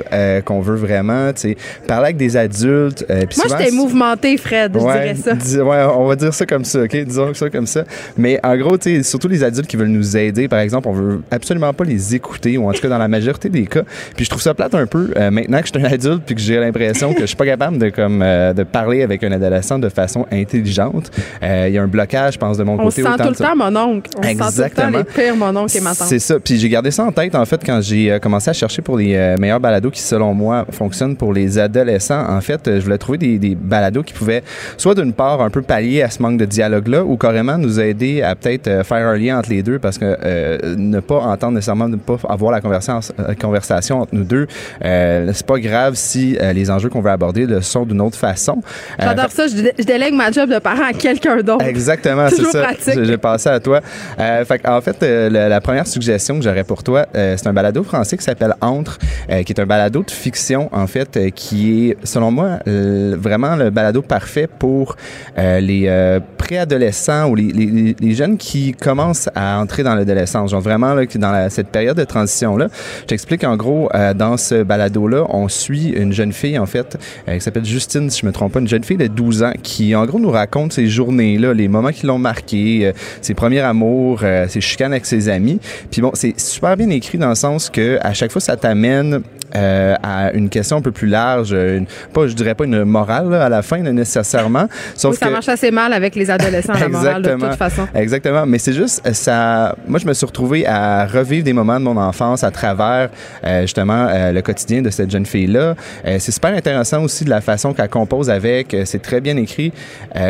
qu'on 0.45 0.61
veut 0.61 0.75
vraiment, 0.75 1.31
tu 1.33 1.41
sais, 1.41 1.57
parler 1.85 2.05
avec 2.05 2.17
des 2.17 2.35
adultes. 2.37 3.05
euh, 3.09 3.23
Moi, 3.37 3.57
j'étais 3.59 3.71
mouvementé, 3.71 4.37
Fred, 4.37 4.71
je 4.73 4.79
dirais 4.79 5.15
ça. 5.15 5.33
dis- 5.33 5.59
ouais, 5.59 5.83
on 5.95 6.05
va 6.07 6.15
dire 6.15 6.33
ça 6.33 6.45
comme 6.45 6.65
ça, 6.65 6.81
OK? 6.83 6.95
Disons 6.95 7.33
ça 7.33 7.49
comme 7.49 7.67
ça. 7.67 7.83
Mais 8.17 8.39
en 8.43 8.55
gros, 8.57 8.77
tu 8.77 8.95
sais, 8.97 9.03
surtout 9.03 9.27
les 9.27 9.43
adultes 9.43 9.67
qui 9.67 9.77
veulent 9.77 9.87
nous 9.87 10.17
aider, 10.17 10.47
par 10.47 10.59
exemple, 10.59 10.87
on 10.87 10.93
veut 10.93 11.21
absolument 11.31 11.73
pas 11.73 11.83
les 11.83 12.15
écouter, 12.15 12.57
ou 12.57 12.69
en 12.69 12.73
tout 12.73 12.81
cas 12.81 12.89
dans 12.89 12.97
la 12.97 13.07
majorité 13.07 13.49
des 13.49 13.65
cas. 13.65 13.81
Puis 14.15 14.25
je 14.25 14.29
trouve 14.29 14.41
ça 14.41 14.53
plate 14.53 14.73
un 14.75 14.85
peu, 14.87 15.11
euh, 15.17 15.29
maintenant 15.31 15.59
que 15.61 15.67
je 15.67 15.77
suis 15.77 15.85
un 15.85 15.91
adulte, 15.91 16.23
puis 16.25 16.35
que 16.35 16.41
j'ai 16.41 16.59
l'impression 16.59 17.13
que 17.13 17.21
je 17.21 17.25
suis 17.27 17.35
pas 17.35 17.45
capable 17.45 17.77
de, 17.77 17.89
comme, 17.89 18.21
euh, 18.21 18.53
de 18.53 18.63
parler 18.63 19.03
avec 19.03 19.23
un 19.23 19.31
adolescent 19.31 19.79
de 19.79 19.89
façon 19.89 20.25
intelligente. 20.31 21.11
Il 21.41 21.73
y 21.73 21.77
a 21.77 21.81
un 21.83 21.87
blocage, 21.87 22.33
je 22.35 22.39
pense, 22.39 22.57
de 22.57 22.63
mon 22.63 22.73
On 22.73 22.77
côté. 22.85 23.01
sent 23.01 23.07
autant 23.07 23.23
tout 23.25 23.29
le 23.29 23.35
temps, 23.35 23.55
mon 23.55 23.75
oncle. 23.75 24.09
On 24.17 24.21
se 24.23 24.27
sent 24.27 24.33
tout 24.35 24.41
le 24.43 24.47
Exactement. 24.47 24.91
temps 24.91 24.97
les 24.97 25.03
pires, 25.03 25.35
mon 25.35 25.55
oncle 25.55 25.77
et 25.77 25.81
ma 25.81 25.93
tante. 25.95 26.07
C'est 26.07 26.19
ça. 26.19 26.39
Puis 26.39 26.57
j'ai 26.57 26.69
gardé 26.69 26.91
ça 26.91 27.03
en 27.03 27.11
tête, 27.11 27.35
en 27.35 27.45
fait, 27.45 27.61
quand 27.65 27.79
j'ai 27.81 28.17
commencé 28.21 28.49
à 28.49 28.53
chercher 28.53 28.81
pour 28.81 28.97
les 28.97 29.35
meilleurs 29.39 29.59
balados 29.59 29.91
qui, 29.91 30.01
selon 30.01 30.33
moi, 30.33 30.65
fonctionnent 30.71 31.15
pour 31.15 31.33
les 31.33 31.57
adolescents. 31.67 32.23
En 32.29 32.41
fait, 32.41 32.67
euh, 32.67 32.79
je 32.79 32.85
voulais 32.85 32.97
trouver 32.97 33.17
des, 33.17 33.37
des 33.39 33.55
balados 33.55 34.03
qui 34.03 34.13
pouvaient, 34.13 34.43
soit 34.77 34.95
d'une 34.95 35.13
part, 35.13 35.41
un 35.41 35.49
peu 35.49 35.61
pallier 35.61 36.01
à 36.01 36.09
ce 36.09 36.21
manque 36.21 36.37
de 36.39 36.45
dialogue-là, 36.45 37.03
ou 37.03 37.17
carrément 37.17 37.57
nous 37.57 37.79
aider 37.79 38.21
à 38.21 38.35
peut-être 38.35 38.67
euh, 38.67 38.83
faire 38.83 39.05
un 39.07 39.17
lien 39.17 39.37
entre 39.39 39.49
les 39.49 39.63
deux, 39.63 39.79
parce 39.79 39.97
que 39.97 40.17
euh, 40.23 40.75
ne 40.77 40.99
pas 40.99 41.19
entendre 41.19 41.53
nécessairement, 41.53 41.87
ne 41.87 41.95
pas 41.97 42.17
avoir 42.29 42.51
la 42.51 42.61
conversation, 42.61 43.13
conversation 43.39 44.01
entre 44.01 44.15
nous 44.15 44.23
deux, 44.23 44.47
euh, 44.83 45.31
c'est 45.33 45.45
pas 45.45 45.59
grave 45.59 45.93
si 45.95 46.37
euh, 46.41 46.53
les 46.53 46.69
enjeux 46.71 46.89
qu'on 46.89 47.01
veut 47.01 47.11
aborder 47.11 47.45
le 47.45 47.61
sont 47.61 47.85
d'une 47.85 48.01
autre 48.01 48.17
façon. 48.17 48.61
J'adore 48.99 49.31
ça. 49.31 49.47
Je, 49.47 49.55
dé- 49.55 49.73
je 49.77 49.83
délègue 49.83 50.13
ma 50.13 50.31
job 50.31 50.49
de 50.49 50.59
parent 50.59 50.85
à 50.89 50.93
quelqu'un 50.93 51.37
d'autre. 51.41 51.65
Exactement, 51.65 52.27
c'est 52.29 52.43
ça. 52.45 52.61
pratique. 52.63 53.03
J'ai- 53.03 53.17
passé 53.17 53.49
à 53.49 53.59
toi. 53.59 53.81
Fait, 54.17 54.67
en 54.67 54.79
fait, 54.81 54.97
la, 55.01 55.49
la 55.49 55.61
première 55.61 55.87
suggestion 55.87 56.37
que 56.37 56.43
j'aurais 56.43 56.63
pour 56.63 56.83
toi, 56.83 57.07
c'est 57.13 57.47
un 57.47 57.53
balado 57.53 57.83
français 57.83 58.15
qui 58.17 58.23
s'appelle 58.23 58.53
Entre, 58.61 58.97
qui 59.27 59.51
est 59.53 59.59
un 59.59 59.65
balado 59.65 60.03
de 60.03 60.11
fiction, 60.11 60.69
en 60.71 60.85
fait, 60.87 61.17
euh, 61.17 61.29
qui 61.57 61.89
est, 61.89 61.97
selon 62.03 62.31
moi, 62.31 62.59
euh, 62.67 63.15
vraiment 63.19 63.55
le 63.55 63.69
balado 63.69 64.01
parfait 64.01 64.47
pour 64.47 64.95
euh, 65.37 65.59
les 65.59 65.85
euh, 65.87 66.19
préadolescents 66.37 67.29
ou 67.29 67.35
les, 67.35 67.95
jeunes 68.13 68.37
qui 68.37 68.73
commencent 68.73 69.29
à 69.35 69.59
entrer 69.59 69.83
dans 69.83 69.95
l'adolescence. 69.95 70.51
Genre 70.51 70.61
vraiment, 70.61 70.93
là, 70.93 71.03
dans 71.15 71.49
cette 71.49 71.69
période 71.69 71.97
de 71.97 72.03
transition-là. 72.03 72.67
Je 73.09 73.45
en 73.45 73.57
gros, 73.57 73.89
dans 74.15 74.37
ce 74.37 74.63
balado-là, 74.63 75.25
on 75.29 75.47
suit 75.47 75.89
une 75.89 76.11
jeune 76.11 76.33
fille, 76.33 76.57
en 76.57 76.65
fait, 76.65 76.97
qui 77.27 77.39
s'appelle 77.39 77.65
Justine, 77.65 78.09
si 78.09 78.21
je 78.21 78.25
me 78.25 78.31
trompe 78.31 78.53
pas, 78.53 78.59
une 78.59 78.67
jeune 78.67 78.83
fille 78.83 78.97
de 78.97 79.07
12 79.07 79.43
ans 79.43 79.53
qui, 79.61 79.93
en 79.95 80.05
gros, 80.05 80.19
nous 80.19 80.31
raconte 80.31 80.73
ses 80.73 80.87
journées-là, 80.87 81.53
les 81.53 81.67
moments 81.67 81.91
qui 81.91 82.07
l'ont 82.07 82.17
marqué, 82.17 82.91
ses 83.21 83.33
premiers 83.33 83.59
amours, 83.59 84.23
ses 84.47 84.61
chicanes 84.61 84.93
avec 84.93 85.05
ses 85.05 85.29
amis. 85.29 85.59
Puis 85.91 86.01
bon, 86.01 86.11
c'est 86.13 86.39
super 86.39 86.75
bien 86.77 86.89
écrit 86.89 87.17
dans 87.17 87.29
le 87.29 87.35
sens 87.35 87.69
que 87.69 87.99
à 88.01 88.13
chaque 88.13 88.31
fois, 88.31 88.41
ça 88.41 88.55
t'amène 88.55 89.21
à 89.53 90.31
une 90.33 90.49
question 90.49 90.77
un 90.77 90.81
peu 90.81 90.91
plus 90.91 91.07
large, 91.07 91.46
euh, 91.53 91.77
une, 91.79 91.85
pas, 92.13 92.27
je 92.27 92.33
dirais 92.33 92.55
pas 92.55 92.65
une 92.65 92.83
morale 92.83 93.29
là, 93.29 93.45
à 93.45 93.49
la 93.49 93.61
fin 93.61 93.81
là, 93.81 93.91
nécessairement, 93.91 94.67
sauf 94.95 95.11
Oui, 95.11 95.17
ça 95.17 95.27
que 95.27 95.31
marche 95.31 95.49
assez 95.49 95.71
mal 95.71 95.93
avec 95.93 96.15
les 96.15 96.29
adolescents, 96.29 96.73
la 96.73 96.89
morale, 96.89 97.21
de 97.21 97.31
toute 97.33 97.55
façon. 97.55 97.87
Exactement. 97.95 98.45
Mais 98.45 98.59
c'est 98.59 98.73
juste, 98.73 99.01
euh, 99.05 99.13
ça. 99.13 99.75
Moi, 99.87 99.99
je 99.99 100.05
me 100.05 100.13
suis 100.13 100.25
retrouvé 100.25 100.65
à 100.65 101.05
revivre 101.05 101.43
des 101.43 101.53
moments 101.53 101.79
de 101.79 101.85
mon 101.85 101.97
enfance 101.97 102.43
à 102.43 102.51
travers 102.51 103.09
euh, 103.43 103.61
justement 103.61 104.07
euh, 104.09 104.31
le 104.31 104.41
quotidien 104.41 104.81
de 104.81 104.89
cette 104.89 105.11
jeune 105.11 105.25
fille-là. 105.25 105.75
Euh, 106.05 106.17
c'est 106.19 106.31
super 106.31 106.53
intéressant 106.53 107.03
aussi 107.03 107.23
de 107.25 107.29
la 107.29 107.41
façon 107.41 107.73
qu'elle 107.73 107.89
compose 107.89 108.29
avec. 108.29 108.75
C'est 108.85 109.01
très 109.01 109.21
bien 109.21 109.37
écrit 109.37 109.71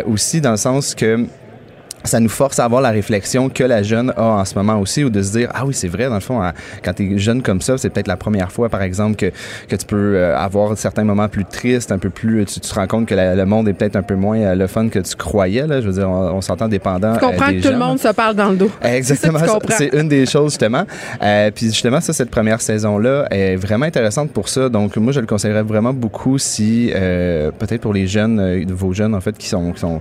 aussi 0.05 0.41
dans 0.41 0.51
le 0.51 0.57
sens 0.57 0.95
que 0.95 1.25
ça 2.07 2.19
nous 2.19 2.29
force 2.29 2.59
à 2.59 2.65
avoir 2.65 2.81
la 2.81 2.89
réflexion 2.91 3.49
que 3.49 3.63
la 3.63 3.83
jeune 3.83 4.11
a 4.17 4.23
en 4.23 4.45
ce 4.45 4.55
moment 4.55 4.79
aussi 4.79 5.03
ou 5.03 5.09
de 5.09 5.21
se 5.21 5.31
dire 5.31 5.49
ah 5.53 5.65
oui 5.65 5.73
c'est 5.73 5.87
vrai 5.87 6.07
dans 6.07 6.15
le 6.15 6.19
fond 6.21 6.41
hein, 6.41 6.53
quand 6.83 6.93
tu 6.93 7.13
es 7.15 7.17
jeune 7.19 7.41
comme 7.41 7.61
ça 7.61 7.77
c'est 7.77 7.89
peut-être 7.89 8.07
la 8.07 8.17
première 8.17 8.51
fois 8.51 8.69
par 8.69 8.81
exemple 8.81 9.15
que, 9.15 9.31
que 9.67 9.75
tu 9.75 9.85
peux 9.85 10.15
euh, 10.15 10.37
avoir 10.37 10.77
certains 10.77 11.03
moments 11.03 11.27
plus 11.29 11.45
tristes 11.45 11.91
un 11.91 11.99
peu 11.99 12.09
plus 12.09 12.45
tu, 12.45 12.59
tu 12.59 12.69
te 12.69 12.73
rends 12.73 12.87
compte 12.87 13.05
que 13.07 13.15
la- 13.15 13.35
le 13.35 13.45
monde 13.45 13.67
est 13.67 13.73
peut-être 13.73 13.95
un 13.95 14.03
peu 14.03 14.15
moins 14.15 14.39
euh, 14.39 14.55
le 14.55 14.67
fun 14.67 14.89
que 14.89 14.99
tu 14.99 15.15
croyais 15.15 15.67
là 15.67 15.81
je 15.81 15.87
veux 15.87 15.93
dire 15.93 16.09
on, 16.09 16.31
on 16.37 16.41
s'entend 16.41 16.67
dépendant 16.67 17.13
Tu 17.13 17.19
comprends 17.19 17.49
euh, 17.49 17.53
que 17.53 17.61
tout 17.61 17.71
le 17.71 17.77
monde 17.77 17.99
se 17.99 18.07
parle 18.09 18.35
dans 18.35 18.49
le 18.49 18.55
dos. 18.57 18.71
Exactement, 18.81 19.39
C'est 19.69 19.93
une 19.93 20.07
des 20.07 20.25
choses 20.25 20.51
justement. 20.51 20.85
Euh, 21.21 21.51
puis 21.53 21.67
justement, 21.67 21.99
ça, 22.01 22.13
cette 22.13 22.29
première 22.29 22.61
saison-là 22.61 23.27
est 23.31 23.55
vraiment 23.55 23.85
intéressante 23.85 24.31
pour 24.31 24.49
ça. 24.49 24.69
Donc 24.69 24.95
moi, 24.97 25.11
je 25.13 25.19
le 25.19 25.25
conseillerais 25.27 25.63
vraiment 25.63 25.93
beaucoup 25.93 26.37
si, 26.37 26.91
euh, 26.95 27.51
peut-être 27.51 27.81
pour 27.81 27.93
les 27.93 28.07
jeunes, 28.07 28.39
euh, 28.39 28.63
vos 28.69 28.93
jeunes 28.93 29.13
en 29.13 29.21
fait, 29.21 29.37
qui 29.37 29.47
sont, 29.47 29.71
qui 29.73 29.79
sont 29.79 29.99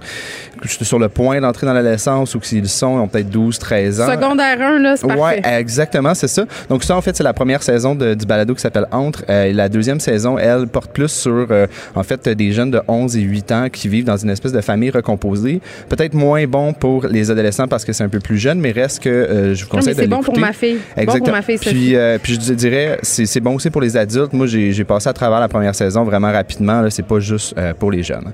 sur 0.83 0.99
le 0.99 1.09
point 1.09 1.41
d'entrer 1.41 1.67
dans 1.67 1.75
l'adolescence 1.97 2.35
ou 2.35 2.41
s'ils 2.43 2.63
le 2.63 2.69
sont, 2.69 2.99
ils 2.99 3.01
ont 3.01 3.09
peut-être 3.09 3.31
12, 3.31 3.59
13 3.59 4.01
ans. 4.01 4.11
Secondaire 4.11 4.61
1, 4.61 4.79
là, 4.81 4.97
c'est 4.97 5.07
Ouais, 5.07 5.41
parfait. 5.41 5.61
exactement, 5.61 6.15
c'est 6.15 6.29
ça. 6.29 6.45
Donc 6.69 6.85
ça, 6.85 6.97
en 6.97 7.01
fait, 7.01 7.17
c'est 7.17 7.23
la 7.25 7.33
première 7.33 7.63
saison 7.63 7.95
de- 7.95 8.15
du 8.15 8.27
balado 8.27 8.55
qui 8.55 8.61
s'appelle 8.61 8.87
Entre. 8.93 9.25
Euh, 9.29 9.53
la 9.53 9.69
deuxième 9.69 10.01
saison, 10.01 10.39
elle, 10.39 10.67
porte 10.67 10.91
plus 10.93 11.09
sur, 11.09 11.47
euh, 11.51 11.67
en 11.95 12.03
fait, 12.03 12.29
des 12.29 12.53
jeunes 12.53 12.71
de 12.71 12.81
11 12.89 13.17
et 13.17 13.21
8 13.21 13.53
ans 13.53 13.69
qui 13.73 13.89
vivent 13.89 14.05
dans 14.05 14.17
une 14.17 14.31
espèce 14.31 14.53
de 14.53 14.61
famille 14.61 14.91
recomposée. 14.91 15.61
Peut-être 15.89 16.15
moins 16.15 16.45
bon 16.47 16.73
pour 16.73 17.07
les 17.07 17.31
adolescents 17.31 17.69
parce 17.69 17.85
que 17.85 17.93
c'est 17.93 18.05
un 18.05 18.09
peu 18.09 18.21
plus 18.21 18.39
jeune, 18.39 18.61
mais 18.61 18.73
reste 18.73 19.03
que 19.03 19.09
euh, 19.09 19.55
je 19.55 19.65
vous 19.65 19.71
Non, 19.73 19.77
mais 19.77 19.79
conseille 19.79 19.95
de 19.95 20.01
c'est 20.03 20.07
bon 20.09 20.23
pour 20.23 20.39
ma 20.39 20.53
fille. 20.53 20.79
Bon 20.97 21.03
Exactement. 21.03 21.25
pour 21.27 21.33
ma 21.37 21.43
fille, 21.43 21.59
Sophie. 21.59 21.71
puis, 21.71 21.97
euh, 21.97 22.19
puis 22.23 22.39
je 22.41 22.53
dirais, 22.53 22.99
c'est 23.03 23.41
bon 23.41 23.55
aussi 23.55 23.71
pour 23.71 23.81
les 23.81 23.97
adultes. 23.97 24.33
Moi, 24.33 24.47
j'ai 24.47 24.85
passé 24.85 25.09
à 25.09 25.13
travers 25.13 25.41
la 25.41 25.49
première 25.49 25.75
saison 25.75 26.05
vraiment 26.05 26.33
rapidement. 26.33 26.85
C'est 26.91 27.07
pas 27.07 27.21
juste 27.21 27.55
pour 27.79 27.91
les 27.91 28.03
jeunes. 28.03 28.33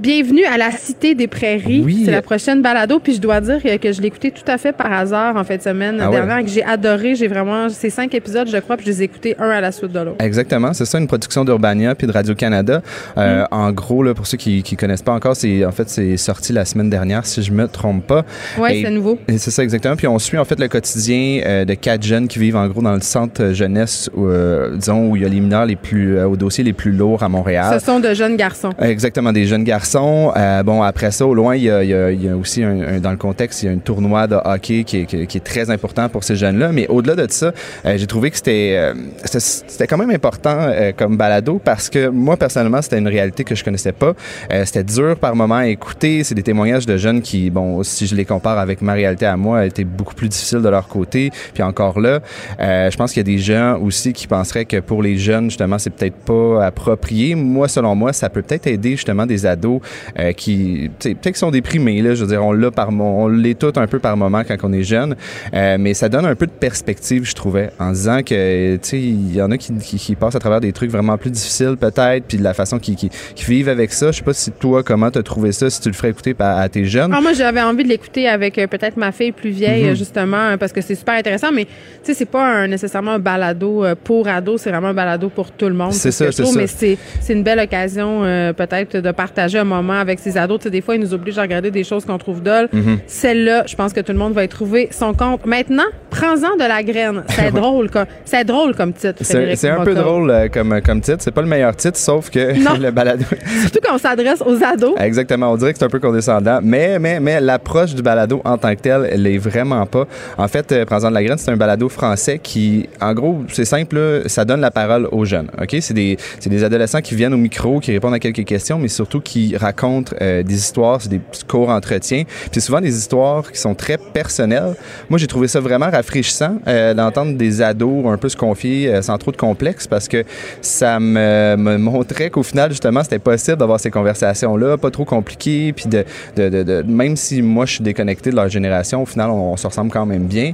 Bienvenue 0.00 0.44
à 0.46 0.56
la 0.56 0.70
Cité 0.70 1.14
des 1.14 1.26
Prairies. 1.26 1.82
Oui. 1.84 2.02
C'est 2.06 2.10
la 2.10 2.22
prochaine 2.22 2.62
balado. 2.62 3.00
Puis 3.00 3.16
je 3.16 3.20
dois 3.20 3.38
dire 3.42 3.58
que, 3.62 3.92
je 3.92 4.00
l'ai 4.00 4.06
écouté 4.06 4.30
tout 4.30 4.50
à 4.50 4.56
fait 4.56 4.72
par 4.72 4.90
hasard 4.90 5.36
en 5.36 5.44
fin 5.44 5.58
de 5.58 5.60
semaine 5.60 5.98
Ah 6.00 6.08
ouais? 6.08 6.16
dernière 6.16 6.38
et 6.38 6.44
que 6.44 6.48
j'ai 6.48 6.64
adoré. 6.64 7.14
J'ai 7.16 7.28
vraiment 7.28 7.68
ces 7.68 7.90
cinq 7.90 8.14
épisodes, 8.14 8.48
je 8.50 8.56
crois, 8.56 8.78
puis 8.78 8.86
je 8.86 8.92
les 8.92 9.02
ai 9.02 9.04
écoutés 9.04 9.36
un 9.38 9.50
à 9.50 9.60
la 9.60 9.70
suite 9.72 9.92
de 9.92 9.98
l'autre. 10.00 10.16
Exactement, 10.24 10.72
c'est 10.72 10.86
ça, 10.86 10.96
une 10.98 11.06
production 11.06 11.44
d'Urbania 11.44 11.94
puis 11.94 12.06
de 12.06 12.12
Radio-Canada. 12.12 12.80
Euh, 13.18 13.44
En 13.50 13.72
gros, 13.72 14.02
là, 14.02 14.14
pour 14.14 14.26
ceux 14.26 14.38
qui 14.38 14.62
qui 14.62 14.74
connaissent 14.74 15.02
pas 15.02 15.12
encore, 15.12 15.36
c'est 15.36 15.66
en 15.66 15.70
fait 15.70 15.90
c'est 15.90 16.16
sorti 16.16 16.54
la 16.54 16.64
semaine 16.64 16.88
dernière, 16.88 17.26
si 17.26 17.42
je 17.42 17.52
me 17.52 17.68
trompe 17.68 18.06
pas. 18.06 18.24
Et- 18.70 18.82
c'est 18.82 18.90
nouveau. 18.90 19.18
C'est 19.28 19.50
ça 19.50 19.62
exactement. 19.62 19.96
Puis 19.96 20.06
on 20.06 20.18
suit 20.18 20.38
en 20.38 20.46
fait 20.46 20.58
le 20.58 20.68
quotidien 20.68 21.42
euh, 21.44 21.64
de 21.66 21.74
quatre 21.74 22.04
jeunes 22.04 22.26
qui 22.26 22.38
vivent 22.38 22.56
en 22.56 22.66
gros 22.68 22.80
dans 22.80 22.94
le 22.94 23.02
centre 23.02 23.42
euh, 23.42 23.52
jeunesse, 23.52 24.08
où, 24.14 24.24
euh, 24.28 24.76
disons 24.78 25.10
où 25.10 25.16
il 25.16 25.22
y 25.22 25.26
a 25.26 25.28
les 25.28 25.40
mineurs 25.40 25.66
les 25.66 25.76
plus 25.76 26.18
au 26.22 26.36
dossier 26.36 26.64
les 26.64 26.72
plus 26.72 26.92
lourds 26.92 27.22
à 27.22 27.28
Montréal. 27.28 27.78
Ce 27.78 27.84
sont 27.84 28.00
de 28.00 28.14
jeunes 28.14 28.36
garçons. 28.36 28.70
Exactement, 28.80 29.30
des 29.34 29.44
jeunes 29.44 29.64
garçons. 29.64 29.89
Euh, 29.98 30.62
bon, 30.62 30.82
après 30.82 31.10
ça, 31.10 31.26
au 31.26 31.34
loin, 31.34 31.56
il 31.56 31.64
y 31.64 31.70
a, 31.70 31.82
il 31.82 31.90
y 31.90 31.94
a- 31.94 32.10
il 32.10 32.24
y 32.24 32.28
a 32.28 32.36
aussi, 32.36 32.62
un, 32.62 32.80
un- 32.82 33.00
dans 33.00 33.10
le 33.10 33.16
contexte, 33.16 33.62
il 33.62 33.66
y 33.66 33.68
a 33.68 33.72
un 33.72 33.78
tournoi 33.78 34.26
de 34.26 34.36
hockey 34.44 34.84
qui 34.84 34.98
est, 35.00 35.06
qui 35.06 35.36
est- 35.36 35.40
très 35.44 35.70
important 35.70 36.08
pour 36.08 36.22
ces 36.24 36.36
jeunes-là. 36.36 36.70
Mais 36.72 36.86
au-delà 36.88 37.14
de 37.16 37.30
ça, 37.30 37.52
euh, 37.84 37.96
j'ai 37.96 38.06
trouvé 38.06 38.30
que 38.30 38.36
c'était 38.36 38.74
euh, 38.76 38.94
c'était 39.24 39.86
quand 39.86 39.96
même 39.98 40.10
important 40.10 40.56
euh, 40.60 40.92
comme 40.96 41.16
balado 41.16 41.60
parce 41.64 41.88
que 41.88 42.08
moi, 42.08 42.36
personnellement, 42.36 42.82
c'était 42.82 42.98
une 42.98 43.08
réalité 43.08 43.42
que 43.44 43.54
je 43.54 43.64
connaissais 43.64 43.92
pas. 43.92 44.14
Euh, 44.52 44.64
c'était 44.64 44.84
dur 44.84 45.16
par 45.16 45.34
moment 45.34 45.56
à 45.56 45.66
écouter. 45.66 46.22
C'est 46.24 46.34
des 46.34 46.42
témoignages 46.42 46.86
de 46.86 46.96
jeunes 46.96 47.20
qui, 47.22 47.50
bon, 47.50 47.82
si 47.82 48.06
je 48.06 48.14
les 48.14 48.24
compare 48.24 48.58
avec 48.58 48.82
ma 48.82 48.92
réalité 48.92 49.26
à 49.26 49.36
moi, 49.36 49.64
été 49.66 49.84
beaucoup 49.84 50.14
plus 50.14 50.28
difficile 50.28 50.60
de 50.62 50.68
leur 50.68 50.86
côté. 50.88 51.30
Puis 51.54 51.62
encore 51.62 51.98
là, 52.00 52.20
je 52.58 52.96
pense 52.96 53.12
qu'il 53.12 53.20
y 53.20 53.26
a 53.28 53.36
des 53.36 53.42
gens 53.42 53.78
aussi 53.80 54.12
qui 54.12 54.26
penseraient 54.26 54.64
que 54.66 54.78
pour 54.80 55.02
les 55.02 55.16
jeunes, 55.16 55.44
justement, 55.50 55.78
c'est 55.78 55.90
peut-être 55.90 56.16
pas 56.16 56.66
approprié. 56.66 57.34
Moi, 57.34 57.68
selon 57.68 57.94
moi, 57.94 58.12
ça 58.12 58.28
peut 58.28 58.42
peut-être 58.42 58.66
aider 58.66 58.92
justement 58.92 59.26
des 59.26 59.46
ados 59.46 59.79
euh, 60.18 60.32
qui, 60.32 60.90
peut-être 60.98 61.20
qu'ils 61.22 61.36
sont 61.36 61.50
déprimés. 61.50 62.02
Là, 62.02 62.14
je 62.14 62.22
veux 62.24 62.30
dire, 62.30 62.44
on 62.44 62.52
l'a 62.52 62.70
par, 62.70 62.90
on 62.90 63.28
l'est 63.28 63.58
tout 63.58 63.72
un 63.76 63.86
peu 63.86 63.98
par 63.98 64.16
moment 64.16 64.42
quand 64.46 64.56
on 64.62 64.72
est 64.72 64.82
jeune, 64.82 65.16
Euh, 65.54 65.76
mais 65.78 65.94
ça 65.94 66.08
donne 66.08 66.26
un 66.26 66.34
peu 66.34 66.46
de 66.46 66.52
perspective, 66.52 67.24
je 67.24 67.34
trouvais, 67.34 67.70
en 67.78 67.92
disant 67.92 68.20
que, 68.22 68.76
tu 68.76 68.88
sais, 68.88 68.98
il 69.00 69.34
y 69.34 69.42
en 69.42 69.50
a 69.50 69.56
qui, 69.58 69.72
qui, 69.78 69.96
qui 69.98 70.14
passent 70.14 70.36
à 70.36 70.38
travers 70.38 70.60
des 70.60 70.72
trucs 70.72 70.90
vraiment 70.90 71.16
plus 71.18 71.30
difficiles 71.30 71.76
peut-être, 71.78 72.24
puis 72.26 72.38
de 72.38 72.42
la 72.44 72.54
façon 72.54 72.78
qu'ils 72.78 72.96
qui, 72.96 73.10
qui 73.34 73.44
vivent 73.44 73.68
avec 73.68 73.92
ça. 73.92 74.10
Je 74.12 74.18
sais 74.18 74.24
pas 74.24 74.32
si 74.32 74.50
toi, 74.52 74.82
comment 74.82 75.10
t'as 75.10 75.22
trouvé 75.22 75.52
ça, 75.52 75.68
si 75.70 75.80
tu 75.80 75.88
le 75.88 75.94
ferais 75.94 76.10
écouter 76.10 76.34
à, 76.38 76.60
à 76.60 76.68
tes 76.68 76.84
jeunes. 76.84 77.12
Ah, 77.14 77.20
moi, 77.20 77.32
j'avais 77.32 77.60
envie 77.62 77.84
de 77.84 77.88
l'écouter 77.88 78.28
avec 78.28 78.58
euh, 78.58 78.66
peut-être 78.66 78.96
ma 78.96 79.12
fille 79.12 79.32
plus 79.32 79.50
vieille, 79.50 79.88
Mhm. 79.90 79.94
justement, 79.96 80.36
euh, 80.50 80.56
parce 80.56 80.72
que 80.72 80.80
c'est 80.80 80.94
super 80.94 81.14
intéressant. 81.14 81.52
Mais, 81.52 81.64
tu 81.64 81.70
sais, 82.04 82.14
c'est 82.14 82.24
pas 82.30 82.44
un- 82.44 82.66
nécessairement 82.68 83.12
un 83.12 83.18
balado 83.18 83.84
euh, 83.84 83.94
pour 84.02 84.28
ados, 84.28 84.60
c'est 84.62 84.70
vraiment 84.70 84.88
un 84.88 84.94
balado 84.94 85.28
pour 85.28 85.50
tout 85.50 85.66
le 85.68 85.74
monde. 85.74 85.92
C'est 85.92 86.10
ça, 86.12 86.30
c'est 86.32 86.44
ça. 86.44 86.52
Mais 86.58 86.66
c'est, 86.66 86.98
c'est 87.20 87.32
une 87.32 87.42
belle 87.42 87.60
occasion, 87.60 88.22
euh, 88.24 88.52
peut-être, 88.52 88.96
de 88.98 89.10
partager 89.12 89.58
un 89.58 89.64
moment 89.70 89.98
avec 89.98 90.18
ses 90.18 90.36
ados. 90.36 90.58
Tu 90.58 90.64
sais, 90.64 90.70
des 90.70 90.80
fois, 90.80 90.94
ils 90.96 91.00
nous 91.00 91.14
obligent 91.14 91.38
à 91.38 91.42
regarder 91.42 91.70
des 91.70 91.84
choses 91.84 92.04
qu'on 92.04 92.18
trouve 92.18 92.42
dol. 92.42 92.68
Mhm. 92.72 92.98
Celle-là, 93.06 93.64
je 93.66 93.74
pense 93.76 93.92
que 93.92 94.00
tout 94.00 94.12
le 94.12 94.18
monde 94.18 94.32
va 94.34 94.44
y 94.44 94.48
trouver 94.48 94.88
son 94.90 95.14
compte. 95.14 95.46
Maintenant, 95.46 95.84
prends-en 96.10 96.56
de 96.56 96.68
la 96.68 96.82
graine. 96.82 97.22
C'est 97.28 97.50
drôle, 97.60 97.90
comme, 97.90 98.06
c'est 98.24 98.44
drôle 98.44 98.74
comme 98.74 98.92
titre. 98.92 99.22
C'est 99.22 99.68
un 99.68 99.84
peu 99.84 99.94
drôle 99.94 100.30
euh, 100.30 100.48
comme, 100.48 100.80
comme 100.82 101.00
titre. 101.00 101.18
C'est 101.20 101.30
pas 101.30 101.42
le 101.42 101.48
meilleur 101.48 101.74
titre, 101.76 101.98
sauf 101.98 102.30
que 102.30 102.52
Non. 102.64 102.76
le 102.78 102.90
balado. 102.90 103.24
Surtout 103.62 103.78
quand 103.82 103.94
on 103.94 103.98
s'adresse 103.98 104.42
aux 104.44 104.62
ados. 104.62 104.94
Exactement, 104.98 105.52
on 105.52 105.56
dirait 105.56 105.72
que 105.72 105.78
c'est 105.78 105.84
un 105.84 105.88
peu 105.88 106.00
condescendant, 106.00 106.60
mais 106.62 106.98
mais 106.98 107.20
mais 107.20 107.40
l'approche 107.40 107.94
du 107.94 108.02
balado 108.02 108.40
en 108.44 108.58
tant 108.58 108.74
que 108.74 108.80
tel, 108.80 109.08
elle 109.10 109.26
est 109.26 109.38
vraiment 109.38 109.86
pas. 109.86 110.06
En 110.36 110.48
fait, 110.48 110.70
euh, 110.72 110.84
Prends-en 110.84 111.10
de 111.10 111.14
la 111.14 111.22
graine, 111.22 111.38
c'est 111.38 111.50
un 111.50 111.56
balado 111.56 111.88
français 111.88 112.40
qui, 112.42 112.88
en 113.00 113.14
gros, 113.14 113.44
c'est 113.48 113.64
simple, 113.64 113.96
là, 113.96 114.20
ça 114.26 114.44
donne 114.44 114.60
la 114.60 114.70
parole 114.70 115.08
aux 115.12 115.24
jeunes. 115.24 115.48
Ok, 115.60 115.76
c'est 115.80 115.94
des 115.94 116.16
c'est 116.40 116.50
des 116.50 116.64
adolescents 116.64 117.00
qui 117.00 117.14
viennent 117.14 117.34
au 117.34 117.38
micro, 117.38 117.78
qui 117.80 117.92
répondent 117.92 118.14
à 118.14 118.18
quelques 118.18 118.44
questions, 118.44 118.78
mais 118.78 118.88
surtout 118.88 119.20
qui 119.20 119.49
racontent 119.56 120.14
euh, 120.20 120.42
des 120.42 120.54
histoires, 120.54 121.00
c'est 121.00 121.08
des 121.08 121.20
courts 121.48 121.70
entretiens. 121.70 122.24
C'est 122.52 122.60
souvent 122.60 122.80
des 122.80 122.96
histoires 122.96 123.50
qui 123.50 123.58
sont 123.58 123.74
très 123.74 123.98
personnelles. 123.98 124.74
Moi, 125.08 125.18
j'ai 125.18 125.26
trouvé 125.26 125.48
ça 125.48 125.60
vraiment 125.60 125.90
rafraîchissant 125.90 126.58
euh, 126.66 126.94
d'entendre 126.94 127.36
des 127.36 127.62
ados 127.62 128.06
un 128.06 128.16
peu 128.16 128.28
se 128.28 128.36
confier 128.36 128.88
euh, 128.88 129.02
sans 129.02 129.18
trop 129.18 129.32
de 129.32 129.36
complexe 129.36 129.86
parce 129.86 130.08
que 130.08 130.24
ça 130.60 131.00
me, 131.00 131.56
montrait 131.78 132.30
qu'au 132.30 132.42
final, 132.42 132.70
justement, 132.70 133.02
c'était 133.02 133.18
possible 133.18 133.58
d'avoir 133.58 133.80
ces 133.80 133.90
conversations-là, 133.90 134.76
pas 134.76 134.90
trop 134.90 135.04
compliquées, 135.04 135.72
puis 135.72 135.86
de, 135.86 136.82
même 136.86 137.16
si 137.16 137.42
moi, 137.42 137.66
je 137.66 137.74
suis 137.74 137.84
déconnecté 137.84 138.30
de 138.30 138.36
leur 138.36 138.48
génération, 138.48 139.02
au 139.02 139.06
final, 139.06 139.30
on, 139.30 139.52
on 139.52 139.56
se 139.56 139.66
ressemble 139.66 139.90
quand 139.90 140.06
même 140.06 140.24
bien. 140.24 140.52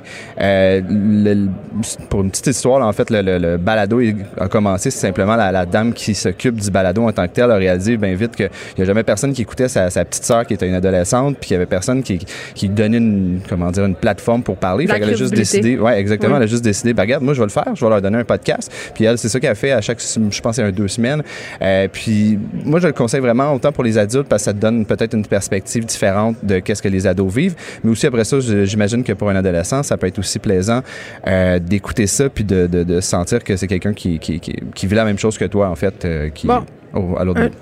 Pour 2.09 2.22
une 2.22 2.30
petite 2.30 2.47
histoire, 2.47 2.86
en 2.86 2.92
fait, 2.92 3.11
le, 3.11 3.57
balado 3.57 4.01
a 4.38 4.49
commencé, 4.49 4.90
c'est 4.90 5.07
simplement 5.07 5.36
la, 5.36 5.53
la 5.53 5.66
dame 5.66 5.92
qui 5.92 6.14
s'occupe 6.14 6.61
du 6.61 6.70
balado 6.70 7.03
en 7.03 7.12
tant 7.12 7.26
que 7.26 7.32
tel 7.32 7.51
a 7.51 7.57
réalisé 7.57 7.97
bien 7.97 8.14
vite 8.14 8.36
qu'il 8.36 8.51
n'y 8.78 8.84
a 8.84 8.86
jamais 8.87 9.03
personne 9.03 9.32
qui 9.32 9.43
écoutait 9.43 9.68
sa, 9.68 9.91
sa 9.91 10.05
petite 10.05 10.24
sœur 10.24 10.47
qui 10.47 10.55
était 10.55 10.66
une 10.68 10.74
adolescente, 10.74 11.37
puis 11.39 11.49
qu'il 11.49 11.55
y 11.55 11.57
avait 11.57 11.66
personne 11.66 12.03
qui, 12.03 12.18
qui 12.55 12.68
donnait 12.68 12.99
une, 12.99 13.41
comment 13.49 13.70
dire, 13.70 13.84
une 13.84 13.95
plateforme 13.95 14.43
pour 14.43 14.57
parler. 14.57 14.87
Fait 14.87 14.99
qu'elle 15.01 15.11
a 15.11 15.14
juste 15.14 15.34
décidé, 15.34 15.78
ouais, 15.78 15.99
exactement, 15.99 16.32
Oui. 16.32 16.37
elle 16.39 16.45
a 16.45 16.47
juste 16.47 16.64
décidé, 16.64 16.95
ben, 16.95 17.03
regarde, 17.03 17.22
moi, 17.22 17.34
je 17.34 17.41
vais 17.41 17.47
le 17.47 17.51
faire, 17.53 17.74
je 17.74 17.84
vais 17.84 17.91
leur 17.91 18.01
donner 18.01 18.18
un 18.18 18.24
podcast. 18.24 18.70
Puis 18.95 19.05
elle, 19.05 19.18
c'est 19.18 19.28
ça 19.28 19.41
qu'elle 19.41 19.55
fait 19.57 19.72
à 19.72 19.80
chaque, 19.80 20.01
je 20.01 20.41
pense, 20.41 20.57
c'est 20.57 20.62
un 20.62 20.70
deux 20.70 20.89
semaines. 20.89 21.22
Euh, 21.62 21.89
puis 21.93 22.39
moi, 22.64 22.80
je 22.80 22.87
le 22.87 22.93
conseille 22.93 23.20
vraiment 23.20 23.53
autant 23.53 23.72
pour 23.72 23.84
les 23.84 23.99
adultes 23.99 24.28
parce 24.28 24.43
que 24.43 24.45
ça 24.47 24.53
te 24.55 24.59
donne 24.59 24.87
peut-être 24.87 25.14
une 25.14 25.26
perspective 25.26 25.84
différente 25.84 26.37
de 26.43 26.59
qu'est-ce 26.61 26.82
que 26.82 26.89
les 26.89 27.07
ados 27.07 27.32
vivent. 27.34 27.55
Mais 27.84 27.91
aussi 27.91 28.07
après 28.07 28.24
ça, 28.24 28.39
j'imagine 28.41 29.03
que 29.05 29.12
pour 29.12 29.28
un 29.30 29.37
adolescent, 29.37 29.82
ça 29.82 29.97
peut 29.97 30.07
être 30.07 30.18
aussi 30.18 30.39
plaisant 30.39 30.82
euh, 31.26 31.59
d'écouter 31.59 32.07
ça 32.07 32.28
puis 32.28 32.45
de, 32.45 32.66
de, 32.66 32.84
de 32.84 33.01
sentir 33.01 33.43
que 33.43 33.57
c'est 33.57 33.66
quelqu'un 33.66 33.93
qui, 33.95 34.18
qui, 34.18 34.41
qui, 34.41 34.55
qui 34.74 34.87
vit 34.87 34.95
la 34.95 35.05
même 35.05 35.18
chose 35.18 35.37
que 35.39 35.45
toi, 35.45 35.68
en 35.68 35.74
fait, 35.76 36.05
euh, 36.05 36.28
qui 36.30 36.47
Bon. 36.47 36.64
au- 36.95 37.16
à 37.18 37.24
l'autre 37.24 37.41
bout. 37.43 37.53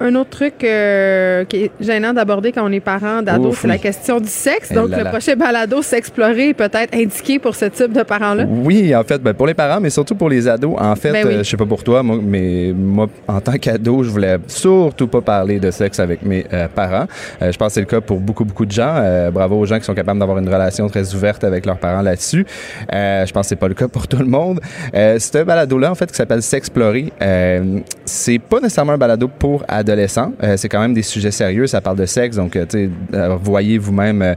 Un 0.00 0.14
autre 0.14 0.30
truc 0.30 0.64
euh, 0.64 1.44
qui 1.44 1.64
est 1.64 1.70
gênant 1.80 2.12
d'aborder 2.14 2.52
quand 2.52 2.64
on 2.66 2.72
est 2.72 2.80
parent 2.80 3.22
d'ados, 3.22 3.48
Ouf, 3.52 3.60
c'est 3.60 3.68
la 3.68 3.78
question 3.78 4.18
du 4.18 4.28
sexe. 4.28 4.68
Eh 4.70 4.74
Donc, 4.74 4.88
là 4.90 4.98
le 4.98 5.04
là. 5.04 5.10
prochain 5.10 5.36
balado, 5.36 5.82
s'explorer 5.82 6.48
est 6.50 6.54
peut-être 6.54 6.94
indiqué 6.94 7.38
pour 7.38 7.54
ce 7.54 7.66
type 7.66 7.92
de 7.92 8.02
parents-là. 8.02 8.44
Oui, 8.48 8.94
en 8.96 9.04
fait, 9.04 9.22
ben, 9.22 9.34
pour 9.34 9.46
les 9.46 9.54
parents, 9.54 9.80
mais 9.80 9.90
surtout 9.90 10.14
pour 10.14 10.30
les 10.30 10.48
ados. 10.48 10.74
En 10.78 10.96
fait, 10.96 11.12
Ben 11.12 11.26
oui. 11.26 11.34
euh, 11.34 11.38
je 11.44 11.50
sais 11.50 11.56
pas 11.56 11.66
pour 11.66 11.84
toi, 11.84 12.02
moi, 12.02 12.18
mais 12.22 12.72
moi, 12.74 13.08
en 13.28 13.40
tant 13.40 13.52
qu'ado, 13.58 14.02
je 14.02 14.10
voulais 14.10 14.38
surtout 14.46 15.06
pas 15.06 15.20
parler 15.20 15.58
de 15.60 15.70
sexe 15.70 16.00
avec 16.00 16.22
mes 16.22 16.46
euh, 16.52 16.66
parents. 16.74 17.06
Euh, 17.42 17.52
je 17.52 17.58
pense 17.58 17.68
que 17.68 17.74
c'est 17.74 17.80
le 17.80 17.86
cas 17.86 18.00
pour 18.00 18.20
beaucoup, 18.20 18.44
beaucoup 18.44 18.66
de 18.66 18.72
gens. 18.72 19.30
Bravo 19.32 19.58
aux 19.58 19.66
gens 19.66 19.78
qui 19.78 19.84
sont 19.84 19.94
capables 19.94 20.18
d'avoir 20.18 20.38
une 20.38 20.48
relation 20.48 20.88
très 20.88 21.14
ouverte 21.14 21.44
avec 21.44 21.66
leurs 21.66 21.78
parents 21.78 22.02
là-dessus. 22.02 22.46
Je 22.90 23.30
pense 23.32 23.42
que 23.46 23.48
c'est 23.50 23.56
pas 23.56 23.68
le 23.68 23.74
cas 23.74 23.88
pour 23.88 24.08
tout 24.08 24.16
le 24.18 24.24
monde. 24.26 24.60
Euh, 24.94 25.16
c'est 25.18 25.40
un 25.40 25.44
balado-là, 25.44 25.90
en 25.90 25.94
fait, 25.94 26.10
qui 26.10 26.16
s'appelle 26.16 26.42
S'explorer. 26.42 27.12
Euh, 27.22 27.78
c'est 28.04 28.38
pas 28.38 28.60
nécessairement 28.60 28.92
un 28.92 28.98
balado 28.98 29.28
pour 29.28 29.64
adolescents. 29.90 30.32
Euh, 30.42 30.56
c'est 30.56 30.68
quand 30.68 30.80
même 30.80 30.94
des 30.94 31.02
sujets 31.02 31.30
sérieux. 31.30 31.66
Ça 31.66 31.80
parle 31.80 31.96
de 31.96 32.06
sexe, 32.06 32.36
donc, 32.36 32.56
euh, 32.56 32.64
tu 32.68 32.78
sais, 32.86 32.90
euh, 33.14 33.36
voyez 33.42 33.78
vous-même 33.78 34.22
euh, 34.22 34.34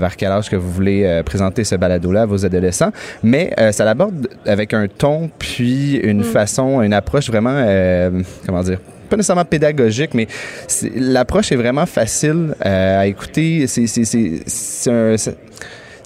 vers 0.00 0.16
quel 0.16 0.32
âge 0.32 0.50
que 0.50 0.56
vous 0.56 0.70
voulez 0.70 1.22
présenter 1.24 1.64
ce 1.64 1.74
balado-là 1.76 2.22
à 2.22 2.26
vos 2.26 2.44
adolescents. 2.44 2.90
Mais 3.22 3.54
ça 3.72 3.84
l'aborde 3.84 4.28
avec 4.46 4.74
un 4.74 4.86
ton, 4.88 5.30
puis 5.38 5.96
une 5.96 6.24
façon, 6.24 6.82
une 6.82 6.92
approche 6.92 7.28
vraiment, 7.28 7.64
comment 8.46 8.62
dire, 8.62 8.78
pas 9.08 9.16
nécessairement 9.16 9.44
pédagogique, 9.44 10.12
mais 10.14 10.26
l'approche 10.94 11.50
est 11.52 11.56
vraiment 11.56 11.86
facile 11.86 12.54
à 12.60 13.06
écouter. 13.06 13.66
C'est, 13.66 13.86
c'est, 13.86 14.04
c'est, 14.04 14.42
c'est 14.46 14.90
un- 14.90 15.16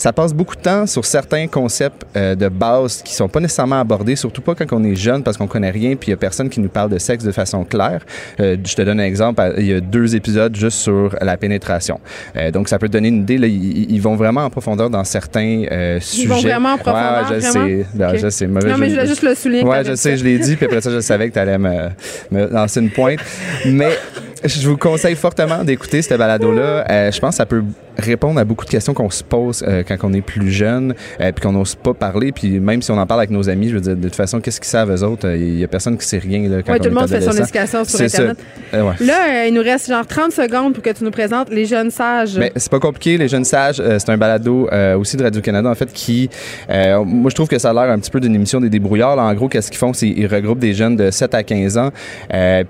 ça 0.02 0.12
passe 0.12 0.34
beaucoup 0.34 0.56
de 0.56 0.60
temps 0.60 0.84
sur 0.84 1.04
certains 1.04 1.46
concepts 1.46 2.04
euh, 2.16 2.34
de 2.34 2.48
base 2.48 3.02
qui 3.02 3.14
sont 3.14 3.28
pas 3.28 3.38
nécessairement 3.38 3.78
abordés, 3.78 4.16
surtout 4.16 4.42
pas 4.42 4.56
quand 4.56 4.66
on 4.72 4.82
est 4.82 4.96
jeune 4.96 5.22
parce 5.22 5.36
qu'on 5.36 5.46
connaît 5.46 5.70
rien 5.70 5.94
puis 5.94 6.08
il 6.08 6.10
y 6.10 6.14
a 6.14 6.16
personne 6.16 6.50
qui 6.50 6.58
nous 6.58 6.68
parle 6.68 6.90
de 6.90 6.98
sexe 6.98 7.22
de 7.22 7.30
façon 7.30 7.62
claire. 7.62 8.00
Euh, 8.40 8.56
je 8.64 8.74
te 8.74 8.82
donne 8.82 8.98
un 8.98 9.04
exemple, 9.04 9.40
il 9.58 9.66
y 9.66 9.72
a 9.72 9.78
deux 9.78 10.16
épisodes 10.16 10.56
juste 10.56 10.78
sur 10.78 11.14
la 11.20 11.36
pénétration. 11.36 12.00
Euh, 12.34 12.50
donc 12.50 12.68
ça 12.68 12.80
peut 12.80 12.88
te 12.88 12.94
donner 12.94 13.08
une 13.10 13.20
idée 13.20 13.38
là, 13.38 13.46
ils, 13.46 13.92
ils 13.92 14.02
vont 14.02 14.16
vraiment 14.16 14.40
en 14.40 14.50
profondeur 14.50 14.90
dans 14.90 15.04
certains 15.04 15.66
euh, 15.70 16.00
sujets. 16.00 16.22
Ils 16.24 16.28
vont 16.28 16.40
vraiment 16.40 16.72
en 16.72 16.78
profondeur, 16.78 17.30
Ouais, 17.30 17.40
je 17.40 17.46
vraiment? 17.46 17.66
sais, 17.68 17.86
Non, 17.94 18.08
je 18.16 18.28
sais, 18.28 18.46
mauvais 18.48 18.70
Non, 18.72 18.78
mais 18.78 18.88
je 18.88 18.94
voulais 18.94 19.06
juste 19.06 19.22
le 19.22 19.36
souligner. 19.36 19.62
Ouais, 19.62 19.84
je 19.84 19.94
sais, 19.94 20.16
je 20.16 20.24
l'ai 20.24 20.40
dit, 20.40 20.56
puis 20.56 20.66
après 20.66 20.80
ça, 20.80 20.90
je 20.90 20.98
savais 20.98 21.28
que 21.28 21.34
tu 21.34 21.38
allais 21.38 21.58
me, 21.58 21.90
me 22.32 22.48
lancer 22.48 22.80
une 22.80 22.90
pointe. 22.90 23.20
Mais 23.66 23.96
je 24.44 24.68
vous 24.68 24.76
conseille 24.76 25.16
fortement 25.16 25.64
d'écouter 25.64 26.02
ce 26.02 26.14
balado-là. 26.14 26.84
Euh, 26.90 27.12
je 27.12 27.20
pense 27.20 27.30
que 27.30 27.36
ça 27.36 27.46
peut 27.46 27.62
répondre 27.98 28.40
à 28.40 28.44
beaucoup 28.44 28.64
de 28.64 28.70
questions 28.70 28.94
qu'on 28.94 29.10
se 29.10 29.22
pose 29.22 29.64
euh, 29.66 29.82
quand 29.86 29.96
on 30.02 30.12
est 30.12 30.22
plus 30.22 30.50
jeune, 30.50 30.94
euh, 31.20 31.32
puis 31.32 31.42
qu'on 31.42 31.52
n'ose 31.52 31.74
pas 31.74 31.94
parler. 31.94 32.32
Puis 32.32 32.60
même 32.60 32.82
si 32.82 32.90
on 32.90 32.98
en 32.98 33.06
parle 33.06 33.20
avec 33.20 33.30
nos 33.30 33.48
amis, 33.48 33.68
je 33.68 33.74
veux 33.74 33.80
dire, 33.80 33.96
de 33.96 34.02
toute 34.02 34.14
façon, 34.14 34.40
qu'est-ce 34.40 34.60
qu'ils 34.60 34.70
savent 34.70 34.90
eux 34.90 35.04
autres? 35.04 35.28
Il 35.28 35.58
y 35.58 35.64
a 35.64 35.68
personne 35.68 35.96
qui 35.98 36.06
sait 36.06 36.18
rien 36.18 36.48
là, 36.48 36.62
quand 36.62 36.72
Ouais, 36.72 36.78
on 36.80 36.82
tout 36.82 36.88
le 36.88 36.94
monde 36.94 37.08
fait 37.08 37.20
son 37.20 37.32
éducation 37.32 37.84
sur 37.84 37.98
C'est 37.98 38.08
ça. 38.08 38.22
Internet. 38.22 38.38
Euh, 38.74 38.82
ouais. 38.82 38.94
Là, 39.00 39.46
il 39.46 39.54
nous 39.54 39.62
reste 39.62 39.88
genre 39.88 40.06
30 40.06 40.32
secondes 40.32 40.74
pour 40.74 40.82
que 40.82 40.90
tu 40.90 41.04
nous 41.04 41.10
présentes 41.10 41.50
les 41.50 41.66
jeunes 41.66 41.90
sages. 41.90 42.36
Ben, 42.38 42.50
c'est 42.56 42.70
pas 42.70 42.80
compliqué. 42.80 43.18
Les 43.18 43.28
Jeunes 43.28 43.44
Sages, 43.44 43.76
c'est 43.76 44.10
un 44.10 44.16
balado 44.16 44.68
aussi 44.98 45.16
de 45.16 45.22
Radio-Canada, 45.22 45.68
en 45.68 45.74
fait, 45.74 45.92
qui... 45.92 46.30
moi, 46.68 47.30
je 47.30 47.34
trouve 47.34 47.48
que 47.48 47.58
ça 47.58 47.70
a 47.70 47.72
l'air 47.72 47.92
un 47.92 47.98
petit 47.98 48.10
peu 48.10 48.20
d'une 48.20 48.34
émission 48.34 48.60
des 48.60 48.70
débrouillards. 48.70 49.16
Là, 49.16 49.22
en 49.24 49.34
gros, 49.34 49.48
qu'est-ce 49.48 49.70
qu'ils 49.70 49.78
font? 49.78 49.92
C'est 49.92 50.08
ils 50.08 50.26
regroupent 50.26 50.58
des 50.58 50.74
jeunes 50.74 50.96
de 50.96 51.10
7 51.10 51.34
à 51.34 51.42
15 51.42 51.78
ans 51.78 51.90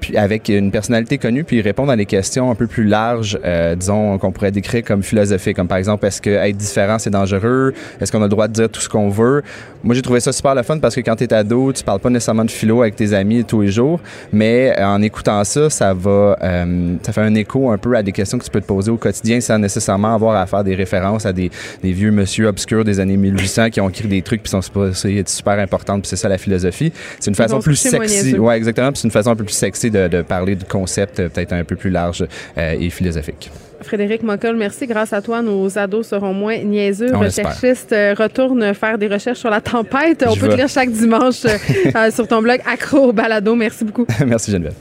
puis 0.01 0.17
avec 0.17 0.49
une 0.49 0.71
personnalité 0.71 1.19
connue, 1.19 1.45
puis 1.45 1.62
ils 1.63 1.69
répondent 1.69 1.91
à 1.91 1.97
des 1.97 2.07
questions 2.07 2.51
un 2.51 2.55
peu 2.55 2.67
plus 2.67 2.85
larges, 2.85 3.39
euh, 3.45 3.75
disons, 3.75 4.19
qu'on 4.19 4.33
pourrait 4.33 4.51
décrire 4.51 4.83
comme 4.85 5.03
philosophiques, 5.03 5.57
comme 5.57 5.69
par 5.69 5.79
exemple, 5.79 6.05
est-ce 6.07 6.21
que 6.21 6.31
être 6.31 6.57
différent, 6.57 6.99
c'est 6.99 7.11
dangereux? 7.11 7.73
Est-ce 8.01 8.11
qu'on 8.11 8.21
a 8.21 8.25
le 8.25 8.29
droit 8.29 8.49
de 8.49 8.53
dire 8.53 8.69
tout 8.69 8.81
ce 8.81 8.89
qu'on 8.89 9.09
veut? 9.09 9.43
Moi, 9.85 9.95
j'ai 9.95 10.03
trouvé 10.03 10.21
ça 10.21 10.33
super 10.33 10.55
le 10.55 10.63
fun 10.63 10.79
parce 10.79 10.95
que 10.95 11.01
quand 11.01 11.17
t'es 11.17 11.33
ado, 11.33 11.73
tu 11.73 11.83
parles 11.83 12.01
pas 12.01 12.11
nécessairement 12.11 12.45
de 12.45 12.51
philo 12.51 12.83
avec 12.83 12.97
tes 12.97 13.13
amis 13.15 13.45
tous 13.45 13.63
les 13.63 13.69
jours, 13.71 14.01
mais 14.33 14.75
euh, 14.79 14.87
en 14.87 15.03
écoutant 15.03 15.43
ça, 15.45 15.71
ça 15.71 15.95
va, 15.95 16.37
euh, 16.43 16.97
ça 17.03 17.13
fait 17.13 17.21
un 17.21 17.35
écho 17.35 17.71
un 17.71 17.79
peu 17.79 17.97
à 17.97 18.03
des 18.03 18.13
questions 18.13 18.39
que 18.39 18.45
tu 18.45 18.51
peux 18.51 18.61
te 18.61 18.67
poser 18.67 18.91
au 18.91 18.97
quotidien 18.97 19.41
sans 19.41 19.59
nécessairement 19.59 20.15
avoir 20.15 20.37
à 20.37 20.47
faire 20.47 20.65
des 20.65 20.75
références 20.75 21.27
à 21.27 21.33
des, 21.33 21.51
des 21.83 21.93
vieux 21.93 22.11
monsieur 22.11 22.47
obscurs 22.47 22.85
des 22.85 23.01
années 23.01 23.17
1800 23.17 23.71
qui 23.71 23.81
ont 23.81 23.89
écrit 23.89 24.09
des 24.09 24.23
trucs 24.23 24.43
qui 24.43 24.51
sont 24.51 24.61
être 25.05 25.29
super 25.29 25.59
importants, 25.59 26.01
puis 26.01 26.09
c'est 26.09 26.17
ça 26.17 26.29
la 26.29 26.39
philosophie. 26.39 26.93
C'est 27.19 27.31
une 27.31 27.35
façon 27.35 27.61
plus 27.61 27.77
sexy, 27.77 28.39
ouais, 28.39 28.57
exactement, 28.57 28.93
puis 28.93 29.01
c'est 29.01 29.09
une 29.09 29.13
façon 29.13 29.31
un 29.31 29.37
peu 29.37 29.45
plus 29.45 29.55
sexy 29.55 29.91
de, 29.91 30.09
de 30.09 30.23
parler 30.23 30.57
du 30.57 30.65
concept 30.65 31.21
euh, 31.21 31.29
un 31.53 31.65
peu 31.65 31.77
plus 31.77 31.91
large 31.91 32.25
euh, 32.59 32.77
et 32.79 32.91
philosophique. 32.91 33.51
Frédéric 33.83 34.23
Moncol, 34.23 34.57
merci. 34.57 34.87
Grâce 34.87 35.13
à 35.13 35.21
toi, 35.23 35.43
nos 35.43 35.77
ados 35.79 36.07
seront 36.09 36.33
moins 36.33 36.59
niaiseux. 36.59 37.15
On 37.15 37.23
l'espère. 37.23 37.47
Recherchiste 37.47 37.93
euh, 37.93 38.15
retourne 38.17 38.75
faire 38.75 38.99
des 38.99 39.09
recherches 39.09 39.39
sur 39.41 39.51
la 39.51 39.61
tempête. 39.61 40.25
On 40.27 40.35
Je 40.35 40.41
peut 40.41 40.49
te 40.49 40.55
lire 40.55 40.69
chaque 40.69 40.91
dimanche 40.91 41.45
euh, 41.97 42.11
sur 42.11 42.29
ton 42.29 42.43
blog 42.43 42.61
Accro 42.67 43.09
au 43.09 43.13
balado. 43.13 43.55
Merci 43.55 43.85
beaucoup. 43.85 44.07
Merci 44.27 44.53
Geneviève. 44.53 44.75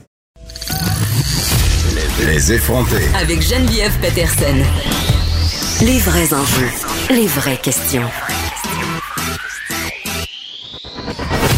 Les 2.28 2.54
effrontés. 2.54 3.08
Avec 3.20 3.42
Geneviève 3.42 3.92
Peterson. 4.02 4.56
Les 5.84 5.98
vrais 5.98 6.32
enjeux, 6.34 6.70
les 7.10 7.26
vraies 7.26 7.58
questions. 7.58 8.04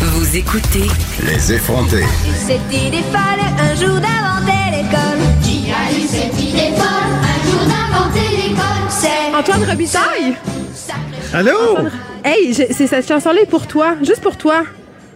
Vous 0.01 0.37
écoutez 0.37 0.87
Les 1.25 1.53
effrontés. 1.53 2.05
Cette 2.47 2.71
idée 2.71 3.03
folle, 3.11 3.43
un 3.59 3.75
jour 3.75 3.99
Antoine 9.33 9.63
Robitaille! 9.63 10.35
Allô? 11.33 11.77
Hey, 12.23 12.53
c'est 12.53 12.87
cette 12.87 13.07
chanson-là 13.07 13.41
est 13.41 13.49
pour 13.49 13.65
toi, 13.67 13.95
juste 14.01 14.21
pour 14.21 14.37
toi. 14.37 14.63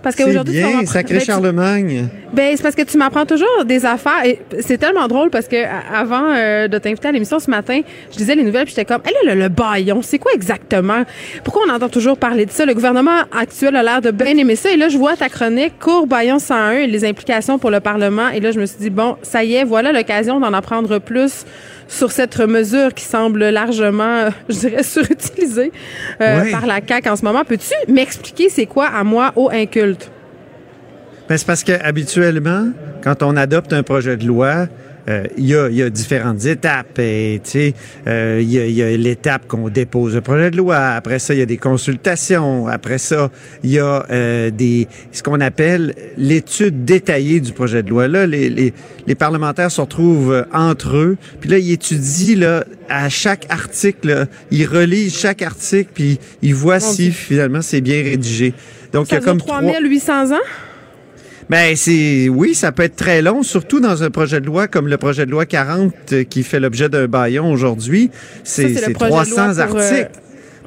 Parce 0.04 0.16
qu'aujourd'hui, 0.16 0.54
tu 0.54 0.60
bien, 0.66 0.86
sacré 0.86 1.16
ben, 1.16 1.20
tu- 1.20 1.26
Charlemagne. 1.26 2.08
Ben, 2.32 2.54
c'est 2.56 2.64
parce 2.64 2.76
que 2.76 2.84
tu 2.84 2.98
m'apprends 2.98 3.26
toujours 3.26 3.66
des 3.66 3.86
affaires. 3.86 4.24
Et 4.26 4.40
c'est 4.62 4.78
tellement 4.78 5.08
drôle 5.08 5.30
parce 5.30 5.48
que 5.48 5.58
avant 5.94 6.34
euh, 6.34 6.68
de 6.68 6.78
t'inviter 6.78 7.08
à 7.10 7.12
l'émission 7.12 7.40
ce 7.40 7.50
matin, 7.50 7.82
je 8.12 8.18
disais 8.18 8.36
les 8.36 8.44
nouvelles 8.44 8.66
puis 8.66 8.74
j'étais 8.76 8.86
comme, 8.86 9.02
hey, 9.06 9.14
là, 9.26 9.34
le, 9.36 9.42
le 9.42 9.50
baillon, 9.50 10.02
c'est 10.02 10.20
quoi 10.20 10.32
exactement? 10.34 11.04
Pourquoi 11.44 11.64
on 11.68 11.74
entend 11.74 11.90
toujours 11.90 12.18
parler 12.18 12.46
de 12.46 12.52
ça? 12.52 12.66
Le 12.66 12.74
gouvernement 12.74 13.22
actuel 13.38 13.76
a 13.76 13.84
l'air 13.84 14.02
de 14.02 14.12
bien 14.12 14.38
aimer 14.38 14.56
ça. 14.56 14.72
Et 14.72 14.78
là, 14.78 14.88
je 14.88 14.98
vois 14.98 15.16
ta 15.18 15.30
chronique, 15.30 15.74
cours 15.80 16.08
baillon 16.08 16.40
101 16.40 16.72
et 16.72 16.88
les 16.88 17.04
implications 17.04 17.58
pour 17.60 17.72
le 17.72 17.80
Parlement. 17.80 18.30
Et 18.30 18.40
là, 18.40 18.52
je 18.52 18.60
me 18.60 18.66
suis 18.66 18.80
dit, 18.80 18.90
bon, 18.90 19.18
ça 19.24 19.44
y 19.44 19.56
est, 19.56 19.64
voilà 19.66 19.92
l'occasion 19.92 20.40
d'en 20.40 20.54
apprendre 20.54 21.00
plus 21.00 21.44
sur 21.88 22.12
cette 22.12 22.38
mesure 22.40 22.94
qui 22.94 23.04
semble 23.06 23.50
largement, 23.50 24.04
euh, 24.04 24.30
je 24.50 24.56
dirais, 24.60 24.84
surutilisée 24.84 25.72
euh, 26.22 26.42
Oui. 26.44 26.52
par 26.52 26.66
la 26.66 26.80
CAQ 26.86 27.10
en 27.10 27.16
ce 27.16 27.24
moment. 27.26 27.44
Peux-tu 27.46 27.74
m'expliquer 27.92 28.50
c'est 28.50 28.66
quoi 28.66 28.88
à 28.88 29.04
moi, 29.04 29.32
au 29.36 29.50
inculte? 29.50 30.10
Ben, 31.30 31.38
c'est 31.38 31.48
parce 31.48 31.64
que 31.64 31.74
habituellement, 31.84 32.68
quand 33.04 33.22
on 33.24 33.36
adopte 33.36 33.74
un 33.74 33.84
projet 33.84 34.16
de 34.18 34.26
loi, 34.26 34.68
euh, 35.10 35.24
il 35.38 35.46
y, 35.48 35.56
a, 35.56 35.70
il 35.70 35.76
y 35.76 35.82
a 35.84 35.90
différentes 35.90 36.46
étapes. 36.46 37.00
Et, 37.00 37.40
tu 37.44 37.50
sais, 37.52 37.74
euh, 38.08 38.40
il 38.42 38.52
y 38.52 38.60
a, 38.60 38.66
y 38.68 38.82
a 38.82 38.98
l'étape 38.98 39.48
qu'on 39.48 39.70
dépose 39.70 40.16
le 40.16 40.22
projet 40.22 40.52
de 40.52 40.58
loi. 40.58 40.78
Après 40.78 41.20
ça, 41.20 41.34
il 41.34 41.40
y 41.40 41.44
a 41.44 41.46
des 41.46 41.58
consultations. 41.58 42.68
Après 42.68 42.98
ça, 42.98 43.32
il 43.64 43.72
y 43.72 43.80
a 43.80 44.06
euh, 44.12 44.50
des 44.52 44.88
ce 45.12 45.24
qu'on 45.24 45.40
appelle 45.42 45.94
l'étude 46.18 46.86
détaillée 46.86 47.40
du 47.40 47.52
projet 47.54 47.84
de 47.84 47.90
loi. 47.90 48.08
Là, 48.08 48.28
les, 48.28 48.50
les, 48.50 48.74
les 49.06 49.16
parlementaires 49.16 49.72
se 49.72 49.82
retrouvent 49.82 50.34
euh, 50.34 50.44
entre 50.54 50.96
eux. 50.98 51.18
Puis 51.40 51.50
là, 51.50 51.58
ils 51.58 51.72
étudient 51.72 52.38
là, 52.38 52.64
à 52.90 53.10
chaque 53.10 53.46
article. 53.50 54.08
là, 54.08 54.26
ils 54.52 54.66
relisent 54.66 55.18
chaque 55.18 55.42
article, 55.42 55.90
puis 55.94 56.20
ils 56.42 56.56
voient 56.56 56.80
si 56.80 57.12
finalement 57.12 57.62
c'est 57.62 57.82
bien 57.82 58.02
rédigé. 58.04 58.54
Donc, 58.94 59.10
il 59.10 59.16
y 59.16 59.18
a 59.18 59.22
comme 59.22 59.38
trois- 59.40 59.60
3800 59.62 60.32
ans? 60.32 60.40
Ben 61.50 61.76
c'est 61.76 62.28
oui, 62.30 62.54
ça 62.56 62.72
peut 62.72 62.84
être 62.84 62.96
très 62.96 63.22
long, 63.22 63.42
surtout 63.44 63.80
dans 63.80 64.04
un 64.04 64.10
projet 64.10 64.42
de 64.42 64.46
loi 64.46 64.68
comme 64.68 64.88
le 64.88 64.98
projet 64.98 65.26
de 65.26 65.32
loi 65.32 65.46
40 65.46 65.94
euh, 66.12 66.24
qui 66.24 66.44
fait 66.44 66.60
l'objet 66.60 66.90
d'un 66.90 67.08
baillon 67.08 67.52
aujourd'hui. 67.52 68.12
C'est 68.44 68.64
Ça, 68.64 68.68
c'est 68.68 68.74
le 68.82 68.86
c'est 68.88 68.94
projet 68.94 69.12
de 69.12 69.34
300 69.36 69.54
loi 69.54 69.66
pour, 69.68 69.78
euh, 69.78 69.82
articles 69.82 70.10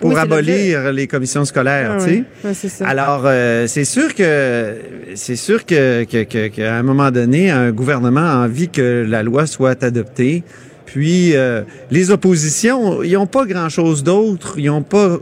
pour 0.01 0.11
oui, 0.11 0.17
abolir 0.17 0.93
les 0.93 1.07
commissions 1.07 1.45
scolaires, 1.45 1.99
Ah 2.01 2.05
tu 2.07 2.25
sais. 2.55 2.85
Alors 2.85 3.25
euh, 3.27 3.67
c'est 3.67 3.85
sûr 3.85 4.15
que 4.15 4.75
c'est 5.15 5.37
sûr 5.37 5.67
que 5.67 6.05
que- 6.05 6.25
que- 6.25 6.47
qu'à 6.49 6.77
un 6.77 6.83
moment 6.83 7.11
donné, 7.11 7.51
un 7.51 7.71
gouvernement 7.73 8.21
a 8.25 8.37
envie 8.47 8.71
que 8.71 9.05
la 9.07 9.23
loi 9.23 9.47
soit 9.47 9.85
adoptée. 9.85 10.43
Puis 10.87 11.37
euh, 11.37 11.63
les 11.91 12.11
oppositions, 12.11 13.03
ils 13.03 13.13
n'ont 13.13 13.27
pas 13.27 13.45
grand-chose 13.45 14.03
d'autre, 14.03 14.55
ils 14.57 14.67
n'ont 14.67 14.83
pas 14.83 15.19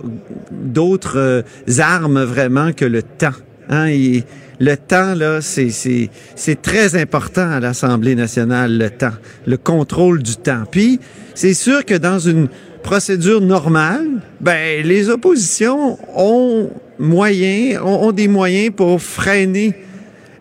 d'autres 0.53 1.19
euh, 1.19 1.43
armes 1.79 2.23
vraiment 2.23 2.73
que 2.73 2.85
le 2.85 3.03
temps. 3.03 3.35
Hein? 3.69 3.89
Ils- 3.91 4.23
le 4.61 4.77
temps, 4.77 5.15
là, 5.15 5.41
c'est, 5.41 5.71
c'est, 5.71 6.11
c'est 6.35 6.61
très 6.61 6.97
important 6.97 7.49
à 7.51 7.61
l'Assemblée 7.61 8.15
nationale, 8.15 8.77
le 8.77 8.91
temps, 8.91 9.15
le 9.47 9.57
contrôle 9.57 10.23
du 10.23 10.37
temps. 10.37 10.65
Puis, 10.71 11.01
c'est 11.35 11.55
sûr 11.55 11.85
que 11.85 11.95
dans 11.95 12.19
une 12.19 12.49
procédure 12.83 13.41
normale, 13.41 14.07
ben, 14.41 14.85
les 14.85 15.11
oppositions 15.11 15.99
ont 16.17 16.71
moyen, 16.99 17.81
ont, 17.83 18.09
ont 18.09 18.13
des 18.13 18.29
moyens 18.29 18.75
pour 18.75 19.01
freiner 19.01 19.75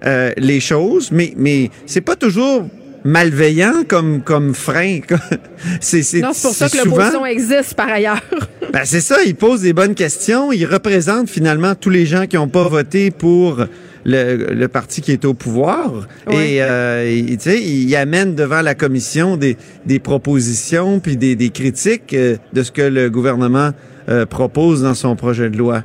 euh, 0.06 0.32
les 0.38 0.60
choses, 0.60 1.12
mais, 1.12 1.34
mais 1.38 1.70
c'est 1.86 2.02
pas 2.02 2.16
toujours 2.16 2.68
malveillant 3.04 3.84
comme, 3.88 4.22
comme 4.22 4.54
frein. 4.54 5.00
c'est, 5.82 6.04
c'est, 6.04 6.20
Non, 6.20 6.32
c'est 6.34 6.48
pour 6.48 6.56
ça 6.56 6.70
que 6.70 6.78
l'opposition 6.78 7.26
existe 7.26 7.74
par 7.76 7.90
ailleurs. 7.90 8.22
ben, 8.74 8.82
c'est 8.84 9.02
ça, 9.02 9.18
il 9.26 9.36
pose 9.36 9.62
des 9.62 9.74
bonnes 9.74 9.96
questions. 9.96 10.52
Il 10.52 10.66
représente 10.66 11.30
finalement 11.30 11.74
tous 11.76 11.90
les 11.90 12.06
gens 12.06 12.26
qui 12.28 12.36
n'ont 12.36 12.50
pas 12.50 12.68
voté 12.68 13.12
pour 13.12 13.64
le, 14.10 14.54
le 14.54 14.68
parti 14.70 15.02
qui 15.02 15.12
est 15.12 15.26
au 15.26 15.34
pouvoir. 15.36 16.08
Ouais. 16.28 16.54
Et 16.54 16.64
euh, 16.64 17.08
il- 17.14 17.38
tu 17.38 17.50
sais, 17.52 17.62
il 17.62 17.94
amène 17.96 18.34
devant 18.36 18.62
la 18.62 18.74
commission 18.74 19.36
des, 19.38 19.58
des 19.86 20.00
propositions 20.00 21.00
puis 21.00 21.18
des, 21.18 21.36
des 21.36 21.50
critiques 21.50 22.14
euh, 22.14 22.38
de 22.54 22.64
ce 22.64 22.72
que 22.72 22.82
le 22.82 23.10
gouvernement 23.10 23.72
euh, 24.10 24.26
propose 24.26 24.82
dans 24.84 24.94
son 24.96 25.16
projet 25.16 25.50
de 25.50 25.58
loi. 25.58 25.84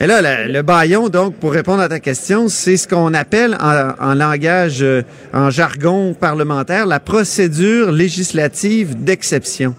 Et 0.00 0.06
là, 0.06 0.22
le, 0.46 0.52
le 0.52 0.62
baillon, 0.62 1.08
donc, 1.08 1.34
pour 1.34 1.52
répondre 1.52 1.82
à 1.82 1.88
ta 1.88 2.00
question, 2.00 2.48
c'est 2.48 2.76
ce 2.76 2.88
qu'on 2.88 3.12
appelle 3.14 3.56
en, 3.60 3.92
en 4.00 4.14
langage, 4.14 4.78
euh, 4.80 5.02
en 5.34 5.50
jargon 5.50 6.14
parlementaire, 6.14 6.86
la 6.86 7.00
procédure 7.00 7.92
législative 7.92 9.02
d'exception. 9.02 9.74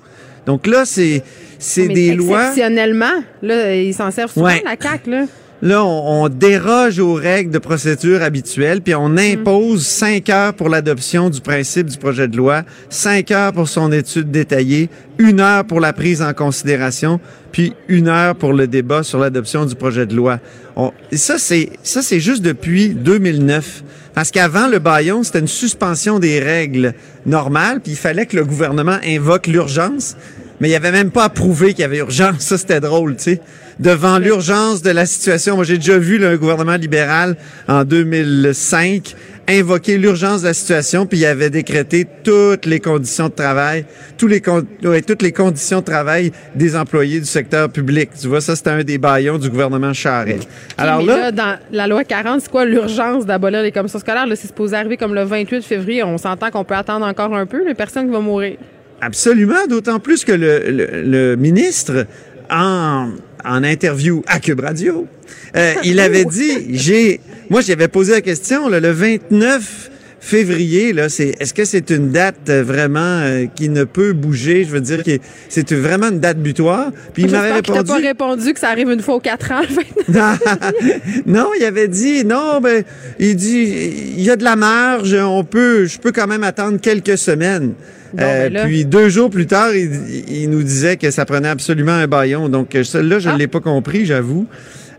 Donc 0.45 0.67
là, 0.67 0.83
c'est 0.85 1.23
c'est 1.57 1.87
Mais 1.87 1.93
des 1.93 2.15
lois. 2.15 2.41
Exceptionnellement, 2.49 3.23
là, 3.41 3.75
ils 3.75 3.93
s'en 3.93 4.11
servent 4.11 4.31
souvent, 4.31 4.45
Ouais. 4.45 4.61
la 4.63 4.75
CAQ, 4.79 5.09
là. 5.09 5.25
Là, 5.61 5.83
on, 5.83 6.23
on 6.23 6.29
déroge 6.29 6.99
aux 6.99 7.15
règles 7.15 7.51
de 7.51 7.57
procédure 7.57 8.21
habituelles, 8.23 8.81
puis 8.81 8.95
on 8.95 9.17
impose 9.17 9.85
cinq 9.85 10.29
heures 10.29 10.53
pour 10.53 10.69
l'adoption 10.69 11.29
du 11.29 11.41
principe 11.41 11.87
du 11.87 11.97
projet 11.97 12.29
de 12.29 12.37
loi, 12.37 12.63
cinq 12.89 13.31
heures 13.31 13.51
pour 13.51 13.67
son 13.67 13.91
étude 13.91 14.31
détaillée, 14.31 14.89
une 15.17 15.41
heure 15.41 15.65
pour 15.65 15.81
la 15.81 15.91
prise 15.91 16.21
en 16.21 16.33
considération, 16.33 17.19
puis 17.51 17.73
une 17.89 18.07
heure 18.07 18.35
pour 18.35 18.53
le 18.53 18.67
débat 18.67 19.03
sur 19.03 19.19
l'adoption 19.19 19.65
du 19.65 19.75
projet 19.75 20.05
de 20.05 20.15
loi. 20.15 20.39
On- 20.77 20.93
et 21.11 21.17
ça, 21.17 21.37
c'est 21.37 21.71
ça, 21.83 22.01
c'est 22.01 22.21
juste 22.21 22.41
depuis 22.41 22.89
2009. 22.89 23.83
Parce 24.13 24.31
qu'avant, 24.31 24.67
le 24.67 24.79
baillon, 24.79 25.23
c'était 25.23 25.39
une 25.39 25.47
suspension 25.47 26.19
des 26.19 26.39
règles 26.39 26.93
normales, 27.25 27.81
puis 27.81 27.93
il 27.93 27.97
fallait 27.97 28.25
que 28.25 28.37
le 28.37 28.45
gouvernement 28.45 28.97
invoque 29.05 29.47
l'urgence. 29.47 30.15
Mais 30.59 30.67
il 30.67 30.71
n'y 30.71 30.75
avait 30.77 30.91
même 30.91 31.11
pas 31.11 31.25
à 31.25 31.29
prouver 31.29 31.69
qu'il 31.73 31.81
y 31.81 31.85
avait 31.85 31.99
urgence. 31.99 32.39
Ça, 32.41 32.57
c'était 32.57 32.79
drôle, 32.81 33.15
tu 33.15 33.23
sais. 33.23 33.41
Devant 33.79 34.17
l'urgence 34.19 34.81
de 34.81 34.89
la 34.89 35.05
situation, 35.05 35.55
moi, 35.55 35.63
j'ai 35.63 35.77
déjà 35.77 35.97
vu 35.97 36.17
là, 36.17 36.29
un 36.29 36.35
gouvernement 36.35 36.75
libéral 36.75 37.37
en 37.67 37.85
2005 37.85 39.15
invoquer 39.47 39.97
l'urgence 39.97 40.41
de 40.41 40.47
la 40.47 40.53
situation, 40.53 41.07
puis 41.07 41.17
il 41.19 41.25
avait 41.25 41.49
décrété 41.49 42.05
toutes 42.23 42.67
les 42.67 42.79
conditions 42.79 43.29
de 43.29 43.33
travail, 43.33 43.83
tous 44.15 44.27
les 44.27 44.41
con- 44.41 44.63
ouais, 44.83 45.01
toutes 45.01 45.23
les 45.23 45.31
conditions 45.31 45.79
de 45.79 45.85
travail 45.85 46.31
des 46.53 46.75
employés 46.75 47.19
du 47.19 47.25
secteur 47.25 47.67
public. 47.69 48.11
Tu 48.21 48.27
vois, 48.27 48.41
ça, 48.41 48.55
c'était 48.55 48.69
un 48.69 48.83
des 48.83 48.99
baillons 48.99 49.39
du 49.39 49.49
gouvernement 49.49 49.91
Charest. 49.91 50.47
Alors 50.77 50.99
Mais 50.99 51.05
là, 51.07 51.17
là, 51.17 51.31
dans 51.31 51.57
la 51.71 51.87
loi 51.87 52.03
40, 52.03 52.41
c'est 52.41 52.51
quoi 52.51 52.63
l'urgence 52.65 53.25
d'abolir 53.25 53.63
les 53.63 53.71
commissions 53.71 53.97
scolaires? 53.97 54.25
C'est 54.35 54.47
supposé 54.47 54.75
arriver 54.75 54.97
comme 54.97 55.15
le 55.15 55.23
28 55.23 55.63
février. 55.63 56.03
On 56.03 56.19
s'entend 56.19 56.51
qu'on 56.51 56.63
peut 56.63 56.75
attendre 56.75 57.07
encore 57.07 57.33
un 57.35 57.47
peu, 57.47 57.63
mais 57.65 57.73
personne 57.73 58.05
qui 58.05 58.11
va 58.13 58.19
mourir. 58.19 58.57
Absolument, 59.01 59.65
d'autant 59.67 59.99
plus 59.99 60.25
que 60.25 60.31
le, 60.31 60.59
le- 60.71 61.03
le 61.03 61.35
ministre, 61.35 62.05
en, 62.49 63.09
en 63.45 63.63
interview 63.63 64.23
à 64.27 64.39
Cube 64.39 64.59
Radio, 64.61 65.07
euh, 65.55 65.73
il 65.83 65.99
avait 65.99 66.25
dit, 66.25 66.75
j'ai, 66.77 67.21
moi 67.49 67.61
j'avais 67.61 67.87
posé 67.87 68.11
la 68.13 68.21
question 68.21 68.67
là, 68.67 68.79
le 68.79 68.91
29 68.91 69.91
février, 70.21 70.91
là, 70.91 71.07
c'est 71.07 71.33
est-ce 71.39 71.53
que 71.53 71.63
c'est 71.63 71.89
une 71.91 72.11
date 72.11 72.49
euh, 72.49 72.61
vraiment 72.61 72.99
euh, 73.21 73.45
qui 73.55 73.69
ne 73.69 73.85
peut 73.85 74.11
bouger? 74.11 74.65
Je 74.65 74.69
veux 74.71 74.81
dire 74.81 75.01
que 75.01 75.11
c'est 75.47 75.71
vraiment 75.71 76.09
une 76.09 76.19
date 76.19 76.39
butoir. 76.39 76.91
Puis 77.13 77.23
il 77.23 77.31
m'avait 77.31 77.53
répondu. 77.53 77.83
pas 77.87 77.95
répondu 77.95 78.53
que 78.53 78.59
ça 78.59 78.67
arrive 78.69 78.89
une 78.89 78.99
fois 79.01 79.15
aux 79.15 79.19
quatre 79.21 79.49
ans. 79.53 79.61
le 79.61 80.13
29. 80.13 80.39
non, 81.25 81.51
il 81.57 81.63
avait 81.63 81.87
dit 81.87 82.25
non, 82.25 82.59
ben 82.61 82.83
il 83.17 83.37
dit 83.37 84.13
il 84.17 84.21
y 84.21 84.29
a 84.29 84.35
de 84.35 84.43
la 84.43 84.57
marge, 84.57 85.13
on 85.13 85.45
peut 85.45 85.85
je 85.85 85.97
peux 85.99 86.11
quand 86.11 86.27
même 86.27 86.43
attendre 86.43 86.79
quelques 86.81 87.17
semaines. 87.17 87.73
Bon, 88.13 88.17
ben 88.23 88.51
là. 88.53 88.65
puis 88.65 88.85
deux 88.85 89.09
jours 89.09 89.29
plus 89.29 89.45
tard, 89.47 89.75
il, 89.75 89.89
il 90.27 90.49
nous 90.49 90.63
disait 90.63 90.97
que 90.97 91.11
ça 91.11 91.25
prenait 91.25 91.49
absolument 91.49 91.91
un 91.93 92.07
baillon. 92.07 92.49
Donc 92.49 92.75
euh, 92.75 92.83
celle-là, 92.83 93.19
je 93.19 93.29
ne 93.29 93.35
Ah. 93.35 93.37
l'ai 93.37 93.47
pas 93.47 93.59
compris, 93.59 94.05
j'avoue. 94.05 94.47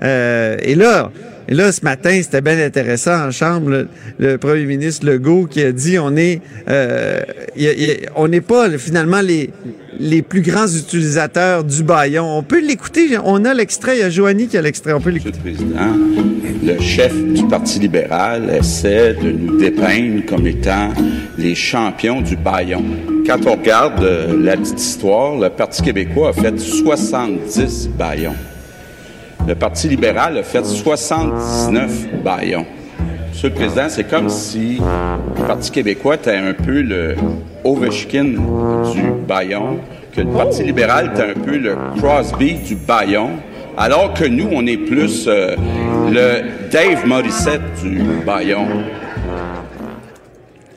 Euh, 0.03 0.57
et 0.63 0.75
là, 0.75 1.11
et 1.51 1.55
là, 1.55 1.73
ce 1.73 1.83
matin, 1.85 2.19
c'était 2.23 2.41
bien 2.41 2.59
intéressant 2.65 3.27
en 3.27 3.31
chambre, 3.33 3.69
le, 3.71 3.89
le 4.19 4.39
premier 4.39 4.65
ministre 4.67 5.05
Legault 5.07 5.47
qui 5.47 5.63
a 5.63 5.73
dit 5.73 5.99
on 5.99 6.17
est, 6.17 6.41
euh, 6.69 7.21
il 7.57 7.63
y 7.65 7.69
a- 7.69 7.73
il 7.73 7.83
y 7.83 7.91
a- 7.91 8.11
on 8.17 8.29
n'est 8.29 8.41
pas 8.41 8.71
finalement 8.79 9.21
les 9.21 9.51
les 10.03 10.23
plus 10.23 10.41
grands 10.41 10.67
utilisateurs 10.69 11.63
du 11.63 11.83
baillon. 11.83 12.25
On 12.25 12.43
peut 12.43 12.61
l'écouter. 12.65 13.19
On 13.23 13.45
a 13.45 13.53
l'extrait. 13.53 13.97
Il 13.99 14.01
y 14.01 14.03
a 14.05 14.09
Joanie 14.09 14.47
qui 14.47 14.57
a 14.57 14.63
l'extrait. 14.63 14.95
On 14.95 15.01
peut 15.01 15.11
l'écouter. 15.11 15.39
Monsieur 15.45 15.67
le 15.67 15.75
Président, 15.75 16.75
le 16.75 16.81
chef 16.81 17.15
du 17.35 17.45
Parti 17.47 17.81
libéral 17.81 18.49
essaie 18.59 19.13
de 19.23 19.31
nous 19.31 19.59
dépeindre 19.59 20.25
comme 20.27 20.47
étant 20.47 20.89
les 21.37 21.55
champions 21.55 22.23
du 22.23 22.37
baillon. 22.37 22.83
Quand 23.27 23.45
on 23.47 23.57
regarde 23.57 24.03
euh, 24.03 24.39
la 24.43 24.57
petite 24.57 24.81
histoire, 24.81 25.37
le 25.39 25.51
Parti 25.51 25.83
québécois 25.83 26.31
a 26.31 26.33
fait 26.33 26.59
70 26.59 27.91
baillons. 27.99 28.37
Le 29.47 29.55
Parti 29.55 29.89
libéral 29.89 30.39
a 30.39 30.43
fait 30.43 30.65
79 30.65 32.23
baillons. 32.23 32.67
Monsieur 33.31 33.49
le 33.49 33.55
Président, 33.55 33.89
c'est 33.89 34.05
comme 34.05 34.29
si 34.29 34.79
le 34.79 35.47
Parti 35.47 35.71
québécois 35.71 36.17
était 36.17 36.37
un 36.37 36.53
peu 36.53 36.83
le 36.83 37.17
Ovechkin 37.65 38.25
du 38.93 39.11
baillon, 39.27 39.79
que 40.15 40.21
le 40.21 40.29
Parti 40.29 40.63
libéral 40.63 41.13
était 41.13 41.31
un 41.31 41.43
peu 41.43 41.57
le 41.57 41.77
Crosby 41.99 42.55
du 42.55 42.77
baillon, 42.77 43.31
alors 43.77 44.15
que 44.15 44.25
nous, 44.25 44.49
on 44.53 44.67
est 44.67 44.77
plus 44.77 45.27
euh, 45.27 45.57
le 46.11 46.71
Dave 46.71 47.07
Morissette 47.07 47.63
du 47.83 48.03
baillon. 48.27 48.67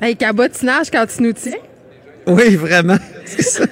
Hey, 0.02 0.16
cabotinage 0.16 0.90
quand 0.92 1.06
tu 1.06 1.24
nous 1.24 1.34
tiens. 1.34 1.54
Oui, 2.28 2.56
vraiment. 2.56 2.98
C'est 3.26 3.42
ça. 3.42 3.66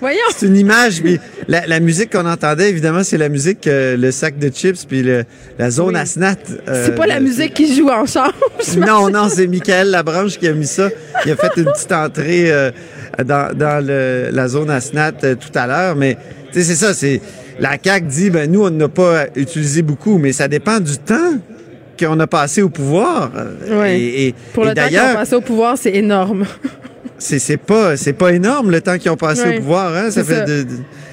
Voyons. 0.00 0.18
C'est 0.36 0.46
une 0.46 0.56
image. 0.56 1.00
Puis 1.02 1.18
la, 1.48 1.66
la 1.66 1.80
musique 1.80 2.12
qu'on 2.12 2.26
entendait, 2.26 2.68
évidemment, 2.70 3.02
c'est 3.02 3.16
la 3.18 3.28
musique, 3.28 3.66
euh, 3.66 3.96
le 3.96 4.10
sac 4.10 4.38
de 4.38 4.48
chips, 4.48 4.84
puis 4.86 5.02
le- 5.02 5.24
la 5.58 5.70
zone 5.70 5.94
Oui. 5.94 6.00
ASNAT. 6.00 6.36
euh, 6.68 6.84
C'est 6.86 6.94
pas 6.94 7.06
la 7.06 7.20
musique 7.20 7.54
qui 7.54 7.74
joue 7.74 7.88
en 7.88 8.04
chambre. 8.06 8.34
Non, 8.76 9.08
non, 9.10 9.28
c'est 9.28 9.46
Michael 9.46 9.90
Labranche 9.90 10.38
qui 10.38 10.48
a 10.48 10.52
mis 10.52 10.66
ça. 10.66 10.88
Il 11.24 11.32
a 11.32 11.36
fait 11.36 11.50
une 11.56 11.64
petite 11.64 11.92
entrée 11.92 12.50
euh, 12.52 12.70
dans, 13.24 13.56
dans 13.56 13.84
le- 13.84 14.28
la 14.32 14.48
zone 14.48 14.70
ASNAT 14.70 15.12
euh, 15.24 15.34
tout 15.34 15.56
à 15.58 15.66
l'heure. 15.66 15.96
Mais 15.96 16.16
tu 16.52 16.58
sais, 16.60 16.64
c'est 16.64 16.74
ça, 16.86 16.92
c'est 16.94 17.20
la 17.58 17.76
CAQ 17.82 18.06
dit, 18.06 18.30
ben 18.30 18.50
nous, 18.50 18.64
on 18.64 18.70
n'a 18.70 18.88
pas 18.88 19.26
utilisé 19.34 19.80
beaucoup, 19.82 20.18
mais 20.18 20.32
ça 20.32 20.46
dépend 20.48 20.78
du 20.78 20.98
temps 20.98 21.34
qu'on 21.98 22.20
a 22.20 22.26
passé 22.26 22.60
au 22.60 22.68
pouvoir. 22.68 23.30
Oui. 23.70 23.88
Et, 23.88 24.26
et- 24.28 24.34
Pour 24.52 24.64
et 24.66 24.68
le 24.68 24.74
temps 24.74 24.82
ont 24.82 24.84
d'ailleurs, 24.84 25.14
passé 25.14 25.34
au 25.34 25.40
pouvoir, 25.40 25.78
c'est 25.78 25.94
énorme. 25.94 26.44
C'est 27.18 27.38
c'est 27.38 27.56
pas 27.56 27.96
c'est 27.96 28.12
pas 28.12 28.32
énorme 28.32 28.70
le 28.70 28.80
temps 28.80 28.98
qu'ils 28.98 29.10
ont 29.10 29.16
passé 29.16 29.42
Ouais, 29.42 29.56
au 29.56 29.60
pouvoir 29.60 29.94
hein. 29.94 30.10
Ça 30.10 30.22
fait 30.24 30.34
ça. 30.34 30.44
de, 30.44 30.62
de- 30.62 30.68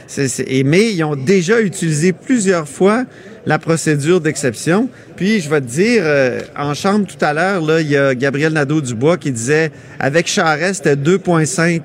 c'est- 0.08 0.28
c'est- 0.28 0.46
et 0.48 0.64
mais 0.64 0.92
ils 0.94 1.04
ont 1.04 1.16
déjà 1.16 1.62
utilisé 1.62 2.12
plusieurs 2.14 2.68
fois 2.68 3.06
la 3.46 3.60
procédure 3.60 4.22
d'exception. 4.22 4.88
Puis 5.18 5.42
je 5.42 5.50
vais 5.50 5.60
te 5.62 5.66
dire 5.68 6.02
euh, 6.06 6.40
en 6.58 6.74
chambre 6.74 7.06
tout 7.08 7.24
à 7.26 7.34
l'heure 7.34 7.62
là 7.62 7.82
il 7.82 7.90
y 7.90 7.98
a 7.98 8.16
Gabriel 8.16 8.54
Nadeau 8.54 8.82
Dubois 8.82 9.18
qui 9.18 9.32
disait 9.32 9.72
avec 10.00 10.28
Charest 10.28 10.84
c'était 10.86 10.96
2.5 10.96 11.82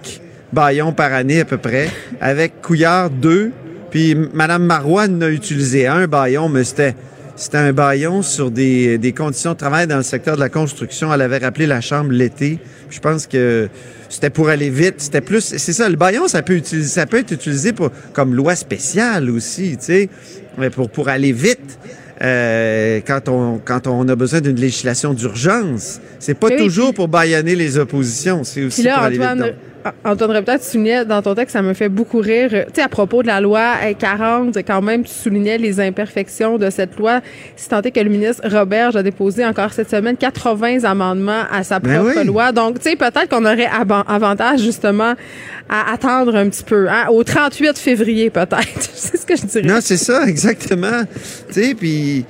baillons 0.53 0.93
par 0.93 1.13
année 1.13 1.41
à 1.41 1.45
peu 1.45 1.59
près. 1.59 1.89
Avec 2.21 2.61
Couillard 2.63 3.11
2 3.11 3.51
puis 3.91 4.15
Madame 4.35 4.65
Marois 4.65 5.05
a 5.05 5.29
utilisé 5.29 5.87
un 5.87 6.07
baillon 6.07 6.49
mais 6.49 6.65
c'était 6.65 6.95
c'était 7.39 7.57
un 7.59 7.73
baillon 7.73 8.21
sur 8.23 8.51
des, 8.51 8.99
des 8.99 9.13
conditions 9.13 9.53
de 9.53 9.57
travail 9.57 9.87
dans 9.87 9.97
le 9.97 10.03
secteur 10.03 10.35
de 10.35 10.41
la 10.41 10.49
construction. 10.49 11.13
Elle 11.15 11.23
avait 11.23 11.39
rappelé 11.39 11.67
la 11.67 11.81
chambre 11.81 12.11
l'été. 12.11 12.59
Je 12.91 12.99
pense 12.99 13.27
que 13.27 13.69
c'était 14.09 14.31
pour 14.31 14.49
aller 14.49 14.71
vite. 14.71 14.97
C'était 14.99 15.21
plus. 15.21 15.55
C'est 15.57 15.73
ça, 15.73 15.89
le 15.89 15.97
baillon, 15.97 16.27
ça 16.29 16.43
peut, 16.43 16.55
utiliser, 16.57 16.89
ça 16.89 17.07
peut 17.07 17.19
être 17.19 17.31
utilisé 17.33 17.73
pour, 17.73 17.91
comme 18.13 18.35
loi 18.35 18.57
spéciale 18.57 19.31
aussi, 19.31 19.77
tu 19.79 19.85
sais, 19.87 20.09
mais 20.59 20.69
pour, 20.71 20.91
pour 20.91 21.09
aller 21.09 21.33
vite. 21.33 21.79
euh, 22.21 23.01
quand 23.07 23.29
on 23.29 23.61
quand 23.65 23.87
on 23.87 24.09
a 24.09 24.17
besoin 24.17 24.41
d'une 24.41 24.57
législation 24.59 25.15
d'urgence, 25.15 26.01
c'est 26.19 26.35
pas 26.35 26.49
oui, 26.49 26.57
toujours 26.57 26.89
puis- 26.89 26.97
pour 26.97 27.07
baïonner 27.09 27.55
les 27.55 27.79
oppositions, 27.79 28.43
c'est 28.43 28.65
aussi 28.65 28.83
là, 28.83 28.95
pour 28.95 29.03
aller 29.05 29.19
Antoine, 29.19 29.45
vite. 29.45 29.55
Antoine 30.05 30.33
Robitaille, 30.33 30.59
tu 30.59 30.67
soulignais 30.67 31.05
dans 31.05 31.23
ton 31.23 31.35
texte, 31.35 31.53
ça 31.53 31.63
me 31.63 31.73
fait 31.75 31.89
beaucoup 31.89 32.19
rire. 32.19 32.51
Tu 32.51 32.59
sais, 32.75 32.83
à 32.83 32.89
propos 32.89 33.23
de 33.23 33.27
la 33.29 33.41
loi 33.41 33.75
euh, 33.85 33.93
40, 33.99 34.57
quand 34.67 34.83
même, 34.83 35.05
tu 35.05 35.13
soulignais 35.13 35.59
les 35.59 35.81
imperfections 35.81 36.59
de 36.59 36.71
cette 36.71 36.99
loi. 36.99 37.21
Si 37.57 37.69
tant 37.69 37.81
est 37.83 37.91
que 37.91 38.01
le 38.01 38.11
ministre 38.11 38.43
Robert 38.49 38.97
a 38.97 39.03
déposé 39.03 39.45
encore 39.45 39.73
cette 39.73 39.91
semaine 39.91 40.17
80 40.17 40.85
amendements 40.85 41.43
à 41.51 41.63
sa 41.63 41.79
Ben 41.79 42.01
propre 42.01 42.19
oui. 42.21 42.27
loi. 42.27 42.53
Donc, 42.53 42.81
tu 42.81 42.91
sais, 42.91 42.97
peut-être 42.97 43.29
qu'on 43.29 43.45
aurait 43.45 43.69
avantage, 44.09 44.61
justement, 44.61 45.15
à 45.69 45.93
attendre 45.93 46.35
un 46.37 46.49
petit 46.49 46.65
peu. 46.65 46.89
Hein? 46.89 47.07
Au 47.11 47.23
38 47.23 47.79
février, 47.79 48.31
peut-être. 48.31 48.57
C'est 48.95 49.17
ce 49.17 49.27
que 49.27 49.37
je 49.37 49.47
dirais. 49.47 49.67
Non, 49.67 49.79
c'est 49.81 49.97
ça, 49.97 50.23
exactement. 50.27 51.03
tu 51.49 51.55
sais, 51.63 51.75
puis 51.75 52.25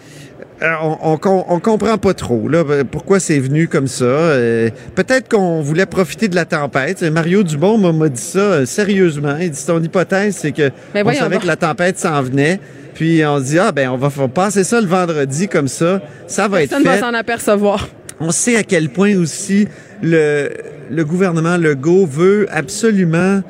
on, 0.60 0.98
on, 1.12 1.16
com- 1.18 1.44
on 1.48 1.60
comprend 1.60 1.98
pas 1.98 2.14
trop 2.14 2.48
là, 2.48 2.64
euh, 2.68 2.85
pourquoi 2.85 3.20
c'est 3.20 3.39
venu 3.39 3.68
comme 3.68 3.86
ça. 3.86 4.05
Euh, 4.05 4.70
Peut-être 4.94 5.28
qu'on 5.28 5.60
voulait 5.60 5.86
profiter 5.86 6.28
de 6.28 6.35
la 6.35 6.44
tempête. 6.44 7.02
Mario 7.02 7.43
Dubon 7.43 7.78
m'a- 7.93 8.09
dit 8.09 8.20
ça 8.20 8.39
euh, 8.39 8.66
sérieusement. 8.66 9.36
Il 9.40 9.51
dit 9.51 9.64
ton 9.66 9.82
hypothèse, 9.82 10.36
c'est 10.36 10.52
que 10.52 10.70
Mais 10.94 11.02
on 11.05 11.12
savait 11.12 11.39
que 11.39 11.47
la 11.47 11.56
tempête 11.56 11.98
s'en 11.98 12.22
venait. 12.22 12.60
Puis 12.94 13.24
on 13.24 13.39
dit 13.39 13.59
ah 13.59 13.70
ben 13.70 13.89
on 13.90 13.97
va 13.97 14.10
faire 14.10 14.28
passer 14.28 14.64
ça 14.64 14.80
le 14.80 14.86
vendredi 14.89 15.47
comme 15.47 15.68
ça, 15.68 16.01
ça 16.26 16.48
va 16.48 16.59
Personne 16.59 16.80
être 16.82 16.86
va 16.86 16.98
s'en 17.01 17.14
apercevoir. 17.14 17.89
On 18.18 18.32
sait 18.32 18.56
à 18.56 18.64
quel 18.64 18.89
point 18.89 19.16
aussi 19.16 19.68
le, 20.02 20.48
le 20.90 21.05
gouvernement 21.05 21.56
Legault 21.56 22.06
veut 22.06 22.48
absolument 22.51 23.43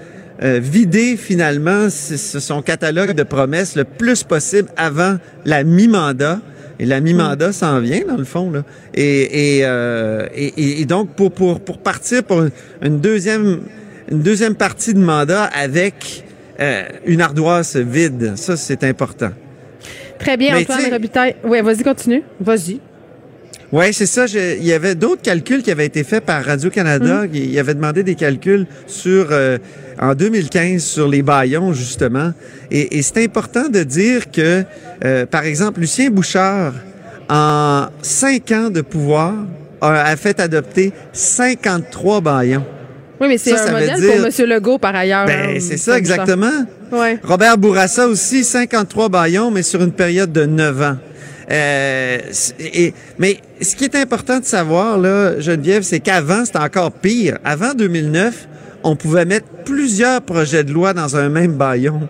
euh, 0.43 0.60
vider 0.62 1.16
finalement 1.16 1.89
son 1.89 2.60
catalogue 2.60 3.12
de 3.12 3.22
promesses 3.22 3.74
le 3.76 3.85
plus 3.85 4.22
possible 4.24 4.68
avant 4.76 5.16
la 5.47 5.64
mi-mandat. 5.64 6.40
Et 6.81 6.87
la 6.87 7.01
mi-mandat 7.01 7.53
s'en 7.53 7.81
vient, 7.81 8.03
dans 8.07 8.17
le 8.17 8.25
fond. 8.25 8.51
Là. 8.51 8.63
Et, 8.95 9.59
et, 9.59 9.65
euh, 9.65 10.27
et- 10.35 10.81
et- 10.81 10.85
donc, 10.87 11.11
pour, 11.15 11.33
pour, 11.33 11.61
pour 11.61 11.79
partir 11.79 12.23
pour 12.23 12.45
une, 12.83 13.01
deuxième, 13.01 13.63
une 14.11 14.21
deuxième 14.21 14.55
partie 14.55 14.95
de 14.95 15.01
mandat 15.01 15.45
avec 15.45 16.25
euh, 16.61 16.85
une 17.07 17.21
ardoise 17.21 17.77
vide, 17.77 18.35
ça, 18.37 18.57
c'est 18.57 18.85
important. 18.85 19.31
Très 20.19 20.37
bien, 20.37 20.55
Mais 20.55 20.63
Antoine 20.63 20.93
Robitaille. 20.93 21.37
Oui, 21.45 21.61
vas-y, 21.63 21.83
continue. 21.85 22.23
Vas-y. 22.41 22.81
Oui, 23.70 23.93
c'est 23.93 24.07
ça. 24.07 24.27
Je- 24.27 24.57
il 24.57 24.65
y 24.65 24.73
avait 24.73 24.95
d'autres 24.95 25.20
calculs 25.23 25.62
qui 25.62 25.70
avaient 25.70 25.86
été 25.86 26.03
faits 26.05 26.24
par 26.24 26.43
Radio-Canada. 26.45 27.20
Hum. 27.23 27.28
Il, 27.35 27.51
il 27.53 27.59
avait 27.59 27.74
demandé 27.74 28.03
des 28.03 28.15
calculs 28.15 28.66
sur 28.86 29.28
euh, 29.31 29.59
en 30.01 30.15
2015 30.15 30.82
sur 30.82 31.07
les 31.09 31.23
baillons, 31.23 31.73
justement. 31.74 32.32
Et, 32.70 32.99
et 32.99 33.03
c'est 33.03 33.23
important 33.23 33.69
de 33.69 33.82
dire 33.82 34.31
que, 34.31 34.65
euh, 35.05 35.27
par 35.27 35.45
exemple, 35.45 35.81
Lucien 35.81 36.09
Bouchard, 36.11 36.73
en 37.28 37.89
cinq 38.01 38.53
ans 38.53 38.70
de 38.70 38.81
pouvoir, 38.81 39.35
a, 39.82 40.03
a 40.11 40.16
fait 40.16 40.40
adopter 40.40 40.93
53 41.12 42.20
baillons. 42.23 42.65
Oui, 43.20 43.27
mais 43.28 43.36
c'est 43.39 43.53
un 43.53 43.57
ça 43.57 43.73
modèle 43.73 44.01
dire- 44.01 44.15
pour 44.16 44.27
M. 44.27 44.49
Legault, 44.49 44.78
par 44.78 44.95
ailleurs. 44.95 45.27
Ben, 45.27 45.51
hein, 45.51 45.59
c'est 45.61 45.77
ça, 45.77 45.99
exactement. 45.99 46.65
Ouais. 46.93 47.19
Robert 47.23 47.59
Bourassa 47.59 48.07
aussi, 48.09 48.45
53 48.45 49.09
baillons, 49.11 49.51
mais 49.51 49.62
sur 49.62 49.82
une 49.82 49.93
période 49.93 50.32
de 50.32 50.47
9 50.47 50.82
ans. 50.82 50.97
Euh, 51.51 52.19
et, 52.59 52.93
mais 53.19 53.39
ce 53.61 53.75
qui 53.75 53.85
est 53.85 53.95
important 53.95 54.41
de 54.41 54.45
savoir, 54.45 54.99
là, 54.99 55.41
Geneviève, 55.41 55.83
c'est 55.83 56.01
qu'avant, 56.01 56.45
c'était 56.45 56.59
encore 56.59 56.93
pire. 56.93 57.39
Avant 57.45 57.75
2009, 57.75 58.49
on 58.85 58.97
pouvait 58.97 59.25
mettre 59.25 59.47
plusieurs 59.65 60.23
projets 60.23 60.65
de 60.65 60.73
loi 60.73 60.93
dans 60.93 61.16
un 61.16 61.29
même 61.29 61.53
baillon. 61.53 62.09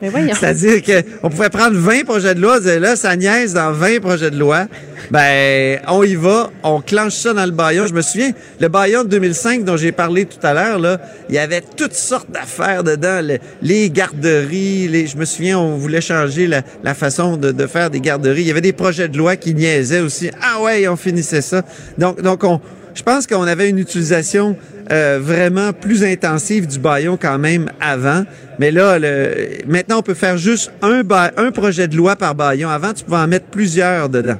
C'est-à-dire 0.34 0.82
qu'on 1.20 1.30
pouvait 1.30 1.48
prendre 1.50 1.76
20 1.76 2.04
projets 2.04 2.34
de 2.34 2.40
loi, 2.40 2.60
dire 2.60 2.80
là, 2.80 2.96
ça 2.96 3.16
niaise 3.16 3.54
dans 3.54 3.72
20 3.72 4.00
projets 4.00 4.30
de 4.30 4.38
loi. 4.38 4.66
Ben, 5.10 5.80
on 5.88 6.02
y 6.02 6.14
va, 6.14 6.50
on 6.62 6.80
clenche 6.80 7.12
ça 7.14 7.32
dans 7.34 7.44
le 7.44 7.50
baillon. 7.50 7.86
Je 7.86 7.92
me 7.92 8.00
souviens, 8.02 8.30
le 8.60 8.68
baillon 8.68 9.04
de 9.04 9.08
2005 9.08 9.62
dont 9.64 9.76
j'ai 9.76 9.92
parlé 9.92 10.24
tout 10.24 10.38
à 10.42 10.54
l'heure, 10.54 10.78
là, 10.78 10.98
il 11.28 11.34
y 11.34 11.38
avait 11.38 11.62
toutes 11.76 11.92
sortes 11.94 12.30
d'affaires 12.30 12.82
dedans. 12.84 13.20
le- 13.22 13.38
les 13.62 13.90
garderies, 13.90 14.88
les, 14.88 15.06
je 15.06 15.16
me 15.16 15.24
souviens, 15.26 15.58
on 15.58 15.76
voulait 15.76 16.00
changer 16.00 16.46
la, 16.46 16.62
la 16.82 16.94
façon 16.94 17.36
de, 17.36 17.52
de 17.52 17.66
faire 17.66 17.90
des 17.90 18.00
garderies. 18.00 18.42
Il 18.42 18.46
y 18.48 18.50
avait 18.50 18.60
des 18.62 18.72
projets 18.72 19.08
de 19.08 19.18
loi 19.18 19.36
qui 19.36 19.54
niaisaient 19.54 20.00
aussi. 20.00 20.30
Ah 20.42 20.60
ouais, 20.62 20.88
on 20.88 20.96
finissait 20.96 21.42
ça. 21.42 21.62
Donc, 21.98 22.22
donc 22.22 22.42
on, 22.44 22.60
je 22.94 23.02
pense 23.02 23.26
qu'on 23.26 23.42
avait 23.42 23.68
une 23.68 23.78
utilisation 23.78 24.56
euh, 24.92 25.18
vraiment 25.20 25.72
plus 25.72 26.04
intensive 26.04 26.66
du 26.66 26.78
baillon 26.78 27.16
quand 27.20 27.38
même 27.38 27.70
avant. 27.80 28.24
Mais 28.58 28.70
là, 28.70 28.98
le, 28.98 29.58
maintenant, 29.66 29.98
on 29.98 30.02
peut 30.02 30.14
faire 30.14 30.38
juste 30.38 30.70
un, 30.82 31.02
ba- 31.02 31.32
un 31.36 31.50
projet 31.50 31.88
de 31.88 31.96
loi 31.96 32.16
par 32.16 32.34
baillon. 32.34 32.68
Avant, 32.68 32.92
tu 32.92 33.04
pouvais 33.04 33.16
en 33.18 33.26
mettre 33.26 33.46
plusieurs 33.46 34.08
dedans. 34.08 34.36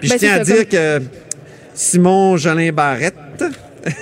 Puis 0.00 0.08
Ben, 0.08 0.14
je 0.14 0.18
tiens 0.18 0.34
c'est 0.34 0.40
à 0.40 0.44
ça, 0.44 0.52
dire 0.54 0.68
que 0.68 1.02
Simon 1.74 2.36
Jolin 2.36 2.72
Barrette, 2.72 3.14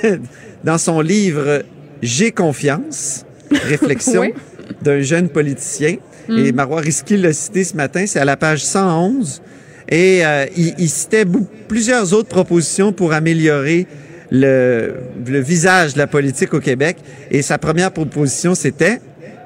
dans 0.64 0.78
son 0.78 1.00
livre 1.00 1.62
J'ai 2.02 2.32
confiance, 2.32 3.24
réflexion 3.50 4.22
Oui. 4.26 4.34
d'un 4.82 5.00
jeune 5.00 5.28
politicien. 5.28 5.96
Et 6.28 6.50
Marois 6.50 6.80
Risky 6.80 7.16
l'a 7.16 7.32
cité 7.32 7.62
ce 7.62 7.76
matin, 7.76 8.04
c'est 8.06 8.18
à 8.18 8.24
la 8.24 8.36
page 8.36 8.64
111. 8.64 9.40
Et 9.88 10.24
euh, 10.24 10.46
il, 10.56 10.74
il 10.78 10.88
citait 10.88 11.24
plusieurs 11.68 12.12
autres 12.12 12.28
propositions 12.28 12.92
pour 12.92 13.12
améliorer 13.12 13.86
le, 14.30 14.94
le 15.26 15.40
visage 15.40 15.94
de 15.94 15.98
la 15.98 16.06
politique 16.06 16.54
au 16.54 16.60
Québec. 16.60 16.96
Et 17.30 17.42
sa 17.42 17.58
première 17.58 17.92
proposition, 17.92 18.54
c'était 18.54 19.00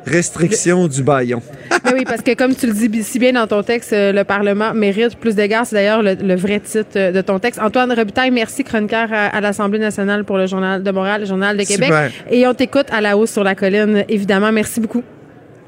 restriction 0.06 0.88
du 0.88 1.02
baillon. 1.02 1.42
Ben 1.84 1.92
oui, 1.94 2.04
parce 2.04 2.22
que 2.22 2.34
comme 2.34 2.54
tu 2.54 2.66
le 2.66 2.72
dis 2.72 3.02
si 3.02 3.18
bien 3.18 3.32
dans 3.32 3.46
ton 3.46 3.62
texte, 3.62 3.92
euh, 3.92 4.12
le 4.12 4.24
Parlement 4.24 4.72
mérite 4.74 5.16
plus 5.16 5.34
d'égards. 5.34 5.66
C'est 5.66 5.76
d'ailleurs 5.76 6.02
le, 6.02 6.14
le 6.14 6.34
vrai 6.34 6.60
titre 6.60 6.90
euh, 6.96 7.12
de 7.12 7.20
ton 7.20 7.38
texte. 7.38 7.60
Antoine 7.60 7.92
Robitaille, 7.92 8.30
merci, 8.30 8.64
chroniqueur 8.64 9.08
à, 9.12 9.26
à 9.26 9.40
l'Assemblée 9.40 9.78
nationale 9.78 10.24
pour 10.24 10.38
le 10.38 10.46
Journal 10.46 10.82
de 10.82 10.90
Montréal, 10.90 11.22
le 11.22 11.26
Journal 11.26 11.56
de 11.56 11.64
Québec. 11.64 11.88
Super. 11.88 12.10
Et 12.30 12.46
on 12.46 12.54
t'écoute 12.54 12.86
à 12.90 13.00
la 13.00 13.16
hausse 13.16 13.30
sur 13.32 13.44
la 13.44 13.54
colline, 13.54 14.04
évidemment. 14.08 14.52
Merci 14.52 14.80
beaucoup. 14.80 15.02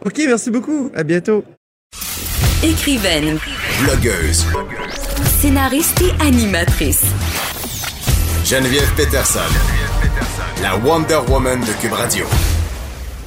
OK, 0.05 0.21
merci 0.27 0.51
beaucoup. 0.51 0.91
À 0.95 1.03
bientôt. 1.05 1.45
Écrivaine, 2.65 3.39
Blogueuse. 3.85 4.47
scénariste 5.25 6.03
et 6.03 6.25
animatrice. 6.25 7.05
Geneviève 8.45 8.95
Peterson. 8.97 9.41
La 10.63 10.77
Wonder 10.77 11.19
Woman 11.29 11.61
de 11.61 11.81
Cube 11.81 11.93
Radio. 11.93 12.25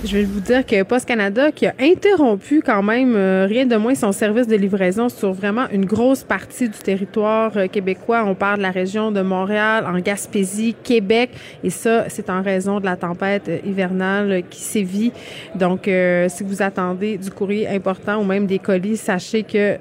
Je 0.06 0.18
vais 0.18 0.23
vous 0.23 0.40
dire 0.40 0.65
que 0.65 0.84
Post 0.84 1.07
Canada 1.07 1.52
qui 1.52 1.65
a 1.65 1.73
interrompu 1.80 2.61
quand 2.61 2.84
même 2.84 3.15
euh, 3.15 3.48
rien 3.48 3.65
de 3.65 3.76
moins 3.76 3.95
son 3.95 4.11
service 4.11 4.48
de 4.48 4.56
livraison 4.56 5.10
sur 5.10 5.34
vraiment 5.34 5.68
une 5.72 5.86
grosse 5.86 6.23
partie 6.23 6.69
du 6.69 6.77
territoire 6.77 7.52
euh, 7.57 7.68
québécois. 7.68 8.23
On 8.26 8.36
parle 8.36 8.57
de 8.57 8.64
la 8.64 8.72
région 8.72 9.11
de 9.11 9.22
Montréal, 9.22 9.86
en 9.86 9.99
Gaspésie, 9.99 10.76
Québec, 10.84 11.32
et 11.64 11.69
ça, 11.69 12.06
c'est 12.07 12.30
en 12.30 12.41
raison 12.41 12.80
de 12.80 12.86
la 12.86 12.95
tempête 12.95 13.49
euh, 13.49 13.57
hivernale 13.65 14.44
qui 14.49 14.61
sévit. 14.61 15.11
Donc, 15.56 15.88
euh, 15.88 16.27
si 16.30 16.44
vous 16.44 16.61
attendez 16.61 17.18
du 17.18 17.32
courrier 17.32 17.68
important 17.68 18.22
ou 18.22 18.23
même 18.23 18.45
des 18.45 18.60
colis, 18.60 18.98
sachez 18.98 19.44
que 19.44 19.77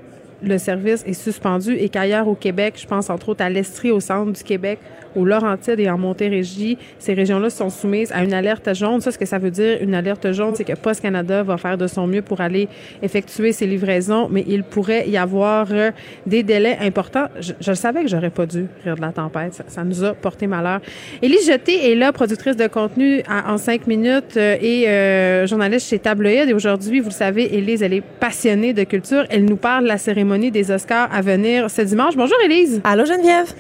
le 0.49 0.59
service 0.59 1.03
est 1.07 1.15
suspendu 1.15 1.75
et 1.75 1.89
qu'ailleurs 1.89 2.29
au 2.29 2.35
Québec, 2.35 2.75
je 2.81 2.87
pense 2.87 3.11
entre 3.11 3.31
autres 3.31 3.43
à 3.43 3.51
l'Estrie, 3.51 3.91
au 3.91 4.01
centre 4.01 4.33
du 4.33 4.43
Québec, 4.43 4.79
au 5.17 5.25
Laurentides 5.25 5.81
et 5.81 5.89
en 5.91 5.99
Montérégie, 5.99 6.79
ces 6.99 7.15
régions-là 7.15 7.51
sont 7.51 7.71
soumises 7.71 8.11
à 8.13 8.23
une 8.25 8.33
alerte 8.35 8.75
jaune. 8.75 9.01
Ça, 9.01 9.11
ce 9.13 9.19
que 9.19 9.27
ça 9.27 9.39
veut 9.39 9.51
dire, 9.51 9.79
une 9.81 9.95
alerte 9.95 10.33
jaune, 10.33 10.55
c'est 10.55 10.65
que 10.65 10.75
Post 10.75 11.01
Canada 11.03 11.43
va 11.43 11.57
faire 11.57 11.79
de 11.79 11.87
son 11.87 12.07
mieux 12.07 12.23
pour 12.23 12.41
aller 12.41 12.69
effectuer 13.03 13.53
ses 13.53 13.67
livraisons, 13.67 14.29
mais 14.31 14.45
il 14.47 14.63
pourrait 14.65 15.09
y 15.09 15.17
avoir 15.17 15.69
euh, 15.71 15.91
des 16.27 16.43
délais 16.43 16.79
importants. 16.81 17.27
Je, 17.41 17.53
je 17.61 17.71
le 17.71 17.77
savais 17.77 18.03
que 18.03 18.09
j'aurais 18.09 18.31
pas 18.31 18.47
dû 18.47 18.67
rire 18.85 18.97
de 18.97 19.01
la 19.01 19.13
tempête. 19.13 19.55
Ça, 19.55 19.65
ça 19.69 19.85
nous 19.85 20.03
a 20.05 20.15
porté 20.15 20.47
malheur. 20.47 20.81
Élise 21.23 21.47
Jeté 21.47 21.91
est 21.91 21.95
là, 21.95 22.13
productrice 22.13 22.57
de 22.57 22.67
contenu 22.67 23.23
à- 23.29 23.53
en 23.53 23.59
cinq 23.59 23.87
minutes 23.87 24.37
euh, 24.37 24.57
et 24.61 24.89
euh, 24.89 25.47
journaliste 25.47 25.89
chez 25.89 25.99
Tabloïd. 25.99 26.49
Et 26.49 26.55
aujourd'hui, 26.55 27.01
vous 27.01 27.09
le 27.11 27.15
savez, 27.15 27.55
Élise, 27.55 27.83
elle 27.83 27.93
est 27.95 28.03
passionnée 28.21 28.73
de 28.73 28.85
culture. 28.85 29.25
Elle 29.31 29.45
nous 29.45 29.57
parle 29.57 29.85
de 29.85 29.89
la 29.89 29.99
cérémonie 29.99 30.51
des 30.51 30.71
Oscars 30.71 31.09
à 31.13 31.21
venir 31.21 31.71
ce 31.71 31.83
dimanche. 31.83 32.17
Bonjour, 32.17 32.37
Élise. 32.45 32.81
Allô, 32.85 33.05
Geneviève? 33.05 33.53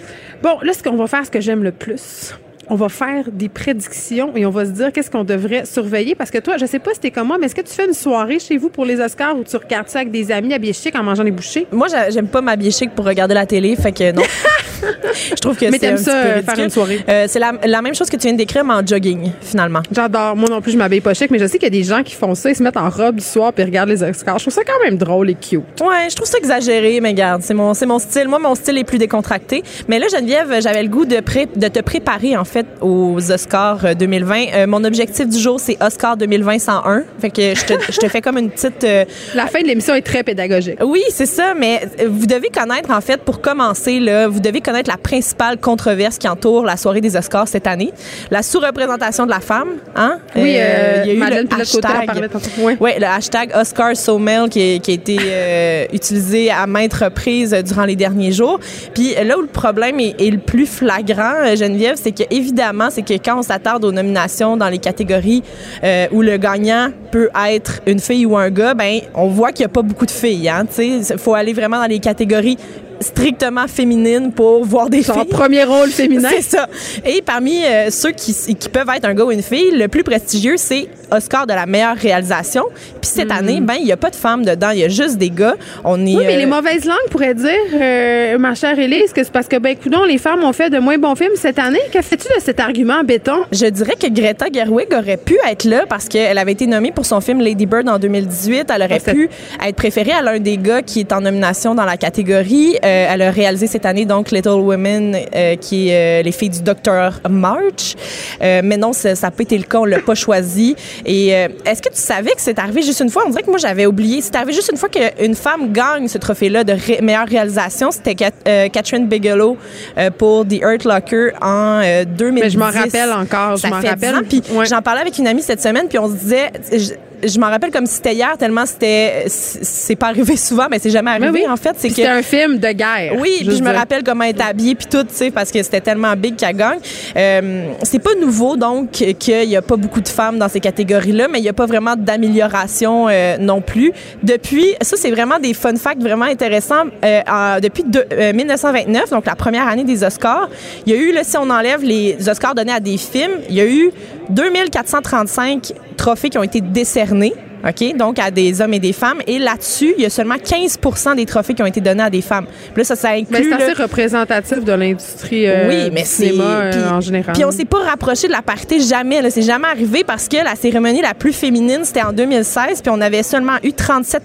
Bon, 0.43 0.59
là, 0.63 0.73
ce 0.73 0.83
qu'on 0.83 0.97
va 0.97 1.07
faire, 1.07 1.25
ce 1.25 1.31
que 1.31 1.41
j'aime 1.45 1.63
le 1.63 1.73
plus, 1.73 2.35
on 2.69 2.75
va 2.77 2.89
faire 2.89 3.25
des 3.33 3.49
prédictions 3.49 4.33
et 4.37 4.47
on 4.47 4.51
va 4.51 4.65
se 4.67 4.71
dire 4.71 4.93
qu'est-ce 4.93 5.11
qu'on 5.11 5.25
devrait 5.25 5.65
surveiller. 5.65 6.15
Parce 6.15 6.31
que 6.31 6.39
toi, 6.39 6.57
je 6.59 6.67
sais 6.67 6.79
pas 6.79 6.93
si 6.95 7.01
t'es 7.01 7.11
comme 7.11 7.27
moi, 7.29 7.39
mais 7.39 7.47
est-ce 7.47 7.55
que 7.55 7.61
tu 7.61 7.73
fais 7.73 7.87
une 7.87 7.95
soirée 7.95 8.39
chez 8.39 8.57
vous 8.57 8.69
pour 8.71 8.85
les 8.85 9.01
Oscars 9.01 9.37
ou 9.37 9.45
tu 9.45 9.57
regardes 9.57 9.89
ça 9.89 10.01
avec 10.01 10.11
des 10.11 10.31
amis 10.33 10.55
habillés 10.55 10.73
chic 10.73 10.95
en 10.97 11.03
mangeant 11.03 11.25
des 11.25 11.31
bouchées? 11.31 11.67
Moi, 11.73 11.89
j'a- 11.89 12.11
j'aime 12.11 12.29
pas 12.29 12.41
m'habiller 12.41 12.71
chic 12.71 12.91
pour 12.95 13.05
regarder 13.05 13.35
la 13.35 13.47
télé, 13.47 13.77
fait 13.77 13.93
que 13.93 14.13
non. 14.13 14.23
je 15.31 15.35
trouve 15.37 15.57
que 15.57 15.65
Mais 15.67 15.73
c'est 15.73 15.79
t'aimes 15.81 15.95
un 15.95 15.97
ça, 15.99 16.13
petit 16.13 16.23
peu 16.23 16.29
euh, 16.29 16.35
ridicule. 16.35 16.55
faire 16.55 16.65
une 16.65 16.71
soirée? 16.71 17.01
Euh, 17.09 17.25
c'est 17.29 17.39
la, 17.39 17.53
la 17.65 17.83
même 17.83 17.95
chose 17.95 18.09
que 18.11 18.17
tu 18.17 18.23
viens 18.27 18.33
de 18.33 18.39
décrire, 18.39 18.65
mais 18.65 18.75
en 18.75 18.87
jogging, 18.87 19.31
finalement. 19.41 19.81
J'adore. 19.91 20.37
Moi 20.37 20.49
non 20.51 20.61
plus, 20.61 20.73
je 20.73 20.79
m'habille 20.79 21.01
pas 21.01 21.15
chic, 21.15 21.31
mais 21.31 21.39
je 21.39 21.47
sais 21.47 21.59
qu'il 21.59 21.65
y 21.73 21.77
a 21.77 21.79
des 21.79 21.85
gens 21.85 22.03
qui 22.03 22.15
font 22.15 22.35
ça, 22.35 22.51
ils 22.51 22.57
se 22.57 22.63
mettent 22.63 22.77
en 22.77 22.89
robe 22.91 23.17
du 23.17 23.25
soir 23.25 23.53
puis 23.53 23.65
regardent 23.65 23.91
les 23.91 24.03
Oscars. 24.03 24.39
Je 24.39 24.45
trouve 24.45 24.55
ça 24.55 24.63
quand 24.65 24.83
même 24.85 24.97
drôle 24.97 25.31
et 25.31 25.35
cute. 25.35 25.61
Ouais, 25.81 26.09
je 26.11 26.17
trouve 26.17 26.29
ça 26.29 26.39
exagéré, 26.39 27.01
mais 27.01 27.11
regarde, 27.11 27.43
c'est 27.43 27.55
mon, 27.55 27.73
mon 27.87 27.99
style. 27.99 28.29
Moi, 28.29 28.39
mon 28.39 28.55
style 28.55 28.79
est 28.79 28.85
plus 28.85 28.99
décontracté. 28.99 29.63
Mais 29.89 29.99
là, 29.99 30.07
Geneviève, 30.09 30.61
j'avais 30.61 30.83
le 30.83 30.89
goût 30.89 31.05
de, 31.07 31.21
pré- 31.21 31.49
de 31.55 31.69
te 31.69 31.81
préparer, 31.81 32.37
en 32.37 32.45
fait, 32.45 32.54
aux 32.81 33.19
Oscars 33.31 33.85
euh, 33.85 33.95
2020. 33.95 34.45
Euh, 34.55 34.67
mon 34.67 34.85
objectif 34.85 35.29
du 35.29 35.39
jour, 35.39 35.59
c'est 35.61 35.77
Oscar 35.83 36.17
2020 36.17 36.59
101. 36.59 37.03
Fait 37.21 37.31
que 37.31 37.55
je 37.55 37.65
te, 37.65 37.75
je 37.93 37.99
te 37.99 38.09
fais 38.09 38.21
comme 38.21 38.39
une 38.39 38.51
petite... 38.51 38.85
euh, 38.85 39.05
La 39.35 39.47
fin 39.47 39.61
de 39.63 39.67
l'émission 39.67 39.95
est 39.95 40.03
très 40.03 40.23
pédagogique. 40.23 40.79
Oui, 40.85 41.03
c'est 41.11 41.27
ça, 41.27 41.55
mais 41.59 41.81
euh, 42.01 42.07
vous 42.09 42.27
devez 42.27 42.49
connaître, 42.49 42.91
en 42.91 43.01
fait, 43.01 43.21
pour 43.23 43.41
commencer, 43.41 44.01
là, 44.01 44.29
vous 44.29 44.41
devez 44.41 44.61
connaître 44.61 44.91
la 44.91 44.97
principale 44.97 45.59
controverse 45.59 46.19
qui 46.19 46.29
entoure 46.29 46.65
la 46.65 46.77
soirée 46.77 47.01
des 47.01 47.17
Oscars 47.17 47.49
cette 47.49 47.67
année. 47.67 47.93
La 48.31 48.43
sous-représentation 48.43 49.27
de 49.27 49.31
la 49.31 49.41
femme, 49.41 49.69
hein? 49.97 50.19
Oui, 50.37 50.55
euh, 50.59 51.03
il 51.05 51.09
y 51.09 51.11
a 51.11 51.15
eu 51.15 51.19
Madeleine 51.19 51.49
le 51.51 51.61
hashtag-. 51.61 52.31
Ouais. 52.59 52.77
Ouais, 52.81 52.99
le 52.99 53.07
hashtag 53.07 53.51
Oscar 53.55 53.97
So 53.97 54.19
Male 54.19 54.49
qui, 54.49 54.81
qui 54.81 54.91
a 54.91 54.95
été 54.95 55.17
euh, 55.21 55.85
utilisé 55.93 56.51
à 56.51 56.67
maintes 56.67 56.95
reprises 56.95 57.55
euh, 57.55 57.63
durant 57.63 57.85
les 57.85 57.97
derniers 57.97 58.33
jours. 58.33 58.59
Puis 58.95 59.15
euh, 59.17 59.25
là 59.25 59.39
où 59.39 59.43
le 59.43 59.47
problème 59.47 60.01
est, 60.01 60.15
est 60.21 60.31
le 60.31 60.39
plus 60.39 60.67
flagrant, 60.67 61.35
euh, 61.45 61.57
Geneviève, 61.57 61.97
c'est 62.01 62.13
que 62.13 62.23
évidemment, 62.45 62.89
c'est 62.91 63.03
que 63.03 63.15
quand 63.15 63.39
on 63.39 63.43
s'attarde 63.43 63.85
aux 63.85 63.93
nominations 63.93 64.57
dans 64.57 64.69
les 64.69 64.79
catégories 64.79 65.43
euh, 65.83 66.07
où 66.13 66.21
le 66.21 66.37
gagnant 66.37 66.91
peut 67.11 67.31
être 67.49 67.81
une 67.87 67.99
fille 67.99 68.27
ou 68.27 68.37
un 68.37 68.51
gars, 68.51 68.75
ben 68.75 69.01
on 69.15 69.29
voit 69.29 69.51
qu'il 69.53 69.63
y 69.63 69.67
a 69.67 69.71
pas 69.71 69.83
beaucoup 69.83 70.05
de 70.05 70.11
filles. 70.11 70.49
Hein, 70.49 70.67
tu 70.67 71.03
sais, 71.03 71.17
faut 71.17 71.35
aller 71.35 71.55
vraiment 71.55 71.79
dans 71.79 71.89
les 71.89 72.01
catégories 72.01 72.59
strictement 73.05 73.67
féminines 73.69 74.33
pour 74.33 74.65
voir 74.65 74.89
des 74.91 75.03
Genre 75.03 75.21
filles. 75.21 75.29
premier 75.31 75.65
rôle 75.65 75.89
féminin. 75.91 76.29
C'est 76.31 76.43
ça. 76.43 76.69
Et 77.05 77.23
parmi 77.23 77.65
euh, 77.65 77.91
ceux 77.91 78.11
qui, 78.13 78.35
qui 78.57 78.69
peuvent 78.69 78.89
être 78.97 79.05
un 79.05 79.15
gars 79.15 79.25
ou 79.25 79.31
une 79.31 79.43
fille, 79.43 79.71
le 79.73 79.89
plus 79.89 80.03
prestigieux, 80.03 80.57
c'est 80.57 80.89
Oscar 81.11 81.47
de 81.47 81.53
la 81.53 81.67
meilleure 81.67 81.97
réalisation. 81.97 82.65
Puis 83.01 83.11
cette 83.15 83.31
année, 83.31 83.61
ben 83.61 83.75
il 83.81 83.87
y 83.87 83.93
a 83.93 83.97
pas 83.97 84.11
de 84.11 84.17
femmes 84.17 84.45
dedans, 84.45 84.71
il 84.71 84.81
y 84.81 84.85
a 84.85 84.89
juste 84.89 85.17
des 85.19 85.31
gars. 85.31 85.55
On 85.85 86.05
est 86.07 86.15
Hmm. 86.15 86.19
Oui, 86.19 86.25
mais 86.27 86.35
euh, 86.37 86.39
les 86.39 86.47
mauvaises 86.47 86.85
langues 86.85 87.09
pourraient 87.11 87.35
dire, 87.35 87.51
euh, 87.75 88.39
ma 88.39 88.55
chère 88.55 88.79
Élise, 88.79 89.13
que 89.13 89.25
c'est 89.25 89.33
parce 89.33 89.49
que, 89.49 89.57
ben, 89.57 89.75
coudon, 89.77 90.05
les 90.05 90.19
femmes 90.19 90.45
ont 90.45 90.53
fait 90.53 90.71
de 90.71 90.79
moins 90.79 90.97
bons 90.99 91.15
films 91.17 91.33
cette 91.35 91.59
année. 91.59 91.81
Que 91.93 92.03
fais-tu 92.03 92.29
de 92.29 92.41
cet 92.41 92.61
argument 92.61 93.01
en 93.01 93.05
béton? 93.05 93.45
Je 93.53 93.67
dirais 93.67 93.95
que 94.01 94.07
Greta 94.09 94.47
Gerwig 94.53 94.93
aurait 94.95 95.17
pu 95.17 95.37
être 95.49 95.65
là 95.65 95.85
parce 95.89 96.09
qu'elle 96.09 96.39
avait 96.39 96.53
été 96.53 96.67
nommée 96.67 96.93
pour 96.93 97.05
son 97.05 97.21
film 97.21 97.41
Lady 97.41 97.67
Bird 97.67 97.89
en 97.89 97.99
2018. 97.99 98.71
Elle 98.75 98.83
aurait 98.83 99.01
pu 99.01 99.29
être 99.67 99.77
préférée 99.77 100.13
à 100.13 100.23
l'un 100.23 100.39
des 100.39 100.57
gars 100.57 100.83
qui 100.83 101.01
est 101.01 101.13
en 101.13 101.21
nomination 101.21 101.75
dans 101.75 101.85
la 101.85 101.97
catégorie. 101.97 102.77
Euh, 102.85 102.94
elle 103.11 103.23
a 103.23 103.31
réalisé 103.31 103.67
cette 103.67 103.87
année 103.87 104.05
donc 104.05 104.31
Little 104.31 104.61
Women, 104.61 105.17
euh, 105.35 105.57
qui 105.57 105.89
est 105.89 106.21
euh, 106.21 106.23
les 106.23 106.33
filles 106.33 106.51
du 106.51 106.63
Dr 106.63 107.21
March. 107.29 107.95
Euh, 108.43 108.61
mais 108.65 108.77
non, 108.77 108.93
ça 108.93 109.13
n'a 109.15 109.31
pas 109.31 109.43
été 109.43 109.57
le 109.59 109.65
cas. 109.65 109.79
On 109.79 109.85
l'a 109.85 110.01
pas 110.01 110.15
choisi. 110.15 110.77
Et 111.05 111.35
euh, 111.35 111.49
est-ce 111.67 111.83
que 111.83 111.89
tu 111.89 112.01
savais 112.01 112.31
que 112.33 112.41
c'est 112.41 112.59
arrivé 112.59 112.83
juste 112.83 113.01
une 113.01 113.11
fois? 113.11 113.25
On 113.27 113.31
dirait 113.31 113.43
que 113.43 113.51
moi 113.51 113.59
j'avais 113.59 113.87
oublié. 113.87 114.21
C'est 114.21 114.35
arrivé 114.37 114.53
juste 114.53 114.71
une 114.73 114.79
fois 114.79 114.89
qu'une 114.89 115.35
femme 115.35 115.73
gagne 115.73 116.09
ce 116.09 116.19
trophée-là 116.19 116.65
de 116.65 116.73
ré- 116.73 117.01
meilleure 117.03 117.27
réalisation. 117.29 117.91
C'était 117.91 118.15
Cat- 118.15 118.31
euh, 118.49 118.69
Catherine 118.69 119.07
Bigelow 119.07 119.57
euh, 119.99 120.11
pour 120.11 120.47
The 120.47 120.61
Earth 120.63 120.85
Locker 120.85 121.31
en 121.41 121.81
euh, 121.83 122.05
2010. 122.05 122.41
Mais 122.43 122.51
je 122.51 122.59
m'en 122.59 122.67
rappelle 122.71 123.13
encore, 123.13 123.57
je 123.57 123.63
Ça 123.63 123.69
m'en 123.71 123.81
fait 123.81 123.91
rappelle. 123.91 124.13
10 124.13 124.17
ans. 124.19 124.23
Puis 124.29 124.57
Ouais. 124.57 124.67
j'en 124.67 124.83
parlais 124.83 125.01
avec 125.01 125.19
une 125.19 125.27
amie 125.27 125.43
cette 125.43 125.63
semaine, 125.63 125.87
puis 125.89 125.99
on 125.99 126.09
se 126.09 126.15
disait, 126.15 126.51
je, 126.73 126.93
je 127.27 127.39
m'en 127.39 127.49
rappelle 127.49 127.71
comme 127.71 127.87
si 127.87 127.95
c'était 127.95 128.15
hier, 128.15 128.37
tellement 128.39 128.67
c'était, 128.67 129.25
c'est 129.29 129.97
pas 129.97 130.09
arrivé 130.09 130.37
souvent, 130.37 130.67
mais 130.71 130.79
c'est 130.79 130.91
jamais 130.91 131.19
Mais 131.19 131.27
arrivé 131.27 131.45
oui. 131.47 131.51
en 131.53 131.57
fait. 131.57 131.75
C'est 131.79 131.89
que 131.91 132.07
un 132.07 132.23
film 132.23 132.59
de 132.59 132.69
guerre. 132.73 133.15
oui, 133.19 133.37
puis 133.47 133.57
je 133.57 133.63
me 133.63 133.73
rappelle 133.73 134.03
comment 134.05 134.25
elle 134.25 134.31
était 134.31 134.43
habillée 134.43 134.75
puis 134.75 134.87
tout, 134.91 135.03
tu 135.05 135.15
sais, 135.15 135.31
parce 135.31 135.51
que 135.51 135.63
c'était 135.63 135.81
tellement 135.81 136.15
big 136.17 136.37
qu'elle 136.37 136.57
gagne. 136.57 136.79
Euh, 137.17 137.67
c'est 137.83 137.99
pas 137.99 138.15
nouveau 138.21 138.57
donc 138.57 138.91
qu'il 138.91 139.45
y 139.45 139.57
a 139.57 139.63
pas 139.63 139.77
beaucoup 139.77 140.01
de 140.01 140.09
femmes 140.09 140.39
dans 140.39 140.49
ces 140.49 140.61
catégories-là, 140.61 141.29
mais 141.31 141.39
il 141.39 141.45
y 141.45 141.49
a 141.49 141.53
pas 141.53 141.67
vraiment 141.67 141.95
d'amélioration 141.97 143.09
euh, 143.09 143.37
non 143.39 143.61
plus. 143.61 143.93
Depuis, 144.23 144.75
ça 144.81 144.97
c'est 144.97 145.11
vraiment 145.11 145.39
des 145.39 145.55
fun 145.55 145.75
facts 145.77 146.03
vraiment 146.03 146.25
intéressants. 146.27 146.85
Euh, 147.05 147.21
en- 147.31 147.61
depuis 147.61 147.85
de- 147.85 148.05
euh, 148.13 148.33
1929, 148.33 149.11
donc 149.11 149.27
la 149.27 149.37
première 149.37 149.67
année 149.69 149.85
des 149.85 150.03
Oscars, 150.05 150.49
il 150.87 150.93
y 150.93 150.97
a 150.97 150.99
eu, 150.99 151.13
là, 151.13 151.23
si 151.25 151.37
on 151.37 151.49
enlève 151.51 151.83
les 151.83 152.17
Oscars 152.29 152.55
donnés 152.55 152.73
à 152.73 152.81
des 152.81 152.97
films, 152.99 153.33
il 153.49 153.55
y 153.55 153.61
a 153.61 153.67
eu 153.67 153.91
2435 154.31 155.73
trophées 155.97 156.29
qui 156.31 156.39
ont 156.39 156.43
été 156.43 156.61
décernés. 156.61 157.14
Disney 157.15 157.44
OK? 157.67 157.97
Donc, 157.97 158.19
à 158.19 158.31
des 158.31 158.61
hommes 158.61 158.75
et 158.75 158.79
des 158.79 158.93
femmes. 158.93 159.19
Et 159.27 159.39
là-dessus, 159.39 159.95
il 159.97 160.03
y 160.03 160.07
a 160.07 160.11
seulement 160.11 160.35
15% 160.37 161.17
des 161.17 161.27
trophées 161.27 161.55
qui 161.55 161.63
ont 161.63 161.67
été 161.67 161.81
donnés 161.81 162.03
à 162.03 162.11
des 162.11 162.21
femmes. 162.23 162.47
Puis 162.47 162.79
là, 162.83 162.85
ça, 162.85 162.97
ça 162.97 163.11
Mais 163.13 163.21
inclut. 163.21 163.37
c'est 163.45 163.49
là- 163.59 163.65
assez 163.65 163.83
représentatif 163.83 164.65
de 164.65 164.73
l'industrie 164.73 165.47
euh, 165.49 165.69
oui, 165.69 165.91
mais 165.93 166.03
du 166.03 166.07
c'est 166.07 166.27
cinéma 166.29 166.45
euh, 166.45 166.91
en 166.91 167.01
général. 167.01 167.35
Puis 167.35 167.45
on 167.45 167.51
s'est 167.51 167.65
pas 167.65 167.79
rapproché 167.83 168.27
de 168.27 168.33
la 168.33 168.43
parité 168.43 168.81
jamais. 168.81 169.23
Là, 169.23 169.31
c'est 169.31 169.43
jamais 169.43 169.69
arrivé 169.69 170.05
parce 170.05 170.29
que 170.29 170.37
la 170.37 170.57
cérémonie 170.57 171.01
la 171.03 171.15
plus 171.15 171.33
féminine 171.33 171.81
c'était 171.85 172.03
en 172.03 172.13
2016, 172.13 172.83
puis 172.83 172.91
on 172.95 173.01
avait 173.01 173.23
seulement 173.23 173.57
eu 173.63 173.73
37 173.73 174.23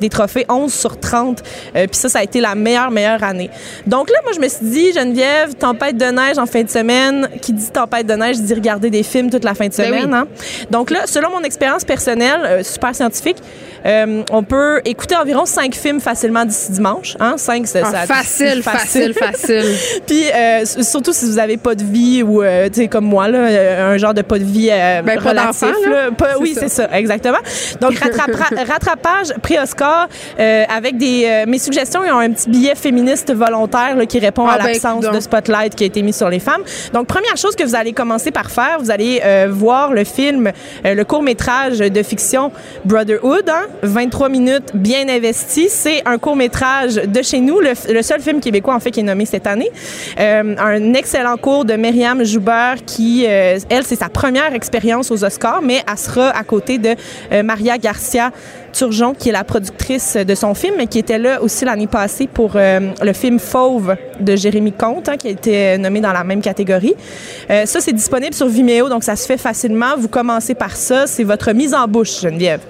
des 0.00 0.08
trophées, 0.08 0.44
11 0.48 0.72
sur 0.72 0.98
30. 0.98 1.42
Euh, 1.76 1.86
puis 1.86 1.96
ça, 1.96 2.08
ça 2.08 2.18
a 2.20 2.22
été 2.22 2.40
la 2.40 2.54
meilleure 2.54 2.90
meilleure 2.90 3.22
année. 3.22 3.50
Donc 3.86 4.10
là, 4.10 4.16
moi, 4.24 4.32
je 4.34 4.40
me 4.40 4.48
suis 4.48 4.64
dit, 4.66 4.92
Geneviève, 4.92 5.54
tempête 5.54 5.96
de 5.96 6.06
neige 6.06 6.38
en 6.38 6.46
fin 6.46 6.62
de 6.62 6.68
semaine. 6.70 7.28
Qui 7.40 7.52
dit 7.52 7.70
tempête 7.70 8.06
de 8.06 8.14
neige 8.14 8.38
dit 8.40 8.54
regarder 8.54 8.90
des 8.90 9.02
films 9.02 9.30
toute 9.30 9.44
la 9.44 9.54
fin 9.54 9.66
de 9.68 9.74
Ben 9.76 9.86
semaine. 9.86 10.06
oui. 10.10 10.14
hein? 10.18 10.26
Donc 10.70 10.90
là, 10.90 11.00
selon 11.06 11.30
mon 11.30 11.42
expérience 11.42 11.84
personnelle, 11.84 12.55
euh, 12.56 12.62
super 12.62 12.94
scientifique. 12.94 13.36
Euh, 13.84 14.22
on 14.32 14.42
peut 14.42 14.80
écouter 14.84 15.14
environ 15.16 15.46
cinq 15.46 15.74
films 15.74 16.00
facilement 16.00 16.44
d'ici 16.44 16.72
dimanche. 16.72 17.16
Hein? 17.20 17.34
Cinq, 17.36 17.66
c'est 17.68 17.82
Ah, 17.84 18.06
facile, 18.06 18.62
facile, 18.62 19.14
facile. 19.14 19.64
Puis 20.06 20.24
euh, 20.34 20.64
surtout 20.64 21.12
si 21.12 21.24
vous 21.26 21.38
avez 21.38 21.56
pas 21.56 21.74
de 21.74 21.84
vie 21.84 22.22
ou 22.22 22.42
euh, 22.42 22.68
tu 22.68 22.82
sais 22.82 22.88
comme 22.88 23.04
moi 23.04 23.28
là, 23.28 23.88
un 23.90 23.96
genre 23.96 24.12
de 24.14 24.22
pas 24.22 24.38
de 24.38 24.44
vie 24.44 24.68
Ben, 24.68 25.18
relatif. 25.18 25.62
là. 25.88 26.10
Pas- 26.16 26.38
oui, 26.40 26.54
ça. 26.54 26.62
c'est 26.62 26.68
ça, 26.68 26.88
exactement. 26.98 27.38
Donc 27.80 27.94
rattrapage 28.68 29.32
pré-Oscar 29.42 30.08
avec 30.38 30.96
des 30.96 31.44
mes 31.46 31.58
suggestions. 31.58 32.04
Ils 32.04 32.10
ont 32.12 32.18
un 32.18 32.30
petit 32.30 32.50
billet 32.50 32.74
féministe 32.74 33.32
volontaire 33.32 33.96
là, 33.96 34.06
qui 34.06 34.18
répond 34.18 34.46
Ah, 34.48 34.54
à 34.54 34.58
ben, 34.58 34.66
l'absence 34.68 35.04
de 35.08 35.20
spotlight 35.20 35.74
qui 35.74 35.84
a 35.84 35.86
été 35.86 36.02
mis 36.02 36.12
sur 36.12 36.28
les 36.28 36.40
femmes. 36.40 36.62
Donc 36.92 37.06
première 37.06 37.36
chose 37.36 37.54
que 37.54 37.62
vous 37.64 37.74
allez 37.76 37.92
commencer 37.92 38.30
par 38.30 38.50
faire, 38.50 38.78
vous 38.80 38.90
allez 38.90 39.22
voir 39.50 39.92
le 39.92 40.04
film, 40.04 40.50
le 40.84 41.02
court 41.04 41.22
métrage 41.22 41.78
de 41.78 42.02
fiction 42.02 42.45
Brotherhood, 42.84 43.48
hein, 43.48 43.66
23 43.82 44.28
minutes 44.28 44.70
bien 44.74 45.08
investi. 45.08 45.68
C'est 45.68 46.02
un 46.06 46.18
court 46.18 46.36
métrage 46.36 46.94
de 46.94 47.22
chez 47.22 47.40
nous, 47.40 47.60
le, 47.60 47.72
le 47.92 48.02
seul 48.02 48.20
film 48.20 48.40
québécois 48.40 48.74
en 48.74 48.80
fait 48.80 48.90
qui 48.90 49.00
est 49.00 49.04
nommé 49.04 49.26
cette 49.26 49.46
année. 49.46 49.70
Euh, 50.18 50.54
un 50.58 50.94
excellent 50.94 51.36
cours 51.36 51.64
de 51.64 51.74
Myriam 51.74 52.24
Joubert 52.24 52.76
qui, 52.84 53.24
euh, 53.26 53.58
elle, 53.68 53.84
c'est 53.84 53.96
sa 53.96 54.08
première 54.08 54.54
expérience 54.54 55.10
aux 55.10 55.24
Oscars, 55.24 55.62
mais 55.62 55.82
elle 55.90 55.98
sera 55.98 56.30
à 56.30 56.44
côté 56.44 56.78
de 56.78 56.94
euh, 57.32 57.42
Maria 57.42 57.78
Garcia 57.78 58.30
Turgeon, 58.76 59.14
qui 59.14 59.28
est 59.30 59.32
la 59.32 59.44
productrice 59.44 60.16
de 60.16 60.34
son 60.34 60.54
film, 60.54 60.74
mais 60.76 60.86
qui 60.86 60.98
était 60.98 61.18
là 61.18 61.40
aussi 61.42 61.64
l'année 61.64 61.86
passée 61.86 62.26
pour 62.26 62.52
euh, 62.56 62.80
le 63.02 63.12
film 63.12 63.38
Fauve 63.38 63.96
de 64.20 64.36
Jérémy 64.36 64.72
Comte, 64.72 65.08
hein, 65.08 65.16
qui 65.16 65.28
a 65.28 65.30
été 65.30 65.78
nommé 65.78 66.00
dans 66.00 66.12
la 66.12 66.24
même 66.24 66.40
catégorie. 66.42 66.94
Euh, 67.50 67.64
ça, 67.66 67.80
c'est 67.80 67.92
disponible 67.92 68.34
sur 68.34 68.48
Vimeo, 68.48 68.88
donc 68.88 69.04
ça 69.04 69.16
se 69.16 69.26
fait 69.26 69.38
facilement. 69.38 69.96
Vous 69.98 70.08
commencez 70.08 70.54
par 70.54 70.76
ça. 70.76 71.06
C'est 71.06 71.24
votre 71.24 71.52
mise 71.52 71.74
en 71.74 71.86
bouche, 71.88 72.20
Geneviève. 72.20 72.60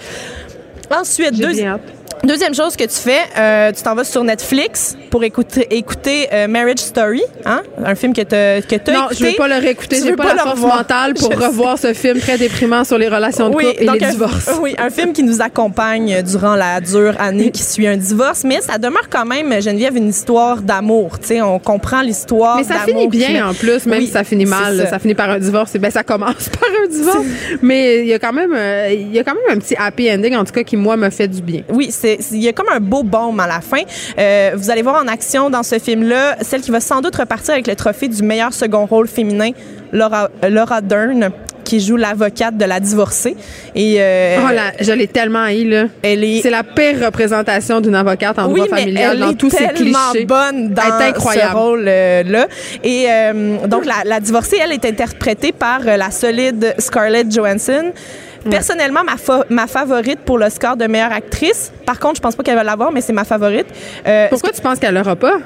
Ensuite, 0.91 1.35
deux- 1.35 1.53
bien 1.53 1.75
hâte. 1.75 1.81
Deuxième 2.25 2.55
chose 2.55 2.77
que 2.77 2.85
tu 2.85 2.97
fais, 2.97 3.21
euh, 3.39 3.71
tu 3.73 3.83
t'en 3.83 3.95
vas 3.95 4.03
sur 4.03 4.25
Netflix 4.25 4.97
pour 5.11 5.23
écouter, 5.23 5.67
écouter 5.71 6.27
euh, 6.33 6.49
Marriage 6.49 6.79
Story, 6.79 7.23
hein? 7.45 7.63
un 7.85 7.95
film 7.95 8.13
que 8.13 8.23
tu 8.23 8.35
as 8.35 8.59
écouté. 8.59 8.93
Non, 8.93 9.09
je 9.17 9.25
veux 9.25 9.33
pas 9.37 9.47
le 9.47 9.57
réécouter. 9.57 10.01
J'ai 10.03 10.17
pas, 10.17 10.25
pas 10.25 10.29
la 10.31 10.35
le 10.35 10.39
force 10.41 10.55
revoir. 10.55 10.77
mentale 10.79 11.15
pour 11.15 11.31
Je 11.33 11.39
sais. 11.39 11.47
revoir 11.47 11.79
ce 11.79 11.93
film 11.95 12.19
très 12.19 12.37
déprimant 12.39 12.83
sur 12.85 12.99
les 12.99 13.09
relations 13.09 13.49
de 13.51 13.55
Oui, 13.55 13.67
couple 13.67 13.83
et 13.83 13.87
donc 13.87 14.01
les 14.01 14.07
un- 14.07 14.11
divorces. 14.11 14.51
Oui, 14.61 14.75
un 14.79 14.91
film 14.91 15.13
qui 15.13 15.23
nous 15.23 15.41
accompagne 15.41 16.23
durant 16.23 16.57
la 16.57 16.81
dure 16.81 17.15
année 17.21 17.51
qui 17.51 17.63
suit 17.63 17.87
un 17.87 17.97
divorce, 17.97 18.43
mais 18.45 18.61
ça 18.61 18.79
demeure 18.79 19.09
quand 19.11 19.25
même, 19.27 19.61
Geneviève, 19.61 19.97
une 19.97 20.09
histoire 20.09 20.63
d'amour. 20.63 21.19
Tu 21.21 21.27
sais, 21.29 21.43
on 21.43 21.59
comprend 21.59 22.01
l'histoire. 22.03 22.57
Mais 22.57 22.65
ça 22.65 22.81
finit 22.87 23.09
bien 23.09 23.49
en 23.49 23.55
plus, 23.55 23.87
même 23.87 24.01
Oui, 24.01 24.07
si 24.07 24.13
ça 24.13 24.25
finit 24.25 24.47
mal. 24.47 24.79
ça. 24.79 24.87
Ça. 24.91 24.99
finit 24.99 25.15
par 25.15 25.31
un 25.31 25.39
divorce. 25.39 25.75
Et 25.75 25.79
ben 25.79 25.91
ça 25.91 26.03
commence 26.03 26.49
par 26.61 26.69
un 26.85 26.89
divorce. 26.89 27.27
Mais 27.63 28.01
il 28.01 28.07
y 28.07 28.15
a 28.15 28.19
quand 28.19 28.33
même, 28.33 28.53
euh, 28.55 28.93
y 29.13 29.19
a 29.19 29.23
quand 29.25 29.35
même 29.35 29.57
un 29.57 29.61
petit 29.61 29.77
happy 29.79 30.11
ending 30.11 30.35
en 30.35 30.45
tout 30.45 30.53
cas 30.53 30.63
qui 30.65 30.77
moi 30.77 30.97
me 30.97 31.11
fait 31.11 31.29
du 31.29 31.43
bien. 31.43 31.63
Oui, 31.69 31.89
c'est- 31.91 32.06
il 32.33 32.43
y 32.43 32.49
a 32.49 32.53
comme 32.53 32.69
un 32.73 32.81
beau 32.81 33.03
baume 33.03 33.41
à 33.41 33.47
la 33.47 33.61
fin. 33.61 33.83
Euh, 34.19 34.53
vous 34.55 34.71
allez 34.71 34.83
voir 34.83 35.03
en 35.03 35.09
action 35.09 35.51
dans 35.51 35.63
ce 35.63 35.79
film-là 35.79 36.37
celle 36.43 36.61
qui 36.61 36.71
va 36.71 36.81
sans 36.81 37.01
doute 37.01 37.17
repartir 37.17 37.55
avec 37.55 37.67
le 37.67 37.75
trophée 37.77 38.09
du 38.09 38.23
meilleur 38.23 38.53
second 38.53 38.87
rôle 38.87 39.09
féminin, 39.09 39.51
Laura, 39.93 40.29
euh, 40.45 40.49
Laura 40.49 40.81
Dern 40.81 41.31
qui 41.65 41.81
joue 41.81 41.97
l'avocate 41.97 42.57
de 42.57 42.65
la 42.65 42.79
divorcée 42.79 43.37
et 43.75 43.97
euh, 43.99 44.37
Oh 44.41 44.55
là, 44.55 44.71
je 44.79 44.93
l'ai 44.93 45.09
tellement 45.09 45.43
haï 45.43 45.65
là. 45.65 45.87
elle 46.01 46.23
est 46.23 46.41
C'est 46.41 46.51
la 46.51 46.63
pire 46.63 47.05
représentation 47.05 47.81
d'une 47.81 47.97
avocate 47.97 48.39
en 48.39 48.47
oui, 48.53 48.61
droit 48.61 48.69
mais 48.71 48.83
familial 48.83 49.11
elle 49.15 49.19
dans 49.19 49.31
est 49.31 49.35
tous 49.35 49.51
ses 49.51 49.57
tellement 49.75 50.11
clichés. 50.13 50.27
bonne 50.27 50.73
dans 50.73 50.83
Elle 50.83 51.07
est 51.07 51.09
incroyable. 51.09 51.51
ce 51.51 51.57
rôle-là. 51.57 52.47
Et 52.85 53.07
euh, 53.11 53.67
donc, 53.67 53.85
la, 53.85 53.95
la 54.05 54.21
divorcée, 54.21 54.59
elle 54.63 54.71
est 54.73 54.85
interprétée 54.85 55.51
par 55.51 55.81
la 55.83 56.13
solide 56.13 56.73
Scarlett 56.79 57.33
Johansson. 57.35 57.91
Personnellement, 58.51 59.05
ma, 59.05 59.17
fa- 59.17 59.45
ma 59.51 59.67
favorite 59.67 60.21
pour 60.21 60.39
le 60.39 60.49
score 60.51 60.77
de 60.77 60.87
meilleure 60.87 61.13
actrice. 61.13 61.73
Par 61.85 61.99
contre, 61.99 62.17
je 62.17 62.21
pense 62.23 62.37
pas 62.37 62.43
qu'elle 62.43 62.55
va 62.57 62.65
l'avoir, 62.65 62.93
mais 62.93 63.01
c'est 63.01 63.13
ma 63.13 63.25
favorite. 63.25 63.67
Euh, 64.07 64.29
Pourquoi 64.31 64.51
tu 64.51 64.61
penses 64.61 64.79
qu'elle 64.79 64.95
l'aura 64.95 65.17
pas? 65.17 65.39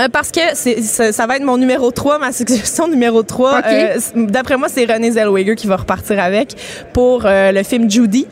Euh, 0.00 0.08
parce 0.12 0.30
que 0.30 0.40
ça, 0.82 1.12
ça 1.12 1.26
va 1.26 1.36
être 1.36 1.44
mon 1.44 1.56
numéro 1.58 1.90
3, 1.90 2.18
ma 2.18 2.32
suggestion 2.32 2.88
numéro 2.88 3.22
3. 3.22 3.58
OK. 3.58 3.64
Euh, 3.66 3.98
D'après 4.16 4.56
moi, 4.56 4.68
c'est 4.68 4.84
Renée 4.90 5.10
Zellweger 5.12 5.54
qui 5.56 5.66
va 5.66 5.76
repartir 5.76 6.18
avec 6.20 6.54
pour 6.92 7.22
euh, 7.24 7.52
le 7.52 7.62
film 7.62 7.90
Judy. 7.90 8.26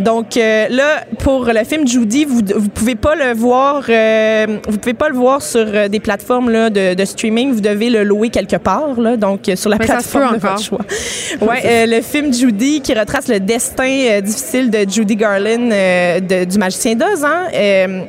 Donc 0.00 0.36
là, 0.36 1.04
pour 1.18 1.44
le 1.44 1.64
film 1.64 1.86
Judy, 1.86 2.24
vous 2.24 2.40
vous 2.56 2.68
pouvez 2.70 2.94
pas 2.94 3.14
le 3.14 3.34
voir, 3.34 3.82
vous 3.82 4.78
pouvez 4.78 4.94
pas 4.94 5.08
le 5.10 5.14
voir 5.16 5.42
sur 5.42 5.88
des 5.90 6.00
plateformes 6.00 6.48
là, 6.50 6.70
de, 6.70 6.94
de 6.94 7.04
streaming. 7.04 7.52
Vous 7.52 7.60
devez 7.60 7.90
le 7.90 8.04
louer 8.04 8.30
quelque 8.30 8.56
part, 8.56 8.98
là, 8.98 9.16
donc 9.18 9.50
sur 9.54 9.68
la 9.68 9.76
Mais 9.76 9.84
plateforme 9.84 10.36
de 10.36 10.40
votre 10.40 10.62
choix. 10.62 10.78
Ouais, 11.42 11.86
le 11.86 12.00
film 12.00 12.32
Judy 12.32 12.80
qui 12.80 12.94
retrace 12.94 13.28
le 13.28 13.38
destin 13.40 14.20
difficile 14.22 14.70
de 14.70 14.86
Judy 14.90 15.16
Garland 15.16 15.68
de- 15.68 16.44
du 16.44 16.58
Magicien 16.58 16.94
d'Oz, 16.94 17.24
hein, 17.24 17.48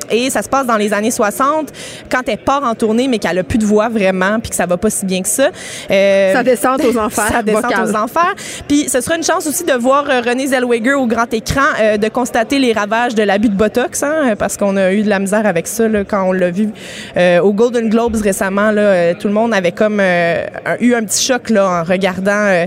et 0.10 0.30
ça 0.30 0.42
se 0.42 0.48
passe 0.50 0.66
dans 0.68 0.78
les 0.78 0.94
années 0.94 1.12
60 1.12 1.72
quand 2.10 2.22
elle 2.28 2.35
part 2.38 2.64
en 2.64 2.76
tournée 2.76 3.08
mais 3.08 3.20
qu'elle 3.20 3.38
a 3.40 3.44
plus 3.44 3.58
de 3.58 3.66
voix 3.66 3.90
vraiment 3.90 4.40
puis 4.40 4.50
que 4.50 4.56
ça 4.56 4.66
va 4.66 4.78
pas 4.78 4.90
si 4.90 5.06
bien 5.06 5.22
que 5.22 5.28
ça. 5.28 5.50
Euh, 5.92 6.34
Sa 6.34 6.44
descente 6.44 6.84
aux 6.84 6.98
enfers 6.98 7.44
descente 7.44 7.64
vocale. 7.66 7.86
aux 7.90 7.96
enfers. 7.96 8.34
Puis 8.68 8.90
ce 8.90 9.02
sera 9.02 9.16
une 9.16 9.24
chance 9.24 9.46
aussi 9.48 9.64
de 9.64 9.74
voir 9.74 10.06
euh, 10.10 10.22
Renée 10.22 10.48
Zellweger 10.48 10.94
au 10.94 11.08
grand 11.08 11.32
écran, 11.34 11.62
euh, 11.80 11.98
de 11.98 12.08
constater 12.10 12.60
les 12.60 12.74
ravages 12.74 13.16
de 13.16 13.24
l'abus 13.24 13.50
de 13.50 13.56
Botox, 13.56 14.04
hein, 14.04 14.36
parce 14.38 14.58
qu'on 14.58 14.78
a 14.78 14.92
eu 14.94 15.04
de 15.04 15.10
la 15.10 15.20
misère 15.20 15.46
avec 15.46 15.68
ça 15.68 15.88
là, 15.88 16.04
quand 16.04 16.24
on 16.24 16.32
l'a 16.32 16.52
vu 16.52 16.70
euh, 17.18 17.40
au 17.42 17.54
Golden 17.54 17.90
Globes 17.90 18.16
récemment. 18.22 18.72
Là, 18.72 19.14
tout 19.16 19.28
le 19.28 19.34
monde 19.34 19.54
avait 19.54 19.72
comme 19.72 20.00
un- 20.00 20.44
eu 20.80 20.94
un 20.94 21.04
petit 21.04 21.24
choc 21.24 21.50
là, 21.50 21.82
en 21.82 21.84
regardant 21.84 22.66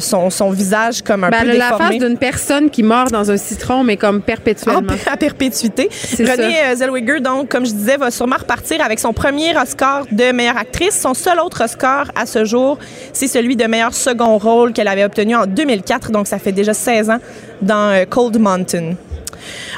son, 0.00 0.30
son 0.30 0.50
visage 0.50 1.02
comme 1.02 1.24
un 1.24 1.30
Ben, 1.30 1.38
peu 1.42 1.44
elle 1.50 1.50
a 1.50 1.58
la 1.58 1.64
déformé. 1.72 1.98
face 1.98 2.08
d'une 2.08 2.18
personne 2.18 2.70
qui 2.70 2.82
mord 2.82 3.10
dans 3.10 3.30
un 3.30 3.36
citron, 3.36 3.84
mais 3.84 3.96
comme 3.96 4.22
perpétuellement. 4.22 4.80
En- 4.80 5.12
à 5.12 5.16
perpétuité. 5.16 5.88
Ça. 5.92 6.22
euh, 6.22 6.74
Zellweger, 6.74 7.20
donc, 7.20 7.48
comme 7.48 7.66
je 7.66 7.72
disais, 7.72 7.96
va 7.96 8.10
sûrement 8.10 8.36
repartir 8.38 8.77
avec 8.80 8.98
son 8.98 9.12
premier 9.12 9.56
Oscar 9.56 10.04
de 10.10 10.32
meilleure 10.32 10.56
actrice. 10.56 10.98
Son 11.00 11.14
seul 11.14 11.40
autre 11.40 11.64
Oscar 11.64 12.10
à 12.14 12.26
ce 12.26 12.44
jour, 12.44 12.78
c'est 13.12 13.28
celui 13.28 13.56
de 13.56 13.64
meilleur 13.64 13.94
second 13.94 14.38
rôle 14.38 14.72
qu'elle 14.72 14.88
avait 14.88 15.04
obtenu 15.04 15.36
en 15.36 15.46
2004. 15.46 16.10
Donc, 16.10 16.26
ça 16.26 16.38
fait 16.38 16.52
déjà 16.52 16.74
16 16.74 17.10
ans 17.10 17.18
dans 17.62 17.92
euh, 17.92 18.04
Cold 18.04 18.38
Mountain. 18.38 18.94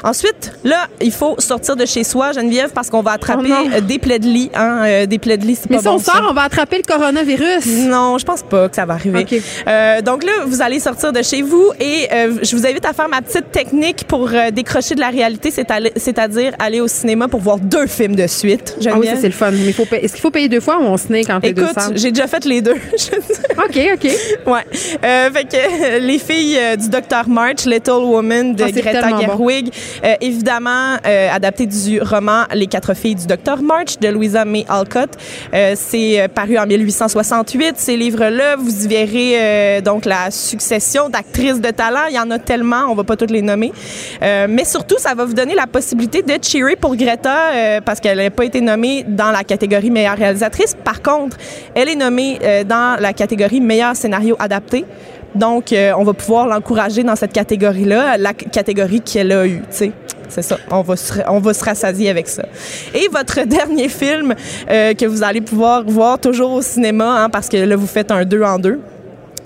Ensuite, 0.03 0.53
là, 0.63 0.87
il 1.01 1.11
faut 1.11 1.35
sortir 1.39 1.75
de 1.75 1.85
chez 1.85 2.03
soi, 2.03 2.31
Geneviève, 2.31 2.71
parce 2.73 2.89
qu'on 2.89 3.01
va 3.01 3.11
attraper 3.11 3.49
Oh 3.77 3.81
des 3.81 3.99
plaies 3.99 4.19
de 4.19 4.25
lit. 4.27 4.49
Hein, 4.55 4.83
euh, 4.85 5.05
des 5.05 5.19
plaies 5.19 5.37
de 5.37 5.45
lit, 5.45 5.55
c'est 5.55 5.69
Mais 5.69 5.77
pas 5.77 5.81
si 5.81 5.87
bon, 5.87 5.95
on 5.95 5.99
ça. 5.99 6.13
sort, 6.13 6.27
on 6.29 6.33
va 6.33 6.43
attraper 6.43 6.77
le 6.77 6.83
coronavirus. 6.83 7.65
Non, 7.87 8.17
je 8.17 8.25
pense 8.25 8.43
pas 8.43 8.69
que 8.69 8.75
ça 8.75 8.85
va 8.85 8.93
arriver. 8.95 9.25
Euh, 9.67 10.01
donc 10.01 10.23
là, 10.23 10.31
vous 10.45 10.61
allez 10.61 10.79
sortir 10.79 11.11
de 11.11 11.21
chez 11.21 11.41
vous 11.41 11.71
et 11.79 12.07
euh, 12.11 12.37
je 12.41 12.55
vous 12.55 12.65
invite 12.65 12.85
à 12.85 12.93
faire 12.93 13.09
ma 13.09 13.21
petite 13.21 13.51
technique 13.51 14.05
pour 14.07 14.29
décrocher 14.51 14.95
de 14.95 14.99
la 14.99 15.09
réalité, 15.09 15.51
c'est-à-dire 15.51 16.53
aller 16.59 16.81
au 16.81 16.87
cinéma 16.87 17.27
pour 17.27 17.39
voir 17.39 17.57
deux 17.57 17.87
films 17.87 18.15
de 18.15 18.27
suite. 18.27 18.75
Ah 18.75 18.79
oui, 18.79 18.83
Geneviève. 18.83 19.15
ça 19.15 19.21
c'est 19.21 19.27
le 19.27 19.33
fun. 19.33 19.51
Mais 19.51 19.71
faut 19.73 19.85
est-ce 19.91 20.13
qu'il 20.13 20.21
faut 20.21 20.31
payer 20.31 20.49
deux 20.49 20.59
fois 20.59 20.77
ou 20.79 20.83
on 20.83 20.97
se 20.97 21.07
quand 21.25 21.41
t'es 21.41 21.49
Écoute, 21.49 21.67
j'ai 21.95 22.11
déjà 22.11 22.27
fait 22.27 22.45
les 22.45 22.61
deux. 22.61 22.71
OK, 23.57 23.79
OK. 23.93 24.03
ouais. 24.47 24.65
Fait 24.71 25.47
que 25.47 25.99
les 25.99 26.19
filles 26.19 26.57
du 26.77 26.89
Dr. 26.89 27.27
March, 27.27 27.65
Little 27.65 28.03
Woman 28.03 28.55
de 28.55 28.63
c'est 28.65 28.71
Greta 28.81 29.01
tellement 29.01 29.17
euh, 30.03 30.15
évidemment 30.21 30.97
euh, 31.05 31.29
adapté 31.31 31.65
du 31.65 32.01
roman 32.01 32.43
Les 32.53 32.67
quatre 32.67 32.93
filles 32.93 33.15
du 33.15 33.27
Dr. 33.27 33.61
March 33.61 33.99
de 33.99 34.07
Louisa 34.07 34.45
May 34.45 34.65
Alcott. 34.69 35.09
Euh, 35.53 35.73
c'est 35.75 36.21
euh, 36.21 36.27
paru 36.27 36.57
en 36.57 36.65
1868. 36.65 37.75
Ces 37.77 37.97
livres-là, 37.97 38.55
vous 38.57 38.85
y 38.85 38.87
verrez 38.87 39.81
donc 39.81 40.05
la 40.05 40.31
succession 40.31 41.09
d'actrices 41.09 41.59
de 41.61 41.69
talent. 41.69 42.05
Il 42.09 42.15
y 42.15 42.19
en 42.19 42.29
a 42.31 42.39
tellement, 42.39 42.85
on 42.89 42.95
va 42.95 43.03
pas 43.03 43.15
toutes 43.15 43.31
les 43.31 43.41
nommer. 43.41 43.71
Mais 44.21 44.65
surtout, 44.65 44.97
ça 44.97 45.13
va 45.13 45.25
vous 45.25 45.33
donner 45.33 45.55
la 45.55 45.67
possibilité 45.67 46.21
de 46.21 46.33
cheerer 46.43 46.75
pour 46.75 46.95
Greta 46.95 47.81
parce 47.85 47.99
qu'elle 47.99 48.17
n'a 48.17 48.29
pas 48.29 48.45
été 48.45 48.61
nommée 48.61 49.05
dans 49.07 49.31
la 49.31 49.43
catégorie 49.43 49.89
meilleure 49.89 50.17
réalisatrice. 50.17 50.75
Par 50.83 51.01
contre, 51.01 51.37
elle 51.75 51.89
est 51.89 51.95
nommée 51.95 52.39
dans 52.65 52.99
la 52.99 53.13
catégorie 53.13 53.61
meilleur 53.61 53.95
scénario 53.95 54.35
adapté. 54.39 54.85
Donc, 55.35 55.71
euh, 55.71 55.93
on 55.97 56.03
va 56.03 56.13
pouvoir 56.13 56.47
l'encourager 56.47 57.03
dans 57.03 57.15
cette 57.15 57.33
catégorie-là, 57.33 58.17
la 58.17 58.33
catégorie 58.33 59.01
qu'elle 59.01 59.31
a 59.31 59.45
eue, 59.45 59.61
tu 59.69 59.77
sais. 59.77 59.91
C'est 60.29 60.41
ça. 60.41 60.57
On 60.69 60.81
va, 60.81 60.95
se, 60.95 61.13
on 61.27 61.39
va 61.39 61.53
se 61.53 61.63
rassasier 61.63 62.09
avec 62.09 62.29
ça. 62.29 62.43
Et 62.93 63.09
votre 63.09 63.41
dernier 63.45 63.89
film 63.89 64.33
euh, 64.69 64.93
que 64.93 65.05
vous 65.05 65.23
allez 65.23 65.41
pouvoir 65.41 65.83
voir 65.83 66.19
toujours 66.19 66.51
au 66.51 66.61
cinéma, 66.61 67.23
hein, 67.23 67.29
parce 67.29 67.49
que 67.49 67.57
là, 67.57 67.75
vous 67.75 67.87
faites 67.87 68.11
un 68.11 68.23
deux 68.23 68.41
en 68.41 68.57
deux, 68.57 68.79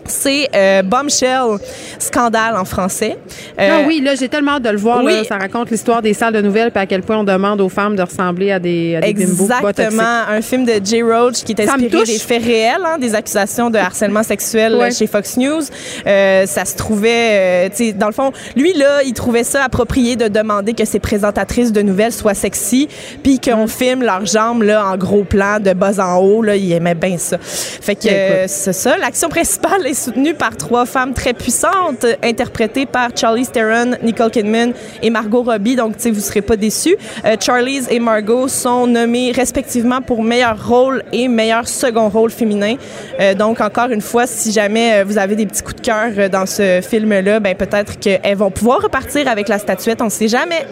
c'est 0.08 0.50
euh, 0.56 0.82
Bombshell, 0.84 1.58
Scandale 2.00 2.56
en 2.58 2.66
français. 2.66 3.18
Euh, 3.60 3.70
Ah 3.84 3.84
oui, 3.88 4.02
là, 4.02 4.16
j'ai 4.16 4.30
tellement 4.30 4.54
hâte 4.54 4.64
de 4.64 4.70
le 4.70 4.78
voir. 4.78 5.04
oui. 5.04 5.14
là. 5.14 5.24
Ça 5.24 5.38
raconte 5.38 5.72
l'histoire 5.72 6.02
des 6.02 6.14
salles 6.14 6.34
de 6.34 6.42
nouvelles 6.42 6.72
puis 6.72 6.82
à 6.82 6.86
quel 6.86 7.02
point 7.02 7.18
on 7.18 7.24
demande 7.24 7.62
aux 7.62 7.70
femmes 7.70 7.96
de 7.96 8.02
ressembler 8.02 8.52
à 8.52 8.60
des, 8.60 8.96
à 8.96 9.02
des. 9.02 9.10
Exactement, 9.10 10.04
un 10.30 10.42
film 10.42 10.66
de 10.66 10.74
Jay 10.84 11.02
Roach 11.02 11.44
qui 11.44 11.54
est 11.54 11.62
inspiré 11.68 12.04
des 12.04 12.20
faits 12.20 12.44
réels, 12.44 12.82
hein, 12.86 12.98
des 12.98 13.16
accusations 13.16 13.70
de 13.70 13.78
harcèlement 13.78 14.24
sexuel 14.24 14.76
Ouais. 14.76 14.92
chez 14.92 15.08
Fox 15.08 15.38
News. 15.38 15.62
Euh, 16.06 16.46
ça 16.46 16.66
se 16.66 16.76
trouvait, 16.76 17.66
euh, 17.66 17.70
tu 17.70 17.88
sais, 17.88 17.94
dans 17.94 18.08
le 18.08 18.14
fond, 18.14 18.32
lui 18.56 18.74
là, 18.74 19.02
il 19.06 19.14
trouvait 19.14 19.44
ça 19.44 19.64
approprié 19.64 20.16
de 20.16 20.28
demander 20.28 20.74
que 20.74 20.86
ses 20.86 21.00
présentatrices 21.00 21.72
de 21.72 21.82
nouvelles 21.82 22.12
soient 22.14 22.34
sexy, 22.34 22.88
puis 23.24 23.40
qu'on 23.40 23.66
Mm. 23.66 23.70
filme 23.70 24.04
leurs 24.04 24.26
jambes 24.26 24.64
là 24.64 24.86
en 24.86 24.98
gros 24.98 25.24
plan 25.24 25.60
de 25.60 25.74
bas 25.74 26.00
en 26.00 26.18
haut. 26.18 26.42
Là, 26.42 26.56
il 26.56 26.72
aimait 26.72 26.94
bien 26.96 27.18
ça. 27.18 27.38
Fait 27.40 27.96
que 27.96 28.08
euh, 28.10 28.46
c'est 28.48 28.74
ça. 28.74 28.98
L'action 28.98 29.30
principale 29.30 29.88
est 29.88 29.94
soutenu 29.96 30.34
par 30.34 30.56
trois 30.58 30.86
femmes 30.86 31.14
très 31.14 31.34
puissantes, 31.34 32.06
interprétées 32.24 32.86
par 32.86 33.10
Charlize 33.16 33.52
Theron, 33.52 33.96
Nicole 34.04 34.30
Kidman 34.32 34.74
et 35.02 35.10
Margot 35.10 35.42
Robbie. 35.44 35.76
Donc, 35.76 35.94
vous 36.06 36.20
serez 36.20 36.42
pas 36.42 36.56
déçus. 36.56 36.96
Euh, 37.26 37.36
Charlize 37.40 37.88
et 37.90 38.00
Margot 38.00 38.48
sont 38.48 38.86
nommées 38.86 39.32
respectivement 39.32 40.02
pour 40.02 40.22
meilleur 40.24 40.68
rôle 40.68 41.04
et 41.12 41.28
meilleur 41.28 41.68
second 41.68 42.10
rôle 42.10 42.30
féminin. 42.32 42.76
Euh, 43.20 43.34
donc, 43.34 43.62
encore 43.62 43.90
une 43.90 44.02
fois, 44.02 44.28
si 44.28 44.52
jamais 44.52 44.96
euh, 45.02 45.04
vous 45.06 45.18
avez 45.18 45.36
des 45.36 45.46
petits 45.46 45.64
coups 45.64 45.78
de 45.78 45.82
cœur 45.82 46.12
euh, 46.18 46.30
dans 46.30 46.46
ce 46.46 46.82
film-là, 46.88 47.40
ben 47.40 47.56
peut-être 47.56 47.98
qu'elles 48.00 48.38
vont 48.38 48.52
pouvoir 48.52 48.82
repartir 48.82 49.28
avec 49.28 49.48
la 49.48 49.58
statuette. 49.58 50.02
On 50.02 50.06
ne 50.06 50.10
sait 50.10 50.28
jamais. 50.28 50.66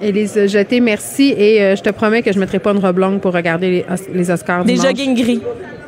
Élise 0.00 0.46
Jeté, 0.46 0.80
merci. 0.80 1.34
Et 1.36 1.62
euh, 1.62 1.76
je 1.76 1.82
te 1.82 1.90
promets 1.90 2.22
que 2.22 2.30
je 2.32 2.36
ne 2.36 2.40
mettrai 2.40 2.58
pas 2.58 2.72
une 2.72 2.78
robe 2.78 2.98
longue 2.98 3.20
pour 3.20 3.32
regarder 3.32 3.70
les, 3.70 3.84
Os- 3.92 4.08
les 4.12 4.30
Oscars. 4.30 4.64
Des 4.64 4.72
dimanche. 4.72 4.88
jogging 4.88 5.14
gris. 5.14 5.42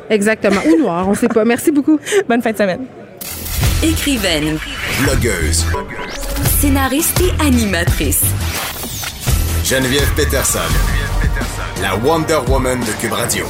Exactement. 0.09 0.61
Ou 0.67 0.79
noir, 0.81 1.07
on 1.07 1.13
sait 1.15 1.27
pas. 1.27 1.45
Merci 1.45 1.71
beaucoup. 1.71 1.99
Bonne 2.27 2.41
fin 2.41 2.51
de 2.51 2.57
semaine. 2.57 2.85
Écrivaine, 3.83 4.57
Blogueuse. 5.03 5.65
scénariste 6.59 7.21
et 7.21 7.43
animatrice. 7.45 8.23
Geneviève 9.63 10.09
Peterson. 10.15 10.59
La 11.81 11.95
Wonder 11.97 12.39
Woman 12.47 12.79
de 12.79 13.01
Cube 13.01 13.11
Radio. 13.11 13.45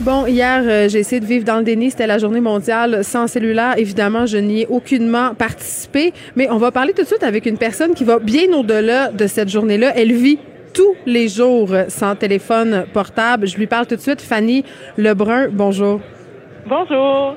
Bon, 0.00 0.26
hier, 0.26 0.62
euh, 0.64 0.88
j'ai 0.88 1.00
essayé 1.00 1.20
de 1.20 1.26
vivre 1.26 1.44
dans 1.44 1.58
le 1.58 1.62
déni. 1.64 1.90
C'était 1.90 2.06
la 2.06 2.18
journée 2.18 2.40
mondiale 2.40 3.04
sans 3.04 3.26
cellulaire. 3.26 3.74
Évidemment, 3.76 4.24
je 4.26 4.38
n'y 4.38 4.62
ai 4.62 4.66
aucunement 4.66 5.34
participé. 5.34 6.12
Mais 6.36 6.48
on 6.50 6.56
va 6.58 6.70
parler 6.70 6.92
tout 6.94 7.02
de 7.02 7.06
suite 7.06 7.22
avec 7.22 7.44
une 7.46 7.58
personne 7.58 7.94
qui 7.94 8.04
va 8.04 8.18
bien 8.18 8.52
au-delà 8.54 9.08
de 9.08 9.26
cette 9.26 9.48
journée-là. 9.50 9.92
Elle 9.96 10.12
vit 10.12 10.38
tous 10.72 10.96
les 11.06 11.28
jours 11.28 11.70
sans 11.88 12.14
téléphone 12.16 12.86
portable. 12.92 13.46
Je 13.46 13.56
lui 13.56 13.66
parle 13.66 13.86
tout 13.86 13.96
de 13.96 14.00
suite. 14.00 14.20
Fanny 14.20 14.64
Lebrun, 14.96 15.48
bonjour. 15.50 16.00
Bonjour. 16.66 17.36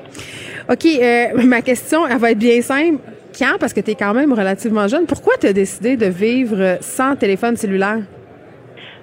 OK, 0.70 0.86
euh, 0.86 1.26
ma 1.44 1.62
question, 1.62 2.06
elle 2.06 2.18
va 2.18 2.30
être 2.30 2.38
bien 2.38 2.60
simple. 2.62 2.98
Quand, 3.36 3.58
parce 3.58 3.72
que 3.72 3.80
tu 3.80 3.90
es 3.90 3.94
quand 3.94 4.14
même 4.14 4.32
relativement 4.32 4.86
jeune, 4.86 5.06
pourquoi 5.06 5.34
tu 5.40 5.46
as 5.46 5.52
décidé 5.52 5.96
de 5.96 6.06
vivre 6.06 6.78
sans 6.80 7.16
téléphone 7.16 7.56
cellulaire? 7.56 7.98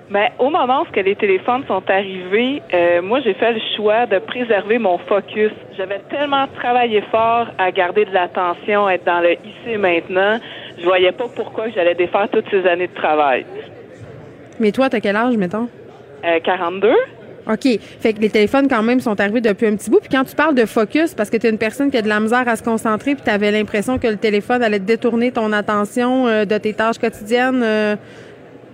Ben, 0.10 0.28
au 0.40 0.50
moment 0.50 0.82
où 0.82 0.86
les 0.94 1.16
téléphones 1.16 1.64
sont 1.68 1.84
arrivés, 1.88 2.62
euh, 2.74 3.02
moi, 3.02 3.22
j'ai 3.22 3.34
fait 3.34 3.54
le 3.54 3.62
choix 3.78 4.06
de 4.06 4.20
préserver 4.20 4.78
mon 4.78 4.98
focus. 4.98 5.52
J'avais 5.78 6.00
tellement 6.10 6.48
travaillé 6.48 7.02
fort 7.10 7.48
à 7.58 7.72
garder 7.72 8.04
de 8.04 8.14
l'attention, 8.14 8.90
être 8.90 9.06
dans 9.06 9.22
le 9.22 9.34
ici 9.34 9.72
et 9.74 9.78
maintenant. 9.78 10.38
Je 10.78 10.84
voyais 10.84 11.14
pas 11.14 11.28
pourquoi 11.34 11.70
j'allais 11.70 11.96
défaire 11.96 12.28
toutes 12.30 12.50
ces 12.52 12.68
années 12.68 12.88
de 12.88 12.94
travail. 12.94 13.46
Mais 14.62 14.72
toi, 14.72 14.90
t'as 14.90 15.00
quel 15.00 15.16
âge, 15.16 15.36
mettons? 15.38 15.68
Euh, 16.24 16.40
42? 16.40 16.94
OK. 17.48 17.80
Fait 18.00 18.14
que 18.14 18.20
les 18.20 18.30
téléphones, 18.30 18.68
quand 18.68 18.84
même, 18.84 19.00
sont 19.00 19.20
arrivés 19.20 19.42
depuis 19.42 19.66
un 19.66 19.76
petit 19.76 19.90
bout. 19.90 20.00
Puis 20.00 20.10
quand 20.10 20.24
tu 20.24 20.36
parles 20.36 20.54
de 20.54 20.66
focus, 20.66 21.16
parce 21.16 21.32
que 21.32 21.38
tu 21.38 21.48
es 21.48 21.50
une 21.50 21.58
personne 21.58 21.90
qui 21.90 21.98
a 21.98 22.04
de 22.04 22.08
la 22.08 22.20
misère 22.20 22.48
à 22.48 22.56
se 22.56 22.64
concentrer, 22.64 23.16
puis 23.16 23.24
tu 23.24 23.32
avais 23.32 23.52
l'impression 23.52 23.98
que 23.98 24.08
le 24.08 24.18
téléphone 24.18 24.62
allait 24.62 24.80
te 24.80 24.86
détourner 24.86 25.32
ton 25.32 25.52
attention 25.52 26.28
euh, 26.28 26.46
de 26.46 26.58
tes 26.60 26.74
tâches 26.74 27.00
quotidiennes, 27.00 27.62
euh, 27.64 27.96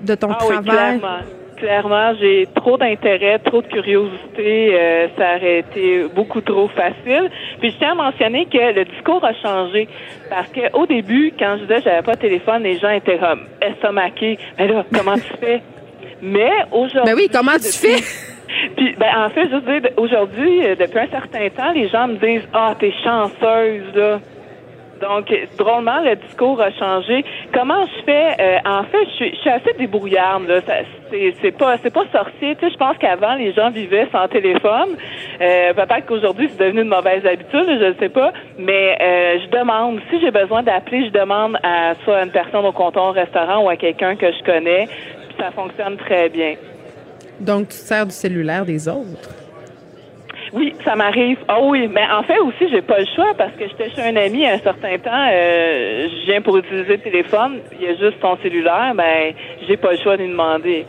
de 0.02 0.16
ton 0.16 0.28
ah 0.32 0.38
oui, 0.42 0.56
travail. 0.56 1.00
clairement. 1.00 1.20
Clairement, 1.56 2.14
j'ai 2.20 2.48
trop 2.54 2.78
d'intérêt, 2.78 3.40
trop 3.40 3.64
de 3.64 3.68
curiosité. 3.68 4.76
euh, 4.76 5.08
ça 5.18 5.38
aurait 5.38 5.60
été 5.60 6.04
beaucoup 6.14 6.42
trop 6.42 6.68
facile. 6.68 7.32
Puis 7.60 7.72
je 7.72 7.78
tiens 7.78 7.94
à 7.94 7.96
mentionner 7.96 8.46
que 8.46 8.76
le 8.76 8.86
discours 8.86 9.26
a 9.26 9.34
changé. 9.34 9.88
Parce 10.30 10.50
que 10.50 10.72
au 10.74 10.86
début, 10.86 11.34
quand 11.40 11.56
je 11.58 11.64
disais 11.64 11.78
que 11.78 11.86
j'avais 11.86 12.04
pas 12.04 12.14
de 12.14 12.20
téléphone, 12.20 12.62
les 12.62 12.78
gens 12.78 12.92
étaient 12.92 13.18
comme 13.18 13.46
estomaqués. 13.60 14.38
Mais 14.60 14.68
là, 14.68 14.86
comment 14.94 15.16
tu 15.16 15.34
fais? 15.40 15.62
Mais 16.22 16.52
aujourd'hui. 16.72 17.14
Ben 17.14 17.16
oui, 17.16 17.30
comment 17.32 17.58
tu 17.58 17.72
fais? 17.72 18.04
Puis, 18.78 18.96
ben, 18.98 19.10
en 19.16 19.30
fait, 19.30 19.50
je 19.50 19.56
veux 19.56 19.80
dire, 19.80 19.92
aujourd'hui, 19.98 20.66
euh, 20.66 20.76
depuis 20.76 21.00
un 21.00 21.08
certain 21.08 21.50
temps, 21.50 21.72
les 21.74 21.90
gens 21.90 22.08
me 22.08 22.16
disent 22.16 22.48
Ah, 22.54 22.74
t'es 22.80 22.94
chanceuse, 23.04 23.94
là. 23.96 24.20
Donc, 25.02 25.34
drôlement, 25.58 26.00
le 26.00 26.16
discours 26.16 26.60
a 26.62 26.72
changé. 26.72 27.24
Comment 27.54 27.86
je 27.86 28.04
fais? 28.04 28.36
Euh, 28.40 28.58
en 28.66 28.84
fait, 28.84 29.06
je 29.06 29.16
suis, 29.16 29.32
je 29.32 29.40
suis 29.42 29.50
assez 29.50 29.74
débrouillarde. 29.78 30.48
Là. 30.48 30.62
C'est 31.42 31.58
pas, 31.58 31.78
c'est 31.84 31.94
pas 31.94 32.06
sorcier. 32.12 32.56
Tu 32.56 32.66
sais, 32.66 32.72
je 32.72 32.78
pense 32.78 32.98
qu'avant, 32.98 33.36
les 33.36 33.54
gens 33.54 33.70
vivaient 33.70 34.08
sans 34.12 34.28
téléphone. 34.28 34.96
Euh, 35.42 35.74
peut-être 35.74 36.06
qu'aujourd'hui, 36.06 36.50
c'est 36.50 36.66
devenu 36.66 36.82
une 36.82 36.90
mauvaise 36.90 37.26
habitude. 37.26 37.66
Je 37.68 37.86
ne 37.90 37.94
sais 37.94 38.10
pas. 38.10 38.34
Mais 38.58 38.98
euh, 39.00 39.40
je 39.44 39.58
demande. 39.58 40.00
Si 40.10 40.20
j'ai 40.20 40.32
besoin 40.32 40.64
d'appeler, 40.64 41.06
je 41.06 41.12
demande 41.12 41.58
à 41.64 41.94
soit 42.04 42.24
une 42.24 42.32
personne 42.32 42.66
au 42.66 42.72
comptoir 42.72 43.10
au 43.10 43.12
restaurant 43.12 43.64
ou 43.64 43.70
à 43.70 43.76
quelqu'un 43.76 44.16
que 44.16 44.32
je 44.32 44.44
connais. 44.44 44.88
Ça 45.38 45.52
fonctionne 45.52 45.98
très 45.98 46.30
bien. 46.30 46.56
Donc, 47.40 47.70
tu 47.70 47.78
te 47.78 47.84
sers 47.84 48.06
du 48.06 48.12
cellulaire 48.12 48.66
des 48.66 48.88
autres? 48.88 49.30
Oui, 50.54 50.74
ça 50.84 50.96
m'arrive. 50.96 51.38
Ah 51.48 51.62
oui, 51.62 51.88
mais 51.88 52.06
en 52.10 52.24
fait 52.24 52.40
aussi, 52.40 52.70
j'ai 52.72 52.82
pas 52.82 53.00
le 53.00 53.06
choix 53.16 53.34
parce 53.38 53.52
que 53.54 53.68
j'étais 53.68 53.90
chez 53.90 54.02
un 54.02 54.16
ami 54.16 54.46
à 54.46 54.54
un 54.54 54.60
certain 54.60 54.98
temps. 54.98 55.28
Euh, 55.32 56.08
je 56.10 56.26
viens 56.26 56.42
pour 56.42 56.58
utiliser 56.58 56.96
le 56.96 57.00
téléphone. 57.00 57.60
Il 57.80 57.86
y 57.86 57.90
a 57.90 57.96
juste 57.96 58.22
son 58.22 58.38
cellulaire. 58.42 58.94
Ben, 58.96 59.34
j'ai 59.68 59.78
pas 59.78 59.92
le 59.92 59.98
choix 59.98 60.16
de 60.16 60.24
lui 60.24 60.30
demander. 60.30 60.86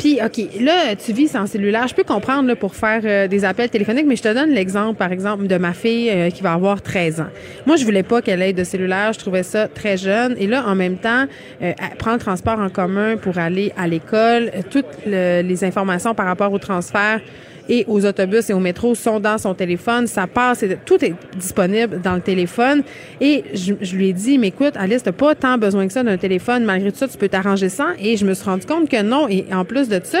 Puis, 0.00 0.18
OK, 0.24 0.60
là, 0.60 0.96
tu 0.96 1.12
vis 1.12 1.28
sans 1.28 1.46
cellulaire. 1.46 1.86
Je 1.86 1.94
peux 1.94 2.04
comprendre 2.04 2.54
pour 2.54 2.74
faire 2.74 3.02
euh, 3.04 3.28
des 3.28 3.44
appels 3.44 3.68
téléphoniques, 3.68 4.06
mais 4.06 4.16
je 4.16 4.22
te 4.22 4.32
donne 4.32 4.48
l'exemple, 4.50 4.96
par 4.96 5.12
exemple, 5.12 5.46
de 5.46 5.56
ma 5.58 5.74
fille 5.74 6.08
euh, 6.10 6.30
qui 6.30 6.42
va 6.42 6.54
avoir 6.54 6.80
13 6.80 7.20
ans. 7.20 7.26
Moi, 7.66 7.76
je 7.76 7.84
voulais 7.84 8.02
pas 8.02 8.22
qu'elle 8.22 8.40
ait 8.40 8.54
de 8.54 8.64
cellulaire. 8.64 9.12
Je 9.12 9.18
trouvais 9.18 9.42
ça 9.42 9.68
très 9.68 9.98
jeune. 9.98 10.34
Et 10.38 10.46
là, 10.46 10.64
en 10.66 10.74
même 10.74 10.96
temps, 10.96 11.26
euh, 11.62 11.72
le 12.12 12.18
transport 12.18 12.58
en 12.58 12.70
commun 12.70 13.16
pour 13.18 13.36
aller 13.38 13.72
à 13.76 13.86
l'école. 13.86 14.50
Euh, 14.56 14.62
Toutes 14.70 14.86
le- 15.06 15.42
les 15.42 15.64
informations 15.64 16.14
par 16.14 16.24
rapport 16.26 16.50
au 16.52 16.58
transfert 16.58 17.20
et 17.68 17.84
aux 17.88 18.04
autobus 18.04 18.50
et 18.50 18.52
au 18.52 18.60
métro 18.60 18.94
sont 18.94 19.20
dans 19.20 19.38
son 19.38 19.54
téléphone. 19.54 20.06
Ça 20.06 20.26
passe, 20.26 20.64
tout 20.84 21.04
est 21.04 21.14
disponible 21.36 22.00
dans 22.00 22.14
le 22.14 22.20
téléphone. 22.20 22.82
Et 23.20 23.44
je, 23.54 23.74
je 23.80 23.96
lui 23.96 24.08
ai 24.08 24.12
dit, 24.12 24.38
mais 24.38 24.48
écoute, 24.48 24.74
Alice, 24.76 25.02
t'as 25.02 25.12
pas 25.12 25.34
tant 25.34 25.58
besoin 25.58 25.86
que 25.86 25.92
ça 25.92 26.02
d'un 26.02 26.16
téléphone. 26.16 26.64
Malgré 26.64 26.90
tout 26.90 26.98
ça, 26.98 27.08
tu 27.08 27.18
peux 27.18 27.28
t'arranger 27.28 27.68
sans. 27.68 27.90
Et 28.00 28.16
je 28.16 28.24
me 28.24 28.34
suis 28.34 28.44
rendu 28.44 28.66
compte 28.66 28.88
que 28.88 29.02
non. 29.02 29.28
Et 29.28 29.44
en 29.52 29.64
plus 29.64 29.88
de 29.88 30.00
ça, 30.02 30.20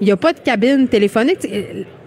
il 0.00 0.04
n'y 0.04 0.12
a 0.12 0.16
pas 0.16 0.32
de 0.32 0.40
cabine 0.40 0.88
téléphonique. 0.88 1.38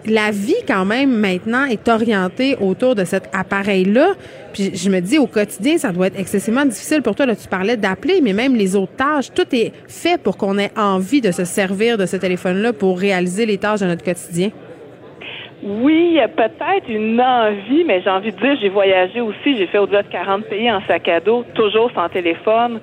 La 0.05 0.31
vie, 0.31 0.55
quand 0.67 0.85
même, 0.85 1.11
maintenant, 1.11 1.65
est 1.65 1.87
orientée 1.89 2.55
autour 2.61 2.95
de 2.95 3.03
cet 3.03 3.29
appareil-là. 3.33 4.13
Puis 4.53 4.71
je 4.73 4.89
me 4.89 5.01
dis, 5.01 5.17
au 5.17 5.27
quotidien, 5.27 5.77
ça 5.77 5.91
doit 5.91 6.07
être 6.07 6.19
excessivement 6.19 6.65
difficile 6.65 7.01
pour 7.01 7.15
toi. 7.15 7.25
Là, 7.25 7.35
tu 7.35 7.47
parlais 7.47 7.77
d'appeler, 7.77 8.21
mais 8.21 8.33
même 8.33 8.55
les 8.55 8.75
autres 8.75 8.95
tâches, 8.95 9.31
tout 9.33 9.47
est 9.51 9.73
fait 9.87 10.19
pour 10.19 10.37
qu'on 10.37 10.57
ait 10.57 10.71
envie 10.77 11.21
de 11.21 11.31
se 11.31 11.43
servir 11.43 11.97
de 11.97 12.05
ce 12.05 12.15
téléphone-là 12.15 12.73
pour 12.73 12.97
réaliser 12.97 13.45
les 13.45 13.57
tâches 13.57 13.81
de 13.81 13.87
notre 13.87 14.03
quotidien. 14.03 14.51
Oui, 15.61 16.11
il 16.11 16.13
y 16.13 16.21
a 16.21 16.29
peut-être 16.29 16.87
une 16.87 17.19
envie, 17.19 17.83
mais 17.83 18.01
j'ai 18.01 18.09
envie 18.09 18.31
de 18.31 18.39
dire, 18.39 18.55
j'ai 18.61 18.69
voyagé 18.69 19.19
aussi, 19.19 19.57
j'ai 19.57 19.67
fait 19.67 19.77
au-delà 19.77 20.03
de 20.03 20.07
40 20.07 20.45
pays 20.45 20.71
en 20.71 20.79
sac 20.87 21.07
à 21.09 21.19
dos, 21.19 21.43
toujours 21.53 21.91
sans 21.91 22.07
téléphone. 22.07 22.79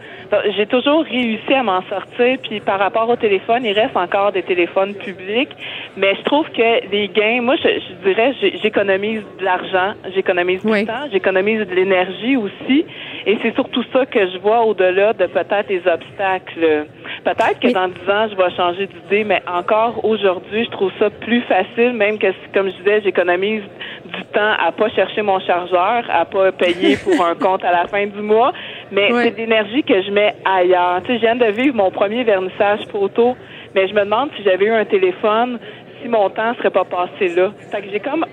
J'ai 0.57 0.67
toujours 0.67 1.03
réussi 1.05 1.55
à 1.55 1.63
m'en 1.63 1.81
sortir, 1.89 2.37
puis 2.43 2.61
par 2.61 2.79
rapport 2.79 3.09
au 3.09 3.17
téléphone, 3.17 3.65
il 3.65 3.73
reste 3.73 3.97
encore 3.97 4.33
des 4.33 4.43
téléphones 4.43 4.95
publics, 4.95 5.49
mais 5.97 6.17
je 6.17 6.23
trouve 6.23 6.51
que 6.51 6.91
les 6.91 7.09
gains, 7.09 7.41
moi, 7.41 7.57
je, 7.57 7.69
je 7.69 8.09
dirais, 8.09 8.35
j'économise 8.63 9.23
de 9.39 9.45
l'argent, 9.45 9.95
j'économise 10.15 10.63
du 10.63 10.85
temps, 10.85 11.09
j'économise 11.11 11.67
de 11.67 11.75
l'énergie 11.75 12.37
aussi, 12.37 12.85
et 13.25 13.39
c'est 13.43 13.55
surtout 13.55 13.85
ça 13.93 14.05
que 14.05 14.21
je 14.31 14.39
vois 14.39 14.65
au-delà 14.65 15.15
de 15.15 15.27
peut-être 15.27 15.71
les 15.71 15.83
obstacles. 15.87 16.87
Peut-être 17.25 17.59
que 17.59 17.73
dans 17.73 17.89
10 17.89 18.11
ans, 18.11 18.29
je 18.31 18.37
vais 18.37 18.55
changer 18.55 18.87
d'idée, 18.87 19.25
mais 19.25 19.43
encore 19.47 20.05
aujourd'hui, 20.05 20.65
je 20.65 20.71
trouve 20.71 20.93
ça 20.99 21.11
plus 21.11 21.41
facile, 21.43 21.93
même 21.93 22.19
que, 22.19 22.31
si, 22.31 22.49
comme 22.67 22.73
je 22.73 22.79
disais, 22.79 23.01
j'économise 23.03 23.63
du 24.05 24.23
temps 24.33 24.53
à 24.59 24.73
pas 24.73 24.89
chercher 24.91 25.23
mon 25.23 25.39
chargeur, 25.41 26.05
à 26.11 26.25
pas 26.25 26.53
payer 26.53 26.97
pour 26.97 27.25
un 27.25 27.35
compte 27.35 27.65
à 27.65 27.73
la 27.73 27.87
fin 27.87 28.07
du 28.07 28.21
mois, 28.21 28.53
mais 28.91 29.09
c'est 29.23 29.31
de 29.33 29.37
l'énergie 29.37 29.83
que 29.83 30.03
je 30.03 30.11
mets 30.11 30.35
ailleurs. 30.45 31.01
Tu 31.03 31.09
sais, 31.09 31.15
je 31.17 31.21
viens 31.21 31.37
de 31.37 31.47
vivre 31.53 31.77
mon 31.77 31.91
premier 31.91 32.25
vernissage 32.25 32.81
photo, 32.91 33.37
mais 33.75 33.87
je 33.89 33.95
me 33.95 34.01
demande 34.05 34.31
si 34.37 34.43
j'avais 34.43 34.65
eu 34.67 34.71
un 34.73 34.85
téléphone, 34.85 35.59
si 36.03 36.09
mon 36.09 36.29
temps 36.31 36.55
serait 36.55 36.71
pas 36.71 36.85
passé 36.85 37.29
là. 37.35 37.53
Fait 37.71 37.83
que 37.83 37.91
j'ai 37.91 38.01
comme 38.01 38.25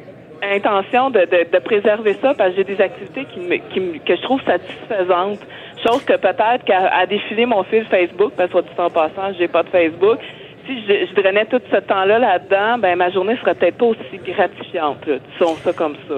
intention 0.41 1.09
de, 1.09 1.19
de, 1.21 1.47
de 1.51 1.59
préserver 1.59 2.13
ça 2.15 2.33
parce 2.37 2.51
que 2.51 2.57
j'ai 2.57 2.63
des 2.65 2.81
activités 2.81 3.25
qui 3.25 3.39
me, 3.39 3.55
qui 3.71 3.79
me- 3.79 3.97
que 3.99 4.15
je 4.15 4.21
trouve 4.21 4.41
satisfaisantes. 4.43 5.39
Chose 5.87 6.03
que 6.05 6.13
peut-être 6.17 6.63
qu'à 6.65 7.05
défiler 7.05 7.45
mon 7.45 7.63
fil 7.63 7.85
Facebook, 7.85 8.33
parce 8.35 8.47
que 8.49 8.53
soit 8.53 8.61
dit 8.63 8.69
en 8.77 8.89
passant, 8.89 9.33
j'ai 9.37 9.47
pas 9.47 9.63
de 9.63 9.69
Facebook. 9.69 10.19
Si 10.65 10.81
je, 10.87 11.07
je 11.09 11.21
drainais 11.21 11.45
tout 11.45 11.59
ce 11.71 11.77
temps-là 11.77 12.19
là-dedans, 12.19 12.77
ben 12.79 12.95
ma 12.95 13.09
journée 13.11 13.35
serait 13.41 13.53
peut-être 13.55 13.77
pas 13.77 13.85
aussi 13.87 14.17
gratifiante. 14.25 14.99
Disons 15.05 15.55
ça 15.63 15.73
comme 15.73 15.95
ça. 16.07 16.15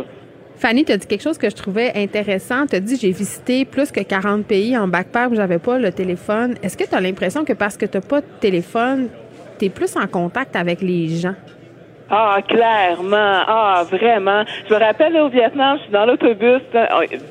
Fanny, 0.58 0.86
tu 0.86 0.92
as 0.94 0.98
dit 0.98 1.08
quelque 1.08 1.24
chose 1.24 1.38
que 1.38 1.50
je 1.50 1.56
trouvais 1.56 1.92
intéressant. 1.96 2.66
Tu 2.66 2.76
as 2.78 2.80
dit 2.80 2.96
j'ai 2.98 3.10
visité 3.12 3.66
plus 3.66 3.92
que 3.92 4.00
40 4.02 4.46
pays 4.46 4.78
en 4.78 4.88
backpack, 4.88 5.34
j'avais 5.34 5.60
pas 5.60 5.78
le 5.80 5.92
téléphone. 5.92 6.56
Est-ce 6.64 6.78
que 6.78 6.88
tu 6.88 6.96
as 6.96 7.02
l'impression 7.02 7.44
que 7.44 7.54
parce 7.54 7.76
que 7.76 7.86
tu 7.86 8.00
pas 8.00 8.22
de 8.22 8.26
téléphone, 8.40 9.10
tu 9.60 9.66
es 9.66 9.70
plus 9.70 9.96
en 9.98 10.08
contact 10.08 10.56
avec 10.56 10.82
les 10.82 11.08
gens? 11.10 11.36
Ah, 12.10 12.38
clairement. 12.48 13.42
Ah, 13.48 13.84
vraiment. 13.92 14.44
Je 14.70 14.74
me 14.76 14.80
rappelle 14.80 15.14
là, 15.14 15.26
au 15.26 15.30
Vietnam, 15.30 15.78
je 15.80 15.84
suis 15.86 15.92
dans 15.92 16.06
l'autobus, 16.06 16.62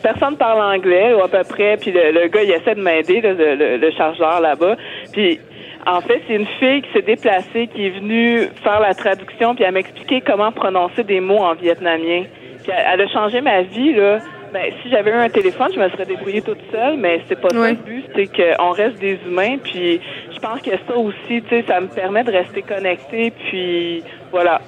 personne 0.03 0.37
parle 0.37 0.61
anglais 0.77 1.15
ou 1.15 1.23
à 1.23 1.29
peu 1.29 1.45
près, 1.49 1.77
puis 1.81 1.93
le, 1.93 2.11
le 2.11 2.27
gars 2.29 2.43
il 2.43 2.51
essaie 2.51 2.75
de 2.75 2.83
m'aider, 2.83 3.21
le- 3.21 3.77
le 3.77 3.91
chargeur 3.93 4.41
là-bas. 4.41 4.75
Puis 5.13 5.39
en 5.87 6.01
fait, 6.01 6.23
c'est 6.27 6.35
une 6.35 6.47
fille 6.59 6.83
qui 6.83 6.93
s'est 6.93 7.03
déplacée, 7.03 7.69
qui 7.75 7.87
est 7.87 7.91
venue 7.91 8.49
faire 8.63 8.81
la 8.81 8.95
traduction, 8.95 9.55
puis 9.55 9.65
elle 9.65 9.75
m'expliquer 9.75 10.23
comment 10.23 10.51
prononcer 10.51 11.05
des 11.05 11.21
mots 11.21 11.43
en 11.43 11.55
vietnamien. 11.55 12.25
Puis 12.63 12.73
elle, 12.73 13.01
a 13.01 13.09
changé 13.09 13.41
ma 13.41 13.63
vie, 13.63 13.93
là. 13.93 14.19
Ben, 14.53 14.73
si 14.83 14.89
j'avais 14.89 15.11
eu 15.11 15.15
un 15.15 15.29
téléphone, 15.29 15.73
je 15.75 15.81
me 15.81 15.89
serais 15.91 16.07
débrouillée 16.07 16.41
toute 16.41 16.61
seule, 16.71 16.97
mais 16.97 17.21
c'est 17.29 17.41
pas 17.41 17.51
ça 17.51 17.71
le 17.71 17.75
but, 17.75 18.05
c'est 18.15 18.29
qu'on 18.29 18.71
reste 18.71 18.99
des 19.01 19.19
humains, 19.27 19.57
puis 19.63 20.01
je 20.33 20.39
pense 20.39 20.61
que 20.63 20.71
ça 20.71 20.97
aussi, 20.97 21.43
tu 21.43 21.49
sais, 21.49 21.65
ça 21.67 21.81
me 21.81 21.89
permet 21.89 22.23
de 22.23 22.31
rester 22.31 22.63
connecté, 22.63 23.33
puis 23.33 24.05
voilà. 24.31 24.61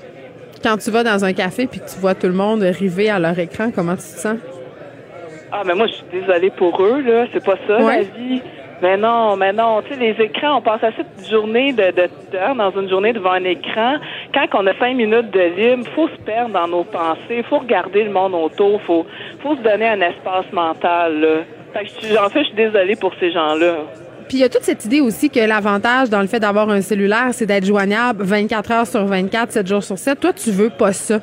Quand 0.60 0.76
tu 0.76 0.90
vas 0.90 1.04
dans 1.04 1.24
un 1.24 1.32
café 1.32 1.68
puis 1.68 1.78
que 1.78 1.88
tu 1.88 2.00
vois 2.00 2.16
tout 2.16 2.26
le 2.26 2.32
monde 2.32 2.62
river 2.62 3.10
à 3.10 3.20
leur 3.20 3.38
écran, 3.38 3.70
comment 3.72 3.94
tu 3.94 3.98
te 3.98 4.18
sens? 4.18 4.38
Ah, 5.52 5.62
mais 5.64 5.74
moi, 5.74 5.86
je 5.86 5.92
suis 5.92 6.04
désolée 6.10 6.50
pour 6.50 6.82
eux, 6.82 7.00
là. 7.02 7.26
C'est 7.32 7.44
pas 7.44 7.56
ça, 7.68 7.78
la 7.78 8.00
vie. 8.00 8.42
Mais 8.82 8.96
non, 8.96 9.36
mais 9.36 9.52
non. 9.52 9.82
Tu 9.82 9.94
sais, 9.94 10.00
les 10.00 10.24
écrans, 10.24 10.58
on 10.58 10.60
passe 10.60 10.84
assez 10.84 11.02
de 11.02 11.24
journée 11.30 11.72
de, 11.72 11.90
de 11.92 12.08
dans 12.56 12.70
une 12.80 12.88
journée 12.88 13.12
devant 13.12 13.32
un 13.32 13.44
écran. 13.44 13.96
Quand 14.34 14.46
on 14.54 14.66
a 14.66 14.74
cinq 14.78 14.94
minutes 14.94 15.30
de 15.30 15.40
libre, 15.40 15.88
faut 15.94 16.08
se 16.08 16.16
perdre 16.24 16.52
dans 16.52 16.68
nos 16.68 16.84
pensées. 16.84 17.42
Faut 17.48 17.58
regarder 17.58 18.04
le 18.04 18.10
monde 18.10 18.34
autour. 18.34 18.80
Faut, 18.82 19.06
faut 19.42 19.56
se 19.56 19.62
donner 19.62 19.88
un 19.88 20.00
espace 20.00 20.50
mental, 20.52 21.20
là. 21.20 21.36
Fait 21.72 21.84
que 21.84 22.24
en 22.24 22.28
fait, 22.28 22.40
je 22.40 22.46
suis 22.46 22.56
désolée 22.56 22.96
pour 22.96 23.12
ces 23.18 23.32
gens-là. 23.32 23.76
Puis 24.28 24.38
il 24.38 24.40
y 24.40 24.44
a 24.44 24.48
toute 24.48 24.62
cette 24.62 24.84
idée 24.84 25.00
aussi 25.00 25.30
que 25.30 25.40
l'avantage 25.40 26.10
dans 26.10 26.20
le 26.20 26.26
fait 26.26 26.40
d'avoir 26.40 26.68
un 26.68 26.80
cellulaire, 26.80 27.28
c'est 27.32 27.46
d'être 27.46 27.64
joignable 27.64 28.24
24 28.24 28.70
heures 28.72 28.86
sur 28.86 29.04
24, 29.04 29.52
7 29.52 29.66
jours 29.66 29.84
sur 29.84 29.96
7. 29.96 30.18
Toi, 30.18 30.32
tu 30.32 30.50
veux 30.50 30.70
pas 30.70 30.92
ça. 30.92 31.20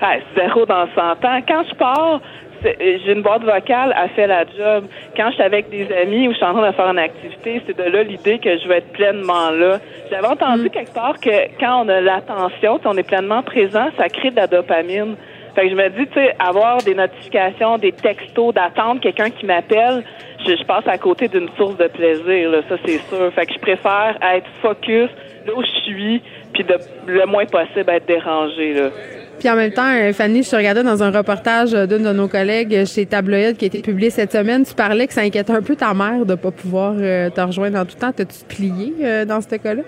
Ah, 0.00 0.16
zéro 0.36 0.66
dans 0.66 0.86
100 0.94 1.00
ans. 1.00 1.40
Quand 1.48 1.64
je 1.68 1.74
pars, 1.74 2.20
j'ai 2.62 3.12
une 3.12 3.22
boîte 3.22 3.42
vocale, 3.42 3.94
elle 4.00 4.10
fait 4.10 4.26
la 4.26 4.44
job. 4.44 4.86
Quand 5.16 5.28
je 5.28 5.34
suis 5.34 5.42
avec 5.42 5.68
des 5.70 5.86
amis 5.92 6.28
ou 6.28 6.32
je 6.32 6.36
suis 6.36 6.44
en 6.44 6.52
train 6.52 6.68
de 6.68 6.74
faire 6.74 6.88
une 6.88 6.98
activité, 6.98 7.62
c'est 7.66 7.76
de 7.76 7.90
là 7.90 8.02
l'idée 8.02 8.38
que 8.38 8.58
je 8.58 8.68
vais 8.68 8.78
être 8.78 8.92
pleinement 8.92 9.50
là. 9.50 9.78
J'avais 10.10 10.26
entendu 10.26 10.70
quelque 10.70 10.92
part 10.92 11.18
que 11.20 11.58
quand 11.58 11.84
on 11.84 11.88
a 11.88 12.00
l'attention, 12.00 12.80
on 12.84 12.96
est 12.96 13.06
pleinement 13.06 13.42
présent, 13.42 13.88
ça 13.96 14.08
crée 14.08 14.30
de 14.30 14.36
la 14.36 14.46
dopamine. 14.46 15.16
Fait 15.54 15.62
que 15.62 15.70
je 15.70 15.74
me 15.74 15.88
dis, 15.88 16.06
tu 16.08 16.14
sais, 16.14 16.34
avoir 16.38 16.78
des 16.82 16.94
notifications, 16.94 17.78
des 17.78 17.92
textos, 17.92 18.52
d'attendre 18.52 19.00
quelqu'un 19.00 19.30
qui 19.30 19.46
m'appelle, 19.46 20.04
je, 20.46 20.54
je 20.54 20.64
passe 20.64 20.86
à 20.86 20.98
côté 20.98 21.28
d'une 21.28 21.48
source 21.56 21.78
de 21.78 21.86
plaisir, 21.88 22.50
là, 22.50 22.58
ça 22.68 22.76
c'est 22.84 22.98
sûr. 23.08 23.32
Fait 23.32 23.46
que 23.46 23.54
je 23.54 23.58
préfère 23.58 24.18
être 24.34 24.46
focus 24.60 25.08
là 25.46 25.52
où 25.56 25.62
je 25.62 25.80
suis, 25.84 26.22
puis 26.52 26.64
de 26.64 26.76
le 27.06 27.24
moins 27.26 27.46
possible 27.46 27.88
être 27.88 28.06
dérangé, 28.06 28.74
là. 28.74 28.90
Puis 29.38 29.48
en 29.50 29.56
même 29.56 29.72
temps, 29.72 29.88
euh, 29.90 30.12
Fanny, 30.12 30.42
je 30.42 30.50
te 30.50 30.56
regardais 30.56 30.82
dans 30.82 31.02
un 31.02 31.10
reportage 31.10 31.74
euh, 31.74 31.86
d'une 31.86 32.02
de 32.04 32.12
nos 32.12 32.28
collègues 32.28 32.74
euh, 32.74 32.84
chez 32.86 33.06
Tabloïd 33.06 33.56
qui 33.56 33.64
a 33.64 33.68
été 33.68 33.80
publié 33.82 34.10
cette 34.10 34.32
semaine. 34.32 34.64
Tu 34.64 34.74
parlais 34.74 35.06
que 35.06 35.12
ça 35.12 35.20
inquiétait 35.22 35.52
un 35.52 35.62
peu 35.62 35.76
ta 35.76 35.92
mère 35.94 36.24
de 36.24 36.34
pas 36.34 36.50
pouvoir 36.50 36.94
te 36.96 37.40
rejoindre 37.40 37.78
en 37.78 37.84
tout 37.84 37.96
temps. 37.96 38.12
T'as-tu 38.12 38.44
plié 38.48 39.24
dans 39.26 39.40
ce 39.40 39.56
cas-là? 39.56 39.82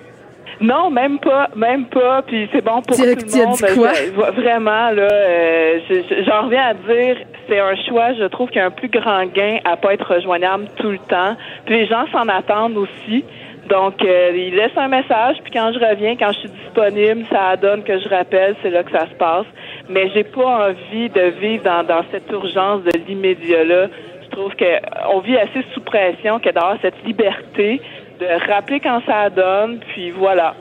Non, 0.60 0.90
même 0.90 1.18
pas, 1.20 1.48
même 1.54 1.84
pas. 1.86 2.22
Puis 2.26 2.48
c'est 2.52 2.64
bon 2.64 2.82
pour 2.82 2.96
Tu 2.96 3.02
tout 3.02 3.08
le 3.08 3.46
monde. 3.46 3.54
dit 3.56 3.74
quoi? 3.74 3.92
Je- 3.94 4.40
vraiment 4.42 4.90
là, 4.90 5.08
euh, 5.12 5.78
je- 5.88 5.94
je- 5.94 6.24
j'en 6.24 6.42
reviens 6.46 6.68
à 6.70 6.74
dire, 6.74 7.16
c'est 7.48 7.60
un 7.60 7.76
choix. 7.88 8.12
Je 8.14 8.24
trouve 8.24 8.48
qu'il 8.48 8.58
y 8.58 8.62
a 8.62 8.66
un 8.66 8.70
plus 8.70 8.88
grand 8.88 9.24
gain 9.26 9.58
à 9.64 9.76
pas 9.76 9.94
être 9.94 10.12
rejoignable 10.12 10.66
tout 10.76 10.90
le 10.90 10.98
temps. 10.98 11.36
Puis 11.64 11.76
les 11.76 11.86
gens 11.86 12.06
s'en 12.10 12.26
attendent 12.28 12.76
aussi. 12.76 13.24
Donc, 13.68 14.02
euh, 14.02 14.32
ils 14.34 14.54
laissent 14.54 14.76
un 14.76 14.88
message, 14.88 15.36
puis 15.42 15.52
quand 15.52 15.72
je 15.72 15.78
reviens, 15.78 16.16
quand 16.16 16.32
je 16.32 16.38
suis 16.38 16.48
disponible, 16.48 17.24
ça 17.30 17.56
donne 17.56 17.82
que 17.82 17.98
je 17.98 18.08
rappelle, 18.08 18.56
c'est 18.62 18.70
là 18.70 18.82
que 18.82 18.90
ça 18.90 19.06
se 19.06 19.14
passe. 19.14 19.46
Mais 19.88 20.10
j'ai 20.14 20.24
pas 20.24 20.68
envie 20.68 21.08
de 21.10 21.32
vivre 21.40 21.64
dans, 21.64 21.84
dans 21.84 22.02
cette 22.10 22.30
urgence 22.30 22.82
de 22.84 22.92
l'immédiat-là. 23.06 23.88
Je 24.24 24.28
trouve 24.30 24.52
qu'on 24.56 25.20
vit 25.20 25.36
assez 25.36 25.64
sous 25.74 25.80
pression 25.80 26.38
que 26.38 26.50
d'avoir 26.50 26.76
cette 26.80 27.04
liberté 27.04 27.80
de 28.20 28.50
rappeler 28.50 28.80
quand 28.80 29.00
ça 29.06 29.30
donne, 29.30 29.78
puis 29.92 30.10
voilà. 30.10 30.54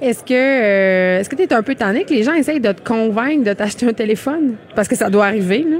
Est-ce 0.00 0.24
que 0.24 0.32
euh, 0.32 1.20
est-ce 1.20 1.28
que 1.28 1.36
tu 1.36 1.42
es 1.42 1.52
un 1.52 1.62
peu 1.62 1.74
tanné 1.74 2.04
que 2.04 2.14
les 2.14 2.22
gens 2.22 2.34
essayent 2.34 2.60
de 2.60 2.72
te 2.72 2.82
convaincre 2.82 3.44
de 3.44 3.52
t'acheter 3.52 3.86
un 3.86 3.92
téléphone? 3.92 4.56
Parce 4.76 4.86
que 4.86 4.94
ça 4.94 5.10
doit 5.10 5.26
arriver, 5.26 5.64
là. 5.68 5.76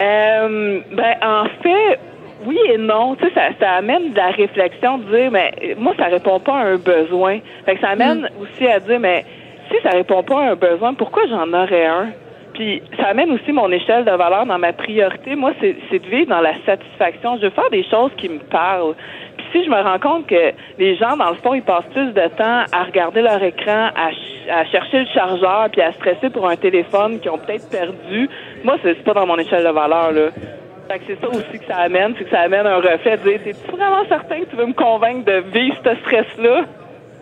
Euh, 0.00 0.80
ben, 0.92 1.14
en 1.22 1.44
fait, 1.62 1.98
oui 2.44 2.58
et 2.72 2.78
non. 2.78 3.14
Tu 3.16 3.26
sais, 3.26 3.32
ça, 3.34 3.42
ça 3.60 3.70
amène 3.72 4.10
de 4.12 4.16
la 4.16 4.28
réflexion 4.30 4.98
de 4.98 5.04
dire, 5.16 5.30
mais 5.30 5.52
moi, 5.78 5.92
ça 5.98 6.06
répond 6.06 6.38
pas 6.40 6.54
à 6.58 6.64
un 6.64 6.76
besoin. 6.76 7.38
Fait 7.64 7.74
que 7.74 7.80
ça 7.80 7.88
amène 7.90 8.28
aussi 8.40 8.66
à 8.66 8.80
dire, 8.80 9.00
mais 9.00 9.24
si 9.70 9.76
ça 9.82 9.90
répond 9.90 10.22
pas 10.22 10.40
à 10.40 10.50
un 10.52 10.54
besoin, 10.54 10.94
pourquoi 10.94 11.26
j'en 11.28 11.52
aurais 11.52 11.86
un? 11.86 12.08
Puis 12.54 12.82
ça 12.98 13.08
amène 13.08 13.30
aussi 13.32 13.52
mon 13.52 13.70
échelle 13.70 14.04
de 14.04 14.10
valeur 14.10 14.44
dans 14.46 14.58
ma 14.58 14.72
priorité. 14.72 15.36
Moi, 15.36 15.52
c'est 15.60 15.74
de 15.98 16.06
vivre 16.08 16.28
dans 16.30 16.40
la 16.40 16.54
satisfaction. 16.66 17.36
Je 17.36 17.42
veux 17.42 17.50
faire 17.50 17.70
des 17.70 17.84
choses 17.84 18.10
qui 18.16 18.28
me 18.28 18.38
parlent. 18.40 18.94
Puis 19.36 19.46
si 19.52 19.64
je 19.64 19.70
me 19.70 19.80
rends 19.80 19.98
compte 20.00 20.26
que 20.26 20.52
les 20.78 20.96
gens, 20.96 21.16
dans 21.16 21.30
le 21.30 21.36
fond, 21.36 21.54
ils 21.54 21.62
passent 21.62 21.86
plus 21.92 22.12
de 22.12 22.28
temps 22.36 22.64
à 22.72 22.82
regarder 22.84 23.22
leur 23.22 23.40
écran, 23.42 23.90
à, 23.94 24.08
ch- 24.10 24.48
à 24.50 24.64
chercher 24.64 25.00
le 25.00 25.06
chargeur, 25.14 25.68
puis 25.70 25.82
à 25.82 25.92
stresser 25.92 26.30
pour 26.30 26.48
un 26.48 26.56
téléphone 26.56 27.20
qu'ils 27.20 27.30
ont 27.30 27.38
peut-être 27.38 27.68
perdu, 27.70 28.28
moi, 28.64 28.76
c'est 28.82 29.04
pas 29.04 29.12
dans 29.14 29.26
mon 29.26 29.38
échelle 29.38 29.62
de 29.64 29.70
valeur, 29.70 30.10
là. 30.12 30.30
C'est 31.06 31.20
ça 31.20 31.28
aussi 31.28 31.58
que 31.58 31.66
ça 31.66 31.76
amène, 31.76 32.14
c'est 32.16 32.24
que 32.24 32.30
ça 32.30 32.40
amène 32.40 32.66
un 32.66 32.76
reflet 32.76 33.18
de 33.18 33.22
dire, 33.22 33.40
t'es-tu 33.44 33.70
vraiment 33.70 34.04
certain 34.08 34.40
que 34.40 34.46
tu 34.46 34.56
veux 34.56 34.66
me 34.66 34.72
convaincre 34.72 35.24
de 35.26 35.40
vivre 35.52 35.76
ce 35.84 35.94
stress-là? 35.96 36.64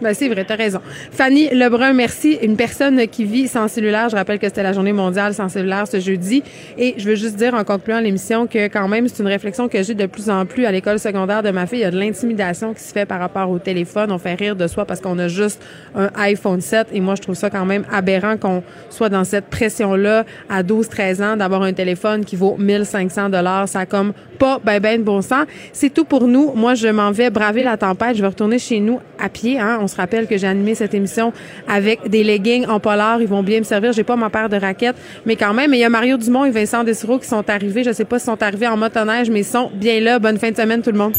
Ben, 0.03 0.13
c'est 0.13 0.29
vrai, 0.29 0.45
t'as 0.45 0.57
raison. 0.57 0.81
Fanny 1.11 1.49
Lebrun, 1.49 1.95
merci. 1.95 2.39
Une 2.43 2.57
personne 2.57 3.09
qui 3.09 3.25
vit 3.25 3.49
sans 3.49 3.67
cellulaire. 3.67 4.11
Je 4.11 4.17
rappelle 4.17 4.39
que 4.39 4.47
c'était 4.47 4.63
la 4.63 4.75
journée 4.75 4.93
mondiale 4.93 5.33
sans 5.33 5.49
cellulaire 5.49 5.89
ce 5.89 6.01
jeudi. 6.01 6.43
Et 6.77 6.95
je 6.99 7.09
veux 7.09 7.15
juste 7.15 7.37
dire 7.37 7.55
en 7.55 7.65
concluant 7.65 8.01
l'émission 8.01 8.47
que 8.47 8.69
quand 8.69 8.89
même, 8.89 9.09
c'est 9.09 9.23
une 9.23 9.29
réflexion 9.29 9.69
que 9.69 9.83
j'ai 9.83 9.95
de 9.95 10.05
plus 10.05 10.29
en 10.29 10.45
plus 10.45 10.67
à 10.67 10.73
l'école 10.73 10.99
secondaire 10.99 11.43
de 11.43 11.51
ma 11.51 11.67
fille. 11.67 11.79
Il 11.79 11.83
y 11.83 11.87
a 11.87 11.91
de 11.91 11.99
l'intimidation 11.99 12.75
qui 12.75 12.83
se 12.83 12.93
fait 12.93 13.07
par 13.07 13.19
rapport 13.19 13.49
au 13.49 13.59
téléphone. 13.59 14.13
On 14.13 14.19
fait 14.19 14.35
rire 14.35 14.55
de 14.55 14.67
soi 14.67 14.85
parce 14.85 15.01
qu'on 15.01 15.19
a 15.19 15.29
juste 15.29 15.63
un 15.95 16.11
iPhone 16.17 16.61
7. 16.61 16.89
Et 16.93 17.01
moi, 17.01 17.15
je 17.15 17.23
trouve 17.23 17.35
ça 17.35 17.49
quand 17.49 17.65
même 17.65 17.85
aberrant 17.91 18.37
qu'on 18.37 18.63
soit 18.91 19.09
dans 19.09 19.25
cette 19.25 19.47
pression-là 19.47 20.27
à 20.51 20.63
12, 20.63 20.91
13 20.91 21.23
ans 21.23 21.37
d'avoir 21.39 21.63
un 21.63 21.73
téléphone 21.73 22.27
qui 22.27 22.37
vaut 22.37 22.57
1500 22.59 23.31
dollars. 23.31 23.67
Ça 23.67 23.81
a 23.81 23.87
comme 23.87 24.13
pas 24.39 24.61
ben 24.63 24.79
ben 24.79 25.01
de 25.01 25.05
bon 25.05 25.23
sens. 25.23 25.47
C'est 25.73 25.89
tout 25.89 26.05
pour 26.05 26.27
nous. 26.27 26.53
Moi, 26.55 26.75
je 26.75 26.89
m'en 26.89 27.11
vais 27.13 27.31
braver 27.31 27.63
la 27.63 27.79
tempête. 27.79 28.17
Je 28.17 28.21
vais 28.21 28.29
retourner 28.29 28.59
chez 28.59 28.81
nous 28.81 29.01
à 29.19 29.31
pied. 29.31 29.59
Hein. 29.59 29.86
On 29.87 29.89
se 29.89 29.95
rappelle 29.95 30.27
que 30.27 30.37
j'ai 30.37 30.49
animé 30.49 30.75
cette 30.75 30.95
émission 30.95 31.33
avec 31.69 32.09
des 32.09 32.25
leggings 32.25 32.67
en 32.67 32.81
polar. 32.81 33.23
Ils 33.23 33.29
vont 33.29 33.45
bien 33.45 33.61
me 33.61 33.65
servir. 33.65 33.93
J'ai 33.93 34.03
pas 34.03 34.17
ma 34.17 34.31
paire 34.31 34.49
de 34.49 34.57
raquettes, 34.57 34.97
mais 35.25 35.37
quand 35.37 35.55
même. 35.55 35.73
Et 35.75 35.77
il 35.77 35.81
y 35.81 35.85
a 35.85 35.89
Mario 35.89 36.17
Dumont 36.17 36.45
et 36.45 36.51
Vincent 36.51 36.83
Dessureau 36.83 37.21
qui 37.21 37.29
sont 37.29 37.49
arrivés. 37.49 37.85
Je 37.85 37.93
sais 37.93 38.05
pas 38.05 38.19
s'ils 38.19 38.27
sont 38.27 38.43
arrivés 38.43 38.67
en 38.67 38.77
motoneige, 38.77 39.31
mais 39.31 39.43
ils 39.43 39.45
sont 39.45 39.71
bien 39.73 40.01
là. 40.01 40.19
Bonne 40.19 40.39
fin 40.39 40.51
de 40.51 40.57
semaine, 40.57 40.83
tout 40.83 40.91
le 40.91 40.99
monde. 40.99 41.13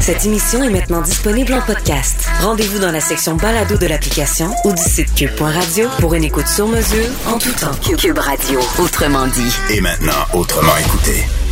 Cette 0.00 0.26
émission 0.26 0.64
est 0.64 0.70
maintenant 0.70 1.00
disponible 1.00 1.54
en 1.54 1.60
podcast. 1.60 2.26
Rendez-vous 2.40 2.80
dans 2.80 2.90
la 2.90 3.00
section 3.00 3.36
balado 3.36 3.76
de 3.76 3.86
l'application 3.86 4.50
ou 4.64 4.72
du 4.72 4.82
site 4.82 5.14
cube.radio 5.14 5.88
pour 6.00 6.14
une 6.14 6.24
écoute 6.24 6.48
sur 6.48 6.66
mesure 6.66 7.06
en 7.28 7.38
tout 7.38 7.52
temps. 7.52 7.96
Cube 7.96 8.18
Radio, 8.18 8.58
autrement 8.80 9.28
dit. 9.28 9.56
Et 9.70 9.80
maintenant, 9.80 10.24
autrement 10.34 10.76
écouté. 10.76 11.45